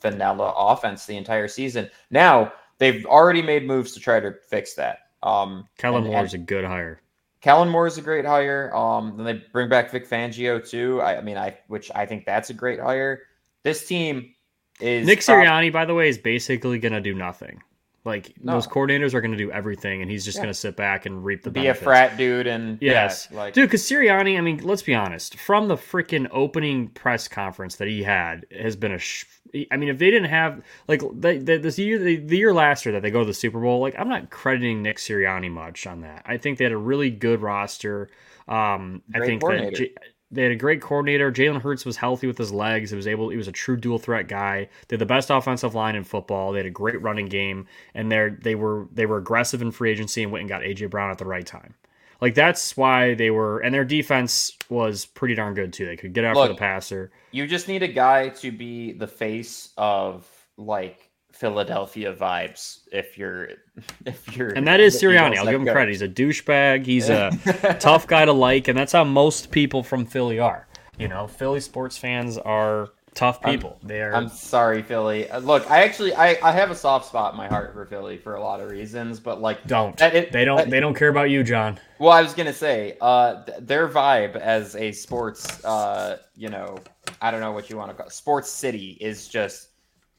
vanilla 0.00 0.54
offense 0.56 1.06
the 1.06 1.16
entire 1.16 1.48
season. 1.48 1.90
Now, 2.10 2.52
they've 2.78 3.04
already 3.06 3.42
made 3.42 3.66
moves 3.66 3.92
to 3.94 4.00
try 4.00 4.20
to 4.20 4.34
fix 4.48 4.74
that. 4.74 5.09
Um 5.22 5.68
Kellen 5.78 6.04
Moore 6.04 6.24
is 6.24 6.34
a 6.34 6.38
good 6.38 6.64
hire. 6.64 7.00
Kellen 7.40 7.68
Moore 7.68 7.86
is 7.86 7.96
a 7.96 8.02
great 8.02 8.26
hire. 8.26 8.74
Um, 8.74 9.14
then 9.16 9.24
they 9.24 9.44
bring 9.52 9.68
back 9.68 9.90
Vic 9.90 10.08
Fangio 10.08 10.66
too. 10.66 11.00
I, 11.00 11.18
I 11.18 11.20
mean, 11.22 11.38
I 11.38 11.56
which 11.68 11.90
I 11.94 12.04
think 12.06 12.26
that's 12.26 12.50
a 12.50 12.54
great 12.54 12.80
hire. 12.80 13.22
This 13.62 13.86
team 13.86 14.34
is 14.80 15.06
Nick 15.06 15.20
Sirianni, 15.20 15.72
by 15.72 15.84
the 15.84 15.94
way, 15.94 16.08
is 16.08 16.18
basically 16.18 16.78
going 16.78 16.92
to 16.92 17.00
do 17.00 17.14
nothing. 17.14 17.62
Like 18.04 18.32
No. 18.42 18.52
those 18.54 18.66
coordinators 18.66 19.12
are 19.12 19.20
going 19.20 19.32
to 19.32 19.36
do 19.36 19.52
everything, 19.52 20.00
and 20.00 20.10
he's 20.10 20.24
just 20.24 20.36
Yeah. 20.36 20.44
going 20.44 20.52
to 20.54 20.58
sit 20.58 20.74
back 20.74 21.04
and 21.04 21.22
reap 21.24 21.42
the 21.42 21.50
benefits. 21.50 21.80
be 21.80 21.82
a 21.82 21.84
frat 21.84 22.16
dude 22.16 22.46
and 22.46 22.78
Yes, 22.80 23.28
yeah, 23.30 23.36
like 23.36 23.54
dude. 23.54 23.68
Because 23.68 23.82
Sirianni, 23.82 24.38
I 24.38 24.40
mean, 24.40 24.58
let's 24.62 24.82
be 24.82 24.94
honest. 24.94 25.36
From 25.38 25.68
the 25.68 25.76
freaking 25.76 26.26
opening 26.30 26.88
press 26.88 27.28
conference 27.28 27.76
that 27.76 27.88
he 27.88 28.02
had, 28.02 28.46
has 28.58 28.74
been 28.76 28.92
a. 28.92 28.98
Sh- 28.98 29.26
I 29.70 29.76
mean, 29.76 29.88
if 29.88 29.98
they 29.98 30.10
didn't 30.10 30.30
have 30.30 30.62
like 30.88 31.00
the, 31.00 31.38
the, 31.38 31.56
this 31.58 31.78
year, 31.78 31.98
the, 31.98 32.16
the 32.16 32.38
year 32.38 32.54
last 32.54 32.86
year 32.86 32.92
that 32.92 33.02
they 33.02 33.10
go 33.10 33.18
to 33.20 33.26
the 33.26 33.34
Super 33.34 33.60
Bowl, 33.60 33.80
like 33.80 33.94
I'm 33.98 34.08
not 34.08 34.30
crediting 34.30 34.80
Nick 34.82 34.96
Sirianni 34.98 35.50
much 35.50 35.86
on 35.86 36.00
that. 36.02 36.22
I 36.24 36.36
think 36.38 36.56
they 36.58 36.64
had 36.64 36.72
a 36.72 36.76
really 36.78 37.10
good 37.10 37.42
roster. 37.42 38.08
Um, 38.48 39.02
I 39.14 39.20
think 39.20 39.42
that. 39.42 39.74
J- 39.74 39.94
they 40.30 40.42
had 40.42 40.52
a 40.52 40.56
great 40.56 40.80
coordinator. 40.80 41.32
Jalen 41.32 41.60
Hurts 41.60 41.84
was 41.84 41.96
healthy 41.96 42.26
with 42.26 42.38
his 42.38 42.52
legs. 42.52 42.90
He 42.90 42.96
was 42.96 43.06
able. 43.06 43.30
He 43.30 43.36
was 43.36 43.48
a 43.48 43.52
true 43.52 43.76
dual 43.76 43.98
threat 43.98 44.28
guy. 44.28 44.68
They 44.88 44.94
had 44.94 45.00
the 45.00 45.06
best 45.06 45.30
offensive 45.30 45.74
line 45.74 45.96
in 45.96 46.04
football. 46.04 46.52
They 46.52 46.60
had 46.60 46.66
a 46.66 46.70
great 46.70 47.00
running 47.02 47.26
game, 47.26 47.66
and 47.94 48.10
they 48.10 48.30
they 48.40 48.54
were 48.54 48.86
they 48.92 49.06
were 49.06 49.18
aggressive 49.18 49.60
in 49.62 49.72
free 49.72 49.90
agency 49.90 50.22
and 50.22 50.30
went 50.30 50.42
and 50.42 50.48
got 50.48 50.62
AJ 50.62 50.90
Brown 50.90 51.10
at 51.10 51.18
the 51.18 51.24
right 51.24 51.44
time. 51.46 51.74
Like 52.20 52.34
that's 52.34 52.76
why 52.76 53.14
they 53.14 53.30
were, 53.30 53.60
and 53.60 53.74
their 53.74 53.84
defense 53.84 54.56
was 54.68 55.06
pretty 55.06 55.34
darn 55.34 55.54
good 55.54 55.72
too. 55.72 55.86
They 55.86 55.96
could 55.96 56.12
get 56.12 56.24
after 56.24 56.40
Look, 56.40 56.50
the 56.50 56.56
passer. 56.56 57.10
you 57.32 57.46
just 57.46 57.66
need 57.66 57.82
a 57.82 57.88
guy 57.88 58.28
to 58.28 58.52
be 58.52 58.92
the 58.92 59.06
face 59.08 59.70
of 59.76 60.28
like 60.56 61.09
Philadelphia 61.40 62.14
vibes 62.14 62.80
if 62.92 63.16
you're 63.16 63.48
if 64.04 64.36
you're 64.36 64.50
And 64.50 64.66
that 64.66 64.78
is 64.78 65.00
Sirianni. 65.00 65.38
I'll 65.38 65.46
give 65.46 65.60
him 65.60 65.66
credit. 65.66 65.90
He's 65.90 66.02
a 66.02 66.08
douchebag. 66.08 66.84
He's 66.84 67.08
a 67.08 67.30
tough 67.80 68.06
guy 68.06 68.26
to 68.26 68.32
like, 68.32 68.68
and 68.68 68.78
that's 68.78 68.92
how 68.92 69.04
most 69.04 69.50
people 69.50 69.82
from 69.82 70.04
Philly 70.04 70.38
are. 70.38 70.68
You 70.98 71.08
know, 71.08 71.26
Philly 71.26 71.60
sports 71.60 71.96
fans 71.96 72.36
are 72.36 72.90
tough 73.14 73.42
people. 73.42 73.78
they 73.82 74.02
are. 74.02 74.14
I'm 74.14 74.28
sorry, 74.28 74.82
Philly. 74.82 75.30
Uh, 75.30 75.38
Look, 75.40 75.68
I 75.70 75.82
actually 75.82 76.14
I, 76.14 76.36
I 76.42 76.52
have 76.52 76.70
a 76.70 76.74
soft 76.74 77.06
spot 77.06 77.32
in 77.32 77.38
my 77.38 77.48
heart 77.48 77.72
for 77.72 77.86
Philly 77.86 78.18
for 78.18 78.34
a 78.34 78.40
lot 78.42 78.60
of 78.60 78.70
reasons, 78.70 79.18
but 79.18 79.40
like 79.40 79.66
don't. 79.66 79.98
it- 80.00 80.30
they 80.32 80.44
don't. 80.44 80.58
that- 80.58 80.68
they 80.70 80.78
don't 80.78 80.94
care 80.94 81.08
about 81.08 81.30
you, 81.30 81.42
John. 81.42 81.80
Well, 81.98 82.12
I 82.12 82.20
was 82.20 82.34
gonna 82.34 82.52
say, 82.52 82.98
uh, 83.00 83.44
th- 83.44 83.58
their 83.62 83.88
vibe 83.88 84.36
as 84.36 84.76
a 84.76 84.92
sports, 84.92 85.64
uh, 85.64 86.18
you 86.36 86.50
know, 86.50 86.76
I 87.22 87.30
don't 87.30 87.40
know 87.40 87.52
what 87.52 87.70
you 87.70 87.78
want 87.78 87.90
to 87.90 87.96
call 87.96 88.06
it, 88.08 88.12
sports 88.12 88.50
city 88.50 88.98
is 89.00 89.26
just 89.26 89.68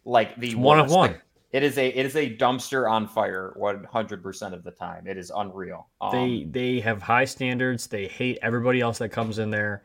like 0.05 0.35
the 0.37 0.55
One 0.55 0.79
of 0.79 0.89
one. 0.89 1.11
Like, 1.11 1.21
it 1.51 1.63
is 1.63 1.77
a 1.77 1.87
it 1.87 2.05
is 2.05 2.15
a 2.15 2.35
dumpster 2.37 2.89
on 2.89 3.07
fire 3.07 3.53
one 3.57 3.83
hundred 3.83 4.23
percent 4.23 4.53
of 4.53 4.63
the 4.63 4.71
time. 4.71 5.05
It 5.05 5.17
is 5.17 5.31
unreal. 5.35 5.87
Um, 5.99 6.11
They 6.11 6.43
they 6.49 6.79
have 6.79 7.01
high 7.01 7.25
standards. 7.25 7.87
They 7.87 8.07
hate 8.07 8.39
everybody 8.41 8.79
else 8.79 8.99
that 8.99 9.09
comes 9.09 9.37
in 9.37 9.49
there. 9.49 9.83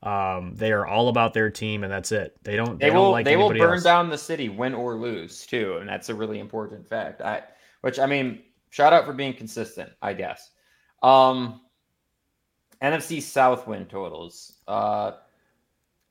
Um, 0.00 0.54
they 0.54 0.70
are 0.70 0.86
all 0.86 1.08
about 1.08 1.34
their 1.34 1.50
team, 1.50 1.82
and 1.82 1.92
that's 1.92 2.12
it. 2.12 2.36
They 2.44 2.54
don't. 2.54 2.78
They, 2.78 2.86
they 2.86 2.92
don't 2.92 3.04
will 3.06 3.10
like 3.10 3.24
they 3.24 3.36
will 3.36 3.48
burn 3.48 3.74
else. 3.74 3.82
down 3.82 4.08
the 4.10 4.18
city, 4.18 4.48
win 4.48 4.74
or 4.74 4.94
lose, 4.94 5.44
too, 5.44 5.78
and 5.80 5.88
that's 5.88 6.08
a 6.08 6.14
really 6.14 6.38
important 6.38 6.86
fact. 6.86 7.20
I 7.20 7.42
which 7.80 7.98
I 7.98 8.06
mean, 8.06 8.42
shout 8.70 8.92
out 8.92 9.04
for 9.04 9.12
being 9.12 9.34
consistent, 9.34 9.90
I 10.00 10.12
guess. 10.12 10.50
Um, 11.02 11.62
NFC 12.80 13.20
South 13.20 13.66
win 13.66 13.86
totals. 13.86 14.58
Uh, 14.68 15.12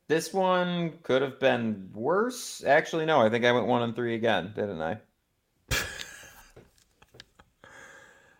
this 0.08 0.34
one 0.34 0.94
could 1.04 1.22
have 1.22 1.40
been 1.40 1.90
worse. 1.94 2.64
Actually, 2.64 3.06
no, 3.06 3.22
I 3.22 3.30
think 3.30 3.46
I 3.46 3.52
went 3.52 3.68
one 3.68 3.82
and 3.82 3.96
three 3.96 4.16
again, 4.16 4.54
didn't 4.56 4.82
I? 4.82 4.98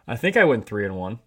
I 0.08 0.16
think 0.16 0.38
I 0.38 0.46
went 0.46 0.66
three 0.66 0.86
and 0.86 0.96
one. 0.96 1.20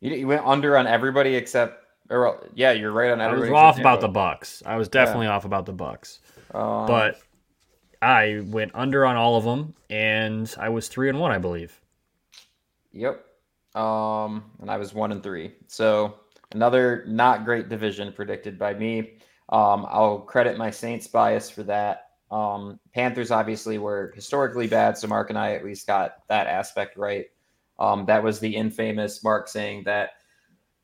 You, 0.00 0.14
you 0.14 0.26
went 0.26 0.44
under 0.44 0.76
on 0.76 0.86
everybody 0.86 1.34
except, 1.34 1.84
or 2.10 2.46
yeah, 2.54 2.72
you're 2.72 2.92
right 2.92 3.10
on 3.10 3.20
everybody. 3.22 3.48
I 3.48 3.52
was 3.52 3.58
off 3.58 3.78
about 3.78 4.02
the 4.02 4.08
Bucks. 4.08 4.62
I 4.66 4.76
was 4.76 4.88
definitely 4.88 5.28
off 5.28 5.46
about 5.46 5.64
the 5.64 5.72
Bucks, 5.72 6.20
Um, 6.52 6.86
but 6.86 7.20
I 8.02 8.42
went 8.44 8.72
under 8.74 9.06
on 9.06 9.16
all 9.16 9.36
of 9.36 9.44
them, 9.44 9.74
and 9.88 10.54
I 10.58 10.68
was 10.68 10.88
three 10.88 11.08
and 11.08 11.18
one, 11.18 11.32
I 11.32 11.38
believe. 11.38 11.80
Yep. 12.92 13.24
Um, 13.74 14.44
and 14.60 14.70
I 14.70 14.76
was 14.76 14.92
one 14.92 15.10
and 15.10 15.22
three. 15.22 15.52
So 15.66 16.14
another 16.54 17.04
not 17.06 17.44
great 17.44 17.68
division 17.68 18.12
predicted 18.12 18.58
by 18.58 18.74
me. 18.74 19.18
Um, 19.50 19.86
I'll 19.88 20.20
credit 20.20 20.56
my 20.56 20.70
Saints 20.70 21.06
bias 21.06 21.50
for 21.50 21.62
that. 21.64 22.06
Um, 22.30 22.80
Panthers 22.94 23.30
obviously 23.30 23.78
were 23.78 24.12
historically 24.14 24.66
bad, 24.66 24.96
so 24.96 25.06
Mark 25.06 25.28
and 25.30 25.38
I 25.38 25.52
at 25.52 25.64
least 25.64 25.86
got 25.86 26.26
that 26.28 26.46
aspect 26.46 26.96
right. 26.96 27.26
Um, 27.78 28.06
that 28.06 28.22
was 28.22 28.38
the 28.40 28.54
infamous 28.54 29.22
Mark 29.22 29.48
saying 29.48 29.82
that 29.84 30.10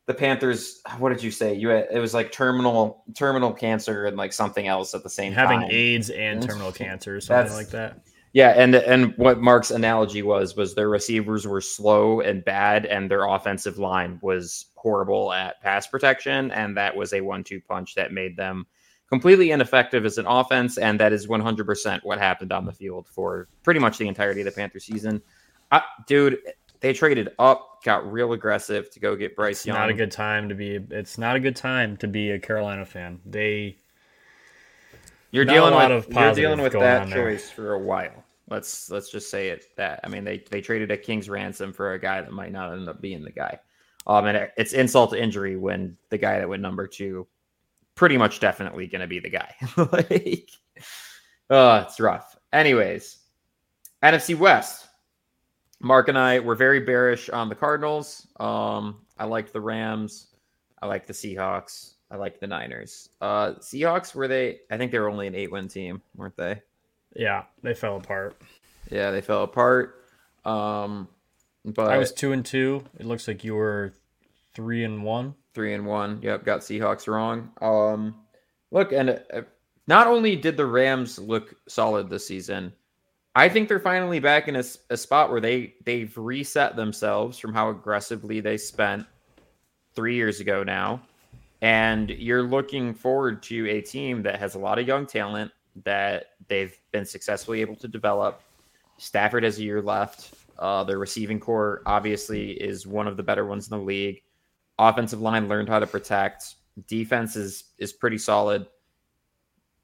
the 0.07 0.15
Panthers. 0.15 0.81
What 0.99 1.11
did 1.11 1.23
you 1.23 1.31
say? 1.31 1.55
You 1.55 1.69
had, 1.69 1.87
it 1.91 1.99
was 2.01 2.13
like 2.13 2.33
terminal 2.33 3.05
terminal 3.17 3.53
cancer 3.53 4.07
and 4.07 4.17
like 4.17 4.33
something 4.33 4.67
else 4.67 4.93
at 4.95 5.03
the 5.05 5.11
same 5.11 5.33
time. 5.33 5.47
Having 5.47 5.61
time. 5.63 5.71
AIDS 5.73 6.11
and 6.11 6.43
Mhm. 6.43 6.47
terminal 6.49 6.73
cancer, 6.73 7.17
or 7.17 7.21
something 7.21 7.45
That's- 7.53 7.57
like 7.57 7.71
that. 7.71 8.01
Yeah, 8.33 8.51
and 8.51 8.75
and 8.75 9.13
what 9.17 9.41
Mark's 9.41 9.73
analogy 9.73 10.23
was 10.23 10.55
was 10.55 10.75
their 10.75 10.89
receivers 10.89 11.47
were 11.47 11.61
slow 11.61 12.21
and 12.21 12.45
bad, 12.45 12.87
and 12.87 13.11
their 13.11 13.25
offensive 13.25 13.79
line 13.79 14.21
was 14.23 14.67
horrible 14.77 15.33
at 15.33 15.61
pass 15.61 15.87
protection, 15.89 16.51
and 16.53 16.77
that 16.77 16.95
was 16.95 17.13
a 17.13 17.21
one-two 17.21 17.61
punch 17.69 17.95
that 17.97 18.13
made 18.13 18.37
them 18.37 18.67
completely 19.09 19.51
ineffective 19.51 20.07
as 20.07 20.17
an 20.19 20.27
offense, 20.27 20.79
and 20.79 21.01
that 21.01 21.13
is 21.13 21.27
100% 21.27 22.01
what 22.05 22.19
happened 22.19 22.53
on 22.53 22.65
the 22.65 22.73
field 22.73 23.09
for 23.09 23.49
pretty 23.65 23.81
much 23.81 23.99
the 23.99 24.07
entirety 24.07 24.41
of 24.43 24.45
the 24.45 24.53
Panther 24.53 24.79
season. 24.79 25.21
I, 25.73 25.83
dude, 26.07 26.39
they 26.79 26.93
traded 26.93 27.31
up, 27.41 27.83
got 27.85 28.11
real 28.11 28.33
aggressive 28.33 28.91
to 28.93 29.01
go 29.01 29.17
get 29.17 29.35
Bryce 29.35 29.59
It's 29.59 29.67
Young. 29.67 29.77
not 29.77 29.91
a 29.91 29.95
good 29.95 30.13
time 30.13 30.49
to 30.49 30.55
be. 30.55 30.79
It's 30.91 31.19
not 31.19 31.35
a 31.35 31.41
good 31.41 31.57
time 31.57 31.97
to 31.99 32.07
be 32.07 32.31
a 32.31 32.39
Carolina 32.39 32.85
fan. 32.85 33.21
They 33.27 33.79
You're 35.33 35.45
Not 35.45 35.53
dealing 35.53 35.75
with 35.75 36.09
you're 36.13 36.35
dealing 36.35 36.61
with 36.61 36.73
that 36.73 37.09
there. 37.09 37.31
choice 37.31 37.51
for 37.51 37.75
a 37.75 37.79
while. 37.79 38.25
Let's 38.49 38.91
let's 38.91 39.11
just 39.11 39.31
say 39.31 39.51
it 39.51 39.67
that 39.77 40.01
I 40.03 40.09
mean 40.09 40.25
they 40.25 40.43
they 40.51 40.61
traded 40.61 40.91
a 40.91 40.97
king's 40.97 41.29
ransom 41.29 41.73
for 41.73 41.93
a 41.93 42.01
guy 42.01 42.21
that 42.21 42.33
might 42.33 42.51
not 42.53 42.73
end 42.73 42.89
up 42.89 43.01
being 43.01 43.23
the 43.23 43.31
guy. 43.31 43.59
Um, 44.07 44.27
and 44.27 44.37
it- 44.37 44.53
it's 44.57 44.73
insult 44.73 45.11
to 45.11 45.23
injury 45.23 45.57
when 45.57 45.97
the 46.09 46.19
guy 46.19 46.39
that 46.39 46.49
went 46.49 46.63
number 46.63 46.87
two, 46.87 47.29
pretty 47.95 48.17
much 48.17 48.41
definitely 48.41 48.87
going 48.87 49.03
to 49.03 49.07
be 49.07 49.21
the 49.21 49.29
guy. 49.31 49.55
like, 49.93 50.51
oh, 51.51 51.77
it's 51.77 52.01
rough. 52.01 52.37
Anyways, 52.53 53.19
NFC 54.03 54.37
West. 54.37 54.89
Mark 55.83 56.09
and 56.09 56.19
I 56.19 56.41
were 56.41 56.55
very 56.55 56.81
bearish 56.81 57.29
on 57.31 57.49
the 57.49 57.55
Cardinals. 57.55 58.27
Um, 58.41 59.03
I 59.19 59.25
liked 59.25 59.53
the 59.53 59.61
Rams. 59.61 60.29
I 60.83 60.87
like 60.87 61.07
the 61.07 61.13
Seahawks. 61.13 61.95
I 62.11 62.17
like 62.17 62.41
the 62.41 62.47
Niners. 62.47 63.11
Uh, 63.21 63.53
Seahawks 63.61 64.15
were 64.15 64.29
they? 64.29 64.61
I 64.71 64.77
think 64.77 64.91
they 64.93 64.99
were 64.99 65.09
only 65.11 65.27
an 65.27 65.35
eight-win 65.35 65.69
team, 65.69 66.03
weren't 66.17 66.37
they? 66.37 66.63
yeah 67.17 67.43
they 67.63 67.75
fell 67.75 67.97
apart. 67.97 68.41
Yeah, 68.91 69.11
they 69.11 69.21
fell 69.21 69.43
apart. 69.43 70.05
Um, 70.45 71.09
but 71.65 71.91
I 71.91 71.99
was 71.99 72.13
two 72.13 72.33
and 72.33 72.45
two. 72.45 72.85
It 72.99 73.07
looks 73.07 73.29
like 73.29 73.45
you 73.45 73.55
were 73.55 73.93
three 74.55 74.85
and 74.85 75.03
one. 75.03 75.35
three 75.55 75.75
and 75.75 75.87
one. 75.87 76.21
Yep, 76.23 76.45
got 76.45 76.61
Seahawks 76.61 77.07
wrong. 77.07 77.51
Um, 77.61 78.15
look, 78.71 78.93
and 78.93 79.11
uh, 79.33 79.43
not 79.87 80.07
only 80.07 80.37
did 80.37 80.57
the 80.57 80.67
Rams 80.67 81.19
look 81.19 81.55
solid 81.69 82.09
this 82.09 82.27
season, 82.27 82.73
I 83.35 83.49
think 83.49 83.69
they're 83.69 83.81
finally 83.81 84.19
back 84.21 84.49
in 84.49 84.57
a 84.57 84.97
spot 84.97 85.31
where 85.31 85.41
they 85.41 85.75
they've 85.85 86.17
reset 86.17 86.77
themselves 86.77 87.39
from 87.39 87.53
how 87.53 87.71
aggressively 87.71 88.41
they 88.41 88.57
spent 88.57 89.07
three 89.95 90.15
years 90.15 90.41
ago 90.41 90.63
now, 90.63 91.03
and 91.63 92.11
you're 92.11 92.43
looking 92.43 92.95
forward 92.95 93.43
to 93.45 93.69
a 93.69 93.81
team 93.81 94.23
that 94.23 94.39
has 94.39 94.55
a 94.55 94.59
lot 94.59 94.79
of 94.79 94.87
young 94.87 95.07
talent 95.07 95.53
that 95.85 96.27
they've 96.49 96.79
been 96.93 97.05
successfully 97.05 97.61
able 97.61 97.77
to 97.77 97.89
develop. 97.89 98.43
Stafford 98.99 99.45
has 99.45 99.59
a 99.59 99.63
year 99.63 99.81
left. 99.81 100.35
Uh, 100.59 100.85
their 100.85 100.99
receiving 100.99 101.41
core 101.41 101.83
obviously 101.87 102.51
is 102.51 102.87
one 102.87 103.07
of 103.07 103.17
the 103.17 103.23
better 103.23 103.47
ones 103.47 103.71
in 103.71 103.79
the 103.79 103.83
league 103.83 104.23
offensive 104.81 105.21
line 105.21 105.47
learned 105.47 105.69
how 105.69 105.79
to 105.79 105.87
protect. 105.87 106.57
Defense 106.89 107.37
is 107.37 107.65
is 107.79 107.93
pretty 107.93 108.19
solid. 108.19 108.67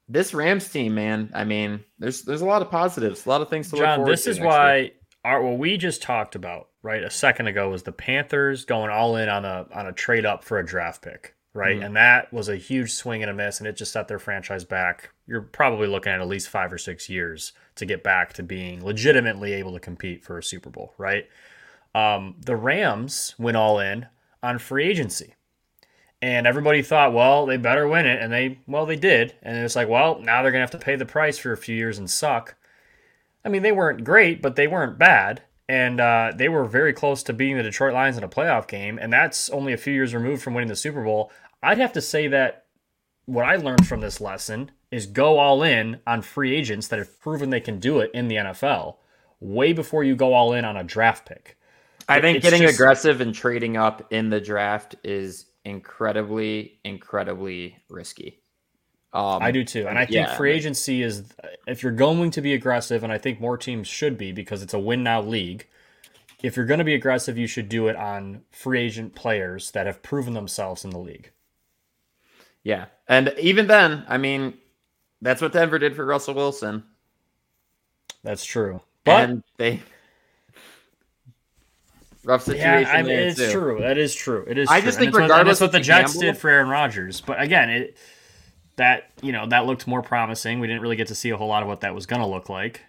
This 0.08 0.32
Rams 0.32 0.68
team, 0.68 0.94
man, 0.94 1.30
I 1.34 1.44
mean, 1.44 1.84
there's 1.98 2.22
there's 2.22 2.40
a 2.40 2.46
lot 2.46 2.62
of 2.62 2.70
positives, 2.70 3.26
a 3.26 3.28
lot 3.28 3.42
of 3.42 3.50
things 3.50 3.70
to 3.70 3.76
look 3.76 3.84
forward 3.84 4.12
this 4.12 4.24
to 4.24 4.30
is 4.30 4.38
next 4.38 4.44
year. 4.44 4.52
why 4.52 4.92
our 5.24 5.42
what 5.42 5.58
we 5.58 5.76
just 5.76 6.02
talked 6.02 6.34
about 6.34 6.68
right 6.82 7.02
a 7.02 7.10
second 7.10 7.48
ago 7.48 7.70
was 7.70 7.82
the 7.82 7.92
Panthers 7.92 8.64
going 8.64 8.90
all 8.90 9.16
in 9.16 9.28
on 9.28 9.44
a 9.44 9.66
on 9.74 9.86
a 9.86 9.92
trade 9.92 10.24
up 10.24 10.42
for 10.42 10.58
a 10.58 10.66
draft 10.66 11.02
pick, 11.02 11.34
right? 11.56 11.78
Mhm. 11.80 11.86
And 11.86 11.96
that 11.96 12.32
was 12.32 12.48
a 12.48 12.56
huge 12.56 12.92
swing 12.92 13.22
and 13.22 13.30
a 13.30 13.34
miss, 13.34 13.58
and 13.58 13.66
it 13.66 13.76
just 13.76 13.92
set 13.92 14.08
their 14.08 14.18
franchise 14.18 14.64
back. 14.64 15.10
You're 15.26 15.42
probably 15.42 15.88
looking 15.88 16.12
at 16.12 16.20
at 16.20 16.28
least 16.28 16.48
five 16.48 16.72
or 16.72 16.78
six 16.78 17.08
years 17.08 17.52
to 17.76 17.86
get 17.86 18.02
back 18.02 18.32
to 18.34 18.42
being 18.42 18.84
legitimately 18.84 19.52
able 19.54 19.72
to 19.72 19.80
compete 19.80 20.22
for 20.24 20.38
a 20.38 20.42
Super 20.42 20.70
Bowl, 20.70 20.94
right? 20.98 21.28
Um, 21.94 22.36
the 22.44 22.56
Rams 22.56 23.34
went 23.38 23.56
all 23.56 23.80
in 23.80 24.06
on 24.42 24.58
free 24.58 24.86
agency. 24.86 25.34
And 26.22 26.46
everybody 26.46 26.82
thought, 26.82 27.12
well, 27.12 27.44
they 27.46 27.56
better 27.56 27.86
win 27.86 28.06
it. 28.06 28.22
And 28.22 28.32
they, 28.32 28.58
well, 28.66 28.86
they 28.86 28.96
did. 28.96 29.34
And 29.42 29.56
it's 29.58 29.76
like, 29.76 29.88
well, 29.88 30.18
now 30.18 30.42
they're 30.42 30.50
going 30.50 30.66
to 30.66 30.70
have 30.72 30.78
to 30.80 30.84
pay 30.84 30.96
the 30.96 31.04
price 31.04 31.38
for 31.38 31.52
a 31.52 31.56
few 31.58 31.76
years 31.76 31.98
and 31.98 32.08
suck. 32.10 32.54
I 33.44 33.48
mean, 33.48 33.62
they 33.62 33.72
weren't 33.72 34.02
great, 34.02 34.40
but 34.40 34.56
they 34.56 34.66
weren't 34.66 34.98
bad. 34.98 35.42
And 35.68 36.00
uh, 36.00 36.32
they 36.34 36.48
were 36.48 36.64
very 36.64 36.92
close 36.92 37.22
to 37.24 37.32
beating 37.32 37.56
the 37.56 37.62
Detroit 37.62 37.92
Lions 37.92 38.16
in 38.16 38.24
a 38.24 38.28
playoff 38.28 38.66
game. 38.66 38.98
And 39.00 39.12
that's 39.12 39.50
only 39.50 39.72
a 39.72 39.76
few 39.76 39.92
years 39.92 40.14
removed 40.14 40.42
from 40.42 40.54
winning 40.54 40.68
the 40.68 40.76
Super 40.76 41.02
Bowl. 41.02 41.30
I'd 41.66 41.78
have 41.78 41.92
to 41.94 42.00
say 42.00 42.28
that 42.28 42.66
what 43.26 43.44
I 43.44 43.56
learned 43.56 43.86
from 43.86 44.00
this 44.00 44.20
lesson 44.20 44.70
is 44.90 45.06
go 45.06 45.38
all 45.38 45.62
in 45.62 46.00
on 46.06 46.22
free 46.22 46.54
agents 46.54 46.88
that 46.88 46.98
have 46.98 47.20
proven 47.20 47.50
they 47.50 47.60
can 47.60 47.80
do 47.80 47.98
it 48.00 48.10
in 48.14 48.28
the 48.28 48.36
NFL 48.36 48.96
way 49.40 49.72
before 49.72 50.04
you 50.04 50.14
go 50.16 50.32
all 50.32 50.52
in 50.52 50.64
on 50.64 50.76
a 50.76 50.84
draft 50.84 51.26
pick. 51.26 51.58
I 52.08 52.20
think 52.20 52.36
It's 52.38 52.44
getting 52.44 52.62
just- 52.62 52.74
aggressive 52.74 53.20
and 53.20 53.34
trading 53.34 53.76
up 53.76 54.12
in 54.12 54.30
the 54.30 54.40
draft 54.40 54.94
is 55.02 55.46
incredibly, 55.64 56.78
incredibly 56.84 57.76
risky. 57.88 58.40
Um, 59.12 59.42
I 59.42 59.50
do 59.50 59.64
too. 59.64 59.88
And 59.88 59.98
I 59.98 60.04
think 60.04 60.14
yeah, 60.14 60.36
free 60.36 60.52
agency 60.52 61.02
is, 61.02 61.24
if 61.66 61.82
you're 61.82 61.92
going 61.92 62.30
to 62.32 62.40
be 62.40 62.52
aggressive, 62.54 63.02
and 63.02 63.12
I 63.12 63.18
think 63.18 63.40
more 63.40 63.56
teams 63.56 63.88
should 63.88 64.18
be 64.18 64.30
because 64.30 64.62
it's 64.62 64.74
a 64.74 64.78
win 64.78 65.02
now 65.02 65.22
league, 65.22 65.66
if 66.42 66.54
you're 66.56 66.66
going 66.66 66.78
to 66.78 66.84
be 66.84 66.94
aggressive, 66.94 67.38
you 67.38 67.46
should 67.46 67.68
do 67.68 67.88
it 67.88 67.96
on 67.96 68.42
free 68.50 68.80
agent 68.80 69.14
players 69.14 69.70
that 69.72 69.86
have 69.86 70.02
proven 70.02 70.34
themselves 70.34 70.84
in 70.84 70.90
the 70.90 70.98
league. 70.98 71.30
Yeah, 72.66 72.86
and 73.06 73.32
even 73.38 73.68
then, 73.68 74.04
I 74.08 74.18
mean, 74.18 74.54
that's 75.22 75.40
what 75.40 75.52
Denver 75.52 75.78
did 75.78 75.94
for 75.94 76.04
Russell 76.04 76.34
Wilson, 76.34 76.82
That's 78.24 78.44
true. 78.44 78.80
But 79.04 79.30
and 79.30 79.44
they 79.56 79.80
rough 82.24 82.42
situation. 82.42 82.68
yeah, 82.82 82.90
I 82.92 83.02
mean, 83.02 83.18
it's 83.18 83.38
too. 83.38 83.52
true. 83.52 83.78
That 83.80 83.98
is 83.98 84.12
true. 84.14 84.44
It 84.48 84.58
is. 84.58 84.68
I 84.68 84.80
true. 84.80 84.88
just 84.88 84.98
think 84.98 85.12
what- 85.12 85.22
and 85.22 85.30
regardless 85.30 85.60
that's 85.60 85.72
what 85.72 85.78
the 85.78 85.84
Jets 85.84 86.14
gamble- 86.14 86.20
did 86.32 86.38
for 86.38 86.50
Aaron 86.50 86.68
Rodgers. 86.68 87.20
But 87.20 87.40
again, 87.40 87.70
it 87.70 87.96
that 88.74 89.10
you 89.22 89.30
know 89.30 89.46
that 89.46 89.66
looked 89.66 89.86
more 89.86 90.02
promising. 90.02 90.58
We 90.58 90.66
didn't 90.66 90.82
really 90.82 90.96
get 90.96 91.06
to 91.06 91.14
see 91.14 91.30
a 91.30 91.36
whole 91.36 91.46
lot 91.48 91.62
of 91.62 91.68
what 91.68 91.82
that 91.82 91.94
was 91.94 92.06
going 92.06 92.20
to 92.20 92.26
look 92.26 92.48
like. 92.48 92.80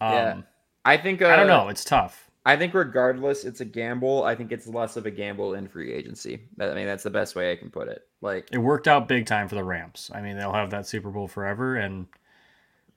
Um, 0.00 0.12
Yeah. 0.12 0.40
I 0.84 0.96
think 0.96 1.22
uh, 1.22 1.28
I 1.28 1.36
don't 1.36 1.46
know. 1.46 1.68
It's 1.68 1.84
tough. 1.84 2.23
I 2.46 2.56
think 2.56 2.74
regardless, 2.74 3.44
it's 3.44 3.60
a 3.60 3.64
gamble. 3.64 4.24
I 4.24 4.34
think 4.34 4.52
it's 4.52 4.66
less 4.66 4.96
of 4.96 5.06
a 5.06 5.10
gamble 5.10 5.54
in 5.54 5.66
free 5.66 5.92
agency. 5.92 6.40
I 6.60 6.74
mean, 6.74 6.86
that's 6.86 7.02
the 7.02 7.10
best 7.10 7.34
way 7.34 7.50
I 7.50 7.56
can 7.56 7.70
put 7.70 7.88
it. 7.88 8.06
Like, 8.20 8.48
It 8.52 8.58
worked 8.58 8.86
out 8.86 9.08
big 9.08 9.24
time 9.26 9.48
for 9.48 9.54
the 9.54 9.64
Rams. 9.64 10.10
I 10.14 10.20
mean, 10.20 10.36
they'll 10.36 10.52
have 10.52 10.70
that 10.70 10.86
Super 10.86 11.10
Bowl 11.10 11.26
forever, 11.26 11.76
and 11.76 12.06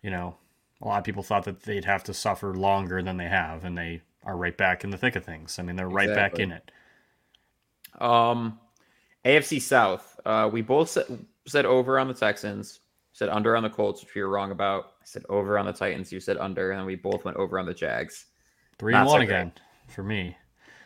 you 0.02 0.12
know, 0.12 0.36
a 0.82 0.88
lot 0.88 0.98
of 1.00 1.04
people 1.06 1.24
thought 1.24 1.46
that 1.46 1.64
they'd 1.64 1.86
have 1.86 2.04
to 2.06 2.14
suffer 2.14 2.56
longer 2.56 3.02
than 3.02 3.18
they 3.18 3.28
have, 3.28 3.64
and 3.64 3.78
they 3.78 4.02
are 4.24 4.36
right 4.36 4.58
back 4.58 4.84
in 4.84 4.90
the 4.90 4.98
thick 4.98 5.16
of 5.16 5.24
things. 5.24 5.60
I 5.60 5.64
mean, 5.64 5.76
they're 5.78 5.88
right 5.90 6.14
back 6.14 6.40
in 6.40 6.52
it. 6.52 6.72
um, 8.00 8.60
AFC 9.26 9.62
South. 9.62 10.20
Uh, 10.26 10.50
we 10.52 10.62
both 10.62 10.90
said, 10.90 11.26
said 11.46 11.66
over 11.66 11.98
on 12.00 12.08
the 12.08 12.14
Texans. 12.14 12.82
Said 13.14 13.30
under 13.30 13.56
on 13.56 13.64
the 13.64 13.70
Colts, 13.70 14.04
which 14.04 14.14
we 14.14 14.22
were 14.22 14.30
wrong 14.30 14.52
about. 14.52 14.94
I 15.02 15.06
said 15.06 15.24
over 15.28 15.58
on 15.58 15.66
the 15.66 15.74
Titans. 15.74 16.12
You 16.12 16.20
said 16.20 16.38
under, 16.38 16.72
and 16.72 16.86
we 16.86 16.96
both 16.96 17.26
went 17.26 17.38
over 17.38 17.58
on 17.58 17.66
the 17.66 17.74
Jags. 17.74 18.26
Three 18.80 18.94
Not 18.94 19.02
and 19.02 19.10
so 19.10 19.14
one 19.14 19.26
great. 19.26 19.30
again 19.36 19.52
for 19.88 20.04
me. 20.04 20.38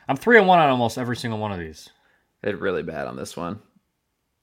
I'm 0.07 0.17
three 0.17 0.37
and 0.37 0.47
one 0.47 0.59
on 0.59 0.69
almost 0.69 0.97
every 0.97 1.15
single 1.15 1.39
one 1.39 1.51
of 1.51 1.59
these. 1.59 1.89
Did 2.43 2.55
really 2.57 2.83
bad 2.83 3.07
on 3.07 3.15
this 3.15 3.35
one. 3.37 3.59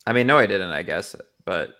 I 0.07 0.12
mean, 0.12 0.26
no, 0.26 0.38
I 0.38 0.46
didn't. 0.46 0.70
I 0.70 0.82
guess, 0.82 1.16
but 1.44 1.70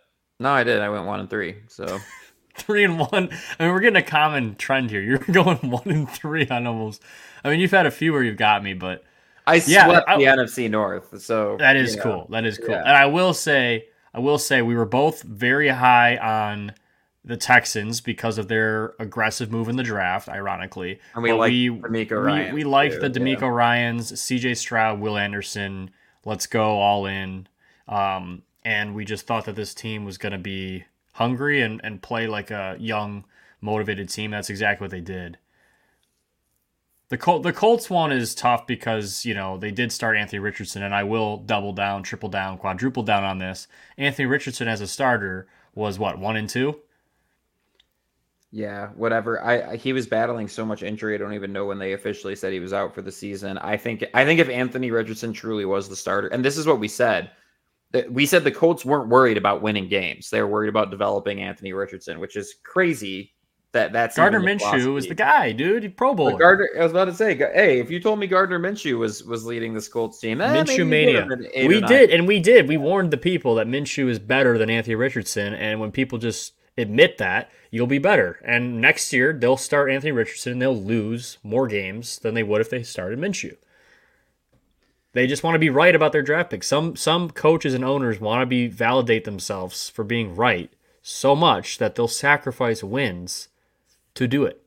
no, 0.40 0.50
I 0.50 0.64
did. 0.64 0.80
I 0.80 0.88
went 0.88 1.06
one 1.06 1.20
and 1.20 1.30
three. 1.30 1.56
So 1.68 1.98
Three 2.54 2.82
and 2.82 2.98
one. 2.98 3.30
I 3.58 3.64
mean, 3.64 3.72
we're 3.72 3.78
getting 3.80 3.96
a 3.96 4.02
common 4.02 4.56
trend 4.56 4.90
here. 4.90 5.00
You're 5.02 5.18
going 5.18 5.58
one 5.70 5.88
and 5.88 6.10
three 6.10 6.46
on 6.48 6.66
almost. 6.66 7.02
I 7.44 7.50
mean, 7.50 7.60
you've 7.60 7.70
had 7.70 7.86
a 7.86 7.90
few 7.90 8.12
where 8.12 8.22
you've 8.24 8.36
got 8.36 8.64
me, 8.64 8.74
but 8.74 9.04
I 9.46 9.62
Yeah, 9.66 9.86
swept 9.86 10.08
I- 10.08 10.16
the 10.18 10.24
NFC 10.24 10.68
North. 10.68 11.20
So 11.22 11.56
That 11.60 11.76
is 11.76 11.96
know. 11.96 12.02
cool. 12.02 12.26
That 12.30 12.44
is 12.44 12.58
cool. 12.58 12.70
Yeah. 12.70 12.80
And 12.80 12.96
I 12.96 13.06
will 13.06 13.32
say, 13.32 13.86
I 14.12 14.18
will 14.18 14.38
say, 14.38 14.60
we 14.62 14.74
were 14.74 14.84
both 14.86 15.22
very 15.22 15.68
high 15.68 16.16
on 16.16 16.72
the 17.24 17.36
Texans 17.36 18.00
because 18.00 18.38
of 18.38 18.48
their 18.48 18.94
aggressive 18.98 19.50
move 19.50 19.68
in 19.68 19.76
the 19.76 19.82
draft. 19.82 20.28
Ironically, 20.28 21.00
And 21.14 21.22
we 21.22 21.30
But 21.30 21.36
like 21.38 21.50
we, 21.50 21.68
DeMeco 21.68 22.52
we, 22.52 22.52
we 22.52 22.64
liked 22.64 22.94
too, 23.00 23.08
the 23.08 23.20
yeah. 23.20 23.36
DeMeco 23.36 23.54
Ryans, 23.54 24.18
C.J. 24.20 24.54
Stroud, 24.54 25.00
Will 25.00 25.16
Anderson. 25.16 25.90
Let's 26.24 26.46
go 26.46 26.78
all 26.78 27.06
in. 27.06 27.46
Um, 27.86 28.42
and 28.64 28.94
we 28.94 29.04
just 29.04 29.26
thought 29.26 29.44
that 29.46 29.56
this 29.56 29.74
team 29.74 30.04
was 30.04 30.18
going 30.18 30.32
to 30.32 30.38
be 30.38 30.84
hungry 31.12 31.62
and, 31.62 31.80
and 31.82 32.02
play 32.02 32.26
like 32.26 32.50
a 32.50 32.76
young, 32.78 33.24
motivated 33.60 34.08
team. 34.08 34.30
That's 34.30 34.50
exactly 34.50 34.84
what 34.84 34.90
they 34.90 35.00
did. 35.00 35.38
The 37.08 37.16
Col- 37.16 37.40
the 37.40 37.54
Colts 37.54 37.88
one 37.88 38.12
is 38.12 38.34
tough 38.34 38.66
because 38.66 39.24
you 39.24 39.32
know 39.32 39.56
they 39.56 39.70
did 39.70 39.90
start 39.92 40.18
Anthony 40.18 40.40
Richardson, 40.40 40.82
and 40.82 40.94
I 40.94 41.04
will 41.04 41.38
double 41.38 41.72
down, 41.72 42.02
triple 42.02 42.28
down, 42.28 42.58
quadruple 42.58 43.02
down 43.02 43.24
on 43.24 43.38
this. 43.38 43.66
Anthony 43.96 44.26
Richardson 44.26 44.68
as 44.68 44.82
a 44.82 44.86
starter 44.86 45.46
was 45.74 45.98
what 45.98 46.18
one 46.18 46.36
and 46.36 46.48
two. 46.48 46.80
Yeah, 48.51 48.88
whatever. 48.88 49.42
I, 49.42 49.72
I 49.72 49.76
he 49.76 49.92
was 49.92 50.07
battling 50.07 50.49
so 50.49 50.64
much 50.64 50.82
injury. 50.82 51.14
I 51.14 51.18
don't 51.18 51.34
even 51.34 51.53
know 51.53 51.66
when 51.66 51.78
they 51.78 51.92
officially 51.92 52.34
said 52.34 52.53
he 52.53 52.61
was 52.61 52.72
out 52.72 52.94
for 52.94 53.03
the 53.03 53.12
season. 53.12 53.59
I 53.59 53.76
think 53.76 54.05
I 54.14 54.24
think 54.24 54.40
if 54.40 54.49
Anthony 54.49 54.90
Richardson 54.90 55.32
truly 55.32 55.66
was 55.66 55.88
the 55.88 55.96
starter, 55.96 56.28
and 56.28 56.44
this 56.44 56.57
is 56.57 56.66
what 56.66 56.80
we 56.80 56.88
said, 56.88 57.30
that 57.92 58.11
we 58.11 58.24
said 58.24 58.44
the 58.44 58.51
Colts 58.51 58.86
weren't 58.86 59.11
worried 59.11 59.36
about 59.36 59.61
winning 59.61 59.88
games. 59.88 60.30
They 60.30 60.40
were 60.40 60.49
worried 60.49 60.70
about 60.70 60.90
developing 60.90 61.42
Anthony 61.42 61.74
Richardson, 61.74 62.20
which 62.20 62.36
is 62.36 62.55
crazy. 62.64 63.34
That 63.72 63.92
that's 63.92 64.16
Gardner 64.16 64.40
Minshew 64.40 64.94
was 64.94 65.07
the 65.09 65.14
guy, 65.14 65.53
dude. 65.53 65.82
He 65.82 65.90
Pro 65.90 66.14
Bowl. 66.14 66.34
Gardner, 66.38 66.70
I 66.78 66.82
was 66.82 66.92
about 66.92 67.05
to 67.05 67.14
say, 67.14 67.36
hey, 67.36 67.80
if 67.80 67.90
you 67.90 68.01
told 68.01 68.18
me 68.18 68.26
Gardner 68.26 68.59
Minshew 68.59 68.96
was 68.96 69.24
was 69.24 69.44
leading 69.44 69.74
this 69.74 69.88
Colts 69.88 70.20
team, 70.20 70.40
eh, 70.40 70.64
Minshew 70.64 70.88
mania. 70.88 71.20
have 71.20 71.28
been 71.28 71.46
eight 71.53 71.66
or 71.66 71.68
We 71.68 71.80
did, 71.82 72.11
and 72.11 72.26
we 72.26 72.40
did. 72.40 72.66
We 72.66 72.78
warned 72.78 73.11
the 73.11 73.18
people 73.18 73.57
that 73.57 73.66
Minshew 73.66 74.09
is 74.09 74.18
better 74.18 74.57
than 74.57 74.70
Anthony 74.70 74.94
Richardson, 74.94 75.53
and 75.53 75.80
when 75.80 75.92
people 75.92 76.16
just 76.16 76.55
admit 76.78 77.18
that, 77.18 77.50
you'll 77.70 77.86
be 77.86 77.98
better. 77.98 78.40
And 78.44 78.80
next 78.80 79.12
year 79.12 79.32
they'll 79.32 79.56
start 79.56 79.90
Anthony 79.90 80.12
Richardson, 80.12 80.52
and 80.52 80.62
they'll 80.62 80.80
lose 80.80 81.38
more 81.42 81.66
games 81.66 82.18
than 82.18 82.34
they 82.34 82.42
would 82.42 82.60
if 82.60 82.70
they 82.70 82.82
started 82.82 83.18
Minshew. 83.18 83.56
They 85.12 85.26
just 85.26 85.42
want 85.42 85.54
to 85.54 85.58
be 85.58 85.70
right 85.70 85.94
about 85.94 86.12
their 86.12 86.22
draft 86.22 86.50
picks. 86.50 86.66
Some 86.66 86.94
some 86.94 87.30
coaches 87.30 87.74
and 87.74 87.84
owners 87.84 88.20
want 88.20 88.42
to 88.42 88.46
be 88.46 88.68
validate 88.68 89.24
themselves 89.24 89.88
for 89.88 90.04
being 90.04 90.34
right 90.36 90.70
so 91.02 91.34
much 91.34 91.78
that 91.78 91.94
they'll 91.94 92.06
sacrifice 92.08 92.84
wins 92.84 93.48
to 94.14 94.26
do 94.28 94.44
it. 94.44 94.62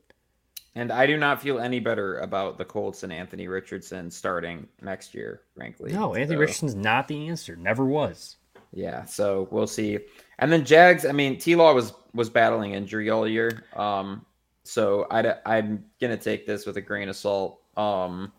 And 0.74 0.90
I 0.90 1.06
do 1.06 1.16
not 1.16 1.40
feel 1.42 1.58
any 1.60 1.80
better 1.80 2.18
about 2.18 2.58
the 2.58 2.64
Colts 2.64 3.02
and 3.02 3.12
Anthony 3.12 3.46
Richardson 3.46 4.10
starting 4.10 4.66
next 4.80 5.14
year, 5.14 5.42
frankly. 5.54 5.92
No, 5.92 6.14
Anthony 6.14 6.36
So- 6.36 6.40
Richardson's 6.40 6.74
not 6.74 7.08
the 7.08 7.28
answer. 7.28 7.54
Never 7.56 7.84
was. 7.84 8.36
Yeah, 8.72 9.04
so 9.04 9.48
we'll 9.50 9.66
see. 9.66 9.98
And 10.38 10.50
then 10.50 10.64
Jags, 10.64 11.04
I 11.04 11.12
mean, 11.12 11.38
T 11.38 11.54
Law 11.54 11.74
was 11.74 11.92
was 12.14 12.28
battling 12.30 12.72
injury 12.74 13.10
all 13.10 13.26
year. 13.26 13.64
Um, 13.74 14.24
so 14.64 15.06
I 15.10 15.34
I'm 15.46 15.84
gonna 16.00 16.16
take 16.16 16.46
this 16.46 16.66
with 16.66 16.76
a 16.76 16.80
grain 16.80 17.08
of 17.08 17.16
salt. 17.16 17.60
Um, 17.76 18.32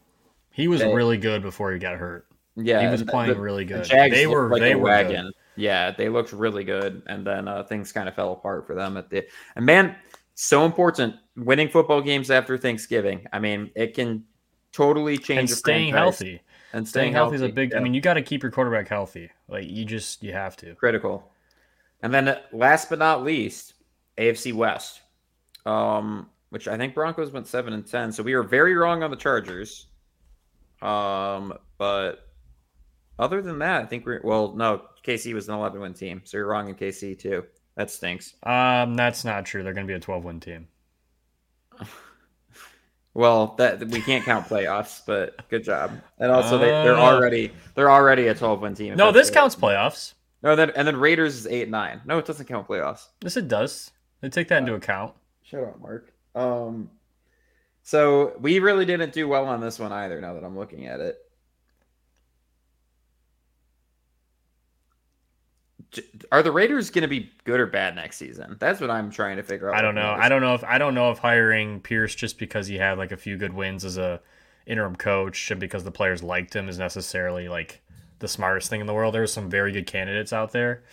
He 0.51 0.67
was 0.67 0.81
They- 0.81 0.93
really 0.93 1.17
good 1.17 1.41
before 1.41 1.71
he 1.71 1.79
got 1.79 1.97
hurt. 1.97 2.27
yeah, 2.55 2.79
He 2.81 2.87
was 2.87 3.01
playing 3.03 3.33
the- 3.33 3.39
really 3.39 3.65
good. 3.65 3.83
Jags 3.85 4.15
They 4.15 4.27
were- 4.27 4.49
like 4.49 4.61
they 4.61 4.75
were 4.75 4.83
wagon. 4.83 5.25
good. 5.25 5.33
Yeah, 5.55 5.91
they 5.91 6.09
looked 6.09 6.31
really 6.33 6.63
good, 6.63 7.01
and 7.07 7.25
then 7.25 7.47
uh, 7.47 7.63
things 7.63 7.91
kind 7.91 8.07
of 8.07 8.15
fell 8.15 8.33
apart 8.33 8.65
for 8.67 8.73
them 8.75 8.95
at 8.97 9.09
the. 9.09 9.25
And 9.55 9.65
man, 9.65 9.95
so 10.35 10.65
important 10.65 11.15
winning 11.35 11.69
football 11.69 12.01
games 12.01 12.29
after 12.31 12.57
Thanksgiving. 12.57 13.25
I 13.33 13.39
mean, 13.39 13.71
it 13.75 13.93
can 13.95 14.23
totally 14.71 15.17
change 15.17 15.39
and 15.39 15.49
staying 15.49 15.93
healthy. 15.93 16.41
And 16.73 16.87
Staying 16.87 17.13
healthy 17.13 17.35
is 17.35 17.41
a 17.43 17.49
big. 17.49 17.75
I 17.75 17.79
mean, 17.79 17.93
you 17.93 18.01
got 18.01 18.15
to 18.15 18.21
keep 18.23 18.41
your 18.41 18.51
quarterback 18.51 18.87
healthy. 18.87 19.29
Like 19.47 19.65
you 19.67 19.85
just 19.85 20.23
you 20.23 20.33
have 20.33 20.55
to. 20.57 20.73
critical. 20.75 21.31
And 22.03 22.13
then 22.13 22.37
last 22.51 22.89
but 22.89 22.99
not 22.99 23.23
least, 23.23 23.73
AFC 24.17 24.53
West, 24.53 25.01
um, 25.65 26.29
which 26.49 26.67
I 26.67 26.77
think 26.77 26.93
Broncos 26.93 27.31
went 27.31 27.47
seven 27.47 27.73
and 27.73 27.87
ten. 27.87 28.11
So 28.11 28.21
we 28.21 28.35
were 28.35 28.43
very 28.43 28.75
wrong 28.75 29.01
on 29.01 29.09
the 29.09 29.17
Chargers. 29.17 29.87
Um, 30.81 31.53
but 31.77 32.27
other 33.17 33.41
than 33.41 33.57
that, 33.59 33.81
I 33.83 33.85
think 33.85 34.05
we're 34.05 34.21
well. 34.23 34.53
No, 34.53 34.81
KC 35.07 35.33
was 35.33 35.47
an 35.47 35.55
eleven 35.55 35.79
win 35.81 35.93
team, 35.93 36.21
so 36.25 36.37
you're 36.37 36.45
wrong 36.47 36.67
in 36.69 36.75
KC 36.75 37.17
too. 37.17 37.45
That 37.75 37.89
stinks. 37.89 38.33
Um, 38.43 38.95
that's 38.95 39.23
not 39.25 39.45
true. 39.45 39.63
They're 39.63 39.73
going 39.73 39.87
to 39.87 39.91
be 39.91 39.95
a 39.95 39.99
12 39.99 40.23
win 40.23 40.39
team. 40.39 40.67
Well, 43.15 43.53
that 43.59 43.87
we 43.89 44.01
can't 44.01 44.25
count 44.25 44.47
playoffs, 44.47 45.01
but 45.05 45.47
good 45.49 45.63
job. 45.63 45.91
And 46.17 46.31
also, 46.31 46.57
they, 46.57 46.65
they're 46.65 46.95
Uh. 46.97 47.01
already 47.13 47.51
they're 47.75 47.91
already 47.91 48.27
a 48.27 48.33
twelve 48.33 48.61
win 48.61 48.73
team. 48.73 48.95
No, 48.95 49.11
this 49.11 49.29
counts 49.29 49.55
playoffs. 49.55 50.13
No, 50.43 50.55
then 50.57 50.71
and 50.71 50.85
then 50.85 50.97
Raiders 50.97 51.35
is 51.35 51.47
eight 51.47 51.69
nine. 51.69 52.01
No, 52.05 52.17
it 52.17 52.25
doesn't 52.25 52.47
count 52.47 52.67
playoffs. 52.67 53.07
Yes, 53.21 53.37
it 53.37 53.47
does. 53.47 53.91
They 54.21 54.29
take 54.29 54.49
that 54.49 54.59
into 54.59 54.75
account. 54.75 55.13
Shut 55.41 55.63
up, 55.63 55.81
Mark. 55.81 56.13
Um, 56.35 56.89
so 57.81 58.35
we 58.39 58.59
really 58.59 58.85
didn't 58.85 59.13
do 59.13 59.27
well 59.27 59.45
on 59.45 59.61
this 59.61 59.79
one 59.79 59.91
either. 59.91 60.19
Now 60.19 60.33
that 60.33 60.43
I'm 60.43 60.57
looking 60.57 60.87
at 60.87 60.99
it, 60.99 61.17
are 66.31 66.43
the 66.43 66.51
Raiders 66.51 66.89
going 66.89 67.03
to 67.03 67.07
be 67.07 67.31
good 67.43 67.59
or 67.59 67.67
bad 67.67 67.95
next 67.95 68.17
season? 68.17 68.57
That's 68.59 68.81
what 68.81 68.89
I'm 68.89 69.11
trying 69.11 69.37
to 69.37 69.43
figure 69.43 69.69
out. 69.69 69.77
I 69.77 69.81
don't 69.81 69.95
know. 69.95 70.15
I 70.17 70.29
don't 70.29 70.41
know 70.41 70.55
if 70.55 70.63
I 70.63 70.77
don't 70.77 70.95
know 70.95 71.11
if 71.11 71.19
hiring 71.19 71.79
Pierce 71.81 72.15
just 72.15 72.37
because 72.37 72.67
he 72.67 72.77
had 72.77 72.97
like 72.97 73.11
a 73.11 73.17
few 73.17 73.37
good 73.37 73.53
wins 73.53 73.85
as 73.85 73.97
a 73.97 74.21
interim 74.65 74.95
coach 74.95 75.51
and 75.51 75.59
because 75.59 75.83
the 75.83 75.91
players 75.91 76.23
liked 76.23 76.55
him 76.55 76.69
is 76.69 76.79
necessarily 76.79 77.49
like 77.49 77.81
the 78.23 78.27
smartest 78.29 78.69
thing 78.69 78.81
in 78.81 78.87
the 78.87 78.93
world. 78.93 79.13
There 79.13 79.21
were 79.21 79.27
some 79.27 79.49
very 79.49 79.71
good 79.73 79.85
candidates 79.85 80.31
out 80.33 80.51
there. 80.53 80.83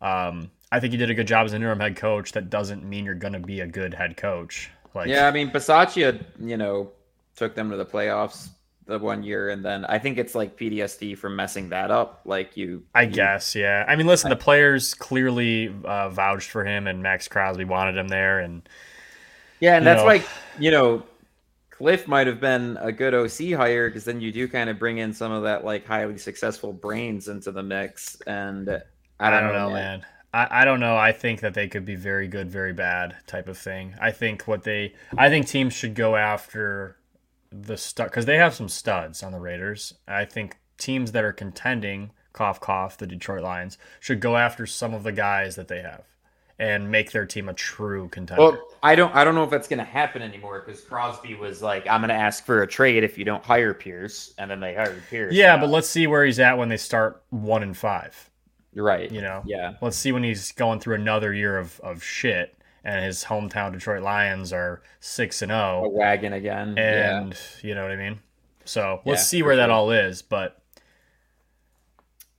Um, 0.00 0.50
I 0.72 0.80
think 0.80 0.92
he 0.92 0.96
did 0.96 1.10
a 1.10 1.14
good 1.14 1.28
job 1.28 1.44
as 1.44 1.52
an 1.52 1.56
interim 1.62 1.78
head 1.78 1.94
coach. 1.94 2.32
That 2.32 2.48
doesn't 2.48 2.82
mean 2.82 3.04
you're 3.04 3.14
going 3.14 3.34
to 3.34 3.38
be 3.38 3.60
a 3.60 3.66
good 3.66 3.92
head 3.92 4.16
coach. 4.16 4.70
Like, 4.94 5.08
Yeah, 5.08 5.28
I 5.28 5.30
mean, 5.30 5.50
Bisaccia, 5.50 6.24
you 6.40 6.56
know, 6.56 6.90
took 7.36 7.54
them 7.54 7.70
to 7.70 7.76
the 7.76 7.84
playoffs 7.86 8.48
the 8.86 8.98
one 8.98 9.22
year, 9.22 9.50
and 9.50 9.62
then 9.64 9.84
I 9.84 9.98
think 9.98 10.16
it's 10.18 10.34
like 10.34 10.56
PTSD 10.58 11.16
from 11.18 11.36
messing 11.36 11.68
that 11.68 11.90
up. 11.90 12.22
Like 12.24 12.56
you, 12.56 12.82
I 12.94 13.02
you- 13.02 13.10
guess, 13.12 13.54
yeah. 13.54 13.84
I 13.86 13.94
mean, 13.94 14.06
listen, 14.06 14.30
the 14.30 14.36
players 14.36 14.94
clearly 14.94 15.72
uh, 15.84 16.08
vouched 16.08 16.50
for 16.50 16.64
him, 16.64 16.86
and 16.86 17.02
Maxx 17.02 17.28
Crosby 17.28 17.64
wanted 17.64 17.96
him 17.96 18.08
there, 18.08 18.40
and 18.40 18.68
Yeah, 19.60 19.76
and 19.76 19.86
that's 19.86 20.00
know. 20.00 20.06
like 20.06 20.26
you 20.58 20.70
know, 20.72 21.04
Cliff 21.80 22.06
might 22.06 22.26
have 22.26 22.40
been 22.40 22.76
a 22.78 22.92
good 22.92 23.14
OC 23.14 23.58
hire 23.58 23.88
because 23.88 24.04
then 24.04 24.20
you 24.20 24.30
do 24.30 24.46
kind 24.46 24.68
of 24.68 24.78
bring 24.78 24.98
in 24.98 25.14
some 25.14 25.32
of 25.32 25.44
that 25.44 25.64
like 25.64 25.86
highly 25.86 26.18
successful 26.18 26.74
brains 26.74 27.26
into 27.26 27.50
the 27.50 27.62
mix, 27.62 28.20
and 28.26 28.82
I 29.18 29.30
don't, 29.30 29.54
know, 29.54 29.70
man. 29.70 30.04
I, 30.34 30.48
I 30.50 30.64
don't 30.66 30.80
know. 30.80 30.94
I 30.94 31.12
think 31.12 31.40
that 31.40 31.54
they 31.54 31.68
could 31.68 31.86
be 31.86 31.94
very 31.94 32.28
good, 32.28 32.50
very 32.50 32.74
bad 32.74 33.16
type 33.26 33.48
of 33.48 33.56
thing. 33.56 33.94
I 33.98 34.10
think 34.10 34.42
what 34.42 34.64
they, 34.64 34.92
I 35.16 35.30
think 35.30 35.46
teams 35.46 35.72
should 35.72 35.94
go 35.94 36.16
after 36.16 36.98
the 37.50 37.78
stud 37.78 38.08
because 38.08 38.26
they 38.26 38.36
have 38.36 38.52
some 38.52 38.68
studs 38.68 39.22
on 39.22 39.32
the 39.32 39.40
Raiders. 39.40 39.94
I 40.06 40.26
think 40.26 40.58
teams 40.76 41.12
that 41.12 41.24
are 41.24 41.32
contending, 41.32 42.10
cough 42.34 42.60
cough, 42.60 42.98
the 42.98 43.06
Detroit 43.06 43.42
Lions 43.42 43.78
should 44.00 44.20
go 44.20 44.36
after 44.36 44.66
some 44.66 44.92
of 44.92 45.02
the 45.02 45.12
guys 45.12 45.56
that 45.56 45.68
they 45.68 45.80
have 45.80 46.04
and 46.60 46.88
make 46.90 47.10
their 47.10 47.24
team 47.26 47.48
a 47.48 47.54
true 47.54 48.08
contender. 48.10 48.42
Well, 48.42 48.68
I 48.82 48.94
don't, 48.94 49.12
I 49.14 49.24
don't 49.24 49.34
know 49.34 49.42
if 49.44 49.50
that's 49.50 49.66
going 49.66 49.78
to 49.78 49.84
happen 49.84 50.20
anymore 50.22 50.62
because 50.64 50.80
Crosby 50.82 51.34
was 51.34 51.62
like, 51.62 51.86
"I'm 51.88 52.00
going 52.02 52.10
to 52.10 52.14
ask 52.14 52.44
for 52.44 52.62
a 52.62 52.66
trade 52.66 53.02
if 53.02 53.16
you 53.18 53.24
don't 53.24 53.42
hire 53.44 53.74
Pierce," 53.74 54.34
and 54.38 54.50
then 54.50 54.60
they 54.60 54.74
hired 54.74 55.02
Pierce. 55.10 55.34
yeah, 55.34 55.56
Now- 55.56 55.62
but 55.62 55.70
let's 55.70 55.88
see 55.88 56.06
where 56.06 56.24
he's 56.24 56.38
at 56.38 56.56
when 56.58 56.68
they 56.68 56.76
start 56.76 57.22
one 57.30 57.62
and 57.62 57.76
five. 57.76 58.30
you're 58.72 58.84
right. 58.84 59.10
You 59.10 59.20
know, 59.22 59.42
Yeah, 59.46 59.72
let's 59.80 59.96
see 59.96 60.12
when 60.12 60.22
he's 60.22 60.52
going 60.52 60.78
through 60.80 60.94
another 60.96 61.32
year 61.34 61.58
of, 61.58 61.80
of 61.80 62.04
shit 62.04 62.56
and 62.84 63.04
his 63.04 63.24
hometown 63.24 63.72
Detroit 63.72 64.02
Lions 64.02 64.52
are 64.52 64.82
six 65.00 65.42
and 65.42 65.50
oh. 65.52 65.82
A 65.84 65.88
wagon 65.88 66.32
again. 66.34 66.74
yeah. 66.76 67.20
and 67.20 67.36
you 67.62 67.74
know 67.74 67.82
what 67.82 67.90
I 67.90 67.96
mean. 67.96 68.20
So 68.64 69.00
let's 69.04 69.20
Yeah, 69.20 69.24
see 69.24 69.42
where 69.42 69.56
that 69.56 69.70
all 69.70 69.90
is. 69.90 70.22
But 70.22 70.62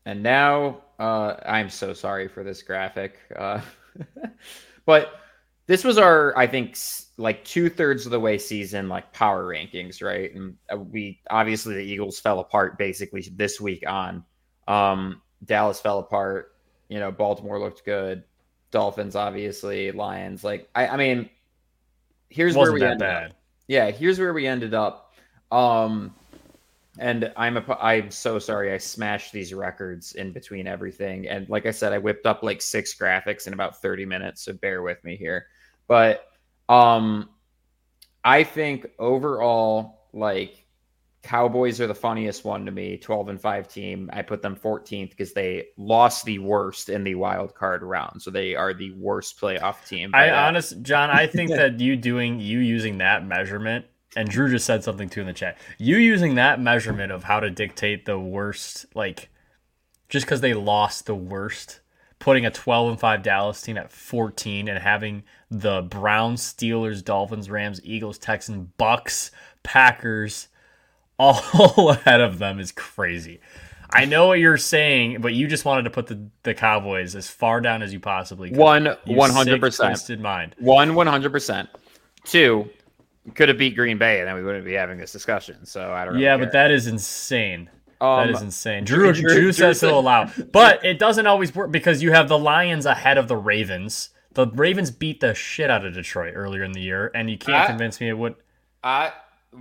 And 0.05 0.23
now 0.23 0.81
uh, 0.99 1.35
I'm 1.45 1.69
so 1.69 1.93
sorry 1.93 2.27
for 2.27 2.43
this 2.43 2.61
graphic. 2.61 3.17
Uh, 3.35 3.61
but 4.85 5.13
this 5.67 5.83
was 5.83 5.97
our, 5.97 6.37
I 6.37 6.47
think, 6.47 6.77
like 7.17 7.43
two 7.45 7.69
thirds 7.69 8.05
of 8.05 8.11
the 8.11 8.19
way 8.19 8.37
season, 8.37 8.89
like 8.89 9.13
power 9.13 9.45
rankings, 9.45 10.03
right? 10.03 10.33
And 10.33 10.55
uh, 10.71 10.77
we 10.77 11.21
obviously 11.29 11.75
the 11.75 11.83
Eagles 11.83 12.19
fell 12.19 12.39
apart 12.39 12.77
basically 12.77 13.27
this 13.35 13.61
week 13.61 13.83
on. 13.87 14.23
Um, 14.67 15.21
Dallas 15.45 15.79
fell 15.79 15.99
apart. 15.99 16.55
You 16.89 16.99
know, 16.99 17.11
Baltimore 17.11 17.59
looked 17.59 17.85
good. 17.85 18.23
Dolphins, 18.71 19.15
obviously, 19.15 19.91
Lions. 19.91 20.43
Like, 20.43 20.69
I, 20.75 20.87
I 20.87 20.97
mean, 20.97 21.29
here's 22.31 22.55
where 22.55 22.71
we 22.71 22.81
ended 22.81 22.93
up 22.93 22.99
bad. 22.99 23.35
yeah 23.67 23.91
here's 23.91 24.17
where 24.17 24.33
we 24.33 24.47
ended 24.47 24.73
up 24.73 25.13
um 25.51 26.15
and 27.01 27.33
i'm 27.35 27.57
a 27.57 27.77
i'm 27.81 28.11
so 28.11 28.39
sorry 28.39 28.71
i 28.71 28.77
smashed 28.77 29.33
these 29.33 29.53
records 29.53 30.13
in 30.13 30.31
between 30.31 30.67
everything. 30.67 31.27
And 31.27 31.49
like 31.49 31.65
i 31.65 31.71
said 31.71 31.91
i 31.91 31.97
whipped 31.97 32.25
up 32.25 32.43
like 32.43 32.61
six 32.61 32.95
graphics 32.97 33.47
in 33.47 33.53
about 33.53 33.81
30 33.81 34.05
minutes 34.05 34.43
so 34.43 34.53
bear 34.53 34.81
with 34.81 35.03
me 35.03 35.17
here. 35.17 35.47
But 35.87 36.25
um 36.69 37.29
i 38.23 38.43
think 38.43 38.85
overall 38.99 40.07
like 40.13 40.65
cowboys 41.23 41.79
are 41.79 41.87
the 41.87 41.95
funniest 41.95 42.45
one 42.45 42.65
to 42.65 42.71
me 42.71 42.97
12 42.97 43.29
and 43.29 43.41
5 43.41 43.67
team. 43.67 44.09
I 44.11 44.21
put 44.21 44.41
them 44.41 44.55
14th 44.55 45.11
because 45.11 45.33
they 45.33 45.67
lost 45.77 46.25
the 46.25 46.39
worst 46.39 46.89
in 46.89 47.03
the 47.03 47.15
wild 47.15 47.53
card 47.53 47.83
round. 47.83 48.21
So 48.21 48.31
they 48.31 48.55
are 48.55 48.73
the 48.73 48.91
worst 48.91 49.39
playoff 49.39 49.87
team. 49.87 50.11
I 50.13 50.27
by 50.27 50.31
honest, 50.31 50.81
Jon, 50.81 51.09
I 51.09 51.27
think 51.27 51.49
that 51.55 51.79
you 51.79 51.95
doing 51.95 52.39
you 52.39 52.59
using 52.59 52.97
that 52.99 53.25
measurement, 53.25 53.85
and 54.15 54.29
Drew 54.29 54.49
just 54.49 54.65
said 54.65 54.83
something 54.83 55.09
too 55.09 55.21
in 55.21 55.27
the 55.27 55.33
chat. 55.33 55.57
You 55.77 55.97
using 55.97 56.35
that 56.35 56.59
measurement 56.59 57.11
of 57.11 57.23
how 57.23 57.39
to 57.39 57.49
dictate 57.49 58.05
the 58.05 58.19
worst, 58.19 58.85
like 58.93 59.29
just 60.09 60.25
because 60.25 60.41
they 60.41 60.53
lost 60.53 61.05
the 61.05 61.15
worst, 61.15 61.79
putting 62.19 62.45
a 62.45 62.51
12 62.51 62.89
and 62.91 62.99
5 62.99 63.23
Dallas 63.23 63.61
team 63.61 63.77
at 63.77 63.91
14 63.91 64.67
and 64.67 64.79
having 64.79 65.23
the 65.49 65.81
Browns, 65.81 66.41
Steelers, 66.41 67.03
Dolphins, 67.03 67.49
Rams, 67.49 67.79
Eagles, 67.83 68.17
Texans, 68.17 68.67
Bucks, 68.77 69.31
Packers 69.63 70.47
all 71.21 71.89
ahead 71.91 72.21
of 72.21 72.39
them 72.39 72.59
is 72.59 72.71
crazy. 72.71 73.39
I 73.93 74.05
know 74.05 74.27
what 74.27 74.39
you're 74.39 74.57
saying, 74.57 75.19
but 75.21 75.33
you 75.33 75.47
just 75.47 75.65
wanted 75.65 75.83
to 75.83 75.89
put 75.89 76.07
the, 76.07 76.27
the 76.43 76.53
Cowboys 76.53 77.15
as 77.15 77.27
far 77.27 77.59
down 77.59 77.83
as 77.83 77.91
you 77.91 77.99
possibly 77.99 78.49
could. 78.49 78.57
one 79.05 79.31
100% 79.31 79.73
sick, 79.73 79.85
twisted 79.87 80.19
mind. 80.21 80.55
One, 80.59 80.95
one 80.95 81.07
hundred 81.07 81.31
percent. 81.31 81.69
Two, 82.23 82.69
could 83.35 83.49
have 83.49 83.57
beat 83.57 83.75
Green 83.75 83.97
Bay, 83.97 84.19
and 84.19 84.27
then 84.27 84.35
we 84.35 84.43
wouldn't 84.43 84.65
be 84.65 84.73
having 84.73 84.97
this 84.97 85.11
discussion. 85.11 85.65
So 85.65 85.91
I 85.91 86.05
don't. 86.05 86.13
Really 86.13 86.25
Yeah, 86.25 86.37
care. 86.37 86.45
but 86.45 86.51
that 86.53 86.71
is 86.71 86.87
insane. 86.87 87.69
um, 88.01 88.27
that 88.27 88.29
is 88.35 88.41
insane. 88.41 88.83
Drew, 88.83 89.13
Drew- 89.13 89.21
Drew, 89.29 89.41
Drew 89.41 89.51
says 89.51 89.79
said- 89.79 89.89
he'll 89.89 89.99
allow, 89.99 90.31
but 90.51 90.83
it 90.83 90.97
doesn't 90.99 91.27
always 91.27 91.53
work 91.53 91.71
because 91.71 92.01
you 92.01 92.11
have 92.13 92.27
the 92.27 92.37
Lions 92.39 92.85
ahead 92.85 93.17
of 93.17 93.27
the 93.27 93.37
Ravens. 93.37 94.09
The 94.33 94.47
Ravens 94.47 94.89
beat 94.91 95.19
the 95.19 95.33
shit 95.35 95.69
out 95.69 95.85
of 95.85 95.93
Detroit 95.93 96.33
earlier 96.35 96.63
in 96.63 96.71
the 96.71 96.81
year, 96.81 97.11
and 97.13 97.29
you 97.29 97.37
can't 97.37 97.63
I- 97.63 97.67
convince 97.67 97.99
me 98.01 98.09
it 98.09 98.17
would. 98.17 98.35
I, 98.83 99.11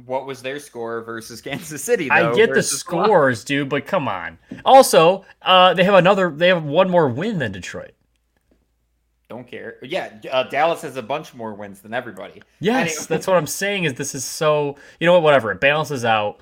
what 0.07 0.25
was 0.27 0.41
their 0.41 0.59
score 0.59 1.03
versus 1.03 1.41
Kansas 1.43 1.83
City? 1.85 2.11
I 2.11 2.33
get 2.35 2.55
the 2.55 2.63
scores, 2.63 3.45
dude, 3.45 3.69
but 3.69 3.85
come 3.87 4.09
on. 4.09 4.39
Also, 4.65 5.25
uh, 5.43 5.75
they 5.75 5.85
have 5.85 5.95
another. 5.95 6.31
They 6.31 6.49
have 6.49 6.65
one 6.65 6.89
more 6.89 7.09
win 7.09 7.39
than 7.39 7.53
Detroit. 7.53 7.91
Don't 9.31 9.47
care. 9.47 9.77
Yeah, 9.81 10.13
uh, 10.33 10.43
Dallas 10.43 10.83
has 10.83 10.97
a 10.97 11.03
bunch 11.03 11.35
more 11.35 11.55
wins 11.55 11.81
than 11.81 11.95
everybody. 11.95 12.43
Yes, 12.59 13.07
that's 13.07 13.29
what 13.29 13.37
I'm 13.37 13.47
saying. 13.47 13.85
Is 13.85 13.95
this 13.95 14.13
is 14.13 14.25
so? 14.25 14.77
You 14.99 15.07
know 15.07 15.13
what? 15.13 15.23
Whatever. 15.23 15.53
It 15.53 15.61
balances 15.61 16.05
out. 16.05 16.41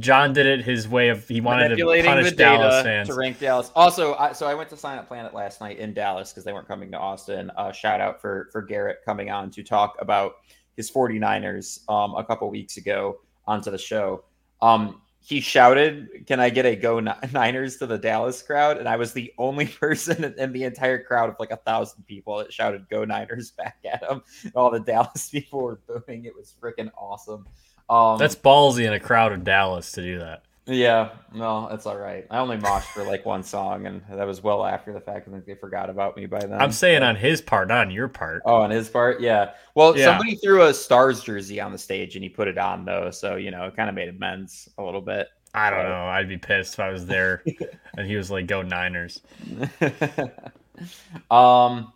Jon 0.00 0.32
did 0.32 0.46
it 0.46 0.64
his 0.64 0.88
way 0.88 1.10
of 1.10 1.28
he 1.28 1.40
wanted 1.40 1.76
to 1.76 1.84
punish 1.84 2.30
the 2.30 2.36
Dallas 2.36 2.82
fans. 2.82 3.06
to 3.06 3.14
rank 3.14 3.38
Dallas. 3.38 3.70
Also, 3.76 4.14
I, 4.14 4.32
so 4.32 4.48
I 4.48 4.54
went 4.54 4.68
to 4.70 4.76
Silent 4.76 5.06
Planet 5.06 5.32
last 5.32 5.60
night 5.60 5.78
in 5.78 5.94
Dallas 5.94 6.32
because 6.32 6.42
they 6.42 6.52
weren't 6.52 6.66
coming 6.66 6.90
to 6.90 6.98
Austin. 6.98 7.52
Uh, 7.56 7.70
shout 7.70 8.00
out 8.00 8.20
for 8.20 8.48
for 8.50 8.62
Garrett 8.62 9.02
coming 9.04 9.30
on 9.30 9.48
to 9.52 9.62
talk 9.62 9.94
about 10.00 10.32
his 10.76 10.90
49ers 10.90 11.88
um, 11.88 12.16
a 12.16 12.24
couple 12.24 12.50
weeks 12.50 12.78
ago 12.78 13.20
onto 13.46 13.70
the 13.70 13.78
show. 13.78 14.24
Um, 14.60 15.02
he 15.26 15.40
shouted, 15.40 16.24
"Can 16.28 16.38
I 16.38 16.50
get 16.50 16.66
a 16.66 16.76
go 16.76 17.00
Niners 17.32 17.78
to 17.78 17.86
the 17.86 17.98
Dallas 17.98 18.40
crowd?" 18.42 18.78
And 18.78 18.88
I 18.88 18.94
was 18.94 19.12
the 19.12 19.34
only 19.38 19.66
person 19.80 20.22
in- 20.22 20.38
in 20.38 20.52
the 20.52 20.62
entire 20.62 21.02
crowd 21.02 21.28
of 21.28 21.34
like 21.40 21.50
a 21.50 21.56
thousand 21.56 22.06
people 22.06 22.38
that 22.38 22.52
shouted 22.52 22.88
"Go 22.88 23.04
Niners" 23.04 23.50
back 23.58 23.78
at 23.84 24.04
him. 24.04 24.22
And 24.44 24.52
all 24.54 24.70
the 24.70 24.78
Dallas 24.78 25.28
people 25.28 25.62
were 25.62 25.80
booing. 25.88 26.26
It 26.26 26.34
was 26.36 26.54
freaking 26.62 26.90
awesome. 26.96 27.44
Um, 27.90 28.18
That's 28.18 28.36
ballsy 28.36 28.86
in 28.86 28.92
a 28.92 29.00
crowd 29.00 29.32
of 29.32 29.42
Dallas 29.42 29.90
to 29.92 30.02
do 30.02 30.20
that. 30.20 30.44
Yeah, 30.66 31.10
no, 31.32 31.68
it's 31.68 31.86
all 31.86 31.96
right. 31.96 32.26
I 32.30 32.38
only 32.38 32.56
moshed 32.56 32.92
for 32.92 33.04
like 33.04 33.24
one 33.24 33.42
song, 33.44 33.86
and 33.86 34.02
that 34.10 34.26
was 34.26 34.42
well 34.42 34.64
after 34.64 34.92
the 34.92 35.00
fact. 35.00 35.28
I 35.28 35.30
think 35.30 35.46
they 35.46 35.54
forgot 35.54 35.88
about 35.88 36.16
me 36.16 36.26
by 36.26 36.40
then. 36.40 36.60
I'm 36.60 36.72
saying 36.72 37.02
on 37.04 37.14
his 37.14 37.40
part, 37.40 37.68
not 37.68 37.86
on 37.86 37.90
your 37.92 38.08
part. 38.08 38.42
Oh, 38.44 38.56
on 38.56 38.70
his 38.70 38.88
part, 38.88 39.20
yeah. 39.20 39.52
Well, 39.76 39.96
Yeah. 39.96 40.06
somebody 40.06 40.34
threw 40.36 40.64
a 40.64 40.74
Stars 40.74 41.22
jersey 41.22 41.60
on 41.60 41.70
the 41.70 41.78
stage, 41.78 42.16
and 42.16 42.22
he 42.24 42.28
put 42.28 42.48
it 42.48 42.58
on 42.58 42.84
though, 42.84 43.10
so 43.10 43.36
you 43.36 43.52
know, 43.52 43.64
it 43.66 43.76
kind 43.76 43.88
of 43.88 43.94
made 43.94 44.08
amends 44.08 44.68
a 44.78 44.82
little 44.82 45.00
bit. 45.00 45.28
I 45.54 45.70
don't 45.70 45.84
know. 45.84 46.06
I'd 46.06 46.28
be 46.28 46.36
pissed 46.36 46.74
if 46.74 46.80
I 46.80 46.90
was 46.90 47.06
there 47.06 47.42
and 47.96 48.06
he 48.06 48.16
was 48.16 48.30
like, 48.30 48.46
"Go 48.46 48.62
Niners." 48.62 49.22
um, 51.30 51.92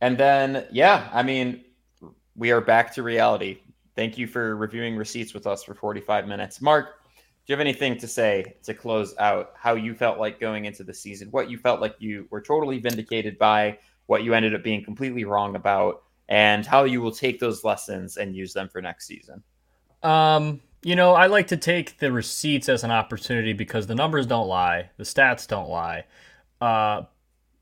and 0.00 0.16
then 0.16 0.66
yeah, 0.70 1.08
I 1.12 1.22
mean, 1.22 1.64
we 2.36 2.50
are 2.52 2.60
back 2.60 2.94
to 2.94 3.02
reality. 3.02 3.58
Thank 3.96 4.18
you 4.18 4.26
for 4.26 4.56
reviewing 4.56 4.96
receipts 4.96 5.34
with 5.34 5.46
us 5.46 5.62
for 5.62 5.74
45 5.74 6.26
minutes, 6.26 6.60
Mark. 6.60 6.94
Do 7.46 7.52
you 7.52 7.58
have 7.58 7.60
anything 7.60 7.98
to 7.98 8.08
say 8.08 8.56
to 8.62 8.72
close 8.72 9.14
out 9.18 9.52
how 9.54 9.74
you 9.74 9.94
felt 9.94 10.18
like 10.18 10.40
going 10.40 10.64
into 10.64 10.82
the 10.82 10.94
season? 10.94 11.28
What 11.30 11.50
you 11.50 11.58
felt 11.58 11.78
like 11.78 11.94
you 11.98 12.26
were 12.30 12.40
totally 12.40 12.78
vindicated 12.78 13.38
by, 13.38 13.78
what 14.06 14.24
you 14.24 14.32
ended 14.32 14.54
up 14.54 14.62
being 14.62 14.82
completely 14.82 15.24
wrong 15.24 15.54
about, 15.54 16.04
and 16.30 16.64
how 16.64 16.84
you 16.84 17.02
will 17.02 17.12
take 17.12 17.40
those 17.40 17.62
lessons 17.62 18.16
and 18.16 18.34
use 18.34 18.54
them 18.54 18.70
for 18.70 18.80
next 18.80 19.06
season? 19.06 19.42
Um, 20.02 20.62
you 20.82 20.96
know, 20.96 21.12
I 21.12 21.26
like 21.26 21.48
to 21.48 21.58
take 21.58 21.98
the 21.98 22.10
receipts 22.10 22.70
as 22.70 22.82
an 22.82 22.90
opportunity 22.90 23.52
because 23.52 23.86
the 23.86 23.94
numbers 23.94 24.26
don't 24.26 24.48
lie, 24.48 24.88
the 24.96 25.04
stats 25.04 25.46
don't 25.46 25.68
lie. 25.68 26.04
Uh, 26.62 27.02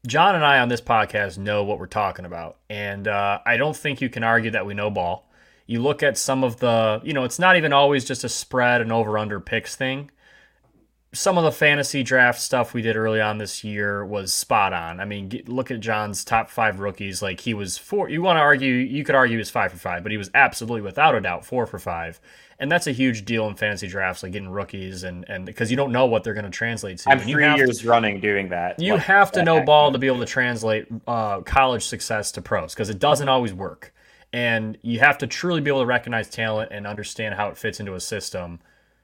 Jon 0.07 0.37
and 0.37 0.45
I 0.45 0.61
on 0.61 0.69
this 0.69 0.81
podcast 0.81 1.39
know 1.39 1.65
what 1.65 1.81
we're 1.81 1.87
talking 1.87 2.25
about, 2.25 2.59
and 2.71 3.09
uh, 3.09 3.41
I 3.45 3.57
don't 3.57 3.77
think 3.77 4.01
you 4.01 4.09
can 4.09 4.23
argue 4.23 4.53
that 4.53 4.65
we 4.65 4.75
know 4.75 4.91
ball. 4.91 5.29
You 5.73 5.81
look 5.83 6.03
at 6.03 6.19
some 6.19 6.45
of 6.45 6.59
the, 6.59 7.01
you 7.03 7.15
know, 7.15 7.25
it's 7.25 7.39
not 7.39 7.57
even 7.57 7.73
always 7.73 8.05
just 8.05 8.25
a 8.25 8.29
spread 8.29 8.83
and 8.83 8.93
over 8.93 9.17
under 9.17 9.41
picks 9.41 9.75
thing. 9.75 10.11
Some 11.15 11.37
of 11.37 11.45
the 11.45 11.53
fantasy 11.53 12.03
draft 12.03 12.41
stuff 12.41 12.73
we 12.75 12.81
did 12.81 12.97
early 12.97 13.21
on 13.21 13.37
this 13.39 13.63
year 13.65 14.05
was 14.05 14.33
spot 14.33 14.73
on. 14.73 14.99
I 14.99 15.05
mean, 15.05 15.29
get, 15.29 15.47
look 15.49 15.71
at 15.71 15.81
Jon's 15.81 16.25
top 16.25 16.49
five 16.51 16.81
rookies. 16.81 17.21
Like 17.23 17.41
he 17.41 17.53
was 17.55 17.77
four. 17.79 18.09
You 18.09 18.23
want 18.23 18.37
to 18.39 18.41
argue? 18.41 18.73
You 18.75 19.05
could 19.05 19.15
argue 19.15 19.37
he 19.37 19.39
was 19.39 19.51
five 19.51 19.71
for 19.73 19.77
five, 19.79 20.03
but 20.03 20.13
he 20.13 20.17
was 20.19 20.31
absolutely 20.35 20.81
without 20.81 21.15
a 21.15 21.21
doubt 21.21 21.45
four 21.45 21.67
for 21.67 21.79
five, 21.79 22.19
and 22.59 22.73
that's 22.73 22.87
a 22.87 22.93
huge 22.93 23.27
deal 23.27 23.47
in 23.47 23.55
fantasy 23.57 23.89
drafts, 23.89 24.23
like 24.23 24.33
getting 24.33 24.49
rookies 24.49 25.03
and 25.05 25.27
and 25.29 25.45
because 25.45 25.71
you 25.71 25.77
don't 25.77 25.93
know 25.93 26.07
what 26.07 26.25
they're 26.25 26.33
going 26.33 26.47
to 26.47 26.51
translate 26.51 26.97
to. 26.99 27.11
I'm 27.11 27.19
And 27.21 27.31
three 27.31 27.43
have 27.45 27.57
to- 27.57 27.65
years 27.65 27.85
running 27.85 28.19
doing 28.21 28.49
that. 28.49 28.79
you 28.81 28.95
Like, 28.95 29.03
have 29.03 29.33
to 29.33 29.43
know 29.43 29.63
ball 29.63 29.93
to 29.93 29.99
be 29.99 30.07
able 30.07 30.21
to 30.21 30.25
translate 30.27 30.87
uh, 31.07 31.41
college 31.43 31.85
success 31.85 32.33
to 32.33 32.41
pros 32.43 32.73
because 32.73 32.89
it 32.89 32.99
doesn't 32.99 33.29
always 33.29 33.53
work. 33.53 33.92
And 34.33 34.79
you 34.83 35.01
have 35.01 35.19
to 35.19 35.27
truly 35.27 35.61
be 35.61 35.71
able 35.71 35.81
to 35.81 35.87
recognize 35.87 36.29
talent 36.29 36.71
and 36.73 36.87
understand 36.87 37.35
how 37.35 37.49
it 37.49 37.59
fits 37.59 37.81
into 37.81 37.95
a 37.95 38.01
system 38.01 38.61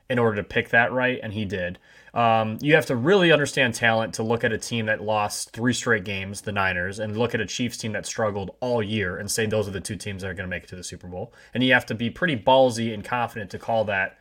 in 0.08 0.18
order 0.18 0.36
to 0.36 0.42
pick 0.42 0.70
that 0.70 0.92
right. 0.92 1.20
And 1.22 1.34
he 1.34 1.44
did. 1.44 1.78
Um, 2.14 2.58
you 2.62 2.74
have 2.74 2.86
to 2.86 2.96
really 2.96 3.30
understand 3.30 3.74
talent 3.74 4.14
to 4.14 4.22
look 4.22 4.42
at 4.42 4.52
a 4.52 4.58
team 4.58 4.86
that 4.86 5.02
lost 5.02 5.50
three 5.50 5.74
straight 5.74 6.04
games, 6.04 6.40
the 6.40 6.52
Niners, 6.52 6.98
and 6.98 7.16
look 7.16 7.34
at 7.34 7.40
a 7.40 7.46
Chiefs 7.46 7.76
team 7.76 7.92
that 7.92 8.06
struggled 8.06 8.56
all 8.60 8.82
year 8.82 9.16
and 9.18 9.30
say 9.30 9.44
those 9.46 9.68
are 9.68 9.72
the 9.72 9.80
two 9.80 9.96
teams 9.96 10.22
that 10.22 10.28
are 10.28 10.34
going 10.34 10.48
to 10.48 10.50
make 10.50 10.64
it 10.64 10.68
to 10.70 10.76
the 10.76 10.84
Super 10.84 11.06
Bowl. 11.06 11.32
And 11.52 11.62
you 11.62 11.74
have 11.74 11.86
to 11.86 11.94
be 11.94 12.08
pretty 12.08 12.36
ballsy 12.36 12.94
and 12.94 13.04
confident 13.04 13.50
to 13.50 13.58
call 13.58 13.84
that 13.84 14.18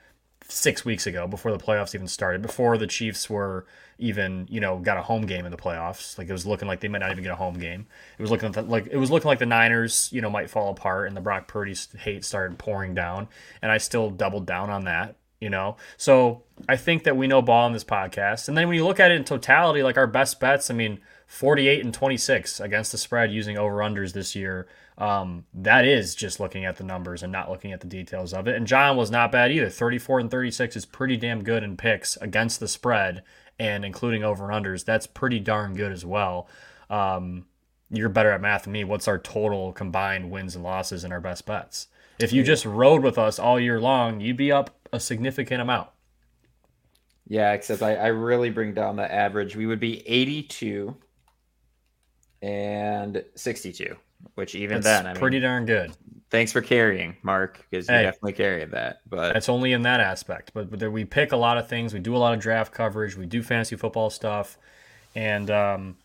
six 0.49 0.85
weeks 0.85 1.05
ago 1.05 1.27
before 1.27 1.51
the 1.51 1.57
playoffs 1.57 1.93
even 1.93 2.07
started, 2.07 2.41
before 2.41 2.77
the 2.77 2.87
Chiefs 2.87 3.29
were 3.29 3.65
even, 3.99 4.47
you 4.49 4.59
know, 4.59 4.77
got 4.77 4.97
a 4.97 5.01
home 5.01 5.25
game 5.25 5.45
in 5.45 5.51
the 5.51 5.57
playoffs. 5.57 6.17
Like 6.17 6.29
it 6.29 6.31
was 6.31 6.45
looking 6.45 6.67
like 6.67 6.79
they 6.79 6.87
might 6.87 6.99
not 6.99 7.11
even 7.11 7.23
get 7.23 7.33
a 7.33 7.37
home 7.37 7.59
game. 7.59 7.87
It 8.17 8.21
was 8.21 8.31
looking 8.31 8.51
like 8.67 8.87
it 8.87 8.97
was 8.97 9.11
looking 9.11 9.27
like 9.27 9.39
the 9.39 9.45
Niners, 9.45 10.09
you 10.11 10.21
know, 10.21 10.29
might 10.29 10.49
fall 10.49 10.71
apart 10.71 11.07
and 11.07 11.17
the 11.17 11.21
Brock 11.21 11.47
Purdy 11.47 11.75
hate 11.97 12.23
started 12.23 12.57
pouring 12.57 12.93
down. 12.93 13.27
And 13.61 13.71
I 13.71 13.77
still 13.77 14.09
doubled 14.09 14.45
down 14.45 14.69
on 14.69 14.85
that, 14.85 15.15
you 15.41 15.49
know. 15.49 15.77
So 15.97 16.43
I 16.69 16.77
think 16.77 17.03
that 17.03 17.17
we 17.17 17.27
know 17.27 17.41
ball 17.41 17.65
on 17.65 17.73
this 17.73 17.83
podcast. 17.83 18.47
And 18.47 18.57
then 18.57 18.67
when 18.67 18.77
you 18.77 18.85
look 18.85 18.99
at 18.99 19.11
it 19.11 19.15
in 19.15 19.23
totality, 19.23 19.83
like 19.83 19.97
our 19.97 20.07
best 20.07 20.39
bets, 20.39 20.69
I 20.69 20.73
mean, 20.73 20.99
48 21.27 21.83
and 21.83 21.93
26 21.93 22.61
against 22.61 22.93
the 22.93 22.97
spread 22.97 23.31
using 23.31 23.57
over 23.57 23.77
unders 23.77 24.13
this 24.13 24.35
year. 24.35 24.67
Um, 24.97 25.45
that 25.53 25.85
is 25.85 26.15
just 26.15 26.39
looking 26.39 26.65
at 26.65 26.77
the 26.77 26.83
numbers 26.83 27.21
and 27.21 27.31
not 27.31 27.51
looking 27.51 27.71
at 27.71 27.81
the 27.81 27.87
details 27.87 28.33
of 28.33 28.47
it. 28.47 28.55
And 28.55 28.65
Jon 28.65 28.97
was 28.97 29.11
not 29.11 29.31
bad 29.31 29.51
either. 29.51 29.69
34 29.69 30.21
and 30.21 30.31
36 30.31 30.75
is 30.75 30.85
pretty 30.85 31.17
damn 31.17 31.43
good 31.43 31.63
in 31.63 31.77
picks 31.77 32.17
against 32.17 32.59
the 32.59 32.67
spread 32.67 33.23
and 33.59 33.85
including 33.85 34.23
over 34.23 34.49
and 34.49 34.65
unders. 34.65 34.83
That's 34.83 35.05
pretty 35.05 35.39
darn 35.39 35.75
good 35.75 35.91
as 35.91 36.03
well. 36.03 36.49
Um, 36.89 37.45
you're 37.89 38.09
better 38.09 38.31
at 38.31 38.41
math 38.41 38.63
than 38.63 38.73
me. 38.73 38.83
What's 38.83 39.07
our 39.07 39.19
total 39.19 39.71
combined 39.71 40.31
wins 40.31 40.55
and 40.55 40.63
losses 40.63 41.03
in 41.03 41.11
our 41.11 41.21
best 41.21 41.45
bets? 41.45 41.87
If 42.19 42.33
you 42.33 42.43
just 42.43 42.65
rode 42.65 43.03
with 43.03 43.17
us 43.17 43.37
all 43.37 43.59
year 43.59 43.79
long, 43.79 44.19
you'd 44.19 44.37
be 44.37 44.51
up 44.51 44.75
a 44.91 44.99
significant 44.99 45.61
amount. 45.61 45.89
Yeah, 47.27 47.53
except 47.53 47.81
I, 47.81 47.95
I 47.95 48.07
really 48.07 48.49
bring 48.49 48.73
down 48.73 48.95
the 48.95 49.11
average. 49.11 49.55
We 49.55 49.65
would 49.65 49.79
be 49.79 50.07
82 50.07 50.95
and 52.41 53.23
62, 53.35 53.95
which 54.35 54.55
even 54.55 54.81
That's 54.81 54.85
then, 54.85 55.07
I 55.07 55.13
mean, 55.13 55.19
pretty 55.19 55.39
darn 55.39 55.65
good. 55.65 55.91
thanks 56.29 56.51
for 56.51 56.61
carrying, 56.61 57.15
Mark, 57.23 57.65
because 57.69 57.87
you 57.89 57.95
Hey. 57.95 58.03
definitely 58.03 58.33
carried 58.33 58.71
that. 58.71 59.01
But 59.09 59.33
That's 59.33 59.49
only 59.49 59.73
in 59.73 59.81
that 59.83 59.99
aspect. 59.99 60.51
But, 60.53 60.69
but 60.69 60.79
there, 60.79 60.91
we 60.91 61.05
pick 61.05 61.31
a 61.31 61.37
lot 61.37 61.57
of 61.57 61.67
things. 61.67 61.93
We 61.93 61.99
do 61.99 62.15
a 62.15 62.17
lot 62.17 62.33
of 62.33 62.39
draft 62.39 62.73
coverage. 62.73 63.15
We 63.15 63.25
do 63.25 63.41
fantasy 63.43 63.75
football 63.75 64.09
stuff. 64.09 64.57
And 65.15 65.49
um, 65.49 65.97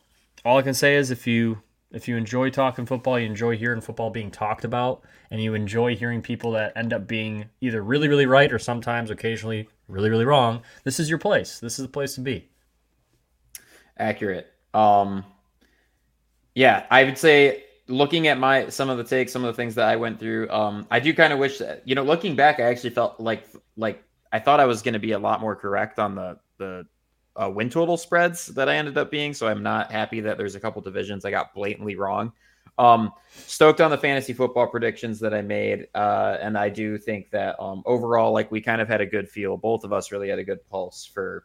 all 0.44 0.58
I 0.58 0.62
can 0.62 0.74
say 0.74 0.96
is 0.96 1.10
if 1.10 1.26
you 1.26 1.62
if 1.90 2.08
you 2.08 2.16
enjoy 2.16 2.48
talking 2.48 2.86
football, 2.86 3.18
you 3.18 3.26
enjoy 3.26 3.54
hearing 3.54 3.82
football 3.82 4.08
being 4.08 4.30
talked 4.30 4.64
about, 4.64 5.02
and 5.30 5.42
you 5.42 5.52
enjoy 5.52 5.94
hearing 5.94 6.22
people 6.22 6.52
that 6.52 6.72
end 6.74 6.90
up 6.94 7.06
being 7.06 7.44
either 7.60 7.82
really, 7.82 8.08
really 8.08 8.24
right 8.24 8.50
or 8.50 8.58
sometimes 8.58 9.10
occasionally 9.10 9.68
really, 9.88 10.08
really 10.08 10.24
wrong, 10.24 10.62
this 10.84 10.98
is 10.98 11.10
your 11.10 11.18
place. 11.18 11.60
This 11.60 11.78
is 11.78 11.84
the 11.84 11.92
place 11.92 12.14
to 12.14 12.22
be. 12.22 12.48
accurate. 13.98 14.50
Um, 14.72 15.24
yeah, 16.54 16.86
I 16.90 17.04
would 17.04 17.18
say 17.18 17.64
looking 17.88 18.28
at 18.28 18.38
my 18.38 18.68
some 18.68 18.90
of 18.90 18.98
the 18.98 19.04
takes, 19.04 19.32
some 19.32 19.44
of 19.44 19.54
the 19.54 19.56
things 19.60 19.74
that 19.74 19.88
I 19.88 19.96
went 19.96 20.18
through, 20.18 20.50
um, 20.50 20.86
I 20.90 21.00
do 21.00 21.12
kind 21.14 21.32
of 21.32 21.38
wish 21.38 21.58
that 21.58 21.82
you 21.84 21.94
know, 21.94 22.02
looking 22.02 22.36
back, 22.36 22.60
I 22.60 22.64
actually 22.64 22.90
felt 22.90 23.20
like 23.20 23.46
like 23.76 24.02
I 24.32 24.38
thought 24.38 24.60
I 24.60 24.66
was 24.66 24.82
going 24.82 24.94
to 24.94 25.00
be 25.00 25.12
a 25.12 25.18
lot 25.18 25.40
more 25.40 25.56
correct 25.56 25.98
on 25.98 26.14
the 26.14 26.38
the 26.58 26.86
uh, 27.34 27.50
win 27.50 27.70
total 27.70 27.96
spreads 27.96 28.46
that 28.46 28.68
I 28.68 28.76
ended 28.76 28.98
up 28.98 29.10
being. 29.10 29.34
So 29.34 29.48
I'm 29.48 29.62
not 29.62 29.90
happy 29.90 30.20
that 30.20 30.38
there's 30.38 30.54
a 30.54 30.60
couple 30.60 30.82
divisions 30.82 31.24
I 31.24 31.30
got 31.30 31.54
blatantly 31.54 31.96
wrong. 31.96 32.32
Um, 32.78 33.12
stoked 33.28 33.80
on 33.80 33.90
the 33.90 33.98
fantasy 33.98 34.32
football 34.32 34.66
predictions 34.66 35.20
that 35.20 35.34
I 35.34 35.42
made, 35.42 35.88
uh, 35.94 36.38
and 36.40 36.56
I 36.56 36.70
do 36.70 36.96
think 36.96 37.30
that 37.30 37.60
um, 37.60 37.82
overall, 37.84 38.32
like 38.32 38.50
we 38.50 38.60
kind 38.60 38.80
of 38.80 38.88
had 38.88 39.00
a 39.00 39.06
good 39.06 39.28
feel. 39.28 39.56
Both 39.56 39.84
of 39.84 39.92
us 39.92 40.10
really 40.10 40.28
had 40.28 40.38
a 40.38 40.44
good 40.44 40.66
pulse 40.70 41.04
for 41.04 41.44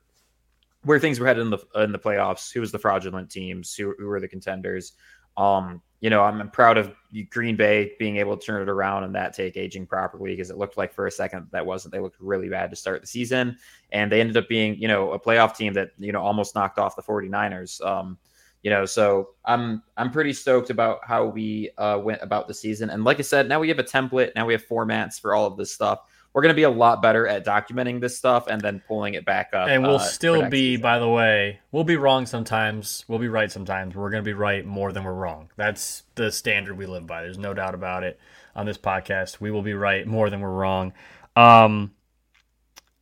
where 0.84 1.00
things 1.00 1.20
were 1.20 1.28
headed 1.28 1.42
in 1.42 1.50
the 1.50 1.60
in 1.76 1.92
the 1.92 2.00
playoffs. 2.00 2.54
Who 2.54 2.62
was 2.62 2.72
the 2.72 2.80
fraudulent 2.80 3.30
teams? 3.30 3.76
Who, 3.76 3.94
who 4.00 4.08
were 4.08 4.22
the 4.22 4.28
contenders? 4.28 4.94
Um, 5.38 5.82
you 6.00 6.10
know, 6.10 6.22
I'm 6.24 6.50
proud 6.52 6.78
of 6.78 6.94
Green 7.32 7.56
Bay 7.56 7.94
being 7.98 8.18
able 8.18 8.38
to 8.38 8.46
turn 8.46 8.62
it 8.62 8.70
around 8.70 9.04
and 9.04 9.16
that 9.16 9.34
take 9.34 9.58
aging 9.58 9.88
properly 9.88 10.32
because 10.32 10.50
it 10.52 10.58
looked 10.58 10.78
like 10.78 10.94
for 10.94 11.08
a 11.08 11.12
second 11.12 11.48
that 11.52 11.66
wasn't. 11.66 11.94
They 11.94 12.00
looked 12.00 12.20
really 12.20 12.50
bad 12.50 12.70
to 12.70 12.76
start 12.76 13.02
the 13.02 13.08
season, 13.08 13.58
and 13.92 14.12
they 14.12 14.22
ended 14.22 14.38
up 14.38 14.48
being 14.48 14.78
you 14.78 14.88
know 14.88 15.12
a 15.14 15.20
playoff 15.20 15.56
team 15.56 15.74
that 15.74 15.92
you 15.98 16.12
know 16.12 16.22
almost 16.22 16.54
knocked 16.54 16.78
off 16.78 16.96
the 16.96 17.02
49ers. 17.02 17.84
Um, 17.86 18.18
you 18.62 18.70
know, 18.70 18.86
so 18.86 19.30
I'm 19.46 19.82
I'm 19.96 20.12
pretty 20.12 20.34
stoked 20.34 20.70
about 20.70 21.00
how 21.04 21.26
we 21.26 21.72
uh, 21.78 22.00
went 22.04 22.22
about 22.22 22.48
the 22.48 22.54
season. 22.54 22.90
And 22.90 23.04
like 23.04 23.20
I 23.20 23.24
said, 23.24 23.48
now 23.48 23.60
we 23.60 23.70
have 23.70 23.80
a 23.80 23.84
template. 23.84 24.36
Now 24.36 24.46
we 24.46 24.54
have 24.54 24.68
formats 24.68 25.20
for 25.20 25.34
all 25.34 25.48
of 25.48 25.58
this 25.58 25.72
stuff. 25.72 26.02
We're 26.38 26.44
going 26.44 26.54
to 26.54 26.56
be 26.56 26.64
a 26.64 26.70
lot 26.70 27.02
better 27.02 27.28
at 27.28 27.44
documenting 27.44 28.00
this 28.00 28.16
stuff 28.16 28.46
and 28.46 28.62
then 28.62 28.80
pulling 28.88 29.16
it 29.16 29.26
back 29.26 29.56
up. 29.56 29.70
And 29.70 29.82
we'll 29.82 29.96
uh, 29.96 29.98
still 29.98 30.48
be, 30.48 30.74
season. 30.74 30.84
by 30.84 31.00
the 31.00 31.10
way, 31.10 31.62
we'll 31.72 31.84
be 31.84 31.96
wrong 31.96 32.28
sometimes. 32.28 33.04
We'll 33.08 33.18
be 33.18 33.28
right 33.28 33.52
sometimes. 33.52 33.96
We're 33.96 34.12
going 34.12 34.24
to 34.24 34.28
be 34.28 34.36
right 34.36 34.64
more 34.64 34.92
than 34.92 35.04
we're 35.04 35.16
wrong. 35.16 35.50
That's 35.56 36.04
the 36.14 36.32
standard 36.32 36.78
we 36.78 36.86
live 36.86 37.08
by. 37.08 37.24
There's 37.24 37.40
no 37.40 37.56
doubt 37.56 37.74
about 37.74 38.04
it 38.04 38.20
on 38.56 38.68
this 38.68 38.78
podcast. 38.78 39.40
We 39.40 39.50
will 39.50 39.64
be 39.64 39.74
right 39.74 40.06
more 40.06 40.30
than 40.30 40.40
we're 40.40 40.52
wrong. 40.52 40.94
Um, 41.36 41.96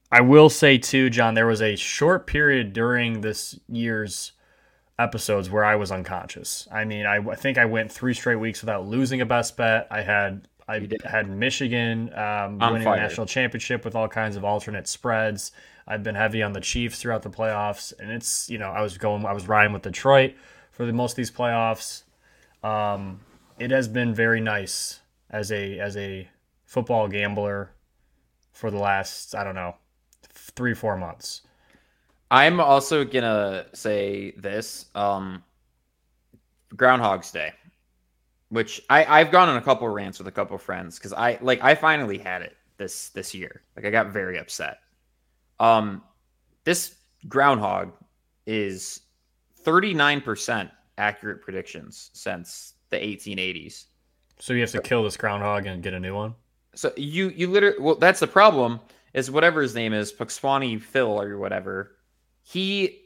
I 0.09 0.21
will 0.21 0.49
say, 0.49 0.77
too, 0.77 1.09
Jon, 1.09 1.33
there 1.33 1.45
was 1.45 1.61
a 1.61 1.75
short 1.75 2.27
period 2.27 2.71
during 2.71 3.19
this 3.19 3.59
year's 3.67 4.31
episodes 4.97 5.49
where 5.49 5.65
I 5.65 5.75
was 5.75 5.91
unconscious. 5.91 6.69
I 6.71 6.85
mean, 6.85 7.05
I, 7.05 7.17
I 7.17 7.35
think 7.35 7.57
I 7.57 7.65
went 7.65 7.91
three 7.91 8.13
straight 8.13 8.37
weeks 8.37 8.61
without 8.61 8.87
losing 8.87 9.19
a 9.19 9.25
best 9.25 9.57
bet. 9.57 9.89
I 9.91 10.03
had 10.03 10.47
I 10.67 10.87
had 11.03 11.29
Michigan 11.29 12.11
um, 12.13 12.57
winning 12.57 12.83
fire. 12.83 12.95
the 12.95 13.01
national 13.01 13.27
championship 13.27 13.85
with 13.85 13.95
all 13.95 14.07
kinds 14.07 14.35
of 14.35 14.43
alternate 14.43 14.87
spreads. 14.87 15.51
I've 15.87 16.01
been 16.01 16.15
heavy 16.15 16.41
on 16.41 16.53
the 16.53 16.61
Chiefs 16.61 16.99
throughout 16.99 17.21
the 17.21 17.29
playoffs, 17.29 17.93
and 17.99 18.11
it's 18.11 18.49
you 18.49 18.57
know 18.57 18.69
I 18.69 18.81
was 18.81 18.97
going 18.97 19.25
I 19.25 19.33
was 19.33 19.47
riding 19.47 19.73
with 19.73 19.83
Detroit 19.83 20.33
for 20.71 20.85
the 20.85 20.93
most 20.93 21.13
of 21.13 21.17
these 21.17 21.31
playoffs. 21.31 22.03
Um, 22.63 23.19
it 23.59 23.71
has 23.71 23.87
been 23.87 24.13
very 24.13 24.41
nice 24.41 25.01
as 25.29 25.51
a 25.51 25.79
as 25.79 25.95
a 25.97 26.27
football 26.65 27.07
gambler 27.07 27.71
for 28.51 28.71
the 28.71 28.77
last 28.77 29.35
I 29.35 29.43
don't 29.43 29.55
know 29.55 29.75
three 30.33 30.73
four 30.73 30.97
months. 30.97 31.41
I'm 32.31 32.59
also 32.59 33.03
gonna 33.05 33.67
say 33.73 34.31
this. 34.31 34.85
Um, 34.95 35.43
Groundhog's 36.75 37.31
Day, 37.31 37.53
which 38.49 38.81
I 38.89 39.05
I've 39.05 39.31
gone 39.31 39.49
on 39.49 39.57
a 39.57 39.61
couple 39.61 39.87
rants 39.89 40.17
with 40.17 40.27
a 40.27 40.31
couple 40.31 40.57
friends 40.57 40.97
because 40.97 41.13
I 41.13 41.37
like 41.41 41.63
I 41.63 41.75
finally 41.75 42.17
had 42.17 42.41
it 42.41 42.55
this 42.77 43.09
this 43.09 43.33
year. 43.33 43.61
Like 43.75 43.85
I 43.85 43.89
got 43.89 44.07
very 44.07 44.37
upset. 44.37 44.79
Um, 45.59 46.03
this 46.63 46.95
groundhog 47.27 47.93
is 48.45 49.01
39% 49.63 50.69
accurate 50.97 51.41
predictions 51.41 52.11
since 52.13 52.73
the 52.89 52.97
1880s. 52.97 53.85
So 54.39 54.53
you 54.53 54.61
have 54.61 54.71
to 54.71 54.81
kill 54.81 55.03
this 55.03 55.17
groundhog 55.17 55.65
and 55.65 55.81
get 55.81 55.93
a 55.93 55.99
new 55.99 56.13
one. 56.13 56.35
So 56.75 56.91
you 56.97 57.29
you 57.29 57.49
literally 57.49 57.79
well 57.79 57.95
that's 57.95 58.19
the 58.19 58.27
problem 58.27 58.79
is 59.13 59.31
whatever 59.31 59.61
his 59.61 59.73
name 59.73 59.93
is 59.93 60.11
Punxsutawney 60.11 60.81
Phil 60.81 61.21
or 61.21 61.37
whatever 61.37 61.95
he 62.43 63.04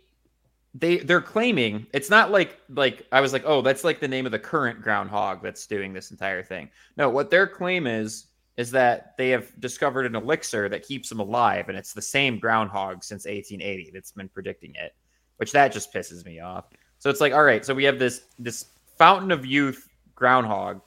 they 0.73 0.97
they're 0.97 1.21
claiming 1.21 1.87
it's 1.93 2.09
not 2.09 2.31
like 2.31 2.59
like 2.69 3.07
I 3.11 3.21
was 3.21 3.33
like 3.33 3.43
oh 3.45 3.61
that's 3.61 3.83
like 3.83 3.99
the 3.99 4.07
name 4.07 4.25
of 4.25 4.31
the 4.31 4.39
current 4.39 4.81
groundhog 4.81 5.41
that's 5.41 5.65
doing 5.65 5.93
this 5.93 6.11
entire 6.11 6.43
thing. 6.43 6.69
No 6.95 7.09
what 7.09 7.29
their 7.29 7.47
claim 7.47 7.87
is 7.87 8.27
is 8.57 8.69
that 8.71 9.15
they 9.17 9.29
have 9.29 9.51
discovered 9.59 10.05
an 10.05 10.15
elixir 10.15 10.69
that 10.69 10.85
keeps 10.85 11.09
them 11.09 11.19
alive 11.19 11.69
and 11.69 11.77
it's 11.77 11.93
the 11.93 12.01
same 12.01 12.37
groundhog 12.37 13.03
since 13.03 13.25
1880 13.25 13.91
that's 13.93 14.11
been 14.11 14.29
predicting 14.29 14.75
it 14.75 14.95
which 15.37 15.51
that 15.53 15.71
just 15.71 15.93
pisses 15.93 16.25
me 16.25 16.39
off. 16.39 16.65
So 16.99 17.09
it's 17.09 17.21
like 17.21 17.33
all 17.33 17.43
right 17.43 17.65
so 17.65 17.73
we 17.73 17.85
have 17.85 17.97
this 17.97 18.21
this 18.37 18.65
fountain 18.97 19.31
of 19.31 19.45
youth 19.45 19.87
groundhog 20.13 20.81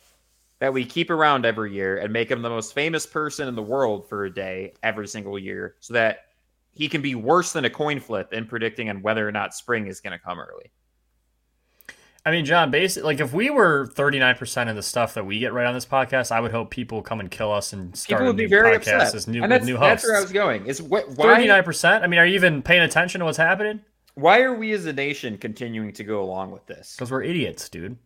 that 0.61 0.73
we 0.73 0.85
keep 0.85 1.11
around 1.11 1.45
every 1.45 1.75
year 1.75 1.97
and 1.97 2.13
make 2.13 2.31
him 2.31 2.41
the 2.41 2.49
most 2.49 2.73
famous 2.73 3.05
person 3.05 3.49
in 3.49 3.57
the 3.57 3.63
world 3.63 4.09
for 4.09 4.27
a 4.27 4.33
day 4.33 4.75
every 4.85 5.09
single 5.09 5.37
year 5.37 5.75
so 5.81 5.93
that 5.93 6.27
he 6.73 6.89
can 6.89 7.03
be 7.03 7.15
worse 7.15 7.53
than 7.53 7.65
a 7.65 7.71
coin 7.71 8.01
flip 8.01 8.33
in 8.33 8.47
predicting 8.47 8.89
on 8.89 9.03
whether 9.03 9.27
or 9.27 9.33
not 9.33 9.55
spring 9.55 9.87
is 9.87 10.01
going 10.01 10.13
to 10.13 10.19
come 10.19 10.39
early. 10.41 10.73
I 12.25 12.31
mean, 12.31 12.45
Jon, 12.45 12.71
basically, 12.71 13.05
like 13.05 13.21
if 13.21 13.33
we 13.33 13.51
were 13.51 13.89
39% 13.95 14.71
of 14.71 14.77
the 14.77 14.83
stuff 14.83 15.15
that 15.15 15.27
we 15.27 15.41
get 15.41 15.53
right 15.53 15.67
on 15.67 15.75
this 15.75 15.85
podcast, 15.87 16.31
I 16.31 16.39
would 16.41 16.53
hope 16.53 16.71
people 16.71 17.03
come 17.03 17.19
and 17.19 17.29
kill 17.29 17.51
us 17.53 17.73
and 17.73 17.97
start 17.97 18.21
People 18.21 18.27
a 18.27 18.31
would 18.31 18.37
be 18.37 18.45
new 18.45 18.49
very 18.49 18.77
podcast 18.77 19.01
upset. 19.01 19.15
as 19.17 19.27
new, 19.29 19.43
and 19.43 19.51
that's, 19.51 19.67
new 19.67 19.77
that's 19.77 20.05
where 20.05 20.17
I 20.17 20.21
was 20.21 20.31
going. 20.31 20.67
Is 20.67 20.81
what 20.81 21.09
why 21.17 21.41
39%? 21.41 22.03
I 22.03 22.07
mean, 22.07 22.21
are 22.21 22.27
you 22.27 22.37
even 22.37 22.63
paying 22.63 22.83
attention 22.83 23.19
to 23.21 23.25
what's 23.25 23.39
happening? 23.39 23.81
why 24.15 24.43
are 24.43 24.55
we 24.55 24.73
as 24.73 24.85
a 24.85 24.93
nation 24.93 25.39
continuing 25.39 25.91
to 25.95 26.05
go 26.05 26.23
along 26.23 26.51
with 26.51 26.67
this? 26.67 26.95
Because 26.95 27.11
we're 27.11 27.23
idiots, 27.23 27.69
dude. 27.71 27.97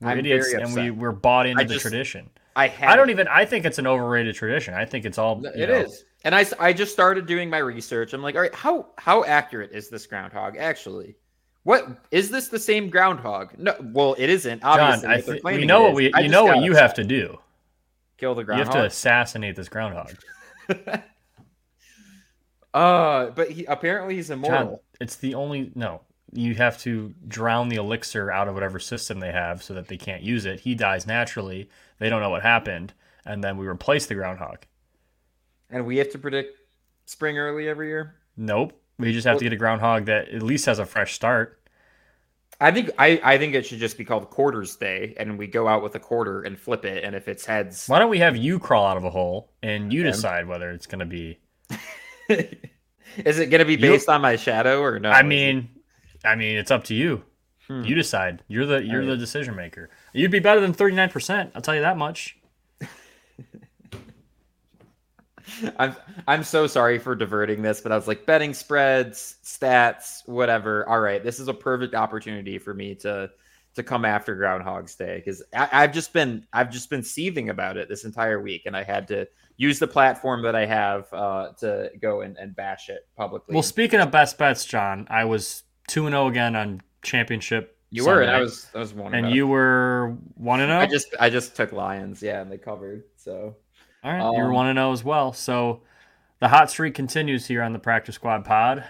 We're 0.00 0.10
I'm 0.10 0.18
idiots 0.20 0.52
and 0.52 0.72
we, 0.74 0.90
we're 0.92 1.10
bought 1.10 1.46
into 1.46 1.60
I 1.60 1.64
the 1.64 1.74
just- 1.74 1.82
tradition. 1.82 2.30
I 2.54 2.68
have 2.68 2.88
I 2.90 2.96
don't 2.96 3.10
even, 3.10 3.28
I 3.28 3.44
think 3.44 3.66
it's 3.66 3.78
an 3.78 3.86
overrated 3.86 4.34
tradition. 4.34 4.72
I 4.72 4.86
think 4.86 5.04
it's 5.04 5.18
all, 5.18 5.44
It 5.44 5.68
know, 5.68 5.74
is, 5.74 6.04
and 6.26 6.34
I, 6.34 6.44
I 6.58 6.72
just 6.72 6.92
started 6.92 7.24
doing 7.26 7.48
my 7.48 7.58
research. 7.58 8.12
I'm 8.12 8.20
like, 8.20 8.34
all 8.34 8.40
right, 8.40 8.54
how 8.54 8.88
how 8.98 9.22
accurate 9.24 9.70
is 9.70 9.88
this 9.88 10.06
groundhog 10.06 10.56
actually? 10.56 11.14
What 11.62 12.04
is 12.10 12.30
this 12.30 12.48
the 12.48 12.58
same 12.58 12.90
groundhog? 12.90 13.56
No, 13.56 13.76
well, 13.80 14.16
it 14.18 14.28
isn't. 14.28 14.62
Obviously, 14.64 15.02
Jon, 15.02 15.12
I 15.12 15.20
th- 15.56 15.66
know 15.66 15.82
what 15.82 15.94
we, 15.94 16.12
you 16.18 16.28
know 16.28 16.44
what 16.44 16.62
you 16.62 16.74
have 16.74 16.94
to 16.94 17.04
do. 17.04 17.38
kill 18.18 18.34
the 18.34 18.42
groundhog. 18.42 18.66
You 18.66 18.72
have 18.72 18.82
to 18.82 18.86
assassinate 18.86 19.56
this 19.56 19.68
groundhog. 19.70 20.14
Uh, 22.74 23.30
but 23.30 23.50
he 23.50 23.64
apparently 23.64 24.16
he's 24.16 24.28
Jon, 24.28 24.36
immortal. 24.36 24.82
it's 25.00 25.16
the 25.16 25.34
only, 25.34 25.72
no, 25.74 26.02
you 26.34 26.54
have 26.54 26.76
to 26.76 27.14
drown 27.26 27.70
the 27.70 27.76
elixir 27.76 28.30
out 28.30 28.48
of 28.48 28.54
whatever 28.54 28.78
system 28.78 29.18
they 29.18 29.32
have 29.32 29.62
so 29.62 29.72
that 29.72 29.88
they 29.88 29.96
can't 29.96 30.22
use 30.22 30.44
it. 30.44 30.60
He 30.60 30.74
dies 30.74 31.06
naturally. 31.06 31.70
They 31.98 32.10
don't 32.10 32.20
know 32.20 32.28
what 32.28 32.42
happened. 32.42 32.92
And 33.24 33.42
then 33.42 33.56
we 33.56 33.66
replace 33.66 34.04
the 34.04 34.14
groundhog. 34.14 34.66
And 35.70 35.86
we 35.86 35.96
have 35.98 36.10
to 36.12 36.18
predict 36.18 36.58
spring 37.06 37.38
early 37.38 37.68
every 37.68 37.88
year. 37.88 38.14
Nope. 38.36 38.72
We 38.98 39.12
just 39.12 39.26
have 39.26 39.34
Well- 39.34 39.38
to 39.40 39.44
get 39.46 39.52
a 39.52 39.56
groundhog 39.56 40.06
that 40.06 40.28
at 40.28 40.42
least 40.42 40.66
has 40.66 40.78
a 40.78 40.86
fresh 40.86 41.14
start. 41.14 41.60
I 42.58 42.70
think 42.70 42.90
I, 42.98 43.20
I 43.22 43.36
think 43.36 43.54
it 43.54 43.66
should 43.66 43.80
just 43.80 43.98
be 43.98 44.04
called 44.06 44.30
quarters 44.30 44.76
day, 44.76 45.14
and 45.18 45.36
we 45.38 45.46
go 45.46 45.68
out 45.68 45.82
with 45.82 45.94
a 45.94 45.98
quarter 46.00 46.40
and 46.42 46.58
flip 46.58 46.86
it, 46.86 47.04
and 47.04 47.14
if 47.14 47.28
it's 47.28 47.44
heads, 47.44 47.86
Why 47.86 47.98
don't 47.98 48.08
we 48.08 48.20
have 48.20 48.34
you 48.34 48.58
crawl 48.58 48.86
out 48.86 48.96
of 48.96 49.04
a 49.04 49.10
hole 49.10 49.50
and 49.62 49.92
you 49.92 50.00
Okay. 50.00 50.12
decide 50.12 50.46
whether 50.48 50.70
it's 50.70 50.86
going 50.86 51.00
to 51.00 51.04
be? 51.04 51.38
is 52.30 53.38
it 53.38 53.50
going 53.50 53.58
to 53.58 53.64
be 53.66 53.72
You- 53.74 53.78
based 53.78 54.08
on 54.08 54.22
my 54.22 54.36
shadow 54.36 54.80
or 54.80 54.98
no? 54.98 55.10
I 55.10 55.22
mean, 55.22 55.68
I 56.24 56.34
mean, 56.34 56.56
it's 56.56 56.70
up 56.70 56.84
to 56.84 56.94
you. 56.94 57.24
Hmm. 57.66 57.82
You 57.84 57.94
decide. 57.94 58.42
You're 58.48 58.64
the 58.64 58.82
you're 58.82 59.04
the 59.04 59.16
decision 59.16 59.54
maker. 59.56 59.90
You'd 60.14 60.30
be 60.30 60.38
better 60.38 60.60
than 60.60 60.72
thirty 60.72 60.94
nine 60.94 61.10
percent. 61.10 61.50
I'll 61.54 61.60
tell 61.62 61.74
you 61.74 61.80
that 61.82 61.98
much. 61.98 62.38
I'm 65.78 65.96
I'm 66.26 66.42
so 66.42 66.66
sorry 66.66 66.98
for 66.98 67.14
diverting 67.14 67.62
this, 67.62 67.80
but 67.80 67.92
I 67.92 67.96
was 67.96 68.08
like 68.08 68.26
betting 68.26 68.54
spreads, 68.54 69.36
stats, 69.44 70.26
whatever. 70.26 70.88
All 70.88 71.00
right, 71.00 71.22
this 71.22 71.38
is 71.38 71.48
a 71.48 71.54
perfect 71.54 71.94
opportunity 71.94 72.58
for 72.58 72.74
me 72.74 72.94
to 72.96 73.30
to 73.74 73.82
come 73.82 74.04
after 74.04 74.34
Groundhog's 74.34 74.94
Day 74.94 75.16
because 75.16 75.42
I've 75.52 75.92
just 75.92 76.12
been 76.12 76.46
I've 76.52 76.70
just 76.70 76.90
been 76.90 77.02
seething 77.02 77.50
about 77.50 77.76
it 77.76 77.88
this 77.88 78.04
entire 78.04 78.40
week, 78.40 78.62
and 78.66 78.76
I 78.76 78.82
had 78.82 79.08
to 79.08 79.28
use 79.56 79.78
the 79.78 79.86
platform 79.86 80.42
that 80.42 80.56
I 80.56 80.66
have 80.66 81.12
uh, 81.12 81.52
to 81.58 81.90
go 82.00 82.22
and, 82.22 82.36
and 82.36 82.56
bash 82.56 82.88
it 82.88 83.06
publicly. 83.16 83.54
Well, 83.54 83.62
speaking 83.62 84.00
of 84.00 84.10
best 84.10 84.38
bets, 84.38 84.64
Jon, 84.64 85.06
I 85.10 85.24
was 85.24 85.62
two 85.88 86.06
and 86.06 86.14
zero 86.14 86.26
again 86.26 86.56
on 86.56 86.82
championship. 87.02 87.78
you 87.90 88.04
were, 88.06 88.22
and 88.22 88.30
I 88.30 88.40
was 88.40 88.66
I 88.74 88.78
was 88.78 88.94
one, 88.94 89.14
and 89.14 89.26
up. 89.26 89.34
you 89.34 89.46
were 89.46 90.16
one 90.34 90.60
and 90.60 90.70
zero. 90.70 90.80
I 90.80 90.86
just 90.86 91.08
I 91.20 91.30
just 91.30 91.54
took 91.54 91.72
Lions, 91.72 92.22
yeah, 92.22 92.40
and 92.40 92.50
they 92.50 92.58
covered. 92.58 93.04
So 93.16 93.56
All 94.06 94.12
right, 94.12 94.22
you 94.36 94.38
were 94.40 94.50
Um, 94.50 94.54
one 94.54 94.66
and 94.68 94.76
zero 94.76 94.92
as 94.92 95.02
well. 95.02 95.32
So 95.32 95.80
the 96.38 96.46
hot 96.46 96.70
streak 96.70 96.94
continues 96.94 97.46
here 97.46 97.60
on 97.60 97.72
the 97.72 97.80
Practice 97.80 98.14
Squad 98.14 98.44
Pod. 98.44 98.84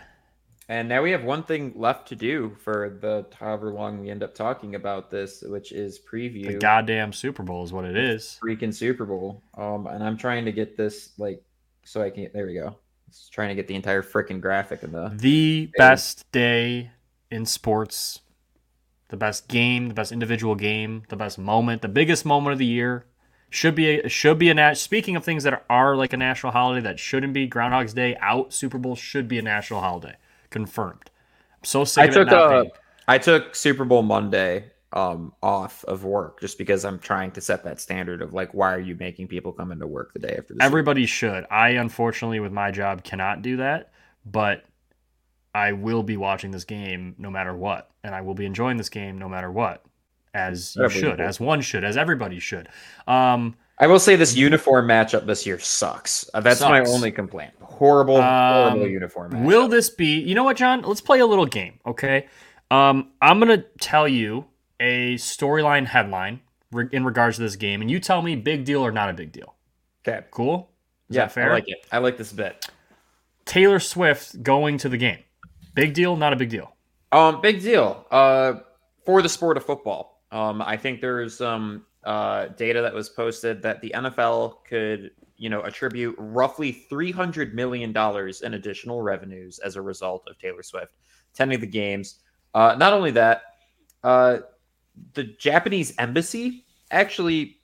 And 0.69 0.91
now 0.91 1.01
we 1.01 1.13
have 1.13 1.25
one 1.25 1.43
thing 1.43 1.73
left 1.75 2.09
to 2.09 2.17
do 2.17 2.55
for 2.63 2.99
the 3.01 3.25
however 3.35 3.73
long 3.73 4.01
we 4.01 4.11
end 4.11 4.23
up 4.23 4.35
talking 4.35 4.75
about 4.75 5.11
this, 5.11 5.43
which 5.43 5.73
is 5.73 5.99
preview 5.99 6.49
The 6.49 6.59
goddamn 6.59 7.15
Super 7.15 7.43
Bowl 7.43 7.65
is 7.65 7.73
what 7.73 7.87
it 7.87 7.97
is. 7.97 8.39
freaking 8.45 8.75
Super 8.75 9.07
Bowl. 9.07 9.43
Um, 9.57 9.87
and 9.87 10.05
I'm 10.05 10.19
trying 10.19 10.45
to 10.45 10.53
get 10.53 10.77
this 10.77 11.13
like 11.17 11.43
so 11.85 12.03
I 12.03 12.11
can. 12.11 12.29
There 12.35 12.45
we 12.45 12.53
go. 12.53 12.77
Just 13.09 13.33
trying 13.33 13.49
to 13.49 13.55
get 13.55 13.69
the 13.69 13.75
entire 13.75 14.03
freaking 14.03 14.43
graphic 14.43 14.83
in 14.83 14.93
the. 14.93 15.13
The 15.15 15.71
best 15.79 16.31
day 16.31 16.91
in 17.31 17.47
sports, 17.47 18.21
the 19.09 19.17
best 19.17 19.49
game, 19.49 19.89
the 19.89 19.95
best 19.95 20.13
individual 20.13 20.57
game, 20.57 21.05
the 21.09 21.17
best 21.17 21.39
moment, 21.39 21.81
the 21.81 21.89
biggest 21.89 22.27
moment 22.27 22.53
of 22.53 22.59
the 22.59 22.67
year. 22.67 23.07
Should 23.57 23.75
be 23.75 24.01
a, 24.01 24.09
should 24.11 24.39
be 24.39 24.51
a 24.51 24.55
nat- 24.55 24.75
speaking 24.75 25.17
of 25.17 25.25
things 25.25 25.45
that 25.45 25.65
are 25.71 25.97
like 25.97 26.13
a 26.13 26.19
national 26.19 26.53
holiday 26.53 26.83
that 26.83 26.99
shouldn't 26.99 27.33
be 27.33 27.47
Groundhog's 27.47 27.95
Day 27.95 28.15
out. 28.21 28.53
Super 28.53 28.77
Bowl 28.77 28.95
should 28.95 29.29
be 29.29 29.39
a 29.39 29.43
national 29.43 29.81
holiday. 29.81 30.15
Confirmed. 30.51 31.11
I'm 31.55 31.65
so 31.65 31.83
sick 31.85 32.03
I 32.03 32.07
of 32.09 32.13
took 32.13 32.29
it 32.29 32.33
not 32.33 32.43
uh, 32.43 32.61
being. 32.61 32.71
I 33.09 33.17
took 33.17 33.55
Super 33.55 33.87
Bowl 33.87 34.03
Monday 34.03 34.73
um 34.93 35.33
off 35.43 35.87
of 35.87 36.05
work 36.05 36.39
just 36.39 36.59
because 36.59 36.85
I'm 36.85 36.99
trying 36.99 37.31
to 37.31 37.41
set 37.41 37.65
that 37.65 37.81
standard 37.81 38.21
of 38.21 38.35
like 38.35 38.53
why 38.53 38.75
are 38.75 38.81
you 38.81 38.95
making 38.95 39.29
people 39.29 39.53
come 39.53 39.73
into 39.73 39.87
work 39.87 40.13
the 40.13 40.19
day 40.19 40.37
after 40.37 40.43
the 40.43 40.43
Super 40.43 40.59
Bowl? 40.59 40.67
Everybody 40.67 41.07
should. 41.07 41.47
I 41.51 41.71
unfortunately 41.71 42.41
with 42.41 42.53
my 42.53 42.71
job 42.71 43.05
cannot 43.05 43.41
do 43.41 43.57
that, 43.57 43.91
but 44.27 44.65
I 45.55 45.73
will 45.73 46.03
be 46.03 46.19
watching 46.19 46.51
this 46.51 46.65
game 46.65 47.15
no 47.17 47.31
matter 47.31 47.57
what, 47.57 47.91
and 48.05 48.15
I 48.15 48.21
will 48.21 48.35
be 48.35 48.45
enjoying 48.45 48.77
this 48.77 48.91
game 48.91 49.17
no 49.17 49.31
matter 49.31 49.51
what, 49.51 49.83
as 50.37 50.77
you 50.77 50.83
Whatever 50.83 51.01
should, 51.01 51.17
do. 51.17 51.23
as 51.23 51.41
one 51.41 51.61
should, 51.63 51.83
as 51.85 51.97
everybody 51.97 52.39
should. 52.39 52.69
Um, 53.09 53.57
I 53.79 53.87
will 53.87 53.99
say 53.99 54.17
this 54.17 54.35
uniform 54.37 54.87
matchup 54.87 55.27
this 55.27 55.47
year 55.47 55.59
sucks. 55.59 56.29
Uh, 56.33 56.41
that's 56.41 56.61
my 56.61 56.81
only 56.85 57.11
complaint. 57.11 57.53
Horrible, 57.61 58.21
horrible 58.23 58.83
Um, 58.85 58.91
uniform. 58.91 59.33
Matchup. 59.33 59.45
will 59.45 59.69
this 59.69 59.91
be? 59.91 60.19
You 60.21 60.35
know 60.35 60.45
what, 60.45 60.57
Jon? 60.57 60.83
Let's 60.83 61.01
play 61.01 61.21
a 61.21 61.27
little 61.27 61.47
game, 61.47 61.79
okay? 61.87 62.27
Um, 62.71 63.13
I'm 63.21 63.39
gonna 63.39 63.65
tell 63.81 64.09
you 64.09 64.47
a 64.81 65.15
storyline 65.17 65.87
headline 65.87 66.41
re- 66.73 66.89
in 66.93 67.05
regards 67.05 67.37
to 67.37 67.43
this 67.43 67.57
game, 67.57 67.81
and 67.81 67.91
you 67.91 68.01
tell 68.01 68.23
me 68.23 68.35
big 68.37 68.65
deal 68.65 68.85
or 68.85 68.93
not 68.93 69.09
a 69.09 69.13
big 69.13 69.33
deal. 69.33 69.55
Okay. 70.07 70.25
Cool? 70.31 70.71
Is 71.11 71.17
yeah, 71.17 71.23
that 71.23 71.33
fair? 71.33 71.51
I 71.51 71.55
like 71.55 71.69
it. 71.69 71.87
I 71.93 71.99
like 71.99 72.17
this 72.17 72.33
bit. 72.33 72.67
Taylor 73.45 73.79
Swift 73.79 74.43
going 74.43 74.79
to 74.79 74.89
the 74.89 74.97
game. 74.97 75.19
Big 75.75 75.95
deal, 75.95 76.17
not 76.17 76.33
a 76.33 76.37
big 76.37 76.49
deal. 76.49 76.75
Um, 77.13 77.41
big 77.41 77.61
deal. 77.63 78.05
Uh, 78.11 78.55
for 79.05 79.23
the 79.23 79.29
sport 79.29 79.57
of 79.57 79.65
football. 79.65 80.16
Um, 80.37 80.61
I 80.63 80.77
think 80.77 81.01
there's 81.01 81.37
some 81.37 81.87
uh 82.05 82.47
data 82.57 82.81
that 82.83 82.95
was 82.95 83.09
posted 83.09 83.63
that 83.63 83.81
the 83.81 83.91
NFL 83.95 84.65
could, 84.69 85.11
you 85.37 85.49
know, 85.49 85.63
attribute 85.63 86.15
roughly 86.19 86.71
three 86.73 87.11
hundred 87.11 87.55
million 87.55 87.93
dollars 87.93 88.43
in 88.43 88.55
additional 88.55 89.03
revenues 89.03 89.59
as 89.61 89.77
a 89.77 89.83
result 89.83 90.23
of 90.29 90.39
Taylor 90.39 90.63
Swift 90.63 90.93
attending 91.33 91.61
the 91.61 91.67
games. 91.67 92.21
Uh, 92.55 92.75
not 92.79 92.93
only 92.93 93.11
that, 93.13 93.43
uh, 94.05 94.39
the 95.15 95.25
Japanese 95.25 95.95
embassy 95.99 96.65
actually 96.91 97.59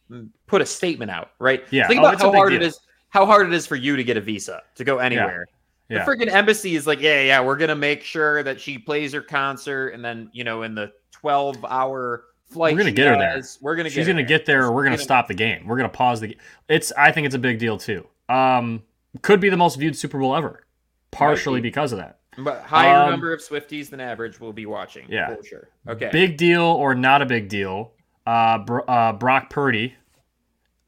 put 0.46 0.60
a 0.62 0.66
statement 0.66 1.10
out. 1.10 1.30
Right? 1.38 1.64
Yeah. 1.70 1.86
Think 1.88 2.00
Oh, 2.00 2.06
about 2.06 2.20
a 2.20 2.24
how 2.24 2.32
hard 2.32 2.52
it 2.52 2.58
deal. 2.60 2.68
is. 2.68 2.80
How 3.10 3.26
hard 3.26 3.46
it 3.46 3.52
is 3.52 3.66
for 3.66 3.76
you 3.76 3.96
to 3.96 4.04
get 4.04 4.16
a 4.16 4.20
visa 4.22 4.62
to 4.76 4.84
go 4.84 4.96
anywhere. 4.98 5.46
Yeah. 5.90 6.04
The 6.04 6.10
freaking 6.10 6.30
embassy 6.32 6.74
is 6.76 6.86
like, 6.86 7.00
yeah, 7.02 7.20
yeah, 7.22 7.40
we're 7.42 7.56
gonna 7.58 7.76
make 7.76 8.02
sure 8.02 8.42
that 8.42 8.58
she 8.58 8.78
plays 8.78 9.12
her 9.12 9.20
concert, 9.20 9.88
and 9.90 10.02
then 10.02 10.30
you 10.32 10.42
know, 10.44 10.62
in 10.62 10.74
the 10.74 10.90
twelve-hour 11.10 12.24
We're 12.54 12.76
gonna 12.78 12.90
get 12.90 13.08
her 13.08 13.16
there. 13.18 13.42
We're 13.60 13.76
gonna 13.76 13.88
She's 13.90 14.06
get 14.06 14.12
gonna 14.12 14.22
get 14.24 14.46
there, 14.46 14.64
or 14.64 14.72
we're 14.72 14.84
gonna 14.84 14.96
Gonna- 14.96 15.04
stop 15.04 15.28
the 15.28 15.34
game. 15.34 15.66
We're 15.66 15.76
gonna 15.76 15.88
pause 15.88 16.20
the 16.20 16.28
game. 16.28 16.38
It's. 16.68 16.92
I 16.92 17.12
think 17.12 17.26
it's 17.26 17.34
a 17.34 17.38
big 17.38 17.58
deal 17.58 17.76
too. 17.78 18.06
Um, 18.28 18.82
could 19.22 19.40
be 19.40 19.48
the 19.50 19.56
most 19.56 19.76
viewed 19.78 19.96
Super 19.96 20.18
Bowl 20.18 20.34
ever, 20.36 20.64
partially 21.10 21.60
be. 21.60 21.68
because 21.68 21.92
of 21.92 21.98
that. 21.98 22.18
But 22.38 22.62
higher 22.62 23.02
Um, 23.04 23.10
number 23.10 23.32
of 23.34 23.40
Swifties 23.40 23.90
than 23.90 24.00
average 24.00 24.40
will 24.40 24.54
be 24.54 24.64
watching. 24.64 25.04
Yeah. 25.10 25.34
for 25.34 25.42
sure. 25.44 25.68
Okay, 25.86 26.08
Big 26.12 26.38
deal 26.38 26.62
or 26.62 26.94
not 26.94 27.20
a 27.20 27.26
big 27.26 27.48
deal? 27.50 27.92
Uh, 28.26 28.58
uh 28.88 29.12
Brock 29.12 29.50
Purdy, 29.50 29.94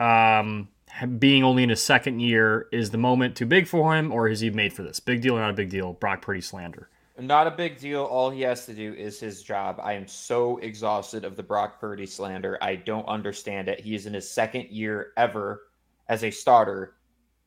um, 0.00 0.68
being 1.18 1.42
only 1.44 1.62
in 1.64 1.68
his 1.70 1.82
second 1.82 2.20
year, 2.20 2.66
is 2.72 2.90
the 2.90 2.98
moment 2.98 3.36
too 3.36 3.46
big 3.46 3.66
for 3.66 3.94
him, 3.96 4.12
or 4.12 4.28
is 4.28 4.40
he 4.40 4.50
made 4.50 4.72
for 4.72 4.82
this? 4.82 5.00
Big 5.00 5.20
deal 5.20 5.36
or 5.36 5.40
not 5.40 5.50
a 5.50 5.54
big 5.54 5.68
deal? 5.70 5.92
Brock 5.94 6.22
Purdy 6.22 6.40
slander. 6.40 6.88
Not 7.18 7.46
a 7.46 7.50
big 7.50 7.78
deal. 7.78 8.04
All 8.04 8.30
he 8.30 8.40
has 8.42 8.66
to 8.66 8.74
do 8.74 8.92
is 8.94 9.20
his 9.20 9.42
job. 9.42 9.78
I 9.82 9.92
am 9.92 10.08
so 10.08 10.58
exhausted 10.58 11.24
of 11.24 11.36
the 11.36 11.42
Brock 11.42 11.80
Purdy 11.80 12.06
slander. 12.06 12.58
I 12.60 12.76
don't 12.76 13.06
understand 13.06 13.68
it. 13.68 13.80
He 13.80 13.94
is 13.94 14.06
in 14.06 14.14
his 14.14 14.28
second 14.28 14.68
year 14.70 15.12
ever 15.16 15.68
as 16.08 16.24
a 16.24 16.30
starter, 16.30 16.96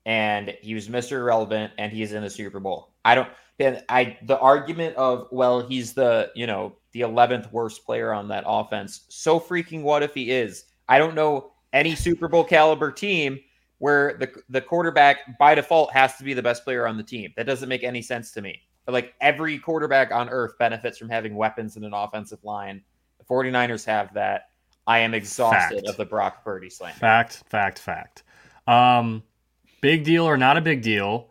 and 0.05 0.55
he 0.61 0.73
was 0.73 0.87
Mr. 0.87 1.13
Irrelevant, 1.13 1.73
and 1.77 1.91
he 1.91 2.01
is 2.01 2.13
in 2.13 2.23
the 2.23 2.29
Super 2.29 2.59
Bowl. 2.59 2.93
I 3.03 3.15
don't. 3.15 3.29
And 3.59 3.83
I 3.89 4.17
the 4.23 4.39
argument 4.39 4.95
of 4.95 5.27
well, 5.31 5.67
he's 5.67 5.93
the 5.93 6.31
you 6.35 6.47
know 6.47 6.75
the 6.93 7.01
eleventh 7.01 7.51
worst 7.51 7.85
player 7.85 8.13
on 8.13 8.27
that 8.29 8.43
offense. 8.47 9.05
So 9.09 9.39
freaking 9.39 9.81
what 9.81 10.03
if 10.03 10.13
he 10.13 10.31
is? 10.31 10.65
I 10.87 10.97
don't 10.97 11.15
know 11.15 11.51
any 11.73 11.95
Super 11.95 12.27
Bowl 12.27 12.43
caliber 12.43 12.91
team 12.91 13.39
where 13.79 14.17
the 14.17 14.31
the 14.49 14.61
quarterback 14.61 15.37
by 15.39 15.55
default 15.55 15.91
has 15.91 16.15
to 16.17 16.23
be 16.23 16.33
the 16.33 16.41
best 16.41 16.63
player 16.63 16.87
on 16.87 16.97
the 16.97 17.03
team. 17.03 17.33
That 17.35 17.45
doesn't 17.47 17.69
make 17.69 17.83
any 17.83 18.01
sense 18.01 18.31
to 18.31 18.41
me. 18.41 18.61
But 18.87 18.93
like 18.93 19.13
every 19.19 19.59
quarterback 19.59 20.13
on 20.13 20.29
earth 20.29 20.57
benefits 20.57 20.97
from 20.97 21.09
having 21.09 21.35
weapons 21.35 21.75
in 21.75 21.83
an 21.83 21.93
offensive 21.93 22.41
line. 22.45 22.81
The 23.19 23.25
49ers 23.25 23.85
have 23.85 24.13
that. 24.13 24.49
I 24.87 24.99
am 24.99 25.13
exhausted 25.13 25.81
Fact. 25.81 25.89
of 25.89 25.97
the 25.97 26.05
Brock 26.05 26.41
Purdy 26.45 26.69
slander. 26.69 26.97
Fact, 26.97 27.43
fact, 27.49 27.79
fact. 27.79 28.23
Um, 28.65 29.23
big 29.81 30.05
deal 30.05 30.23
or 30.23 30.37
not 30.37 30.55
a 30.55 30.61
big 30.61 30.81
deal? 30.81 31.27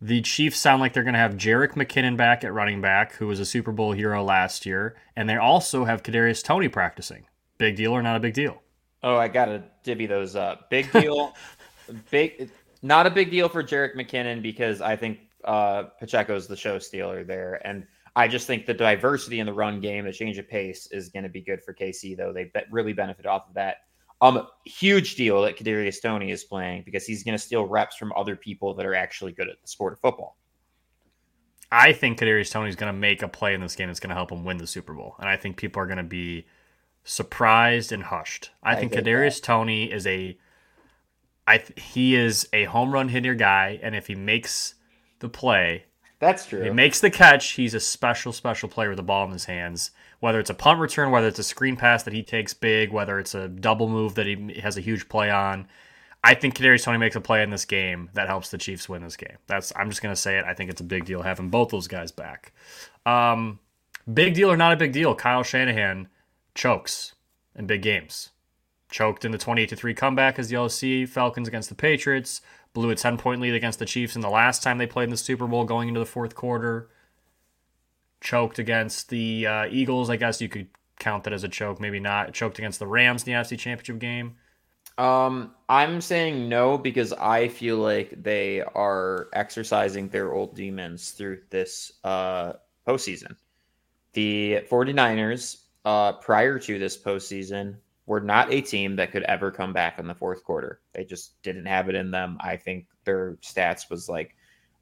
The 0.00 0.20
Chiefs 0.20 0.58
sound 0.58 0.80
like 0.80 0.92
they're 0.92 1.04
going 1.04 1.14
to 1.14 1.20
have 1.20 1.34
Jerick 1.34 1.74
McKinnon 1.74 2.16
back 2.16 2.42
at 2.42 2.52
running 2.52 2.80
back, 2.80 3.14
who 3.14 3.28
was 3.28 3.38
a 3.38 3.46
Super 3.46 3.70
Bowl 3.70 3.92
hero 3.92 4.24
last 4.24 4.66
year, 4.66 4.96
and 5.14 5.28
they 5.28 5.36
also 5.36 5.84
have 5.84 6.02
Kadarius 6.02 6.42
Toney 6.42 6.68
practicing. 6.68 7.26
Big 7.56 7.76
deal 7.76 7.92
or 7.92 8.02
not 8.02 8.16
a 8.16 8.20
big 8.20 8.34
deal? 8.34 8.60
Oh, 9.04 9.16
I 9.16 9.28
gotta 9.28 9.62
divvy 9.84 10.06
those 10.06 10.34
up. 10.34 10.68
Big 10.70 10.90
deal. 10.90 11.34
big, 12.10 12.50
not 12.82 13.06
a 13.06 13.10
big 13.10 13.30
deal 13.30 13.48
for 13.48 13.62
Jerick 13.62 13.94
McKinnon 13.94 14.42
because 14.42 14.80
I 14.80 14.96
think 14.96 15.20
uh, 15.44 15.84
Pacheco's 16.00 16.46
the 16.46 16.56
show 16.56 16.78
stealer 16.78 17.24
there, 17.24 17.60
and 17.66 17.86
I 18.14 18.28
just 18.28 18.46
think 18.46 18.66
the 18.66 18.74
diversity 18.74 19.40
in 19.40 19.46
the 19.46 19.52
run 19.52 19.80
game, 19.80 20.04
the 20.04 20.12
change 20.12 20.38
of 20.38 20.48
pace, 20.48 20.88
is 20.90 21.10
going 21.10 21.22
to 21.24 21.28
be 21.28 21.42
good 21.42 21.62
for 21.62 21.74
KC. 21.74 22.16
Though 22.16 22.32
they 22.32 22.44
be- 22.44 22.60
really 22.70 22.92
benefit 22.92 23.26
off 23.26 23.48
of 23.48 23.54
that. 23.54 23.78
Um, 24.22 24.46
huge 24.64 25.16
deal 25.16 25.42
that 25.42 25.58
Kadarius 25.58 26.00
Toney 26.00 26.30
is 26.30 26.44
playing 26.44 26.84
because 26.86 27.04
he's 27.04 27.22
going 27.22 27.36
to 27.36 27.42
steal 27.42 27.66
reps 27.66 27.96
from 27.96 28.14
other 28.16 28.34
people 28.34 28.72
that 28.74 28.86
are 28.86 28.94
actually 28.94 29.32
good 29.32 29.48
at 29.48 29.60
the 29.60 29.68
sport 29.68 29.92
of 29.92 30.00
football. 30.00 30.38
I 31.70 31.92
think 31.92 32.18
Kadarius 32.18 32.50
Toney 32.50 32.70
is 32.70 32.76
going 32.76 32.92
to 32.92 32.98
make 32.98 33.22
a 33.22 33.28
play 33.28 33.52
in 33.52 33.60
this 33.60 33.76
game 33.76 33.88
that's 33.88 34.00
going 34.00 34.10
to 34.10 34.14
help 34.14 34.30
him 34.30 34.44
win 34.44 34.56
the 34.56 34.66
Super 34.66 34.94
Bowl, 34.94 35.16
and 35.18 35.28
I 35.28 35.36
think 35.36 35.56
people 35.56 35.82
are 35.82 35.86
going 35.86 35.98
to 35.98 36.04
be 36.04 36.46
surprised 37.04 37.92
and 37.92 38.02
hushed. 38.02 38.50
I, 38.62 38.72
I 38.72 38.76
think 38.76 38.92
Kadarius 38.92 39.42
Toney 39.42 39.90
is 39.90 40.06
a, 40.06 40.38
I 41.46 41.58
th- 41.58 41.80
he 41.80 42.14
is 42.14 42.48
a 42.52 42.64
home 42.64 42.92
run 42.92 43.08
hitter 43.08 43.34
guy, 43.34 43.78
and 43.82 43.94
if 43.94 44.06
he 44.06 44.14
makes 44.14 44.74
the 45.18 45.28
play, 45.28 45.84
That's 46.18 46.46
true. 46.46 46.62
He 46.62 46.70
makes 46.70 47.00
the 47.00 47.10
catch. 47.10 47.52
He's 47.52 47.74
a 47.74 47.80
special, 47.80 48.32
special 48.32 48.68
player 48.68 48.88
with 48.88 48.96
the 48.96 49.02
ball 49.02 49.24
in 49.24 49.32
his 49.32 49.44
hands. 49.44 49.90
Whether 50.20 50.40
it's 50.40 50.50
a 50.50 50.54
punt 50.54 50.80
return, 50.80 51.10
whether 51.10 51.28
it's 51.28 51.38
a 51.38 51.44
screen 51.44 51.76
pass 51.76 52.02
that 52.04 52.14
he 52.14 52.22
takes 52.22 52.54
big, 52.54 52.90
whether 52.90 53.18
it's 53.18 53.34
a 53.34 53.48
double 53.48 53.88
move 53.88 54.14
that 54.14 54.26
he 54.26 54.60
has 54.62 54.76
a 54.76 54.80
huge 54.80 55.08
play 55.08 55.30
on, 55.30 55.68
I 56.24 56.34
think 56.34 56.56
Kadarius 56.56 56.84
Toney 56.84 56.98
makes 56.98 57.14
a 57.14 57.20
play 57.20 57.42
in 57.42 57.50
this 57.50 57.64
game 57.64 58.10
that 58.14 58.26
helps 58.26 58.50
the 58.50 58.58
Chiefs 58.58 58.88
win 58.88 59.02
this 59.02 59.16
game. 59.16 59.36
That's 59.46 59.72
I'm 59.76 59.90
just 59.90 60.02
gonna 60.02 60.16
say 60.16 60.38
it. 60.38 60.44
I 60.44 60.54
think 60.54 60.70
it's 60.70 60.80
a 60.80 60.84
big 60.84 61.04
deal 61.04 61.22
having 61.22 61.50
both 61.50 61.68
those 61.68 61.86
guys 61.86 62.10
back. 62.10 62.52
Um, 63.04 63.60
big 64.12 64.34
deal 64.34 64.50
or 64.50 64.56
not 64.56 64.72
a 64.72 64.76
big 64.76 64.92
deal? 64.92 65.14
Kyle 65.14 65.42
Shanahan 65.42 66.08
chokes 66.54 67.14
in 67.54 67.66
big 67.66 67.82
games. 67.82 68.30
Choked 68.90 69.24
in 69.24 69.32
the 69.32 69.38
28 69.38 69.68
to 69.68 69.76
3 69.76 69.94
comeback 69.94 70.38
as 70.38 70.48
the 70.48 70.56
LC 70.56 71.08
Falcons 71.08 71.48
against 71.48 71.68
the 71.68 71.74
Patriots. 71.74 72.40
Blew 72.76 72.90
a 72.90 72.94
10 72.94 73.16
point 73.16 73.40
lead 73.40 73.54
against 73.54 73.78
the 73.78 73.86
Chiefs 73.86 74.16
in 74.16 74.20
the 74.20 74.28
last 74.28 74.62
time 74.62 74.76
they 74.76 74.86
played 74.86 75.04
in 75.04 75.10
the 75.10 75.16
Super 75.16 75.46
Bowl 75.46 75.64
going 75.64 75.88
into 75.88 75.98
the 75.98 76.04
fourth 76.04 76.34
quarter. 76.34 76.90
Choked 78.20 78.58
against 78.58 79.08
the 79.08 79.46
uh, 79.46 79.66
Eagles. 79.70 80.10
I 80.10 80.16
guess 80.16 80.42
you 80.42 80.50
could 80.50 80.68
count 80.98 81.24
that 81.24 81.32
as 81.32 81.42
a 81.42 81.48
choke. 81.48 81.80
Maybe 81.80 82.00
not. 82.00 82.34
Choked 82.34 82.58
against 82.58 82.78
the 82.78 82.86
Rams 82.86 83.22
in 83.22 83.32
the 83.32 83.38
NFC 83.38 83.58
Championship 83.58 83.98
game. 83.98 84.36
Um, 84.98 85.54
I'm 85.70 86.02
saying 86.02 86.50
no 86.50 86.76
because 86.76 87.14
I 87.14 87.48
feel 87.48 87.78
like 87.78 88.22
they 88.22 88.60
are 88.60 89.28
exercising 89.32 90.10
their 90.10 90.34
old 90.34 90.54
demons 90.54 91.12
through 91.12 91.40
this 91.48 91.92
uh 92.04 92.52
postseason. 92.86 93.36
The 94.12 94.66
49ers 94.70 95.62
uh, 95.86 96.12
prior 96.12 96.58
to 96.58 96.78
this 96.78 96.98
postseason 96.98 97.76
were 98.06 98.20
not 98.20 98.52
a 98.52 98.60
team 98.60 98.96
that 98.96 99.10
could 99.10 99.24
ever 99.24 99.50
come 99.50 99.72
back 99.72 99.98
in 99.98 100.06
the 100.06 100.14
fourth 100.14 100.44
quarter. 100.44 100.80
They 100.92 101.04
just 101.04 101.40
didn't 101.42 101.66
have 101.66 101.88
it 101.88 101.94
in 101.94 102.10
them. 102.10 102.38
I 102.40 102.56
think 102.56 102.86
their 103.04 103.36
stats 103.42 103.90
was 103.90 104.08
like 104.08 104.36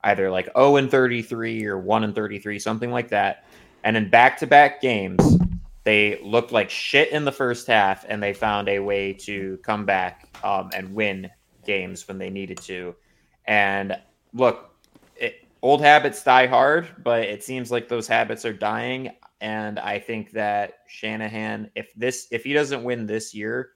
either 0.05 0.31
like 0.31 0.47
0 0.57 0.77
and 0.77 0.91
33 0.91 1.65
or 1.65 1.79
1 1.79 2.05
and 2.05 2.15
33, 2.15 2.59
something 2.59 2.91
like 2.91 3.09
that. 3.09 3.47
And 3.83 3.97
in 3.97 4.11
back 4.11 4.39
to 4.39 4.47
back 4.47 4.81
games, 4.81 5.39
they 5.85 6.19
looked 6.23 6.53
like 6.53 6.71
shit 6.71 7.11
in 7.11 7.25
the 7.25 7.33
first 7.33 7.67
half 7.67 8.05
and 8.09 8.23
they 8.23 8.33
found 8.33 8.69
a 8.69 8.79
way 8.79 9.13
to 9.13 9.59
come 9.63 9.85
back 9.85 10.29
um, 10.43 10.71
and 10.75 10.95
win 10.95 11.31
games 11.65 12.07
when 12.09 12.19
they 12.19 12.31
needed 12.31 12.59
to. 12.63 12.95
And 13.47 13.99
look, 14.33 14.75
it, 15.17 15.47
old 15.63 15.81
habits 15.81 16.23
die 16.25 16.47
hard, 16.47 16.89
but 17.03 17.23
it 17.23 17.43
seems 17.43 17.71
like 17.71 17.89
those 17.89 18.07
habits 18.07 18.45
are 18.45 18.53
dying. 18.53 19.11
And 19.45 19.79
I 19.79 19.99
think 19.99 20.31
that 20.31 20.79
Shanahan, 20.89 21.71
if 21.75 21.93
this, 21.95 22.29
if 22.31 22.45
he 22.45 22.55
doesn't 22.55 22.83
win 22.83 23.05
this 23.05 23.35
year, 23.35 23.73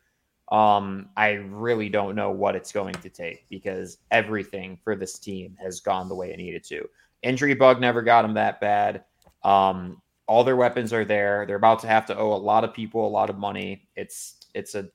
um, 0.51 1.11
I 1.15 1.33
really 1.33 1.91
don't 1.91 2.17
know 2.17 2.31
what 2.31 2.57
it's 2.57 2.73
going 2.73 2.95
to 2.95 3.11
take 3.11 3.47
because 3.51 3.99
everything 4.11 4.79
for 4.83 4.97
this 4.97 5.19
team 5.19 5.59
has 5.63 5.81
gone 5.81 6.09
the 6.09 6.15
way 6.15 6.33
it 6.33 6.39
needed 6.39 6.65
to. 6.69 6.89
Injury 7.21 7.53
bug 7.53 7.83
never 7.83 8.01
got 8.01 8.25
him 8.25 8.33
that 8.33 8.63
bad. 8.63 9.05
Um, 9.43 10.01
all 10.27 10.43
their 10.43 10.57
weapons 10.57 10.95
are 10.95 11.05
there. 11.05 11.45
They're 11.47 11.57
about 11.57 11.81
to 11.81 11.87
have 11.87 12.07
to 12.07 12.17
owe 12.17 12.33
a 12.33 12.39
lot 12.39 12.65
of 12.65 12.73
people 12.73 13.07
a 13.07 13.11
lot 13.11 13.29
of 13.29 13.37
money. 13.37 13.89
It's 13.95 14.37
it's 14.55 14.75
a 14.75 14.89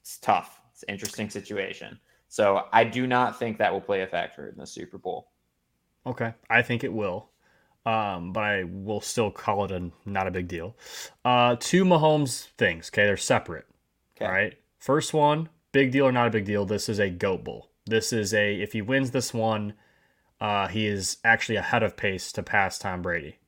it's 0.00 0.18
tough. 0.18 0.60
It's 0.72 0.82
an 0.82 0.88
interesting 0.88 1.30
situation. 1.30 1.96
So 2.26 2.64
I 2.72 2.82
do 2.82 3.06
not 3.06 3.38
think 3.38 3.56
that 3.58 3.72
will 3.72 3.80
play 3.80 4.00
a 4.00 4.08
factor 4.08 4.48
in 4.48 4.56
the 4.56 4.66
Super 4.66 4.98
Bowl. 4.98 5.30
Okay, 6.06 6.34
I 6.50 6.60
think 6.62 6.82
it 6.82 6.92
will, 6.92 7.30
um, 7.84 8.32
but 8.32 8.44
I 8.44 8.64
will 8.64 9.00
still 9.00 9.30
call 9.30 9.64
it 9.64 9.72
a 9.72 9.90
not 10.04 10.26
a 10.26 10.30
big 10.30 10.48
deal. 10.48 10.76
Uh, 11.24 11.56
two 11.58 11.84
Mahomes 11.84 12.48
things. 12.58 12.90
Okay, 12.92 13.04
they're 13.04 13.16
separate. 13.16 13.66
Okay. 14.16 14.24
All 14.24 14.32
right. 14.32 14.54
First 14.78 15.14
one, 15.14 15.48
big 15.72 15.90
deal 15.92 16.06
or 16.06 16.12
not 16.12 16.28
a 16.28 16.30
big 16.30 16.44
deal. 16.44 16.64
This 16.64 16.88
is 16.88 16.98
a 16.98 17.10
goat 17.10 17.44
bowl. 17.44 17.70
This 17.86 18.12
is 18.12 18.32
a 18.34 18.60
if 18.60 18.72
he 18.72 18.82
wins 18.82 19.10
this 19.10 19.34
one, 19.34 19.74
uh, 20.40 20.68
he 20.68 20.86
is 20.86 21.18
actually 21.24 21.56
ahead 21.56 21.82
of 21.82 21.96
pace 21.96 22.32
to 22.32 22.42
pass 22.42 22.78
Tom 22.78 23.02
Brady. 23.02 23.38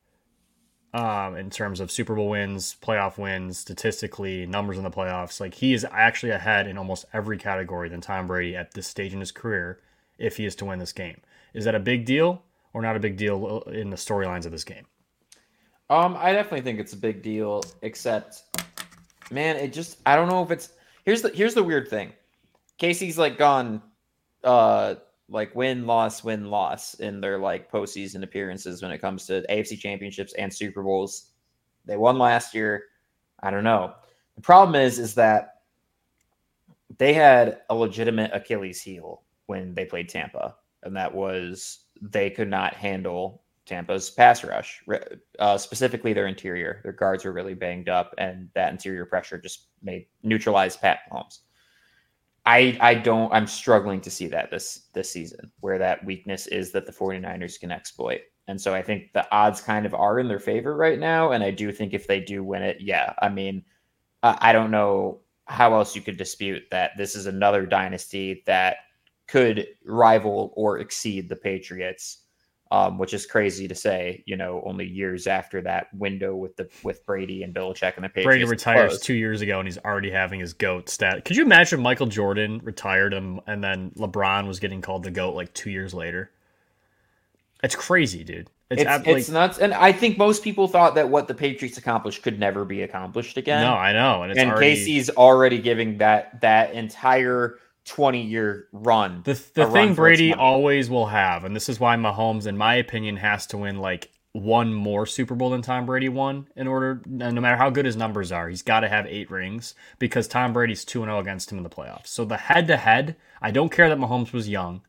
Um, 0.93 1.37
in 1.37 1.51
terms 1.51 1.81
of 1.81 1.91
Super 1.91 2.15
Bowl 2.15 2.29
wins, 2.29 2.77
playoff 2.81 3.19
wins, 3.19 3.59
statistically, 3.59 4.47
numbers 4.47 4.79
in 4.79 4.85
the 4.85 4.93
playoffs, 4.93 5.41
like 5.41 5.55
he 5.55 5.75
is 5.75 5.85
actually 5.91 6.31
ahead 6.31 6.69
in 6.69 6.79
almost 6.79 7.05
every 7.13 7.37
category 7.37 7.89
than 7.89 8.01
Tom 8.01 8.29
Brady 8.29 8.55
at 8.55 8.75
this 8.75 8.87
stage 8.87 9.13
in 9.13 9.19
his 9.19 9.33
career 9.33 9.81
if 10.19 10.37
he 10.37 10.47
is 10.47 10.55
to 10.55 10.65
win 10.65 10.79
this 10.79 10.93
game. 10.93 11.21
Is 11.53 11.65
that 11.65 11.75
a 11.75 11.81
big 11.81 12.05
deal 12.05 12.44
or 12.75 12.83
not 12.83 12.97
a 12.97 13.01
big 13.01 13.17
deal 13.17 13.63
in 13.73 13.89
the 13.89 13.97
storylines 13.97 14.45
of 14.45 14.53
this 14.53 14.65
game? 14.65 14.85
Um, 15.89 16.17
I 16.19 16.33
definitely 16.33 16.63
think 16.63 16.81
it's 16.81 16.93
a 16.93 16.99
big 16.99 17.23
deal, 17.23 17.63
except 17.83 18.43
man, 19.31 19.57
it 19.57 19.73
just 19.73 19.99
I 20.07 20.17
don't 20.17 20.29
know 20.29 20.43
if 20.43 20.51
it's 20.51 20.71
here's 21.05 21.23
the 21.23 21.31
here's 21.31 21.55
the 21.55 21.63
weird 21.63 21.89
thing. 21.89 22.13
KC's 22.79 23.19
like 23.19 23.39
gone 23.39 23.83
uh 24.43 24.97
like 25.29 25.55
win 25.55 25.87
loss 25.87 26.23
win 26.23 26.51
loss 26.51 26.95
in 26.95 27.21
their 27.21 27.39
like 27.39 27.71
postseason 27.71 28.23
appearances 28.23 28.83
when 28.83 28.91
it 28.91 28.99
comes 28.99 29.27
to 29.27 29.45
AFC 29.49 29.79
championships 29.79 30.35
and 30.35 30.53
Super 30.53 30.83
Bowls. 30.83 31.31
They 31.85 31.97
won 31.97 32.19
last 32.19 32.55
year. 32.55 32.85
I 33.41 33.51
don't 33.51 33.65
know. 33.65 33.95
The 34.37 34.43
problem 34.43 34.75
is 34.81 34.99
is 34.99 35.15
that 35.15 35.61
they 36.99 37.13
had 37.13 37.61
a 37.71 37.75
legitimate 37.75 38.31
Achilles 38.33 38.81
heel 38.81 39.23
when 39.47 39.75
they 39.75 39.85
played 39.85 40.09
Tampa, 40.09 40.57
and 40.83 40.97
that 40.97 41.15
was 41.15 41.84
they 42.11 42.31
could 42.31 42.49
not 42.49 42.75
handle 42.75 43.43
Tampa's 43.67 44.11
pass 44.11 44.45
rush, 44.45 44.83
uh, 45.39 45.57
specifically 45.57 46.13
their 46.13 46.27
interior. 46.27 46.81
Their 46.83 46.93
guards 46.93 47.25
were 47.25 47.33
really 47.33 47.55
banged 47.55 47.89
up, 47.89 48.15
and 48.19 48.51
that 48.55 48.73
interior 48.73 49.07
pressure 49.07 49.39
just 49.39 49.69
made 49.83 50.07
neutralized 50.23 50.81
Pat 50.81 51.01
Mahomes. 51.11 51.41
I 52.47 52.77
I 52.81 52.95
don't 52.95 53.33
I'm 53.33 53.47
struggling 53.47 54.01
to 54.03 54.11
see 54.11 54.27
that 54.29 54.51
this 54.51 54.89
this 54.93 55.11
season 55.11 55.51
where 55.61 55.79
that 55.79 56.05
weakness 56.05 56.47
is 56.47 56.73
that 56.73 56.85
the 56.85 56.93
49ers 56.93 57.59
can 57.59 57.73
exploit. 57.73 58.21
And 58.47 58.61
so 58.61 58.75
I 58.75 58.83
think 58.83 59.15
the 59.15 59.27
odds 59.35 59.63
kind 59.63 59.87
of 59.87 59.95
are 59.95 60.21
in 60.21 60.29
their 60.29 60.39
favor 60.39 60.77
right 60.77 60.99
now. 60.99 61.33
And 61.33 61.43
I 61.43 61.51
do 61.51 61.73
think 61.73 61.95
if 61.95 62.07
they 62.07 62.21
do 62.21 62.45
win 62.45 62.63
it, 62.63 62.77
yeah, 62.81 63.15
I 63.23 63.31
mean, 63.31 63.65
I 64.23 64.53
don't 64.53 64.71
know 64.71 65.21
how 65.47 65.75
else 65.75 65.97
you 65.97 66.03
could 66.03 66.19
dispute 66.19 66.63
that 66.71 66.93
this 66.99 67.15
is 67.15 67.25
another 67.25 67.65
dynasty 67.65 68.43
that 68.47 68.77
could 69.27 69.67
rival 69.85 70.53
or 70.57 70.79
exceed 70.79 71.29
the 71.29 71.37
Patriots 71.37 72.25
um, 72.75 72.99
which 72.99 73.15
is 73.15 73.25
crazy 73.25 73.69
to 73.69 73.75
say. 73.75 74.25
You 74.27 74.37
know, 74.37 74.63
only 74.67 74.87
years 74.87 75.29
after 75.29 75.61
that 75.63 75.95
window 75.95 76.35
with 76.35 76.57
the 76.57 76.69
with 76.83 77.07
Brady 77.07 77.43
and 77.43 77.55
Belichick 77.55 77.95
and 77.95 78.05
the 78.05 78.09
Patriots. 78.09 78.27
Brady 78.27 78.45
retires 78.45 78.91
closed. 78.91 79.05
two 79.05 79.15
years 79.15 79.43
ago, 79.43 79.61
and 79.61 79.69
he's 79.69 79.79
already 79.79 80.11
having 80.11 80.41
his 80.41 80.53
goat 80.53 80.89
stat. 80.89 81.25
Could 81.25 81.37
you 81.37 81.45
imagine 81.45 81.81
Michael 81.81 82.07
Jordan 82.07 82.61
retired 82.65 83.15
him, 83.15 83.41
and 83.47 83.63
then 83.63 83.93
LeBron 83.97 84.49
was 84.49 84.59
getting 84.59 84.81
called 84.81 85.05
the 85.05 85.13
goat 85.13 85.37
like 85.37 85.55
two 85.55 85.71
years 85.71 85.95
later? 85.95 86.31
It's 87.63 87.77
crazy, 87.77 88.25
dude. 88.25 88.51
It's, 88.71 88.83
it's, 88.83 89.07
it's, 89.07 89.29
nuts, 89.29 89.59
and 89.59 89.73
I 89.73 89.93
think 89.93 90.19
most 90.19 90.43
people 90.43 90.67
thought 90.67 90.97
that 90.97 91.09
what 91.09 91.29
the 91.29 91.35
Patriots 91.35 91.79
accomplished 91.79 92.23
could 92.23 92.41
never 92.41 92.65
be 92.65 92.83
accomplished 92.83 93.37
again. 93.37 93.61
No, 93.61 93.75
I 93.75 93.93
know, 93.93 94.23
and, 94.25 94.37
and 94.37 94.51
already... 94.51 94.75
KC's 94.75 95.11
already 95.11 95.61
giving 95.61 95.99
that 95.99 96.41
that 96.41 96.73
entire 96.73 97.59
20 97.85 98.23
year 98.23 98.69
run. 98.73 99.23
The, 99.25 99.41
the 99.55 99.67
thing 99.67 99.95
Brady 99.95 100.33
always 100.33 100.89
will 100.89 101.07
have, 101.07 101.45
and 101.45 101.55
this 101.55 101.69
is 101.69 101.79
why 101.79 101.97
Mahomes, 101.97 102.47
in 102.47 102.57
my 102.57 102.75
opinion, 102.77 103.17
has 103.17 103.47
to 103.47 103.59
win 103.59 103.79
like 103.79 104.11
one 104.35 104.75
more 104.75 105.07
Super 105.07 105.37
Bowl 105.37 105.51
than 105.51 105.63
Tom 105.63 105.87
Brady 105.87 106.09
won 106.09 106.49
in 106.57 106.67
order, 106.67 107.01
no 107.07 107.41
matter 107.41 107.57
how 107.57 107.71
good 107.71 107.87
his 107.87 107.97
numbers 107.97 108.33
are, 108.33 108.49
he's 108.49 108.63
got 108.63 108.81
to 108.81 108.89
have 108.89 109.07
eight 109.07 109.31
rings 109.31 109.75
because 110.01 110.27
Tom 110.27 110.53
Brady's 110.53 110.85
2 110.85 111.01
0 111.05 111.21
against 111.21 111.53
him 111.53 111.59
in 111.59 111.65
the 111.65 111.71
playoffs. 111.71 112.09
So 112.09 112.25
the 112.25 112.37
head 112.37 112.67
to 112.67 112.77
head, 112.77 113.15
I 113.41 113.53
don't 113.53 113.71
care 113.71 113.89
that 113.89 113.99
Mahomes 113.99 114.33
was 114.33 114.49
young. 114.49 114.83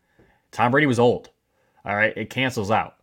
Tom 0.52 0.72
Brady 0.72 0.88
was 0.88 1.00
old. 1.00 1.30
All 1.86 1.96
right, 1.96 2.18
it 2.18 2.32
cancels 2.32 2.72
out. 2.72 2.96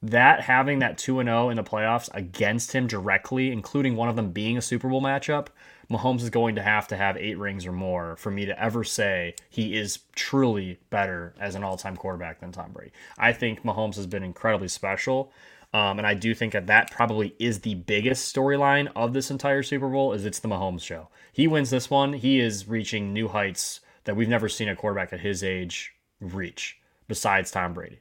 That 0.00 0.42
having 0.42 0.78
that 0.78 0.96
2 0.96 1.22
0 1.24 1.50
in 1.50 1.56
the 1.56 1.64
playoffs 1.64 2.08
against 2.14 2.72
him 2.72 2.86
directly, 2.86 3.50
including 3.50 3.96
one 3.96 4.08
of 4.08 4.16
them 4.16 4.30
being 4.30 4.56
a 4.56 4.62
Super 4.62 4.88
Bowl 4.88 5.02
matchup, 5.02 5.48
Mahomes 5.90 6.22
is 6.22 6.30
going 6.30 6.54
to 6.54 6.62
have 6.62 6.86
to 6.88 6.96
have 6.96 7.16
eight 7.16 7.38
rings 7.38 7.66
or 7.66 7.72
more 7.72 8.16
for 8.16 8.30
me 8.30 8.46
to 8.46 8.62
ever 8.62 8.84
say 8.84 9.34
he 9.48 9.74
is 9.74 10.00
truly 10.14 10.78
better 10.90 11.34
as 11.40 11.54
an 11.54 11.64
all 11.64 11.76
time 11.76 11.96
quarterback 11.96 12.40
than 12.40 12.52
Tom 12.52 12.72
Brady. 12.72 12.92
I 13.18 13.32
think 13.32 13.64
Mahomes 13.64 13.96
has 13.96 14.06
been 14.06 14.22
incredibly 14.22 14.68
special. 14.68 15.32
Um, 15.72 15.98
and 15.98 16.06
I 16.06 16.14
do 16.14 16.34
think 16.34 16.52
that 16.52 16.66
that 16.66 16.90
probably 16.90 17.34
is 17.38 17.60
the 17.60 17.74
biggest 17.74 18.34
storyline 18.34 18.90
of 18.96 19.12
this 19.12 19.30
entire 19.30 19.62
Super 19.62 19.88
Bowl 19.88 20.12
is 20.12 20.24
it's 20.24 20.40
the 20.40 20.48
Mahomes 20.48 20.82
show. 20.82 21.08
He 21.32 21.46
wins 21.46 21.70
this 21.70 21.88
one. 21.88 22.12
He 22.12 22.40
is 22.40 22.66
reaching 22.66 23.12
new 23.12 23.28
heights 23.28 23.80
that 24.04 24.16
we've 24.16 24.28
never 24.28 24.48
seen 24.48 24.68
a 24.68 24.74
quarterback 24.74 25.12
at 25.12 25.20
his 25.20 25.44
age 25.44 25.92
reach 26.20 26.78
besides 27.06 27.50
Tom 27.50 27.72
Brady. 27.72 28.00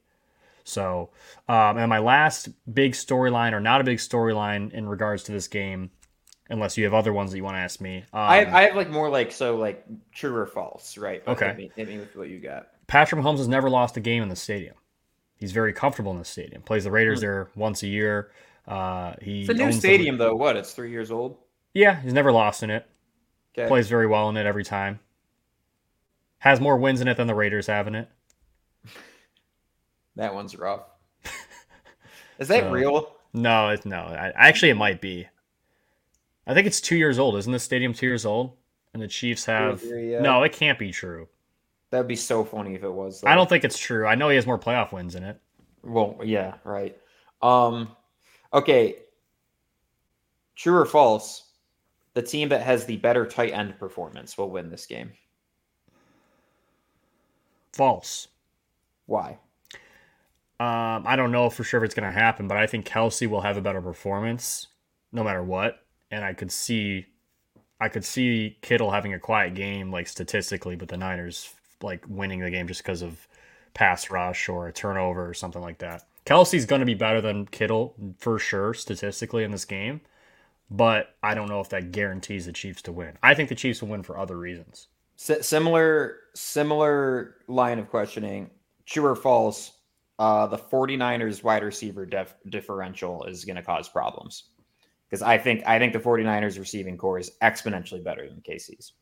So, 0.64 1.10
um, 1.48 1.78
and 1.78 1.90
my 1.90 2.00
last 2.00 2.50
big 2.72 2.94
storyline, 2.94 3.54
or 3.54 3.60
not 3.60 3.82
a 3.82 3.84
big 3.84 3.98
storyline 3.98 4.72
in 4.72 4.88
regards 4.88 5.24
to 5.24 5.32
this 5.32 5.48
game, 5.48 5.92
unless 6.50 6.78
you 6.78 6.84
have 6.84 6.94
other 6.94 7.14
ones 7.14 7.32
that 7.32 7.38
you 7.38 7.44
want 7.44 7.56
to 7.56 7.62
ask 7.62 7.80
me. 7.80 7.98
Um, 7.98 8.06
I, 8.14 8.38
have, 8.38 8.54
I 8.54 8.62
have 8.64 8.76
like 8.76 8.90
more 8.90 9.10
like 9.10 9.32
so 9.32 9.56
like 9.58 9.86
true 10.12 10.36
or 10.36 10.46
false, 10.46 10.98
right? 10.98 11.24
okay, 11.28 11.48
hit 11.48 11.58
me, 11.58 11.72
hit 11.76 11.88
me 11.88 11.98
with 12.00 12.16
what 12.16 12.30
you 12.30 12.40
got. 12.40 12.68
Patrick 12.88 13.22
Mahomes 13.22 13.38
has 13.38 13.48
never 13.48 13.70
lost 13.70 13.98
a 13.98 14.00
game 14.00 14.24
in 14.24 14.30
the 14.30 14.36
stadium. 14.36 14.76
He's 15.36 15.52
very 15.52 15.74
comfortable 15.74 16.12
in 16.12 16.18
the 16.18 16.26
stadium. 16.26 16.62
Plays 16.64 16.84
the 16.84 16.92
Raiders 16.92 17.20
hmm. 17.20 17.26
there 17.26 17.50
once 17.56 17.84
a 17.84 17.88
year. 17.88 18.32
Uh, 18.68 19.14
he 19.22 19.42
it's 19.42 19.50
a 19.50 19.54
new 19.54 19.72
stadium 19.72 20.18
though. 20.18 20.36
What? 20.36 20.58
It's 20.58 20.74
three 20.74 20.92
years 20.92 21.12
old. 21.12 21.38
Yeah, 21.74 22.02
he's 22.02 22.14
never 22.14 22.32
lost 22.32 22.64
in 22.64 22.70
it. 22.70 22.86
Okay. 23.58 23.68
Plays 23.68 23.88
very 23.88 24.08
well 24.08 24.30
in 24.30 24.38
it 24.38 24.46
every 24.46 24.64
time. 24.64 25.00
Has 26.40 26.60
more 26.60 26.78
wins 26.78 27.02
in 27.02 27.08
it 27.08 27.18
than 27.18 27.28
the 27.28 27.36
Raiders 27.36 27.68
have 27.68 27.88
in 27.88 27.96
it. 27.96 28.10
that 30.16 30.34
one's 30.34 30.58
rough. 30.58 30.82
Is 32.40 32.48
that 32.48 32.64
so, 32.64 32.72
real? 32.72 33.16
No, 33.34 33.70
it's 33.70 33.86
no. 33.86 33.98
I, 33.98 34.32
actually, 34.36 34.70
it 34.70 34.76
might 34.76 35.02
be. 35.02 35.28
I 36.48 36.54
think 36.54 36.68
it's 36.68 36.82
two 36.82 36.98
years 36.98 37.20
old. 37.20 37.36
Isn't 37.36 37.52
the 37.52 37.60
stadium 37.60 37.94
two 37.94 38.08
years 38.08 38.26
old? 38.26 38.58
And 38.94 39.02
the 39.02 39.08
Chiefs 39.08 39.46
have 39.46 39.84
yeah. 39.84 40.20
no. 40.20 40.42
It 40.44 40.52
can't 40.52 40.80
be 40.80 40.92
true. 40.92 41.28
That'd 41.92 42.08
be 42.08 42.16
so 42.16 42.44
funny 42.44 42.76
if 42.76 42.84
it 42.84 42.92
was. 42.92 43.24
I 43.24 43.36
don't 43.36 43.48
think 43.50 43.64
it's 43.64 43.78
true. 43.78 44.06
I 44.06 44.16
know 44.16 44.30
he 44.30 44.36
has 44.36 44.46
more 44.46 44.60
playoff 44.60 44.92
wins 44.92 45.16
in 45.16 45.24
it. 45.24 45.40
Well, 45.84 46.20
yeah, 46.24 46.56
right. 46.64 46.98
Um, 47.42 47.96
okay. 48.54 48.98
True 50.56 50.76
or 50.76 50.86
false? 50.86 51.46
The 52.14 52.22
team 52.22 52.50
that 52.50 52.62
has 52.62 52.86
the 52.86 52.98
better 52.98 53.26
tight 53.26 53.54
end 53.54 53.78
performance 53.80 54.38
will 54.38 54.50
win 54.50 54.70
this 54.70 54.86
game. 54.86 55.12
False. 57.74 58.28
Why? 59.06 59.38
Um, 60.60 61.04
I 61.08 61.16
don't 61.16 61.32
know 61.32 61.50
for 61.50 61.64
sure 61.64 61.80
if 61.80 61.86
it's 61.86 61.96
going 61.96 62.12
to 62.12 62.20
happen, 62.20 62.48
but 62.48 62.58
I 62.58 62.68
think 62.68 62.86
Kelce 62.86 63.28
will 63.28 63.42
have 63.42 63.56
a 63.56 63.62
better 63.62 63.82
performance 63.82 64.68
no 65.12 65.24
matter 65.24 65.42
what 65.42 65.86
and 66.12 66.24
I 66.24 66.34
could 66.34 66.52
see 66.52 67.06
I 67.82 67.88
could 67.90 68.04
see 68.06 68.58
Kittle 68.62 68.92
having 68.92 69.14
a 69.14 69.20
quiet 69.20 69.54
game 69.54 69.92
like 69.92 70.08
statistically, 70.08 70.76
but 70.76 70.90
the 70.90 70.98
Niners 70.98 71.54
like 71.82 72.04
winning 72.10 72.40
the 72.42 72.52
game 72.52 72.68
just 72.68 72.84
because 72.84 73.02
of 73.02 73.28
pass 73.74 74.10
rush 74.12 74.50
or 74.50 74.68
a 74.68 74.74
turnover 74.74 75.28
or 75.30 75.34
something 75.34 75.62
like 75.62 75.78
that. 75.80 76.04
Kelce's 76.26 76.66
going 76.66 76.82
to 76.82 76.86
be 76.86 76.94
better 76.94 77.22
than 77.22 77.46
Kittle 77.48 77.96
for 78.18 78.38
sure 78.38 78.74
statistically 78.74 79.44
in 79.44 79.52
this 79.52 79.66
game. 79.66 80.02
but 80.70 81.16
I 81.24 81.34
don't 81.34 81.48
know 81.50 81.62
if 81.62 81.70
that 81.70 81.92
guarantees 81.92 82.46
the 82.46 82.52
Chiefs 82.54 82.82
to 82.84 82.92
win. 82.92 83.18
I 83.24 83.34
think 83.34 83.50
the 83.50 83.56
Chiefs 83.56 83.82
will 83.82 83.90
win 83.90 84.04
for 84.04 84.18
other 84.20 84.38
reasons. 84.38 84.88
S- 85.18 85.48
similar 85.48 86.18
similar 86.36 87.36
line 87.48 87.80
of 87.80 87.90
questioning. 87.90 88.50
True 88.86 89.06
or 89.06 89.16
false? 89.16 89.72
Uh, 90.20 90.46
the 90.48 90.58
49ers 90.58 91.44
wide 91.44 91.64
receiver 91.64 92.06
def- 92.06 92.36
differential 92.50 93.24
is 93.24 93.46
going 93.46 93.56
to 93.56 93.64
cause 93.64 93.88
problems 93.88 94.50
because 95.10 95.22
I 95.22 95.38
think 95.38 95.64
I 95.66 95.80
think 95.80 95.94
the 95.94 96.00
49ers 96.00 96.60
receiving 96.60 96.98
core 96.98 97.20
is 97.20 97.32
exponentially 97.42 98.04
better 98.04 98.28
than 98.28 98.42
KC's. 98.42 98.94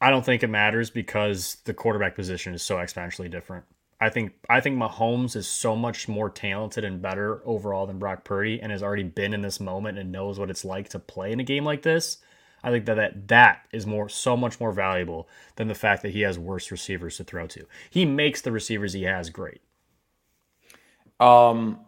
I 0.00 0.10
don't 0.10 0.24
think 0.24 0.42
it 0.42 0.48
matters 0.48 0.90
because 0.90 1.58
the 1.64 1.74
quarterback 1.74 2.16
position 2.16 2.54
is 2.54 2.62
so 2.62 2.76
exponentially 2.76 3.30
different. 3.30 3.64
I 4.00 4.08
think 4.08 4.32
I 4.50 4.60
think 4.60 4.76
Mahomes 4.76 5.36
is 5.36 5.46
so 5.46 5.76
much 5.76 6.08
more 6.08 6.28
talented 6.28 6.84
and 6.84 7.00
better 7.00 7.40
overall 7.46 7.86
than 7.86 8.00
Brock 8.00 8.24
Purdy 8.24 8.60
and 8.60 8.72
has 8.72 8.82
already 8.82 9.04
been 9.04 9.32
in 9.32 9.42
this 9.42 9.60
moment 9.60 9.98
and 9.98 10.10
knows 10.10 10.38
what 10.38 10.50
it's 10.50 10.64
like 10.64 10.88
to 10.88 10.98
play 10.98 11.30
in 11.30 11.38
a 11.40 11.44
game 11.44 11.64
like 11.64 11.82
this. 11.82 12.18
I 12.64 12.70
think 12.70 12.86
that 12.86 12.94
that, 12.94 13.28
that 13.28 13.66
is 13.72 13.86
more 13.86 14.08
so 14.08 14.36
much 14.36 14.60
more 14.60 14.72
valuable 14.72 15.28
than 15.56 15.68
the 15.68 15.74
fact 15.74 16.02
that 16.02 16.12
he 16.12 16.22
has 16.22 16.38
worse 16.38 16.70
receivers 16.70 17.16
to 17.16 17.24
throw 17.24 17.46
to. 17.48 17.66
He 17.90 18.04
makes 18.04 18.40
the 18.40 18.52
receivers 18.52 18.92
he 18.92 19.02
has 19.02 19.30
great. 19.30 19.60
Um 21.20 21.80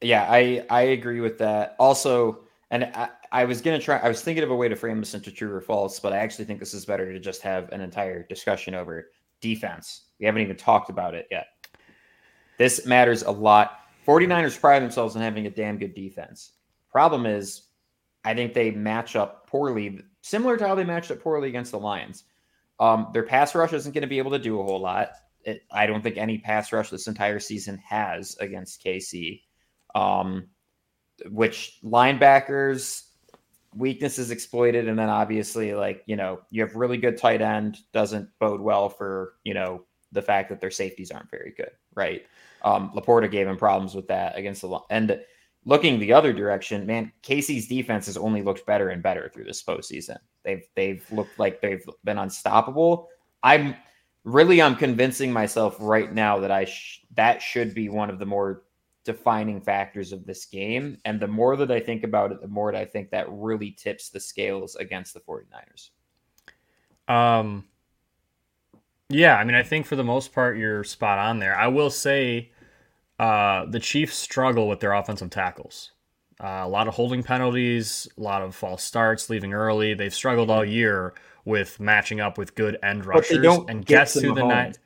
yeah, 0.00 0.26
I 0.26 0.64
I 0.70 0.82
agree 0.82 1.20
with 1.20 1.38
that. 1.38 1.76
Also, 1.78 2.44
and 2.70 2.84
I, 2.94 3.08
I 3.32 3.44
was 3.44 3.60
gonna 3.60 3.78
try 3.78 3.98
I 3.98 4.08
was 4.08 4.22
thinking 4.22 4.44
of 4.44 4.50
a 4.50 4.56
way 4.56 4.68
to 4.68 4.76
frame 4.76 5.00
this 5.00 5.14
into 5.14 5.30
true 5.30 5.52
or 5.52 5.60
false, 5.60 6.00
but 6.00 6.12
I 6.12 6.18
actually 6.18 6.44
think 6.44 6.60
this 6.60 6.74
is 6.74 6.84
better 6.84 7.12
to 7.12 7.18
just 7.18 7.42
have 7.42 7.70
an 7.72 7.80
entire 7.80 8.22
discussion 8.24 8.74
over 8.74 9.10
defense. 9.40 10.06
We 10.18 10.26
haven't 10.26 10.42
even 10.42 10.56
talked 10.56 10.90
about 10.90 11.14
it 11.14 11.28
yet. 11.30 11.46
This 12.58 12.86
matters 12.86 13.22
a 13.22 13.30
lot. 13.30 13.80
49ers 14.06 14.58
pride 14.58 14.82
themselves 14.82 15.14
on 15.16 15.22
having 15.22 15.46
a 15.46 15.50
damn 15.50 15.78
good 15.78 15.94
defense. 15.94 16.52
Problem 16.90 17.26
is, 17.26 17.68
I 18.24 18.34
think 18.34 18.52
they 18.52 18.70
match 18.70 19.16
up 19.16 19.46
poorly, 19.46 20.00
similar 20.22 20.56
to 20.56 20.66
how 20.66 20.74
they 20.74 20.84
matched 20.84 21.10
up 21.10 21.20
poorly 21.20 21.48
against 21.48 21.72
the 21.72 21.78
Lions. 21.78 22.24
Um, 22.80 23.08
their 23.12 23.22
pass 23.22 23.54
rush 23.54 23.72
isn't 23.72 23.92
going 23.92 24.02
to 24.02 24.08
be 24.08 24.18
able 24.18 24.30
to 24.32 24.38
do 24.38 24.60
a 24.60 24.64
whole 24.64 24.80
lot. 24.80 25.10
It, 25.42 25.62
I 25.70 25.86
don't 25.86 26.02
think 26.02 26.16
any 26.16 26.38
pass 26.38 26.72
rush 26.72 26.90
this 26.90 27.06
entire 27.06 27.38
season 27.38 27.78
has 27.78 28.36
against 28.40 28.82
KC. 28.84 29.42
Um, 29.94 30.48
which 31.30 31.78
linebackers 31.84 33.04
weaknesses 33.74 34.30
exploited, 34.30 34.88
and 34.88 34.98
then 34.98 35.08
obviously, 35.08 35.74
like 35.74 36.02
you 36.06 36.16
know, 36.16 36.40
you 36.50 36.62
have 36.62 36.74
really 36.76 36.98
good 36.98 37.18
tight 37.18 37.42
end 37.42 37.78
doesn't 37.92 38.28
bode 38.38 38.60
well 38.60 38.88
for 38.88 39.34
you 39.44 39.54
know 39.54 39.84
the 40.12 40.22
fact 40.22 40.48
that 40.48 40.60
their 40.60 40.70
safeties 40.70 41.10
aren't 41.10 41.30
very 41.30 41.52
good, 41.56 41.70
right? 41.94 42.24
Um, 42.62 42.90
LaPorta 42.94 43.30
gave 43.30 43.46
him 43.46 43.56
problems 43.56 43.94
with 43.94 44.08
that 44.08 44.36
against 44.36 44.62
the 44.62 44.78
and 44.90 45.20
looking 45.64 45.98
the 45.98 46.12
other 46.12 46.32
direction, 46.32 46.86
man, 46.86 47.12
KC's 47.22 47.68
defense 47.68 48.06
has 48.06 48.16
only 48.16 48.42
looked 48.42 48.66
better 48.66 48.88
and 48.88 49.02
better 49.02 49.30
through 49.32 49.44
this 49.44 49.62
postseason. 49.62 50.18
They've 50.44 50.66
they've 50.74 51.04
looked 51.12 51.38
like 51.38 51.60
they've 51.60 51.84
been 52.04 52.18
unstoppable. 52.18 53.08
I'm 53.42 53.76
really 54.24 54.60
I'm 54.62 54.76
convincing 54.76 55.32
myself 55.32 55.76
right 55.78 56.12
now 56.12 56.38
that 56.40 56.50
I 56.50 56.64
sh- 56.64 57.04
that 57.14 57.42
should 57.42 57.74
be 57.74 57.88
one 57.88 58.10
of 58.10 58.18
the 58.18 58.26
more 58.26 58.62
defining 59.08 59.58
factors 59.58 60.12
of 60.12 60.26
this 60.26 60.44
game. 60.44 60.98
And 61.06 61.18
the 61.18 61.26
more 61.26 61.56
that 61.56 61.70
I 61.70 61.80
think 61.80 62.04
about 62.04 62.30
it, 62.30 62.42
the 62.42 62.46
more 62.46 62.70
that 62.70 62.78
I 62.78 62.84
think 62.84 63.08
that 63.10 63.26
really 63.30 63.70
tips 63.70 64.10
the 64.10 64.20
scales 64.20 64.76
against 64.76 65.14
the 65.14 65.20
49ers. 65.20 65.88
Um, 67.10 67.64
yeah, 69.08 69.36
I 69.36 69.44
mean, 69.44 69.54
I 69.56 69.62
think 69.62 69.86
for 69.86 69.96
the 69.96 70.04
most 70.04 70.34
part, 70.34 70.58
you're 70.58 70.84
spot 70.84 71.18
on 71.18 71.38
there. 71.38 71.56
I 71.56 71.68
will 71.68 71.88
say 71.88 72.52
uh, 73.18 73.64
the 73.64 73.80
Chiefs 73.80 74.14
struggle 74.14 74.68
with 74.68 74.80
their 74.80 74.92
offensive 74.92 75.30
tackles. 75.30 75.92
Uh, 76.38 76.60
a 76.64 76.68
lot 76.68 76.86
of 76.86 76.94
holding 76.94 77.22
penalties, 77.22 78.06
a 78.18 78.20
lot 78.20 78.42
of 78.42 78.54
false 78.54 78.84
starts, 78.84 79.30
leaving 79.30 79.54
early. 79.54 79.94
They've 79.94 80.14
struggled 80.14 80.50
all 80.50 80.66
year 80.66 81.14
with 81.46 81.80
matching 81.80 82.20
up 82.20 82.36
with 82.36 82.54
good 82.54 82.76
end 82.82 83.06
rushers. 83.06 83.38
and 83.68 83.86
guess 83.86 84.12
who 84.12 84.34
the 84.34 84.44
night 84.44 84.78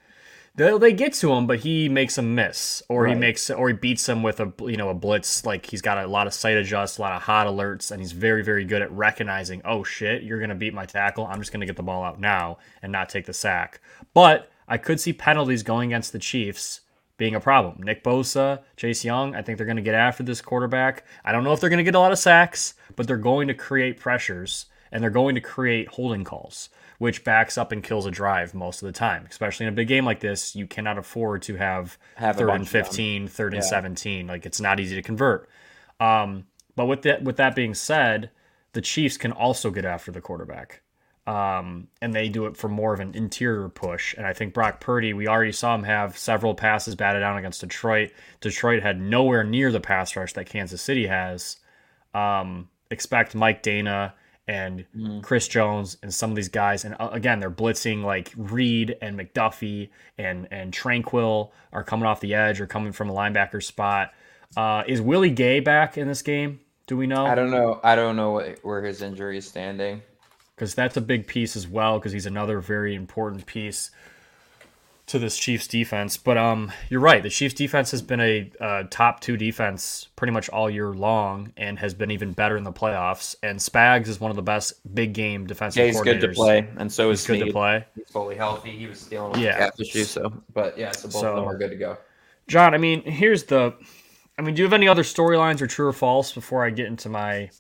they 0.55 0.77
they 0.77 0.93
get 0.93 1.15
to 1.15 1.33
him, 1.33 1.47
but 1.47 1.61
he 1.61 1.89
makes 1.89 2.19
a 2.19 2.23
miss, 2.23 2.83
or 2.89 3.05
right. 3.05 3.15
he 3.15 3.19
makes, 3.19 3.49
or 3.49 3.69
he 3.69 3.75
beats 3.75 4.09
him 4.09 4.23
with 4.23 4.39
a 4.41 4.53
you 4.61 4.77
know 4.77 4.91
a 4.91 4.95
blitz. 4.95 5.47
Like 5.47 5.67
he's 5.67 5.81
got 5.81 5.99
a 5.99 6.07
lot 6.07 6.27
of 6.27 6.35
sight 6.35 6.57
adjust, 6.57 6.99
a 6.99 7.03
lot 7.03 7.13
of 7.13 7.23
hot 7.23 7.47
alerts, 7.47 7.91
and 7.91 8.01
he's 8.01 8.13
very 8.13 8.45
very 8.45 8.65
good 8.65 8.83
at 8.83 8.93
recognizing. 8.93 9.63
Oh 9.65 9.83
shit, 9.83 10.23
you're 10.23 10.41
gonna 10.41 10.55
beat 10.55 10.75
my 10.75 10.85
tackle. 10.85 11.27
I'm 11.27 11.39
just 11.39 11.53
gonna 11.53 11.67
get 11.67 11.77
the 11.77 11.83
ball 11.83 12.05
out 12.05 12.21
now 12.21 12.59
and 12.83 12.93
not 12.93 13.09
take 13.09 13.27
the 13.27 13.33
sack. 13.33 13.81
But 14.13 14.51
I 14.69 14.79
could 14.79 15.01
see 15.01 15.13
penalties 15.13 15.63
going 15.63 15.91
against 15.91 16.13
the 16.13 16.19
Chiefs 16.19 16.81
being 17.17 17.35
a 17.35 17.41
problem. 17.41 17.83
Nick 17.83 18.03
Bosa, 18.03 18.63
Chase 18.77 19.05
Young, 19.05 19.35
I 19.35 19.43
think 19.43 19.57
they're 19.57 19.67
going 19.67 19.77
to 19.77 19.83
get 19.83 19.95
after 19.95 20.23
this 20.23 20.41
quarterback. 20.41 21.05
I 21.25 21.31
don't 21.31 21.45
know 21.45 21.53
if 21.53 21.61
they're 21.61 21.71
going 21.71 21.77
to 21.79 21.85
get 21.85 21.95
a 21.95 22.01
lot 22.01 22.11
of 22.11 22.19
sacks, 22.19 22.75
but 22.97 23.07
they're 23.07 23.17
going 23.17 23.49
to 23.49 23.55
create 23.55 24.01
pressures 24.01 24.67
and 24.91 25.03
they're 25.03 25.11
going 25.11 25.35
to 25.35 25.41
create 25.41 25.89
holding 25.89 26.25
calls 26.25 26.69
which 27.03 27.25
backs 27.25 27.59
up 27.59 27.73
and 27.73 27.83
kills 27.83 28.07
a 28.07 28.13
drive 28.13 28.55
most 28.55 28.81
of 28.81 28.87
the 28.87 28.93
time. 28.93 29.27
Especially 29.29 29.67
in 29.67 29.73
a 29.73 29.75
big 29.75 29.89
game 29.89 30.05
like 30.05 30.21
this, 30.21 30.55
you 30.55 30.69
cannot 30.69 30.99
afford 30.99 31.43
to 31.43 31.57
have, 31.57 31.99
have 32.15 32.37
third 32.37 32.51
and 32.51 32.69
15, 32.69 33.27
third 33.27 33.53
yeah. 33.53 33.57
and 33.57 33.65
17. 33.67 34.29
Like 34.29 34.47
it's 34.47 34.61
not 34.61 34.79
easy 34.79 34.95
to 34.95 35.03
convert. 35.03 35.49
Um, 35.99 36.47
but 36.77 36.87
with 36.87 37.03
that, 37.03 37.25
with 37.25 37.39
that 37.39 37.57
being 37.57 37.75
said, 37.75 38.31
the 38.73 38.81
Chiefs 38.81 39.17
can 39.17 39.33
also 39.33 39.73
get 39.73 39.85
after 39.85 40.13
the 40.13 40.21
quarterback. 40.21 40.83
Um, 41.27 41.89
and 42.01 42.15
they 42.15 42.29
do 42.29 42.47
it 42.47 42.57
for 42.57 42.69
more 42.69 42.95
of 42.95 43.01
an 43.01 43.17
interior 43.17 43.69
push. 43.69 44.15
And 44.17 44.25
I 44.25 44.33
think 44.33 44.55
Brock 44.55 44.79
Purdy, 44.79 45.13
we 45.13 45.27
already 45.27 45.51
saw 45.51 45.75
him 45.75 45.83
have 45.83 46.17
several 46.17 46.55
passes 46.55 46.95
batted 46.95 47.19
down 47.19 47.37
against 47.37 47.63
Detroit. 47.63 48.13
Detroit 48.41 48.81
had 48.81 49.01
nowhere 49.01 49.43
near 49.43 49.73
the 49.73 49.81
pass 49.81 50.15
rush 50.15 50.35
that 50.35 50.47
Kansas 50.47 50.81
City 50.81 51.09
has. 51.09 51.57
Um, 52.15 52.69
expect 52.93 53.35
Mike 53.35 53.65
Danna 53.65 54.13
and 54.49 54.85
mm. 54.97 55.23
Chris 55.23 55.49
Jones 55.49 55.97
and 56.03 56.13
some 56.13 56.31
of 56.31 56.37
these 56.37 56.49
guys. 56.49 56.85
And 56.85 56.97
uh, 56.99 57.11
again, 57.13 57.41
they're 57.41 57.51
blitzing 57.51 58.05
like 58.05 58.33
Reid 58.37 58.97
and 59.01 59.19
McDuffie 59.19 59.91
and 60.19 60.49
and 60.51 60.73
Tranquill 60.73 61.51
are 61.73 61.85
coming 61.85 62.07
off 62.07 62.21
the 62.21 62.35
edge 62.35 62.61
or 62.61 62.67
coming 62.67 62.93
from 62.93 63.11
a 63.11 63.13
linebacker 63.13 63.63
spot. 63.63 64.13
Uh, 64.57 64.83
is 64.87 65.01
Willie 65.01 65.31
Gay 65.31 65.61
back 65.61 65.97
in 65.97 66.09
this 66.09 66.23
game? 66.23 66.61
Do 66.87 66.97
we 66.97 67.07
know? 67.07 67.25
I 67.25 67.35
don't 67.35 67.51
know. 67.51 67.81
I 67.83 67.97
don't 67.97 68.17
know 68.17 68.33
what, 68.33 68.59
where 68.63 68.83
his 68.83 69.03
injury 69.03 69.39
is 69.39 69.47
standing. 69.47 70.03
Because 70.55 70.75
that's 70.75 70.97
a 70.97 71.01
big 71.01 71.27
piece 71.27 71.57
as 71.57 71.67
well. 71.67 71.99
Because 71.99 72.13
he's 72.13 72.27
another 72.27 72.61
very 72.61 72.95
important 72.95 73.47
piece 73.47 73.91
to 75.07 75.19
this 75.19 75.37
Chiefs 75.37 75.67
defense. 75.67 76.17
But 76.17 76.39
um, 76.39 76.73
you're 76.89 77.01
right. 77.01 77.23
The 77.23 77.31
Chiefs 77.31 77.55
defense 77.55 77.91
has 77.91 78.03
been 78.03 78.21
a 78.21 78.51
uh, 78.61 78.85
top 78.91 79.21
two 79.21 79.37
defense 79.37 80.09
pretty 80.17 80.33
much 80.33 80.49
all 80.51 80.71
year 80.71 80.91
long, 80.91 81.53
and 81.57 81.79
has 81.79 81.95
been 81.95 82.11
even 82.11 82.33
better 82.33 82.57
in 82.57 82.65
the 82.65 82.73
playoffs. 82.73 83.35
And 83.43 83.59
Spags 83.59 84.09
is 84.09 84.21
one 84.21 84.31
of 84.31 84.37
the 84.37 84.43
best 84.43 84.75
big 84.95 85.13
game 85.13 85.47
defensive. 85.47 85.81
Yeah, 85.81 85.87
he's 85.87 86.01
good 86.01 86.21
to 86.21 86.29
play, 86.29 86.69
and 86.77 86.93
so 86.93 87.11
is 87.11 87.27
he's 87.27 87.39
good 87.39 87.47
to 87.47 87.53
play. 87.53 87.85
He's 87.95 88.11
fully 88.11 88.37
healthy. 88.37 88.71
He 88.71 88.87
was 88.87 89.05
dealing 89.07 89.33
with 89.33 89.41
yeah. 89.41 89.59
calf 89.59 89.81
issues, 89.81 90.11
so 90.11 90.33
but 90.55 90.79
yeah, 90.79 90.93
so 90.93 91.09
both 91.09 91.21
so, 91.21 91.31
of 91.31 91.37
them 91.37 91.49
are 91.49 91.59
good 91.59 91.71
to 91.71 91.77
go. 91.77 91.99
Jon, 92.49 92.75
I 92.75 92.79
mean, 92.79 93.03
here's 93.03 93.45
the. 93.45 93.75
I 94.39 94.43
mean, 94.43 94.55
do 94.55 94.63
you 94.63 94.65
have 94.65 94.73
any 94.73 94.89
other 94.89 95.03
storylines 95.03 95.61
or 95.61 95.67
true 95.67 95.87
or 95.87 95.93
false 95.93 96.33
before 96.33 96.65
I 96.65 96.71
get 96.71 96.87
into 96.87 97.11
my 97.11 97.51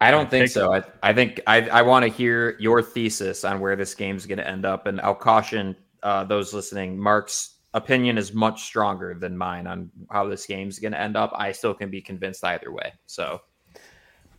I 0.00 0.10
don't 0.10 0.30
think 0.30 0.48
so. 0.48 0.72
I, 0.72 0.82
I 1.02 1.12
think 1.12 1.40
I, 1.46 1.68
I 1.68 1.82
want 1.82 2.04
to 2.04 2.08
hear 2.08 2.56
your 2.60 2.82
thesis 2.82 3.44
on 3.44 3.58
where 3.58 3.74
this 3.74 3.94
game's 3.94 4.26
going 4.26 4.38
to 4.38 4.46
end 4.46 4.64
up, 4.64 4.86
and 4.86 5.00
I'll 5.00 5.14
caution 5.14 5.74
uh, 6.02 6.24
those 6.24 6.52
listening, 6.54 6.98
Mark's 6.98 7.56
opinion 7.74 8.18
is 8.18 8.32
much 8.32 8.62
stronger 8.62 9.14
than 9.14 9.36
mine 9.36 9.66
on 9.66 9.90
how 10.10 10.26
this 10.28 10.46
game's 10.46 10.78
going 10.78 10.92
to 10.92 11.00
end 11.00 11.16
up. 11.16 11.32
I 11.34 11.52
still 11.52 11.74
can 11.74 11.90
be 11.90 12.00
convinced 12.00 12.44
either 12.44 12.72
way. 12.72 12.92
So, 13.06 13.40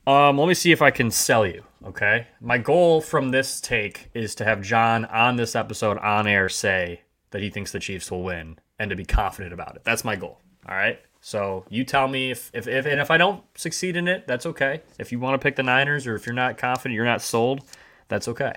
um, 0.08 0.38
let 0.38 0.48
me 0.48 0.54
see 0.54 0.72
if 0.72 0.82
I 0.82 0.92
can 0.92 1.12
sell 1.12 1.46
you. 1.46 1.64
Okay, 1.86 2.28
my 2.42 2.58
goal 2.58 3.02
from 3.02 3.30
this 3.30 3.62
take 3.62 4.10
is 4.14 4.36
to 4.36 4.46
have 4.46 4.62
Jon 4.62 5.06
on 5.06 5.36
this 5.36 5.56
episode 5.56 5.98
on 6.00 6.28
air 6.28 6.50
say 6.50 7.02
that 7.32 7.42
he 7.42 7.50
thinks 7.50 7.72
the 7.72 7.80
Chiefs 7.80 8.12
will 8.12 8.24
win 8.24 8.58
and 8.80 8.90
to 8.90 8.96
be 8.96 9.06
confident 9.06 9.54
about 9.54 9.76
it. 9.76 9.84
That's 9.84 10.04
my 10.04 10.16
goal. 10.16 10.40
All 10.68 10.76
right. 10.76 11.00
So 11.22 11.66
you 11.70 11.84
tell 11.84 12.08
me 12.08 12.32
if, 12.32 12.50
if, 12.54 12.68
if 12.68 12.86
and 12.86 13.00
if 13.00 13.12
I 13.12 13.18
don't 13.18 13.44
succeed 13.56 13.96
in 13.98 14.08
it, 14.08 14.26
that's 14.26 14.46
okay. 14.46 14.82
If 14.98 15.12
you 15.12 15.20
want 15.20 15.40
to 15.40 15.44
pick 15.44 15.56
the 15.56 15.64
Niners 15.64 16.08
or 16.08 16.16
if 16.16 16.26
you're 16.26 16.34
not 16.34 16.58
confident, 16.58 16.96
you're 16.96 17.06
not 17.06 17.22
sold, 17.22 17.62
that's 18.08 18.28
okay. 18.30 18.54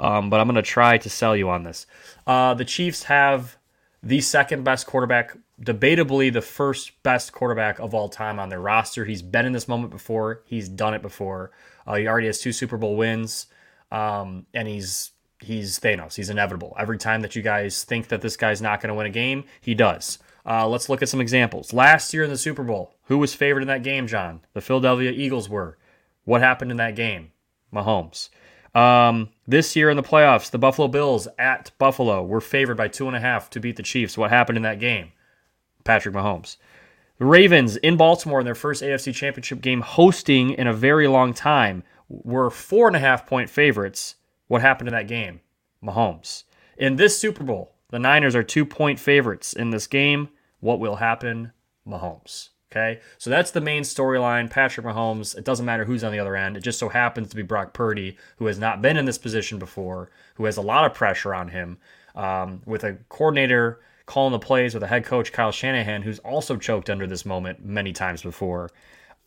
Um, 0.00 0.30
but 0.30 0.40
I'm 0.40 0.46
going 0.46 0.56
to 0.56 0.62
try 0.62 0.96
to 0.98 1.10
sell 1.10 1.36
you 1.36 1.50
on 1.50 1.62
this. 1.62 1.86
Uh, 2.26 2.54
the 2.54 2.64
Chiefs 2.64 3.04
have 3.04 3.58
the 4.02 4.22
second 4.22 4.64
best 4.64 4.86
quarterback, 4.86 5.36
debatably 5.62 6.32
the 6.32 6.40
first 6.40 7.02
best 7.02 7.32
quarterback 7.32 7.78
of 7.78 7.94
all 7.94 8.08
time 8.08 8.40
on 8.40 8.48
their 8.48 8.60
roster. 8.60 9.04
He's 9.04 9.20
been 9.20 9.44
in 9.44 9.52
this 9.52 9.68
moment 9.68 9.90
before. 9.90 10.40
He's 10.46 10.68
done 10.68 10.94
it 10.94 11.02
before. 11.02 11.50
Uh, 11.86 11.96
he 11.96 12.08
already 12.08 12.28
has 12.28 12.40
two 12.40 12.52
Super 12.52 12.78
Bowl 12.78 12.96
wins, 12.96 13.46
um, 13.92 14.46
and 14.54 14.66
he's 14.66 15.10
he's 15.38 15.78
Thanos. 15.78 16.14
He's 16.14 16.30
inevitable. 16.30 16.74
Every 16.78 16.96
time 16.98 17.20
that 17.20 17.36
you 17.36 17.42
guys 17.42 17.84
think 17.84 18.08
that 18.08 18.22
this 18.22 18.36
guy's 18.36 18.62
not 18.62 18.80
going 18.80 18.88
to 18.88 18.94
win 18.94 19.06
a 19.06 19.10
game, 19.10 19.44
he 19.60 19.74
does. 19.74 20.18
Uh, 20.46 20.66
let's 20.66 20.88
look 20.88 21.02
at 21.02 21.08
some 21.08 21.20
examples. 21.20 21.74
Last 21.74 22.14
year 22.14 22.24
in 22.24 22.30
the 22.30 22.38
Super 22.38 22.62
Bowl, 22.62 22.94
who 23.04 23.18
was 23.18 23.34
favored 23.34 23.60
in 23.60 23.68
that 23.68 23.82
game, 23.82 24.06
Jon? 24.06 24.40
The 24.54 24.62
Philadelphia 24.62 25.10
Eagles 25.10 25.48
were. 25.48 25.76
What 26.24 26.40
happened 26.40 26.70
in 26.70 26.78
that 26.78 26.96
game? 26.96 27.32
Mahomes. 27.72 28.30
Um, 28.74 29.30
this 29.46 29.74
year 29.74 29.90
in 29.90 29.96
the 29.96 30.02
playoffs, 30.02 30.50
the 30.50 30.58
Buffalo 30.58 30.88
Bills 30.88 31.26
at 31.38 31.72
Buffalo 31.78 32.24
were 32.24 32.40
favored 32.40 32.76
by 32.76 32.88
two 32.88 33.08
and 33.08 33.16
a 33.16 33.20
half 33.20 33.50
to 33.50 33.60
beat 33.60 33.76
the 33.76 33.82
Chiefs. 33.82 34.16
What 34.16 34.30
happened 34.30 34.56
in 34.56 34.62
that 34.62 34.78
game? 34.78 35.12
Patrick 35.84 36.14
Mahomes. 36.14 36.56
The 37.18 37.24
Ravens 37.26 37.76
in 37.76 37.96
Baltimore 37.96 38.40
in 38.40 38.44
their 38.44 38.54
first 38.54 38.82
AFC 38.82 39.14
Championship 39.14 39.60
game, 39.60 39.80
hosting 39.80 40.50
in 40.50 40.66
a 40.66 40.72
very 40.72 41.06
long 41.06 41.34
time. 41.34 41.82
were 42.08 42.50
four 42.50 42.86
and 42.86 42.96
a 42.96 43.00
half 43.00 43.26
point 43.26 43.50
favorites. 43.50 44.16
What 44.48 44.62
happened 44.62 44.88
in 44.88 44.94
that 44.94 45.06
game? 45.06 45.40
Mahomes. 45.84 46.44
In 46.76 46.96
this 46.96 47.18
Super 47.18 47.44
Bowl, 47.44 47.74
the 47.90 47.98
Niners 47.98 48.34
are 48.34 48.42
two 48.42 48.64
point 48.64 48.98
favorites 48.98 49.52
in 49.52 49.70
this 49.70 49.86
game. 49.86 50.28
What 50.60 50.80
will 50.80 50.96
happen? 50.96 51.52
Mahomes. 51.86 52.50
Okay, 52.72 53.00
so 53.18 53.30
that's 53.30 53.50
the 53.50 53.60
main 53.60 53.82
storyline. 53.82 54.48
Patrick 54.48 54.86
Mahomes. 54.86 55.36
It 55.36 55.44
doesn't 55.44 55.66
matter 55.66 55.84
who's 55.84 56.04
on 56.04 56.12
the 56.12 56.20
other 56.20 56.36
end. 56.36 56.56
It 56.56 56.62
just 56.62 56.78
so 56.78 56.88
happens 56.88 57.28
to 57.30 57.36
be 57.36 57.42
Brock 57.42 57.72
Purdy, 57.72 58.16
who 58.36 58.46
has 58.46 58.60
not 58.60 58.80
been 58.80 58.96
in 58.96 59.06
this 59.06 59.18
position 59.18 59.58
before, 59.58 60.10
who 60.34 60.44
has 60.44 60.56
a 60.56 60.62
lot 60.62 60.84
of 60.84 60.94
pressure 60.94 61.34
on 61.34 61.48
him, 61.48 61.78
um, 62.14 62.62
with 62.66 62.84
a 62.84 62.98
coordinator 63.08 63.80
calling 64.06 64.30
the 64.30 64.38
plays 64.38 64.72
with 64.72 64.84
a 64.84 64.86
head 64.86 65.04
coach 65.04 65.32
Kyle 65.32 65.50
Shanahan, 65.50 66.02
who's 66.02 66.20
also 66.20 66.56
choked 66.56 66.88
under 66.88 67.08
this 67.08 67.26
moment 67.26 67.64
many 67.64 67.92
times 67.92 68.22
before. 68.22 68.70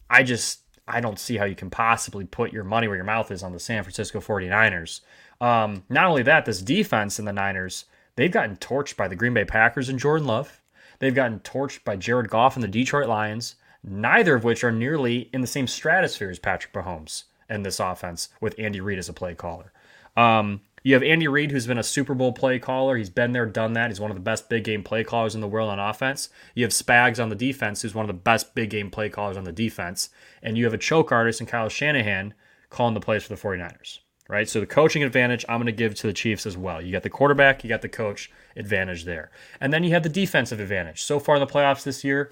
I 0.10 0.24
just 0.24 0.62
I 0.88 1.02
don't 1.02 1.20
see 1.20 1.38
how 1.38 1.46
you 1.46 1.56
can 1.56 1.70
possibly 1.70 2.26
put 2.26 2.54
your 2.54 2.64
money 2.64 2.88
where 2.88 2.98
your 2.98 3.06
mouth 3.06 3.30
is 3.32 3.44
on 3.44 3.52
the 3.52 3.60
San 3.60 3.84
Francisco 3.84 4.20
49ers. 4.20 5.02
Um, 5.42 5.84
not 5.90 6.06
only 6.06 6.24
that, 6.24 6.46
this 6.46 6.62
defense 6.62 7.20
in 7.20 7.26
the 7.26 7.34
Niners, 7.34 7.86
they've 8.16 8.32
gotten 8.32 8.56
torched 8.58 8.96
by 8.96 9.10
the 9.10 9.16
Green 9.16 9.34
Bay 9.34 9.46
Packers 9.46 9.90
and 9.90 10.00
Jordan 10.00 10.28
Love. 10.28 10.62
They've 11.00 11.14
gotten 11.14 11.40
torched 11.40 11.84
by 11.84 11.96
Jared 11.96 12.30
Goff 12.30 12.56
and 12.56 12.64
the 12.64 12.68
Detroit 12.68 13.08
Lions, 13.08 13.56
neither 13.84 14.36
of 14.36 14.44
which 14.44 14.64
are 14.64 14.72
nearly 14.72 15.30
in 15.34 15.42
the 15.42 15.48
same 15.48 15.68
stratosphere 15.68 16.30
as 16.30 16.40
Patrick 16.40 16.74
Mahomes 16.74 17.24
and 17.50 17.66
this 17.66 17.80
offense 17.80 18.30
with 18.40 18.56
Andy 18.58 18.82
Reid 18.82 19.00
as 19.00 19.10
a 19.10 19.14
play 19.14 19.36
caller. 19.36 19.74
Um, 20.16 20.62
you 20.84 20.94
have 20.96 21.04
Andy 21.04 21.28
Reid, 21.28 21.52
who's 21.52 21.68
been 21.68 21.78
a 21.78 21.84
Super 21.84 22.14
Bowl 22.14 22.34
play 22.34 22.60
caller. 22.60 22.98
He's 22.98 23.10
been 23.10 23.32
there, 23.32 23.46
done 23.46 23.74
that. 23.74 23.90
He's 23.90 24.02
one 24.02 24.12
of 24.12 24.18
the 24.18 24.22
best 24.22 24.50
big 24.50 24.66
game 24.66 24.84
play 24.84 25.04
callers 25.04 25.34
in 25.34 25.42
the 25.42 25.48
world 25.48 25.70
on 25.70 25.80
offense. 25.80 26.30
You 26.56 26.64
have 26.66 26.74
Spags 26.74 27.22
on 27.22 27.30
the 27.30 27.36
defense, 27.36 27.82
who's 27.82 27.96
one 27.96 28.04
of 28.04 28.08
the 28.08 28.22
best 28.22 28.54
big 28.54 28.70
game 28.70 28.92
play 28.92 29.10
callers 29.10 29.38
on 29.38 29.46
the 29.46 29.54
defense. 29.54 30.10
And 30.42 30.58
you 30.58 30.66
have 30.66 30.74
a 30.74 30.78
choke 30.78 31.12
artist 31.12 31.40
in 31.40 31.48
Kyle 31.48 31.70
Shanahan 31.70 32.34
calling 32.70 32.94
the 32.94 33.00
plays 33.00 33.24
for 33.24 33.34
the 33.34 33.42
49ers 33.42 34.00
right? 34.28 34.48
So 34.48 34.60
the 34.60 34.66
coaching 34.66 35.04
advantage 35.04 35.46
I'm 35.48 35.58
going 35.58 35.66
to 35.68 35.72
give 35.72 35.96
to 35.96 36.08
the 36.08 36.14
Chiefs 36.14 36.46
as 36.46 36.58
well. 36.58 36.82
You 36.82 36.92
got 36.92 37.04
the 37.04 37.10
quarterback, 37.10 37.64
you 37.64 37.70
got 37.70 37.82
the 37.82 37.90
coach 37.90 38.32
advantage 38.56 39.06
there. 39.06 39.32
And 39.60 39.74
then 39.74 39.84
you 39.84 39.92
have 39.92 40.04
the 40.04 40.10
defensive 40.10 40.60
advantage. 40.60 41.02
So 41.02 41.20
far 41.20 41.36
in 41.36 41.42
the 41.42 41.48
playoffs 41.48 41.84
this 41.84 42.04
year, 42.04 42.32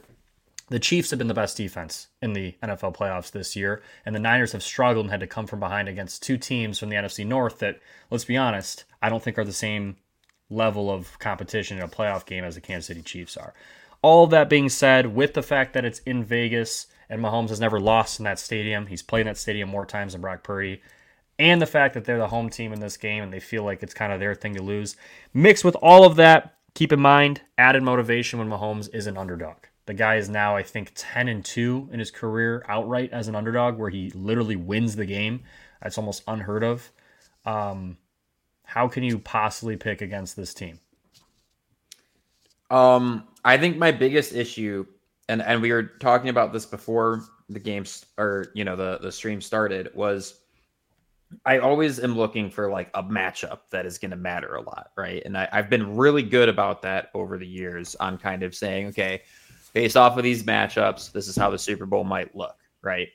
the 0.70 0.80
Chiefs 0.80 1.10
have 1.10 1.20
been 1.20 1.28
the 1.28 1.34
best 1.34 1.58
defense 1.58 2.08
in 2.22 2.32
the 2.32 2.56
NFL 2.64 2.96
playoffs 2.96 3.30
this 3.30 3.58
year, 3.58 3.82
and 4.06 4.16
the 4.16 4.22
Niners 4.22 4.54
have 4.54 4.64
struggled 4.64 5.04
and 5.04 5.12
had 5.12 5.20
to 5.20 5.28
come 5.28 5.46
from 5.46 5.60
behind 5.60 5.90
against 5.90 6.24
two 6.24 6.38
teams 6.38 6.80
from 6.80 6.88
the 6.88 6.96
NFC 6.96 7.28
North 7.28 7.60
that, 7.60 7.82
let's 8.10 8.24
be 8.24 8.38
honest, 8.38 8.86
I 9.02 9.10
don't 9.10 9.22
think 9.22 9.38
are 9.38 9.44
the 9.44 9.52
same 9.52 9.98
level 10.50 10.90
of 10.90 11.20
competition 11.20 11.78
in 11.78 11.84
a 11.84 11.90
playoff 11.90 12.26
game 12.26 12.46
as 12.46 12.56
the 12.56 12.62
Kansas 12.62 12.88
City 12.88 13.02
Chiefs 13.02 13.36
are. 13.36 13.54
All 14.02 14.28
that 14.28 14.50
being 14.50 14.70
said, 14.70 15.14
with 15.14 15.34
the 15.34 15.44
fact 15.44 15.74
that 15.74 15.84
it's 15.84 16.00
in 16.00 16.24
Vegas 16.24 16.88
and 17.10 17.22
Mahomes 17.22 17.50
has 17.50 17.60
never 17.60 17.80
lost 17.80 18.20
in 18.20 18.24
that 18.24 18.40
stadium, 18.40 18.88
he's 18.88 19.04
played 19.04 19.22
in 19.22 19.28
that 19.28 19.38
stadium 19.38 19.68
more 19.68 19.86
times 19.86 20.14
than 20.14 20.22
Brock 20.22 20.42
Purdy 20.42 20.82
and 21.42 21.62
the 21.62 21.66
fact 21.66 21.96
that 21.96 22.06
they're 22.06 22.20
the 22.20 22.28
home 22.28 22.50
team 22.50 22.72
in 22.72 22.80
this 22.80 22.98
game 22.98 23.24
and 23.24 23.34
they 23.34 23.40
feel 23.40 23.64
like 23.64 23.82
it's 23.82 23.94
kind 23.94 24.14
of 24.14 24.20
their 24.20 24.36
thing 24.36 24.54
to 24.56 24.62
lose. 24.62 24.96
Mixed 25.34 25.66
with 25.66 25.76
all 25.76 26.06
of 26.06 26.16
that, 26.18 26.56
keep 26.76 26.94
in 26.94 27.02
mind 27.02 27.42
added 27.58 27.82
motivation 27.82 28.40
when 28.40 28.48
Mahomes 28.48 28.94
is 28.94 29.08
an 29.08 29.18
underdog. 29.18 29.58
The 29.88 29.96
guy 29.96 30.18
is 30.18 30.30
now, 30.30 30.56
I 30.56 30.62
think, 30.62 30.92
10 30.96 31.28
and 31.28 31.44
2 31.44 31.90
in 31.92 32.00
his 32.00 32.12
career 32.12 32.64
outright 32.68 33.12
as 33.12 33.28
an 33.28 33.36
underdog, 33.36 33.78
where 33.78 33.90
he 33.90 34.12
literally 34.12 34.56
wins 34.56 34.96
the 34.96 35.06
game. 35.06 35.42
That's 35.82 35.98
almost 35.98 36.24
unheard 36.28 36.64
of. 36.64 36.92
Um, 37.46 37.98
how 38.64 38.88
can 38.88 39.04
you 39.04 39.18
possibly 39.18 39.76
pick 39.76 40.02
against 40.02 40.36
this 40.36 40.54
team? 40.54 40.80
Um, 42.70 43.28
I 43.44 43.58
think 43.58 43.78
my 43.78 43.92
biggest 43.92 44.34
issue, 44.34 44.86
and 45.28 45.42
and 45.42 45.62
we 45.62 45.72
were 45.72 45.84
talking 45.84 46.30
about 46.30 46.54
this 46.54 46.66
before 46.66 47.26
the 47.50 47.60
games 47.60 48.06
or 48.18 48.46
you 48.54 48.64
know 48.64 48.76
the 48.76 49.00
the 49.02 49.12
stream 49.12 49.42
started, 49.42 49.90
was 49.94 50.41
I 51.46 51.60
always 51.60 52.00
am 52.00 52.16
looking 52.16 52.50
for 52.50 52.70
like 52.70 52.90
a 52.94 53.04
matchup 53.04 53.60
that 53.72 53.86
is 53.86 53.98
going 53.98 54.12
to 54.12 54.18
matter 54.18 54.56
a 54.56 54.62
lot, 54.62 54.92
right? 54.98 55.22
And 55.26 55.38
I, 55.38 55.48
have 55.52 55.70
been 55.70 55.96
really 55.96 56.24
good 56.24 56.50
about 56.50 56.82
that 56.84 57.10
over 57.14 57.38
the 57.38 57.48
years 57.48 57.96
on 57.96 58.18
kind 58.18 58.44
of 58.44 58.54
saying, 58.54 58.88
okay, 58.88 59.22
based 59.74 59.98
off 59.98 60.18
of 60.18 60.24
these 60.24 60.44
matchups, 60.44 61.12
this 61.12 61.28
is 61.28 61.36
how 61.36 61.50
the 61.50 61.58
Super 61.58 61.86
Bowl 61.86 62.04
might 62.04 62.36
look, 62.36 62.56
right? 62.82 63.08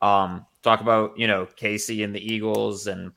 Um, 0.00 0.46
talk 0.62 0.80
about 0.80 1.18
you 1.18 1.26
know 1.26 1.46
KC 1.46 2.04
and 2.04 2.14
the 2.14 2.34
Eagles 2.34 2.86
and 2.86 3.12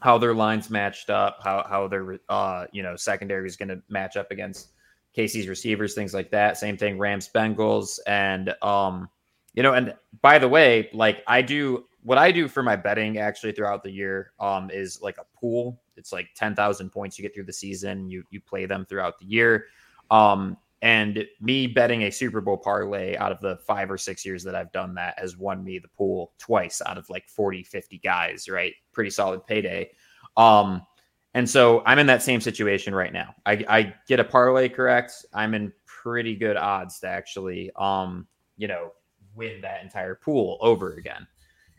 how 0.00 0.16
their 0.18 0.34
lines 0.34 0.70
matched 0.70 1.10
up, 1.10 1.38
how 1.42 1.64
how 1.68 1.88
their 1.88 2.18
uh, 2.28 2.66
you 2.72 2.82
know 2.82 2.96
secondary 2.96 3.46
is 3.46 3.56
going 3.56 3.68
to 3.68 3.82
match 3.88 4.16
up 4.16 4.30
against 4.30 4.72
KC's 5.16 5.48
receivers, 5.48 5.94
things 5.94 6.14
like 6.14 6.30
that. 6.30 6.56
Same 6.56 6.76
thing, 6.76 6.98
Rams, 6.98 7.28
Bengals, 7.34 7.98
and 8.06 8.54
um, 8.62 9.08
you 9.54 9.62
know, 9.62 9.74
and 9.74 9.94
by 10.22 10.38
the 10.38 10.48
way, 10.48 10.88
like 10.92 11.22
I 11.26 11.42
do 11.42 11.87
what 12.08 12.16
I 12.16 12.32
do 12.32 12.48
for 12.48 12.62
my 12.62 12.74
betting 12.74 13.18
actually 13.18 13.52
throughout 13.52 13.82
the 13.82 13.90
year 13.90 14.32
um, 14.40 14.70
is 14.70 15.02
like 15.02 15.18
a 15.18 15.26
pool. 15.38 15.78
It's 15.94 16.10
like 16.10 16.30
10,000 16.36 16.88
points 16.88 17.18
you 17.18 17.22
get 17.22 17.34
through 17.34 17.44
the 17.44 17.52
season. 17.52 18.08
You, 18.08 18.24
you 18.30 18.40
play 18.40 18.64
them 18.64 18.86
throughout 18.86 19.18
the 19.18 19.26
year. 19.26 19.66
Um, 20.10 20.56
and 20.80 21.26
me 21.38 21.66
betting 21.66 22.04
a 22.04 22.10
Super 22.10 22.40
Bowl 22.40 22.56
parlay 22.56 23.14
out 23.18 23.30
of 23.30 23.40
the 23.40 23.58
five 23.58 23.90
or 23.90 23.98
six 23.98 24.24
years 24.24 24.42
that 24.44 24.54
I've 24.54 24.72
done 24.72 24.94
that 24.94 25.18
has 25.18 25.36
won 25.36 25.62
me 25.62 25.78
the 25.78 25.88
pool 25.88 26.32
twice 26.38 26.80
out 26.86 26.96
of 26.96 27.10
like 27.10 27.28
40, 27.28 27.62
50 27.62 27.98
guys, 27.98 28.48
right? 28.48 28.72
Pretty 28.92 29.10
solid 29.10 29.44
payday. 29.44 29.90
Um, 30.38 30.86
and 31.34 31.50
so 31.50 31.82
I'm 31.84 31.98
in 31.98 32.06
that 32.06 32.22
same 32.22 32.40
situation 32.40 32.94
right 32.94 33.12
now. 33.12 33.34
I, 33.44 33.66
I 33.68 33.94
get 34.06 34.18
a 34.18 34.24
parlay 34.24 34.70
correct. 34.70 35.26
I'm 35.34 35.52
in 35.52 35.74
pretty 35.84 36.36
good 36.36 36.56
odds 36.56 37.00
to 37.00 37.08
actually, 37.08 37.70
um, 37.76 38.26
you 38.56 38.66
know, 38.66 38.92
win 39.34 39.60
that 39.60 39.82
entire 39.82 40.14
pool 40.14 40.56
over 40.62 40.94
again. 40.94 41.26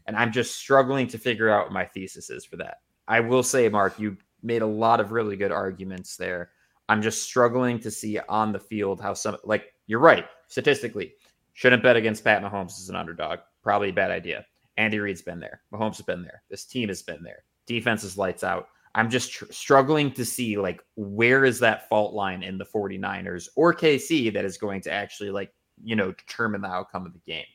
And 0.10 0.18
I'm 0.18 0.32
just 0.32 0.58
struggling 0.58 1.06
to 1.10 1.20
figure 1.20 1.50
out 1.50 1.66
what 1.66 1.72
my 1.72 1.86
thesis 1.86 2.32
is 2.32 2.44
for 2.44 2.58
that. 2.58 2.78
I 3.08 3.20
will 3.20 3.44
say, 3.44 3.70
Mark, 3.70 4.00
you 4.00 4.18
made 4.42 4.64
a 4.64 4.66
lot 4.66 5.00
of 5.00 5.12
really 5.12 5.36
good 5.36 5.52
arguments 5.52 6.18
there. 6.18 6.50
I'm 6.90 7.04
just 7.04 7.22
struggling 7.22 7.80
to 7.82 7.92
see 7.92 8.18
on 8.28 8.52
the 8.52 8.60
field 8.60 9.00
how 9.00 9.14
some, 9.14 9.38
like, 9.44 9.72
you're 9.86 10.00
right. 10.00 10.26
Statistically, 10.48 11.14
shouldn't 11.54 11.84
bet 11.84 11.96
against 11.96 12.24
Pat 12.24 12.42
Mahomes 12.42 12.80
as 12.80 12.90
an 12.90 12.96
underdog. 12.96 13.38
Probably 13.62 13.90
a 13.90 13.94
bad 13.94 14.10
idea. 14.10 14.48
Andy 14.78 14.98
Reid's 14.98 15.22
been 15.22 15.40
there. 15.40 15.62
Mahomes 15.72 15.98
has 15.98 16.06
been 16.08 16.24
there. 16.24 16.42
This 16.50 16.66
team 16.66 16.90
has 16.90 17.04
been 17.04 17.22
there. 17.22 17.44
Defense 17.68 18.04
is 18.04 18.18
lights 18.18 18.44
out. 18.44 18.70
I'm 18.96 19.12
just 19.12 19.32
tr- 19.32 19.52
struggling 19.52 20.12
to 20.14 20.26
see 20.26 20.58
like 20.58 20.82
where 20.96 21.46
is 21.46 21.60
that 21.60 21.88
fault 21.88 22.16
line 22.16 22.42
in 22.42 22.58
the 22.58 22.66
49ers 22.66 23.48
or 23.56 23.76
KC 23.76 24.34
that 24.34 24.44
is 24.44 24.58
going 24.58 24.82
to 24.82 24.92
actually 24.92 25.30
like, 25.30 25.54
you 25.84 25.96
know, 25.96 26.14
determine 26.14 26.62
the 26.62 26.68
outcome 26.68 27.06
of 27.06 27.14
the 27.14 27.22
game. 27.28 27.46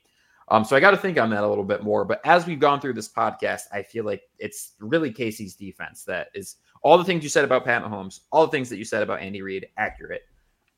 Um, 0.55 0.65
so 0.65 0.77
I 0.77 0.81
got 0.81 0.93
to 0.93 0.97
think 0.97 1.19
on 1.19 1.31
that 1.31 1.43
a 1.43 1.49
little 1.49 1.65
bit 1.65 1.83
more. 1.83 2.05
But 2.05 2.21
as 2.25 2.47
we've 2.47 2.61
gone 2.61 2.81
through 2.81 2.93
this 2.93 3.09
podcast, 3.09 3.63
I 3.73 3.83
feel 3.83 4.05
like 4.05 4.23
it's 4.39 4.75
really 4.79 5.13
KC's 5.13 5.57
defense 5.57 6.05
that 6.05 6.29
is 6.33 6.57
all 6.83 6.97
the 6.97 7.03
things 7.03 7.25
you 7.25 7.29
said 7.29 7.45
about 7.45 7.65
Pat 7.65 7.83
Mahomes, 7.83 8.21
all 8.31 8.47
the 8.47 8.53
things 8.53 8.69
that 8.69 8.77
you 8.77 8.85
said 8.85 9.03
about 9.03 9.19
Andy 9.19 9.43
Reid, 9.43 9.67
accurate. 9.79 10.23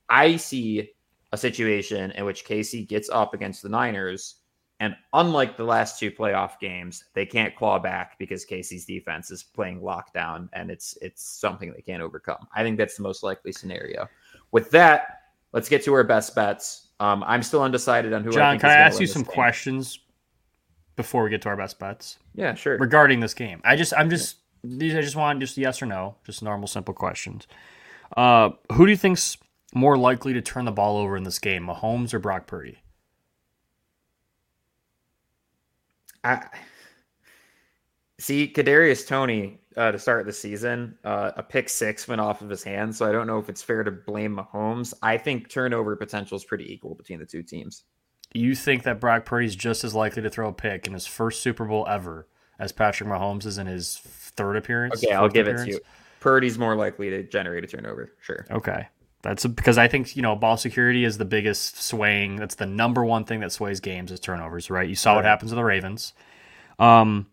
I 0.08 0.36
see 0.36 0.92
a 1.32 1.36
situation 1.36 2.10
in 2.12 2.24
which 2.24 2.46
Casey 2.46 2.86
gets 2.86 3.10
up 3.10 3.34
against 3.34 3.62
the 3.62 3.68
Niners, 3.68 4.36
and 4.80 4.96
unlike 5.12 5.58
the 5.58 5.64
last 5.64 6.00
two 6.00 6.10
playoff 6.10 6.58
games, 6.58 7.04
they 7.12 7.26
can't 7.26 7.54
claw 7.54 7.78
back 7.78 8.18
because 8.18 8.46
KC's 8.46 8.86
defense 8.86 9.30
is 9.30 9.42
playing 9.42 9.82
lockdown, 9.82 10.48
and 10.54 10.70
it's 10.70 10.96
it's 11.02 11.22
something 11.22 11.70
they 11.70 11.82
can't 11.82 12.02
overcome. 12.02 12.48
I 12.54 12.62
think 12.62 12.78
that's 12.78 12.96
the 12.96 13.02
most 13.02 13.22
likely 13.22 13.52
scenario. 13.52 14.08
With 14.52 14.70
that, 14.70 15.20
let's 15.52 15.68
get 15.68 15.84
to 15.84 15.92
our 15.92 16.04
best 16.04 16.34
bets. 16.34 16.85
Um, 16.98 17.22
I'm 17.26 17.42
still 17.42 17.62
undecided 17.62 18.12
on 18.12 18.24
who. 18.24 18.32
Jon, 18.32 18.56
I 18.56 18.58
can 18.58 18.70
I 18.70 18.74
ask 18.74 19.00
you 19.00 19.06
some 19.06 19.22
game. 19.22 19.32
questions 19.32 19.98
before 20.96 21.24
we 21.24 21.30
get 21.30 21.42
to 21.42 21.48
our 21.48 21.56
best 21.56 21.78
bets? 21.78 22.18
Yeah, 22.34 22.54
sure. 22.54 22.78
Regarding 22.78 23.20
this 23.20 23.34
game, 23.34 23.60
I 23.64 23.76
just, 23.76 23.92
I'm 23.96 24.08
just, 24.08 24.36
these, 24.64 24.94
I 24.94 25.02
just 25.02 25.16
want 25.16 25.40
just 25.40 25.56
yes 25.58 25.82
or 25.82 25.86
no, 25.86 26.16
just 26.24 26.42
normal, 26.42 26.66
simple 26.66 26.94
questions. 26.94 27.46
Uh, 28.16 28.50
who 28.72 28.86
do 28.86 28.90
you 28.90 28.96
think's 28.96 29.36
more 29.74 29.98
likely 29.98 30.32
to 30.32 30.40
turn 30.40 30.64
the 30.64 30.72
ball 30.72 30.96
over 30.96 31.16
in 31.16 31.24
this 31.24 31.38
game, 31.38 31.66
Mahomes 31.66 32.14
or 32.14 32.18
Brock 32.18 32.46
Purdy? 32.46 32.78
I 36.24 36.46
see 38.18 38.52
Kadarius 38.52 39.06
Toney 39.06 39.60
uh, 39.76 39.92
to 39.92 39.98
start 39.98 40.26
the 40.26 40.32
season. 40.32 40.98
Uh, 41.04 41.32
a 41.36 41.42
pick 41.42 41.68
six 41.68 42.08
went 42.08 42.20
off 42.20 42.40
of 42.40 42.48
his 42.48 42.62
hands, 42.62 42.96
so 42.96 43.08
I 43.08 43.12
don't 43.12 43.26
know 43.26 43.38
if 43.38 43.48
it's 43.48 43.62
fair 43.62 43.82
to 43.84 43.90
blame 43.90 44.36
Mahomes. 44.36 44.94
I 45.02 45.18
think 45.18 45.48
turnover 45.50 45.96
potential 45.96 46.36
is 46.36 46.44
pretty 46.44 46.72
equal 46.72 46.94
between 46.94 47.18
the 47.18 47.26
two 47.26 47.42
teams. 47.42 47.84
You 48.32 48.54
think 48.54 48.82
that 48.84 49.00
Brock 49.00 49.24
Purdy's 49.24 49.56
just 49.56 49.84
as 49.84 49.94
likely 49.94 50.22
to 50.22 50.30
throw 50.30 50.48
a 50.48 50.52
pick 50.52 50.86
in 50.86 50.92
his 50.92 51.06
first 51.06 51.42
Super 51.42 51.64
Bowl 51.64 51.86
ever 51.88 52.26
as 52.58 52.72
Patrick 52.72 53.08
Mahomes 53.08 53.46
is 53.46 53.58
in 53.58 53.66
his 53.66 53.98
third 53.98 54.56
appearance? 54.56 55.02
Okay, 55.02 55.14
I'll 55.14 55.28
give 55.28 55.46
appearance? 55.46 55.62
it 55.62 55.66
to 55.66 55.72
you. 55.78 55.80
Purdy's 56.20 56.58
more 56.58 56.74
likely 56.74 57.10
to 57.10 57.22
generate 57.22 57.64
a 57.64 57.66
turnover. 57.66 58.12
Sure. 58.20 58.46
Okay. 58.50 58.88
That's 59.22 59.44
a, 59.44 59.48
because 59.48 59.78
I 59.78 59.88
think 59.88 60.14
you 60.16 60.22
know 60.22 60.36
ball 60.36 60.56
security 60.56 61.04
is 61.04 61.18
the 61.18 61.24
biggest 61.24 61.82
swaying. 61.82 62.36
That's 62.36 62.54
the 62.54 62.66
number 62.66 63.04
one 63.04 63.24
thing 63.24 63.40
that 63.40 63.52
sways 63.52 63.80
games 63.80 64.12
is 64.12 64.20
turnovers, 64.20 64.70
right? 64.70 64.88
You 64.88 64.94
saw 64.94 65.10
right. 65.10 65.16
what 65.16 65.24
happens 65.24 65.50
to 65.50 65.54
the 65.56 65.64
Ravens. 65.64 66.12
Um, 66.78 67.26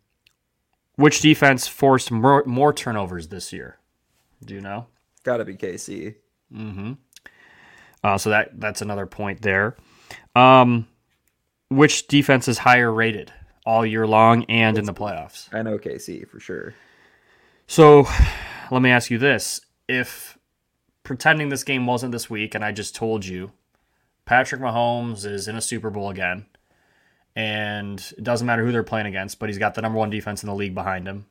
which 0.95 1.21
defense 1.21 1.67
forced 1.67 2.11
more, 2.11 2.43
more 2.45 2.73
turnovers 2.73 3.27
this 3.27 3.53
year? 3.53 3.79
Do 4.43 4.53
you 4.53 4.61
know? 4.61 4.87
Got 5.23 5.37
to 5.37 5.45
be 5.45 5.55
KC. 5.55 6.15
Mm-hmm. 6.53 6.93
Uh, 8.03 8.17
so 8.17 8.29
that 8.29 8.59
that's 8.59 8.81
another 8.81 9.05
point 9.05 9.41
there. 9.41 9.77
Um, 10.35 10.87
which 11.69 12.07
defense 12.07 12.47
is 12.47 12.57
higher 12.59 12.91
rated? 12.91 13.31
all 13.65 13.85
year 13.85 14.05
long 14.05 14.43
and 14.45 14.77
in 14.77 14.85
the 14.85 14.93
playoffs. 14.93 15.53
I 15.53 15.61
know 15.61 15.77
KC 15.77 16.27
for 16.27 16.39
sure. 16.39 16.73
So 17.67 18.07
let 18.71 18.81
me 18.81 18.89
ask 18.89 19.09
you 19.09 19.17
this. 19.17 19.61
If 19.87 20.37
pretending 21.03 21.49
this 21.49 21.63
game 21.63 21.85
wasn't 21.85 22.11
this 22.11 22.29
week 22.29 22.55
and 22.55 22.63
I 22.63 22.71
just 22.71 22.95
told 22.95 23.25
you 23.25 23.51
Patrick 24.25 24.61
Mahomes 24.61 25.25
is 25.25 25.47
in 25.47 25.55
a 25.55 25.61
Super 25.61 25.89
Bowl 25.89 26.09
again, 26.09 26.45
and 27.35 27.99
it 28.17 28.23
doesn't 28.23 28.45
matter 28.45 28.63
who 28.63 28.71
they're 28.71 28.83
playing 28.83 29.07
against, 29.07 29.39
but 29.39 29.49
he's 29.49 29.57
got 29.57 29.75
the 29.75 29.81
number 29.81 29.97
one 29.97 30.09
defense 30.09 30.43
in 30.43 30.47
the 30.47 30.55
league 30.55 30.75
behind 30.75 31.07
him. 31.07 31.25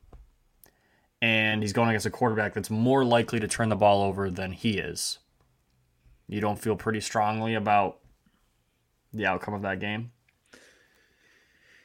And 1.20 1.62
he's 1.62 1.72
going 1.72 1.88
against 1.90 2.06
a 2.06 2.10
quarterback 2.10 2.54
that's 2.54 2.70
more 2.70 3.04
likely 3.04 3.38
to 3.38 3.46
turn 3.46 3.68
the 3.68 3.76
ball 3.76 4.02
over 4.02 4.28
than 4.28 4.52
he 4.52 4.78
is. 4.78 5.18
You 6.26 6.40
don't 6.40 6.58
feel 6.58 6.74
pretty 6.74 7.00
strongly 7.00 7.54
about 7.54 7.98
the 9.12 9.26
outcome 9.26 9.54
of 9.54 9.62
that 9.62 9.78
game? 9.78 10.10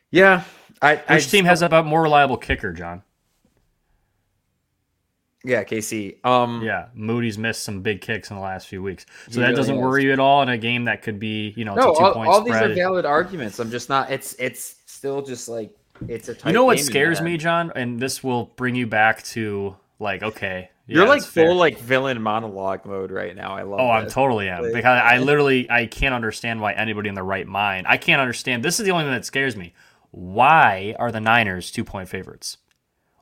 Yeah. 0.09 0.43
I, 0.81 0.95
Which 0.95 1.03
I 1.09 1.19
team 1.19 1.45
has 1.45 1.61
a 1.61 1.83
more 1.83 2.01
reliable 2.01 2.37
kicker, 2.37 2.73
Jon? 2.73 3.03
Yeah, 5.47 5.63
KC. 5.63 6.23
Um, 6.25 6.61
Yeah, 6.61 6.87
Moody's 6.93 7.37
missed 7.37 7.63
some 7.63 7.81
big 7.81 8.01
kicks 8.01 8.29
in 8.29 8.35
the 8.35 8.41
last 8.41 8.67
few 8.67 8.83
weeks, 8.83 9.05
so 9.29 9.39
that 9.39 9.47
really 9.47 9.55
doesn't 9.55 9.77
worry 9.77 10.03
you 10.03 10.11
at 10.11 10.19
all 10.19 10.41
in 10.41 10.49
a 10.49 10.57
game 10.57 10.85
that 10.85 11.01
could 11.01 11.19
be, 11.19 11.53
you 11.55 11.63
know, 11.63 11.73
no, 11.73 11.93
two 11.93 12.03
all, 12.03 12.13
point 12.13 12.29
all 12.29 12.41
these 12.41 12.55
are 12.55 12.73
valid 12.73 13.05
arguments. 13.05 13.57
I'm 13.59 13.71
just 13.71 13.87
not. 13.87 14.11
It's 14.11 14.35
it's 14.39 14.75
still 14.85 15.21
just 15.21 15.47
like 15.47 15.71
it's 16.07 16.27
a. 16.27 16.35
Tight 16.35 16.49
you 16.49 16.53
know 16.53 16.65
what 16.65 16.77
game 16.77 16.85
scares 16.85 17.21
me. 17.21 17.37
Jon, 17.37 17.71
and 17.75 17.99
this 17.99 18.23
will 18.23 18.45
bring 18.57 18.75
you 18.75 18.87
back 18.87 19.23
to 19.23 19.75
like, 19.99 20.21
okay, 20.21 20.69
You're 20.85 21.07
like 21.07 21.19
that's 21.21 21.31
fair. 21.31 21.47
full 21.47 21.55
like 21.55 21.79
villain 21.79 22.21
monologue 22.21 22.85
mode 22.85 23.11
right 23.11 23.35
now. 23.35 23.55
I 23.55 23.63
love. 23.63 23.79
Oh, 23.79 23.89
I'm 23.89 24.09
totally 24.09 24.49
am 24.49 24.63
Like, 24.63 24.73
because 24.73 25.01
I 25.01 25.17
literally 25.19 25.69
I 25.71 25.85
can't 25.85 26.13
understand 26.13 26.61
why 26.61 26.73
anybody 26.73 27.09
in 27.09 27.15
the 27.15 27.23
right 27.23 27.47
mind. 27.47 27.87
I 27.87 27.97
can't 27.97 28.21
understand. 28.21 28.63
This 28.63 28.79
is 28.79 28.85
the 28.85 28.91
only 28.91 29.05
thing 29.05 29.13
that 29.13 29.25
scares 29.25 29.55
me. 29.55 29.73
Why 30.11 30.95
are 30.99 31.11
the 31.11 31.21
Niners 31.21 31.71
two 31.71 31.83
point 31.83 32.09
favorites? 32.09 32.57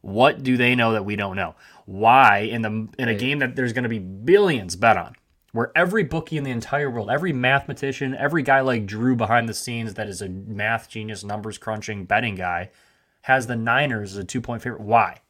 What 0.01 0.43
do 0.43 0.55
they 0.55 0.75
know 0.75 0.93
that 0.93 1.03
we 1.03 1.15
don't 1.15 1.35
know? 1.35 1.55
Why 1.85 2.39
in 2.39 2.61
the 2.63 2.69
in 2.97 3.07
a 3.07 3.11
Right. 3.11 3.19
game 3.19 3.39
that 3.39 3.55
there's 3.55 3.73
going 3.73 3.83
to 3.83 3.89
be 3.89 3.99
billions 3.99 4.75
bet 4.75 4.97
on, 4.97 5.15
where 5.51 5.71
every 5.75 6.03
bookie 6.03 6.37
in 6.37 6.43
the 6.43 6.51
entire 6.51 6.89
world, 6.89 7.09
every 7.11 7.31
mathematician, 7.33 8.15
every 8.15 8.41
guy 8.43 8.61
like 8.61 8.85
Drew 8.87 9.15
behind 9.15 9.47
the 9.47 9.53
scenes 9.53 9.93
that 9.93 10.07
is 10.07 10.21
a 10.21 10.29
math 10.29 10.89
genius, 10.89 11.23
numbers 11.23 11.57
crunching 11.57 12.05
betting 12.05 12.35
guy, 12.35 12.71
has 13.21 13.47
the 13.47 13.55
Niners 13.55 14.13
as 14.13 14.17
a 14.17 14.23
two 14.23 14.41
point 14.41 14.61
favorite. 14.63 14.81
Why? 14.81 15.21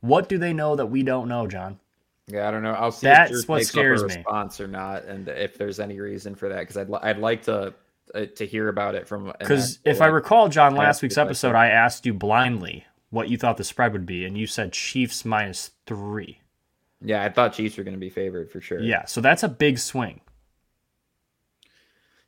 What 0.00 0.28
do 0.28 0.38
they 0.38 0.52
know 0.52 0.76
that 0.76 0.86
we 0.86 1.02
don't 1.02 1.28
know, 1.28 1.46
Jon? 1.46 1.78
Yeah, 2.26 2.48
I 2.48 2.50
don't 2.50 2.62
know. 2.62 2.72
I'll 2.72 2.90
see 2.90 3.06
That's 3.06 3.30
if 3.30 3.36
Drew 3.36 3.42
what 3.52 3.56
makes 3.58 3.68
scares 3.68 4.02
up 4.02 4.08
me. 4.08 4.14
a 4.14 4.18
response 4.18 4.60
or 4.60 4.66
not, 4.66 5.04
and 5.04 5.28
if 5.28 5.58
there's 5.58 5.78
any 5.80 6.00
reason 6.00 6.34
for 6.34 6.48
that, 6.48 6.60
because 6.60 6.78
I'd 6.78 6.88
li- 6.88 6.98
I'd 7.02 7.18
like 7.18 7.42
to 7.44 7.74
uh, 8.14 8.24
to 8.36 8.46
hear 8.46 8.68
about 8.68 8.94
it 8.94 9.06
from. 9.06 9.32
Because 9.38 9.76
actual, 9.76 9.90
if 9.92 10.00
I 10.00 10.06
recall, 10.06 10.48
Jon, 10.48 10.74
last 10.74 11.02
week's 11.02 11.18
episode. 11.18 11.54
I 11.54 11.66
asked 11.68 12.06
you 12.06 12.14
blindly 12.14 12.86
what 13.14 13.28
you 13.30 13.38
thought 13.38 13.56
the 13.56 13.64
spread 13.64 13.92
would 13.92 14.04
be, 14.06 14.24
and 14.24 14.36
you 14.36 14.46
said 14.46 14.72
Chiefs 14.72 15.24
minus 15.24 15.70
three. 15.86 16.40
yeah, 17.00 17.22
I 17.22 17.28
thought 17.30 17.52
Chiefs 17.54 17.76
were 17.78 17.84
going 17.84 17.94
to 17.94 18.00
be 18.00 18.10
favored 18.10 18.50
for 18.50 18.60
sure. 18.60 18.80
Yeah, 18.80 19.04
so 19.06 19.20
that's 19.20 19.42
a 19.42 19.48
big 19.48 19.78
swing. 19.78 20.20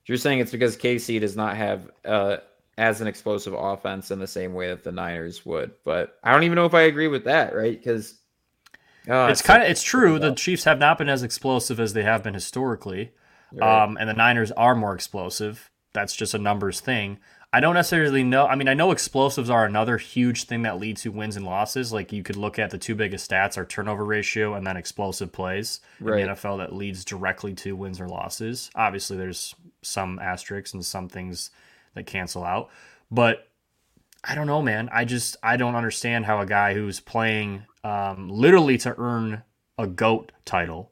You're 0.06 0.18
saying 0.18 0.38
it's 0.38 0.52
because 0.52 0.76
KC 0.76 1.20
does 1.20 1.36
not 1.36 1.56
have 1.56 1.90
uh, 2.04 2.36
as 2.78 3.00
an 3.00 3.08
explosive 3.08 3.54
offense 3.54 4.10
in 4.10 4.18
the 4.20 4.26
same 4.26 4.54
way 4.54 4.68
that 4.68 4.84
the 4.84 4.92
Niners 4.92 5.44
would, 5.44 5.72
but 5.84 6.18
I 6.22 6.32
don't 6.32 6.44
even 6.44 6.54
know 6.56 6.66
if 6.66 6.74
I 6.74 6.82
agree 6.82 7.08
with 7.08 7.24
that, 7.24 7.54
right? 7.56 7.76
Because 7.76 8.14
it's 9.08 9.42
kind 9.42 9.62
of 9.62 9.68
it's 9.68 9.82
true. 9.82 10.18
The 10.18 10.34
Chiefs 10.34 10.64
have 10.64 10.78
not 10.78 10.98
been 10.98 11.08
as 11.08 11.22
explosive 11.22 11.80
as 11.80 11.92
they 11.92 12.02
have 12.04 12.22
been 12.22 12.34
historically, 12.34 13.12
Right. 13.52 13.82
um, 13.84 13.96
and 13.98 14.08
the 14.08 14.14
Niners 14.14 14.52
are 14.52 14.74
more 14.74 14.94
explosive. 14.94 15.70
That's 15.92 16.14
just 16.14 16.34
a 16.34 16.38
numbers 16.38 16.80
thing. 16.80 17.18
I 17.52 17.60
don't 17.60 17.74
necessarily 17.74 18.22
know. 18.22 18.46
I 18.46 18.54
mean, 18.54 18.68
I 18.68 18.74
know 18.74 18.90
explosives 18.90 19.48
are 19.48 19.64
another 19.64 19.96
huge 19.98 20.44
thing 20.44 20.62
that 20.62 20.78
leads 20.78 21.02
to 21.02 21.12
wins 21.12 21.36
and 21.36 21.46
losses. 21.46 21.92
Like 21.92 22.12
you 22.12 22.22
could 22.22 22.36
look 22.36 22.58
at 22.58 22.70
the 22.70 22.76
two 22.78 22.94
biggest 22.94 23.30
stats 23.30 23.56
are 23.56 23.64
turnover 23.64 24.04
ratio 24.04 24.54
and 24.54 24.66
then 24.66 24.76
explosive 24.76 25.32
plays 25.32 25.80
Right. 26.00 26.20
in 26.20 26.26
the 26.28 26.34
NFL 26.34 26.58
that 26.58 26.74
leads 26.74 27.04
directly 27.04 27.54
to 27.54 27.74
wins 27.76 28.00
or 28.00 28.08
losses. 28.08 28.70
Obviously, 28.74 29.16
there's 29.16 29.54
some 29.80 30.18
asterisks 30.18 30.74
and 30.74 30.84
some 30.84 31.08
things 31.08 31.50
that 31.94 32.04
cancel 32.04 32.44
out, 32.44 32.68
but 33.10 33.48
I 34.22 34.34
don't 34.34 34.48
know, 34.48 34.60
man. 34.60 34.90
I 34.92 35.04
just 35.04 35.36
I 35.42 35.56
don't 35.56 35.76
understand 35.76 36.26
how 36.26 36.40
a 36.40 36.46
guy 36.46 36.74
who's 36.74 36.98
playing 37.00 37.64
um, 37.84 38.28
literally 38.28 38.76
to 38.78 38.94
earn 38.98 39.44
a 39.78 39.86
goat 39.86 40.32
title 40.44 40.90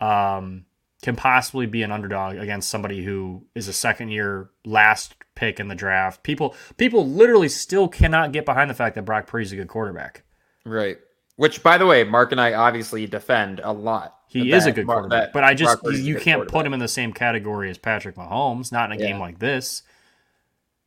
um, 0.00 0.64
can 1.02 1.16
possibly 1.16 1.66
be 1.66 1.82
an 1.82 1.90
underdog 1.90 2.36
against 2.36 2.68
somebody 2.68 3.04
who 3.04 3.44
is 3.54 3.68
a 3.68 3.72
second 3.72 4.10
year 4.10 4.50
last 4.64 5.14
pick 5.34 5.58
in 5.58 5.68
the 5.68 5.74
draft. 5.74 6.22
People 6.22 6.54
people 6.76 7.06
literally 7.06 7.48
still 7.48 7.88
cannot 7.88 8.32
get 8.32 8.44
behind 8.44 8.68
the 8.68 8.74
fact 8.74 8.94
that 8.94 9.04
Brock 9.04 9.26
Purdy's 9.26 9.52
a 9.52 9.56
good 9.56 9.68
quarterback. 9.68 10.22
right. 10.64 10.98
Which, 11.36 11.62
by 11.62 11.78
the 11.78 11.86
way, 11.86 12.04
Mark 12.04 12.32
and 12.32 12.40
I 12.40 12.52
obviously 12.52 13.06
defend 13.06 13.62
a 13.64 13.72
lot. 13.72 14.14
He 14.28 14.50
That 14.50 14.58
is 14.58 14.66
a 14.66 14.72
good 14.72 14.86
quarterback, 14.86 15.32
but 15.32 15.42
I 15.42 15.54
just 15.54 15.76
Brock 15.76 15.84
Purdy's 15.84 16.00
a 16.00 16.02
you 16.02 16.16
can't 16.16 16.46
put 16.46 16.66
him 16.66 16.74
in 16.74 16.80
the 16.80 16.88
same 16.88 17.14
category 17.14 17.70
as 17.70 17.78
Patrick 17.78 18.14
Mahomes. 18.16 18.70
Not 18.70 18.92
in 18.92 19.00
a 19.00 19.02
game 19.02 19.18
like 19.18 19.38
this. 19.38 19.82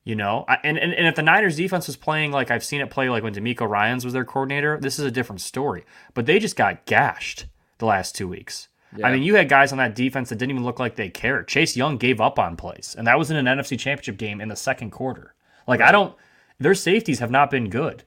You 0.04 0.16
know, 0.16 0.46
I, 0.48 0.60
and, 0.64 0.78
and 0.78 0.94
and 0.94 1.08
if 1.08 1.16
the 1.16 1.24
Niners 1.24 1.56
defense 1.56 1.88
was 1.88 1.96
playing 1.96 2.32
like 2.32 2.52
I've 2.52 2.64
seen 2.64 2.82
it 2.82 2.92
play 2.92 3.10
like 3.10 3.24
when 3.24 3.34
DeMeco 3.34 3.68
Ryans 3.68 4.06
was 4.06 4.14
their 4.14 4.26
coordinator, 4.26 4.78
this 4.80 5.00
is 5.00 5.06
a 5.06 5.12
different 5.12 5.42
story. 5.42 5.86
But 6.14 6.28
they 6.28 6.38
just 6.38 6.56
got 6.56 6.86
gashed 6.86 7.48
the 7.80 7.86
last 7.86 8.14
two 8.16 8.28
weeks. 8.28 8.68
Yeah. 8.98 9.08
I 9.08 9.12
mean, 9.14 9.24
you 9.24 9.36
had 9.36 9.50
guys 9.50 9.72
on 9.72 9.78
that 9.80 9.96
defense 9.96 10.30
that 10.30 10.36
didn't 10.36 10.52
even 10.52 10.64
look 10.64 10.80
like 10.80 10.96
they 10.96 11.10
cared. 11.10 11.48
Chase 11.48 11.76
Young 11.76 11.98
gave 11.98 12.22
up 12.22 12.38
on 12.38 12.56
plays, 12.56 12.96
and 12.98 13.08
that 13.08 13.18
was 13.18 13.32
in 13.32 13.38
an 13.38 13.46
NFC 13.46 13.78
Championship 13.80 14.18
game 14.18 14.40
in 14.42 14.50
the 14.50 14.56
second 14.56 14.92
quarter. 14.92 15.34
Like 15.68 15.82
I 15.82 15.92
don't, 15.92 16.16
their 16.60 16.76
safeties 16.76 17.20
have 17.20 17.32
not 17.32 17.50
been 17.50 17.70
good. 17.70 18.04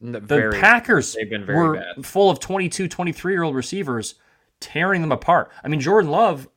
The 0.00 0.20
very- 0.20 0.60
Packers 0.60 1.14
they've 1.14 1.28
been 1.30 1.44
very 1.46 1.58
were 1.58 1.76
bad. 1.76 2.06
full 2.06 2.30
of 2.30 2.40
22, 2.40 2.88
23 2.88 3.32
year 3.32 3.42
old 3.42 3.54
receivers 3.54 4.14
tearing 4.60 5.00
them 5.00 5.12
apart. 5.12 5.50
I 5.64 5.68
mean, 5.68 5.80
Jordan 5.80 6.10
Love, 6.10 6.48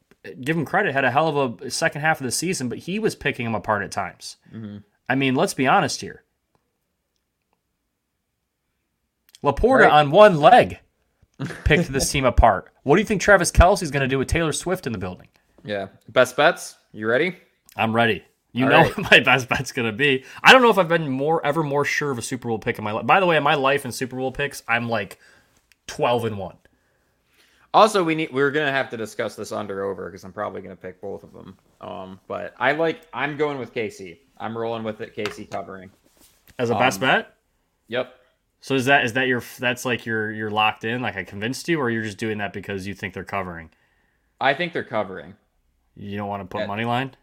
give 0.42 0.58
him 0.58 0.66
credit, 0.66 0.94
had 0.94 1.06
a 1.06 1.12
hell 1.12 1.36
of 1.38 1.62
a 1.62 1.72
second 1.72 2.02
half 2.02 2.20
of 2.20 2.26
the 2.26 2.32
season, 2.32 2.68
but 2.70 2.80
he 2.80 3.00
was 3.00 3.16
picking 3.16 3.46
them 3.46 3.56
apart 3.56 3.84
at 3.84 3.92
times. 3.92 4.38
Mm-hmm. 4.54 4.78
I 5.10 5.16
mean, 5.16 5.36
let's 5.36 5.54
be 5.54 5.66
honest 5.68 6.02
here. 6.02 6.24
LaPorta 9.44 9.82
Right. 9.82 9.92
on 9.92 10.12
one 10.12 10.40
leg 10.40 10.80
picked 11.64 11.92
this 11.92 12.12
team 12.12 12.26
apart. 12.26 12.72
What 12.84 12.96
do 12.96 13.02
you 13.02 13.06
think 13.08 13.22
Travis 13.22 13.52
Kelce's 13.52 13.92
going 13.92 14.02
to 14.02 14.08
do 14.08 14.18
with 14.20 14.28
Taylor 14.28 14.52
Swift 14.54 14.86
in 14.88 14.94
the 14.94 15.00
building? 15.00 15.28
Yeah. 15.64 15.88
Best 16.10 16.36
bets. 16.36 16.78
You 16.92 17.08
ready? 17.08 17.38
I'm 17.78 17.94
ready. 17.96 18.24
You 18.54 18.66
All 18.66 18.72
know 18.72 18.78
right. 18.84 18.98
what 18.98 19.12
my 19.12 19.20
best 19.22 19.48
bet's 19.50 19.72
going 19.72 19.86
to 19.90 19.96
be. 19.96 20.24
I 20.44 20.52
don't 20.52 20.62
know 20.62 20.70
if 20.70 20.78
I've 20.78 20.88
been 20.90 21.10
more 21.10 21.46
ever 21.46 21.64
more 21.64 21.86
sure 21.86 22.12
of 22.12 22.18
a 22.18 22.22
Super 22.22 22.48
Bowl 22.50 22.60
pick 22.60 22.78
in 22.78 22.84
my 22.84 22.92
life. 22.92 23.06
By 23.06 23.20
the 23.20 23.26
way, 23.26 23.38
in 23.38 23.44
my 23.44 23.56
life 23.56 23.86
and 23.86 23.94
Super 23.94 24.16
Bowl 24.18 24.32
picks, 24.32 24.64
I'm 24.68 24.90
like 24.90 25.20
12 25.88 26.26
and 26.26 26.38
1. 26.38 26.58
Also, 27.74 28.04
we 28.04 28.16
need 28.16 28.34
we're 28.34 28.52
gonna 28.52 28.72
have 28.72 28.90
to 28.90 28.98
discuss 28.98 29.38
this 29.38 29.54
under 29.54 29.86
over 29.86 30.10
because 30.10 30.26
I'm 30.26 30.34
probably 30.34 30.62
gonna 30.62 30.76
pick 30.76 31.00
both 31.00 31.24
of 31.24 31.32
them. 31.32 31.58
Um, 31.80 32.20
but 32.28 32.54
I 32.60 32.74
like 32.74 33.08
I'm 33.14 33.38
going 33.38 33.58
with 33.60 33.74
KC. 33.74 34.18
I'm 34.38 34.58
rolling 34.58 34.84
with 34.84 35.00
it. 35.00 35.16
KC 35.16 35.50
covering. 35.50 35.90
As 36.60 36.70
a 36.70 36.76
best 36.76 37.02
Um, 37.02 37.08
bet? 37.08 37.38
Yep. 37.88 38.14
So 38.62 38.76
is 38.76 38.86
that 38.86 39.04
is 39.06 39.14
that 39.14 39.28
your 39.28 39.44
that's 39.60 39.86
like 39.86 40.06
you're 40.06 40.32
you're 40.32 40.52
locked 40.52 40.84
in 40.84 41.02
like 41.02 41.18
I 41.18 41.24
convinced 41.24 41.68
you 41.68 41.80
or 41.80 41.90
you're 41.90 42.04
just 42.04 42.18
doing 42.20 42.38
that 42.38 42.54
because 42.54 42.86
you 42.88 42.94
think 42.94 43.14
they're 43.14 43.24
covering? 43.24 43.72
I 44.40 44.54
think 44.54 44.72
they're 44.74 44.84
covering. 44.84 45.36
You 45.96 46.16
don't 46.18 46.30
want 46.30 46.44
to 46.44 46.48
put 46.48 46.62
Yeah. 46.62 46.68
money 46.68 46.86
line? 46.86 47.16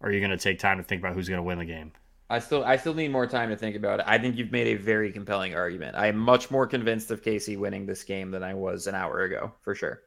Or 0.00 0.08
are 0.08 0.12
you 0.12 0.20
going 0.20 0.30
to 0.30 0.38
take 0.38 0.58
time 0.58 0.78
to 0.78 0.84
think 0.84 1.02
about 1.02 1.14
who's 1.14 1.28
going 1.28 1.38
to 1.38 1.42
win 1.42 1.58
the 1.58 1.64
game? 1.64 1.92
I 2.30 2.38
still 2.38 2.64
I 2.64 2.76
still 2.76 2.94
need 2.94 3.10
more 3.10 3.26
time 3.26 3.50
to 3.50 3.56
think 3.56 3.74
about 3.74 3.98
it. 4.00 4.06
I 4.08 4.18
think 4.18 4.36
you've 4.36 4.52
made 4.52 4.68
a 4.68 4.74
very 4.80 5.10
compelling 5.10 5.54
argument. 5.56 5.96
I 5.96 6.06
am 6.06 6.16
much 6.16 6.48
more 6.50 6.66
convinced 6.66 7.10
of 7.10 7.22
KC 7.22 7.58
winning 7.58 7.86
this 7.86 8.04
game 8.04 8.30
than 8.30 8.44
I 8.44 8.54
was 8.54 8.86
an 8.86 8.94
hour 8.94 9.22
ago, 9.22 9.52
for 9.62 9.74
sure. 9.74 10.02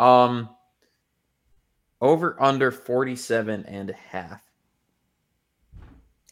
Um 0.00 0.50
over 2.00 2.36
under 2.42 2.72
47 2.72 3.64
and 3.66 3.90
a 3.90 3.94
half. 3.94 4.42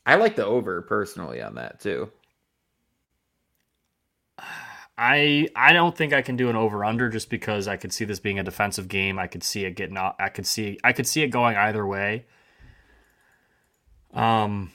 I 0.05 0.16
like 0.16 0.35
the 0.35 0.44
over 0.44 0.82
personally 0.82 1.40
on 1.40 1.55
that 1.55 1.78
too. 1.78 2.10
I 5.02 5.48
I 5.56 5.72
don't 5.72 5.97
think 5.97 6.12
I 6.12 6.20
can 6.20 6.36
do 6.36 6.51
an 6.51 6.56
over 6.56 6.85
under 6.85 7.09
just 7.09 7.31
because 7.31 7.66
I 7.66 7.78
could 7.78 7.90
see 7.90 8.05
this 8.05 8.20
being 8.20 8.39
a 8.39 8.43
defensive 8.43 8.86
game. 8.86 9.18
I 9.18 9.28
could 9.28 9.43
see 9.43 9.64
it 9.64 9.74
getting 9.74 9.97
out. 9.97 10.14
I 10.18 10.28
could 10.28 10.47
see 10.47 10.78
I 10.85 10.93
could 10.93 11.06
see 11.06 11.22
it 11.22 11.28
going 11.28 11.56
either 11.56 11.86
way. 11.86 12.27
Um 14.12 14.72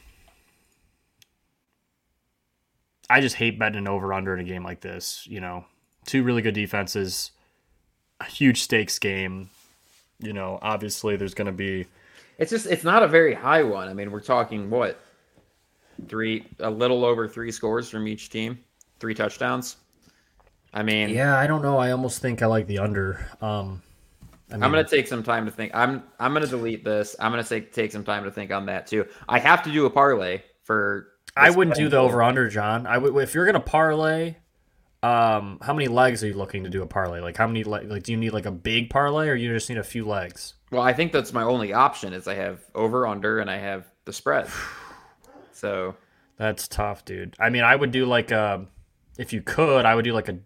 I 3.07 3.22
just 3.22 3.35
hate 3.35 3.60
betting 3.60 3.77
an 3.77 3.88
over 3.88 4.11
under 4.14 4.34
in 4.34 4.39
a 4.39 4.43
game 4.43 4.64
like 4.64 4.81
this, 4.81 5.27
you 5.27 5.39
know. 5.39 5.65
Two 6.07 6.23
really 6.23 6.41
good 6.41 6.56
defenses, 6.56 7.30
a 8.19 8.26
huge 8.26 8.64
stakes 8.64 8.97
game. 8.97 9.52
You 10.18 10.34
know, 10.34 10.57
obviously 10.60 11.18
there's 11.18 11.35
going 11.35 11.47
to 11.47 11.52
be 11.52 11.85
It's 12.39 12.49
just 12.49 12.65
it's 12.65 12.84
not 12.84 13.03
a 13.03 13.07
very 13.07 13.35
high 13.35 13.61
one. 13.61 13.89
I 13.89 13.93
mean, 13.93 14.10
we're 14.10 14.22
talking 14.22 14.72
what? 14.72 14.99
Three 16.07 16.47
a 16.60 16.69
little 16.69 17.06
over 17.06 17.27
3 17.27 17.52
scores 17.52 17.91
from 17.91 18.07
each 18.07 18.31
team, 18.31 18.57
3 18.99 19.14
touchdowns. 19.14 19.77
I 20.76 20.84
mean, 20.84 21.10
Yeah, 21.10 21.38
I 21.38 21.47
don't 21.47 21.61
know. 21.64 21.77
I 21.80 21.91
almost 21.91 22.22
think 22.22 22.41
I 22.43 22.45
like 22.45 22.68
the 22.68 22.80
under. 22.80 23.26
Um, 23.41 23.81
I 24.52 24.56
mean, 24.56 24.64
I'm 24.64 24.72
gonna 24.72 24.84
take 24.84 25.07
some 25.07 25.23
time 25.23 25.45
to 25.45 25.52
think. 25.52 25.72
I'm 25.73 26.03
I'm 26.19 26.34
gonna 26.34 26.45
delete 26.45 26.84
this. 26.84 27.15
I'm 27.19 27.31
gonna 27.31 27.43
say 27.43 27.61
take 27.61 27.91
some 27.91 28.03
time 28.03 28.26
to 28.26 28.31
think 28.31 28.52
on 28.52 28.68
that 28.68 28.85
too. 28.85 29.07
I 29.27 29.39
have 29.39 29.64
to 29.64 29.72
do 29.72 29.85
a 29.88 29.89
parlay 29.89 30.43
for. 30.64 31.07
I 31.35 31.49
wouldn't 31.49 31.76
do 31.76 31.89
the 31.89 31.97
over 31.97 32.22
under, 32.22 32.47
Jon. 32.49 32.85
I 32.85 32.97
would 32.97 33.15
if 33.23 33.34
you're 33.34 33.45
gonna 33.47 33.60
parlay. 33.60 34.35
Um, 35.02 35.60
how 35.61 35.73
many 35.73 35.88
legs 35.88 36.23
are 36.23 36.27
you 36.27 36.34
looking 36.34 36.64
to 36.64 36.69
do 36.69 36.81
a 36.81 36.88
parlay? 36.88 37.22
Like 37.22 37.38
how 37.38 37.47
many? 37.47 37.64
le- 37.64 37.84
Like, 37.84 38.03
do 38.03 38.11
you 38.11 38.18
need 38.18 38.31
like 38.31 38.45
a 38.45 38.52
big 38.52 38.89
parlay, 38.89 39.30
or 39.30 39.35
you 39.35 39.52
just 39.53 39.69
need 39.69 39.77
a 39.77 39.84
few 39.84 40.06
legs? 40.06 40.56
Well, 40.72 40.81
I 40.81 40.93
think 40.93 41.11
that's 41.11 41.31
my 41.31 41.43
only 41.43 41.73
option. 41.73 42.11
Is 42.14 42.27
I 42.27 42.35
have 42.35 42.60
over 42.73 43.07
under 43.07 43.39
and 43.39 43.49
I 43.49 43.57
have 43.57 43.85
the 44.06 44.14
spread. 44.14 44.47
So 45.52 45.95
That's 46.38 46.68
tough, 46.68 47.06
dude. 47.06 47.35
I 47.39 47.49
mean, 47.49 47.64
I 47.64 47.76
would 47.76 47.91
do 47.91 48.06
like 48.06 48.31
a, 48.31 48.65
if 49.18 49.31
you 49.31 49.41
could, 49.41 49.85
I 49.85 49.95
would 49.95 50.03
do 50.03 50.11
like 50.11 50.27
a, 50.27 50.38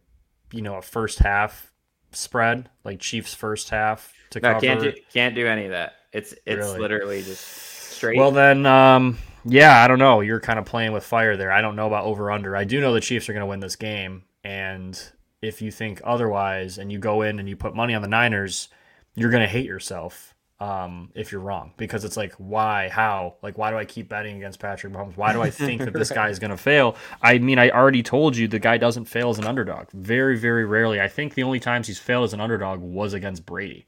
you 0.52 0.62
know, 0.62 0.76
a 0.76 0.82
first 0.82 1.20
half 1.20 1.72
spread, 2.12 2.70
like 2.84 3.00
Chiefs 3.00 3.34
first 3.34 3.70
half 3.70 4.14
to 4.32 4.40
no, 4.40 4.54
cover. 4.54 4.66
can't 4.66 4.82
do 4.82 4.94
can't 5.14 5.36
do 5.36 5.48
any 5.48 5.66
of 5.66 5.72
that. 5.72 5.94
It's 6.12 6.34
it's 6.46 6.66
Really? 6.68 6.80
literally 6.80 7.22
just 7.22 7.44
straight. 7.46 8.18
Well, 8.18 8.32
then, 8.32 8.66
um, 8.66 9.18
yeah, 9.46 9.84
I 9.84 9.88
don't 9.88 10.00
know. 10.00 10.22
You're 10.22 10.40
kind 10.40 10.58
of 10.60 10.66
playing 10.66 10.92
with 10.92 11.04
fire 11.04 11.38
there. 11.38 11.52
I 11.52 11.62
don't 11.62 11.76
know 11.76 11.88
about 11.88 12.06
over 12.06 12.32
under. 12.32 12.56
I 12.56 12.64
do 12.64 12.82
know 12.82 12.94
the 12.94 13.00
Chiefs 13.02 13.30
are 13.30 13.34
going 13.34 13.42
to 13.42 13.48
win 13.48 13.60
this 13.60 13.76
game, 13.76 14.24
and 14.44 15.00
if 15.42 15.62
you 15.62 15.72
think 15.72 16.02
otherwise, 16.04 16.78
and 16.78 16.92
you 16.92 17.00
go 17.00 17.22
in 17.22 17.40
and 17.40 17.48
you 17.48 17.56
put 17.56 17.76
money 17.76 17.94
on 17.94 18.02
the 18.02 18.08
Niners, 18.08 18.70
you're 19.16 19.30
going 19.30 19.44
to 19.44 19.48
hate 19.48 19.66
yourself. 19.66 20.34
Um, 20.62 21.10
if 21.16 21.32
you're 21.32 21.40
wrong, 21.40 21.72
because 21.78 22.04
it's 22.04 22.18
like, 22.18 22.34
why, 22.34 22.90
how, 22.90 23.36
like, 23.42 23.58
why 23.58 23.72
do 23.72 23.78
I 23.78 23.86
keep 23.86 24.10
betting 24.10 24.36
against 24.36 24.60
Patrick 24.60 24.92
Mahomes? 24.92 25.16
Why 25.16 25.32
do 25.32 25.42
I 25.42 25.50
think 25.50 25.86
that 25.86 25.94
this 25.94 26.12
guy 26.12 26.28
is 26.28 26.38
going 26.38 26.52
to 26.52 26.58
fail? 26.58 26.98
I 27.22 27.38
mean, 27.38 27.58
I 27.58 27.70
already 27.70 28.04
told 28.04 28.36
you 28.36 28.46
the 28.50 28.60
guy 28.60 28.78
doesn't 28.78 29.06
fail 29.06 29.30
as 29.30 29.40
an 29.40 29.48
underdog. 29.48 29.90
Very, 29.94 30.38
very 30.38 30.66
rarely. 30.66 31.00
I 31.00 31.08
think 31.08 31.34
the 31.34 31.44
only 31.44 31.62
times 31.62 31.88
he's 31.88 31.98
failed 31.98 32.26
as 32.26 32.34
an 32.34 32.42
underdog 32.42 32.82
was 32.82 33.14
against 33.14 33.46
Brady. 33.46 33.86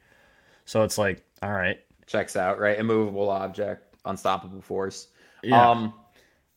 So 0.63 0.83
it's 0.83 0.97
like, 0.97 1.25
all 1.43 1.51
right, 1.51 1.77
checks 2.07 2.37
out, 2.37 2.57
right? 2.57 2.79
Immovable 2.79 3.29
object, 3.29 3.95
unstoppable 4.05 4.61
force. 4.61 5.09
Yeah. 5.43 5.69
Um, 5.69 5.93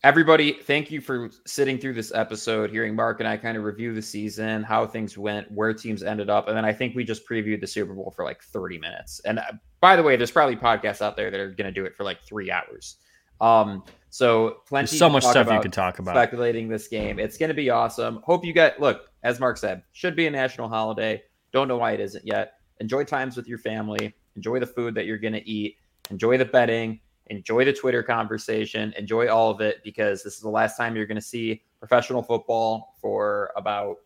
everybody, 0.04 0.52
thank 0.52 0.90
you 0.90 1.00
for 1.00 1.30
sitting 1.46 1.78
through 1.78 1.94
this 1.94 2.12
episode, 2.14 2.70
hearing 2.70 2.94
Mark 2.94 3.18
and 3.20 3.28
I 3.28 3.36
kind 3.36 3.56
of 3.56 3.64
review 3.64 3.92
the 3.92 4.02
season, 4.02 4.62
how 4.62 4.86
things 4.86 5.18
went, 5.18 5.50
where 5.50 5.72
teams 5.72 6.02
ended 6.02 6.30
up, 6.30 6.46
and 6.46 6.56
then 6.56 6.64
I 6.64 6.72
think 6.72 6.94
we 6.94 7.02
just 7.02 7.28
previewed 7.28 7.60
the 7.60 7.66
Super 7.66 7.94
Bowl 7.94 8.12
for 8.14 8.24
like 8.24 8.42
30 8.42 8.78
minutes. 8.78 9.20
And 9.24 9.38
uh, 9.40 9.52
by 9.80 9.96
the 9.96 10.02
way, 10.02 10.16
there's 10.16 10.30
probably 10.30 10.56
podcasts 10.56 11.02
out 11.02 11.16
there 11.16 11.30
that 11.30 11.40
are 11.40 11.50
going 11.50 11.66
to 11.66 11.72
do 11.72 11.84
it 11.86 11.96
for 11.96 12.04
like 12.04 12.20
three 12.22 12.50
hours. 12.50 12.96
Um, 13.40 13.82
so 14.10 14.58
plenty. 14.68 14.86
There's 14.86 14.98
so 14.98 15.10
much 15.10 15.24
stuff 15.24 15.50
you 15.50 15.60
can 15.60 15.70
talk 15.70 15.98
about. 15.98 16.14
Speculating 16.14 16.68
this 16.68 16.86
game, 16.86 17.18
it's 17.18 17.36
going 17.36 17.48
to 17.48 17.54
be 17.54 17.70
awesome. 17.70 18.20
Hope 18.24 18.44
you 18.44 18.52
get 18.52 18.80
look 18.80 19.10
as 19.24 19.40
Mark 19.40 19.56
said, 19.56 19.82
should 19.92 20.14
be 20.14 20.26
a 20.26 20.30
national 20.30 20.68
holiday. 20.68 21.22
Don't 21.50 21.66
know 21.66 21.78
why 21.78 21.92
it 21.92 22.00
isn't 22.00 22.24
yet. 22.24 22.58
Enjoy 22.80 23.02
times 23.04 23.36
with 23.36 23.48
your 23.48 23.58
family. 23.58 24.14
Enjoy 24.36 24.60
the 24.60 24.66
food 24.66 24.94
that 24.94 25.06
you're 25.06 25.18
going 25.18 25.32
to 25.32 25.48
eat. 25.48 25.78
Enjoy 26.10 26.36
the 26.36 26.44
betting. 26.44 27.00
Enjoy 27.28 27.64
the 27.64 27.72
Twitter 27.72 28.02
conversation. 28.02 28.92
Enjoy 28.98 29.28
all 29.28 29.50
of 29.50 29.60
it 29.60 29.82
because 29.82 30.22
this 30.22 30.34
is 30.34 30.40
the 30.40 30.48
last 30.48 30.76
time 30.76 30.94
you're 30.94 31.06
going 31.06 31.16
to 31.16 31.22
see 31.22 31.62
professional 31.78 32.22
football 32.22 32.94
for 33.00 33.50
about 33.56 33.96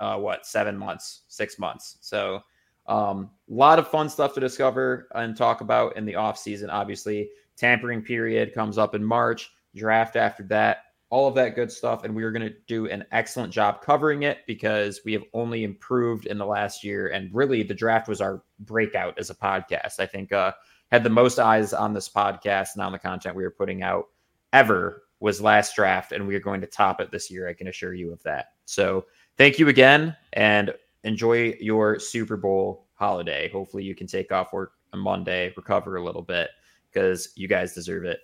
uh, 0.00 0.16
what 0.16 0.46
seven 0.46 0.76
months, 0.76 1.22
six 1.28 1.58
months. 1.58 1.98
So 2.00 2.42
um, 2.86 3.30
a 3.50 3.54
lot 3.54 3.78
of 3.78 3.88
fun 3.88 4.08
stuff 4.08 4.34
to 4.34 4.40
discover 4.40 5.08
and 5.14 5.36
talk 5.36 5.60
about 5.60 5.96
in 5.96 6.04
the 6.04 6.14
off 6.14 6.38
season. 6.38 6.70
Obviously, 6.70 7.30
tampering 7.56 8.02
period 8.02 8.54
comes 8.54 8.78
up 8.78 8.94
in 8.94 9.04
March. 9.04 9.50
Draft 9.76 10.16
after 10.16 10.42
that. 10.44 10.84
All 11.10 11.26
of 11.26 11.34
that 11.36 11.54
good 11.54 11.72
stuff, 11.72 12.04
and 12.04 12.14
we 12.14 12.22
are 12.22 12.30
going 12.30 12.46
to 12.46 12.54
do 12.66 12.86
an 12.86 13.04
excellent 13.12 13.50
job 13.50 13.80
covering 13.80 14.24
it 14.24 14.40
because 14.46 15.00
we 15.06 15.14
have 15.14 15.22
only 15.32 15.64
improved 15.64 16.26
in 16.26 16.36
the 16.36 16.44
last 16.44 16.84
year. 16.84 17.08
And 17.08 17.34
really, 17.34 17.62
the 17.62 17.72
draft 17.72 18.08
was 18.08 18.20
our 18.20 18.42
breakout 18.60 19.18
as 19.18 19.30
a 19.30 19.34
podcast. 19.34 20.00
I 20.00 20.06
think 20.06 20.32
uh, 20.32 20.52
had 20.90 21.04
the 21.04 21.10
most 21.10 21.38
eyes 21.38 21.72
on 21.72 21.92
this 21.92 22.08
podcast 22.08 22.74
and 22.74 22.82
on 22.82 22.92
the 22.92 22.98
content 22.98 23.36
we 23.36 23.42
were 23.42 23.50
putting 23.50 23.82
out 23.82 24.06
ever 24.52 25.04
was 25.20 25.40
last 25.40 25.74
draft, 25.74 26.12
and 26.12 26.26
we 26.26 26.34
are 26.34 26.40
going 26.40 26.60
to 26.60 26.66
top 26.66 27.00
it 27.00 27.10
this 27.10 27.30
year. 27.30 27.48
I 27.48 27.54
can 27.54 27.68
assure 27.68 27.94
you 27.94 28.12
of 28.12 28.22
that. 28.22 28.52
So 28.64 29.06
thank 29.36 29.58
you 29.58 29.68
again, 29.68 30.16
and 30.34 30.72
enjoy 31.04 31.54
your 31.60 31.98
Super 31.98 32.36
Bowl 32.36 32.86
holiday. 32.94 33.48
Hopefully, 33.50 33.84
you 33.84 33.94
can 33.94 34.06
take 34.06 34.32
off 34.32 34.52
work 34.52 34.72
on 34.92 35.00
Monday, 35.00 35.52
recover 35.56 35.96
a 35.96 36.04
little 36.04 36.22
bit 36.22 36.50
because 36.90 37.30
you 37.36 37.48
guys 37.48 37.74
deserve 37.74 38.04
it. 38.04 38.20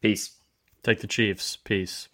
Peace. 0.00 0.38
Take 0.82 1.00
the 1.00 1.06
Chiefs. 1.06 1.56
Peace. 1.56 2.08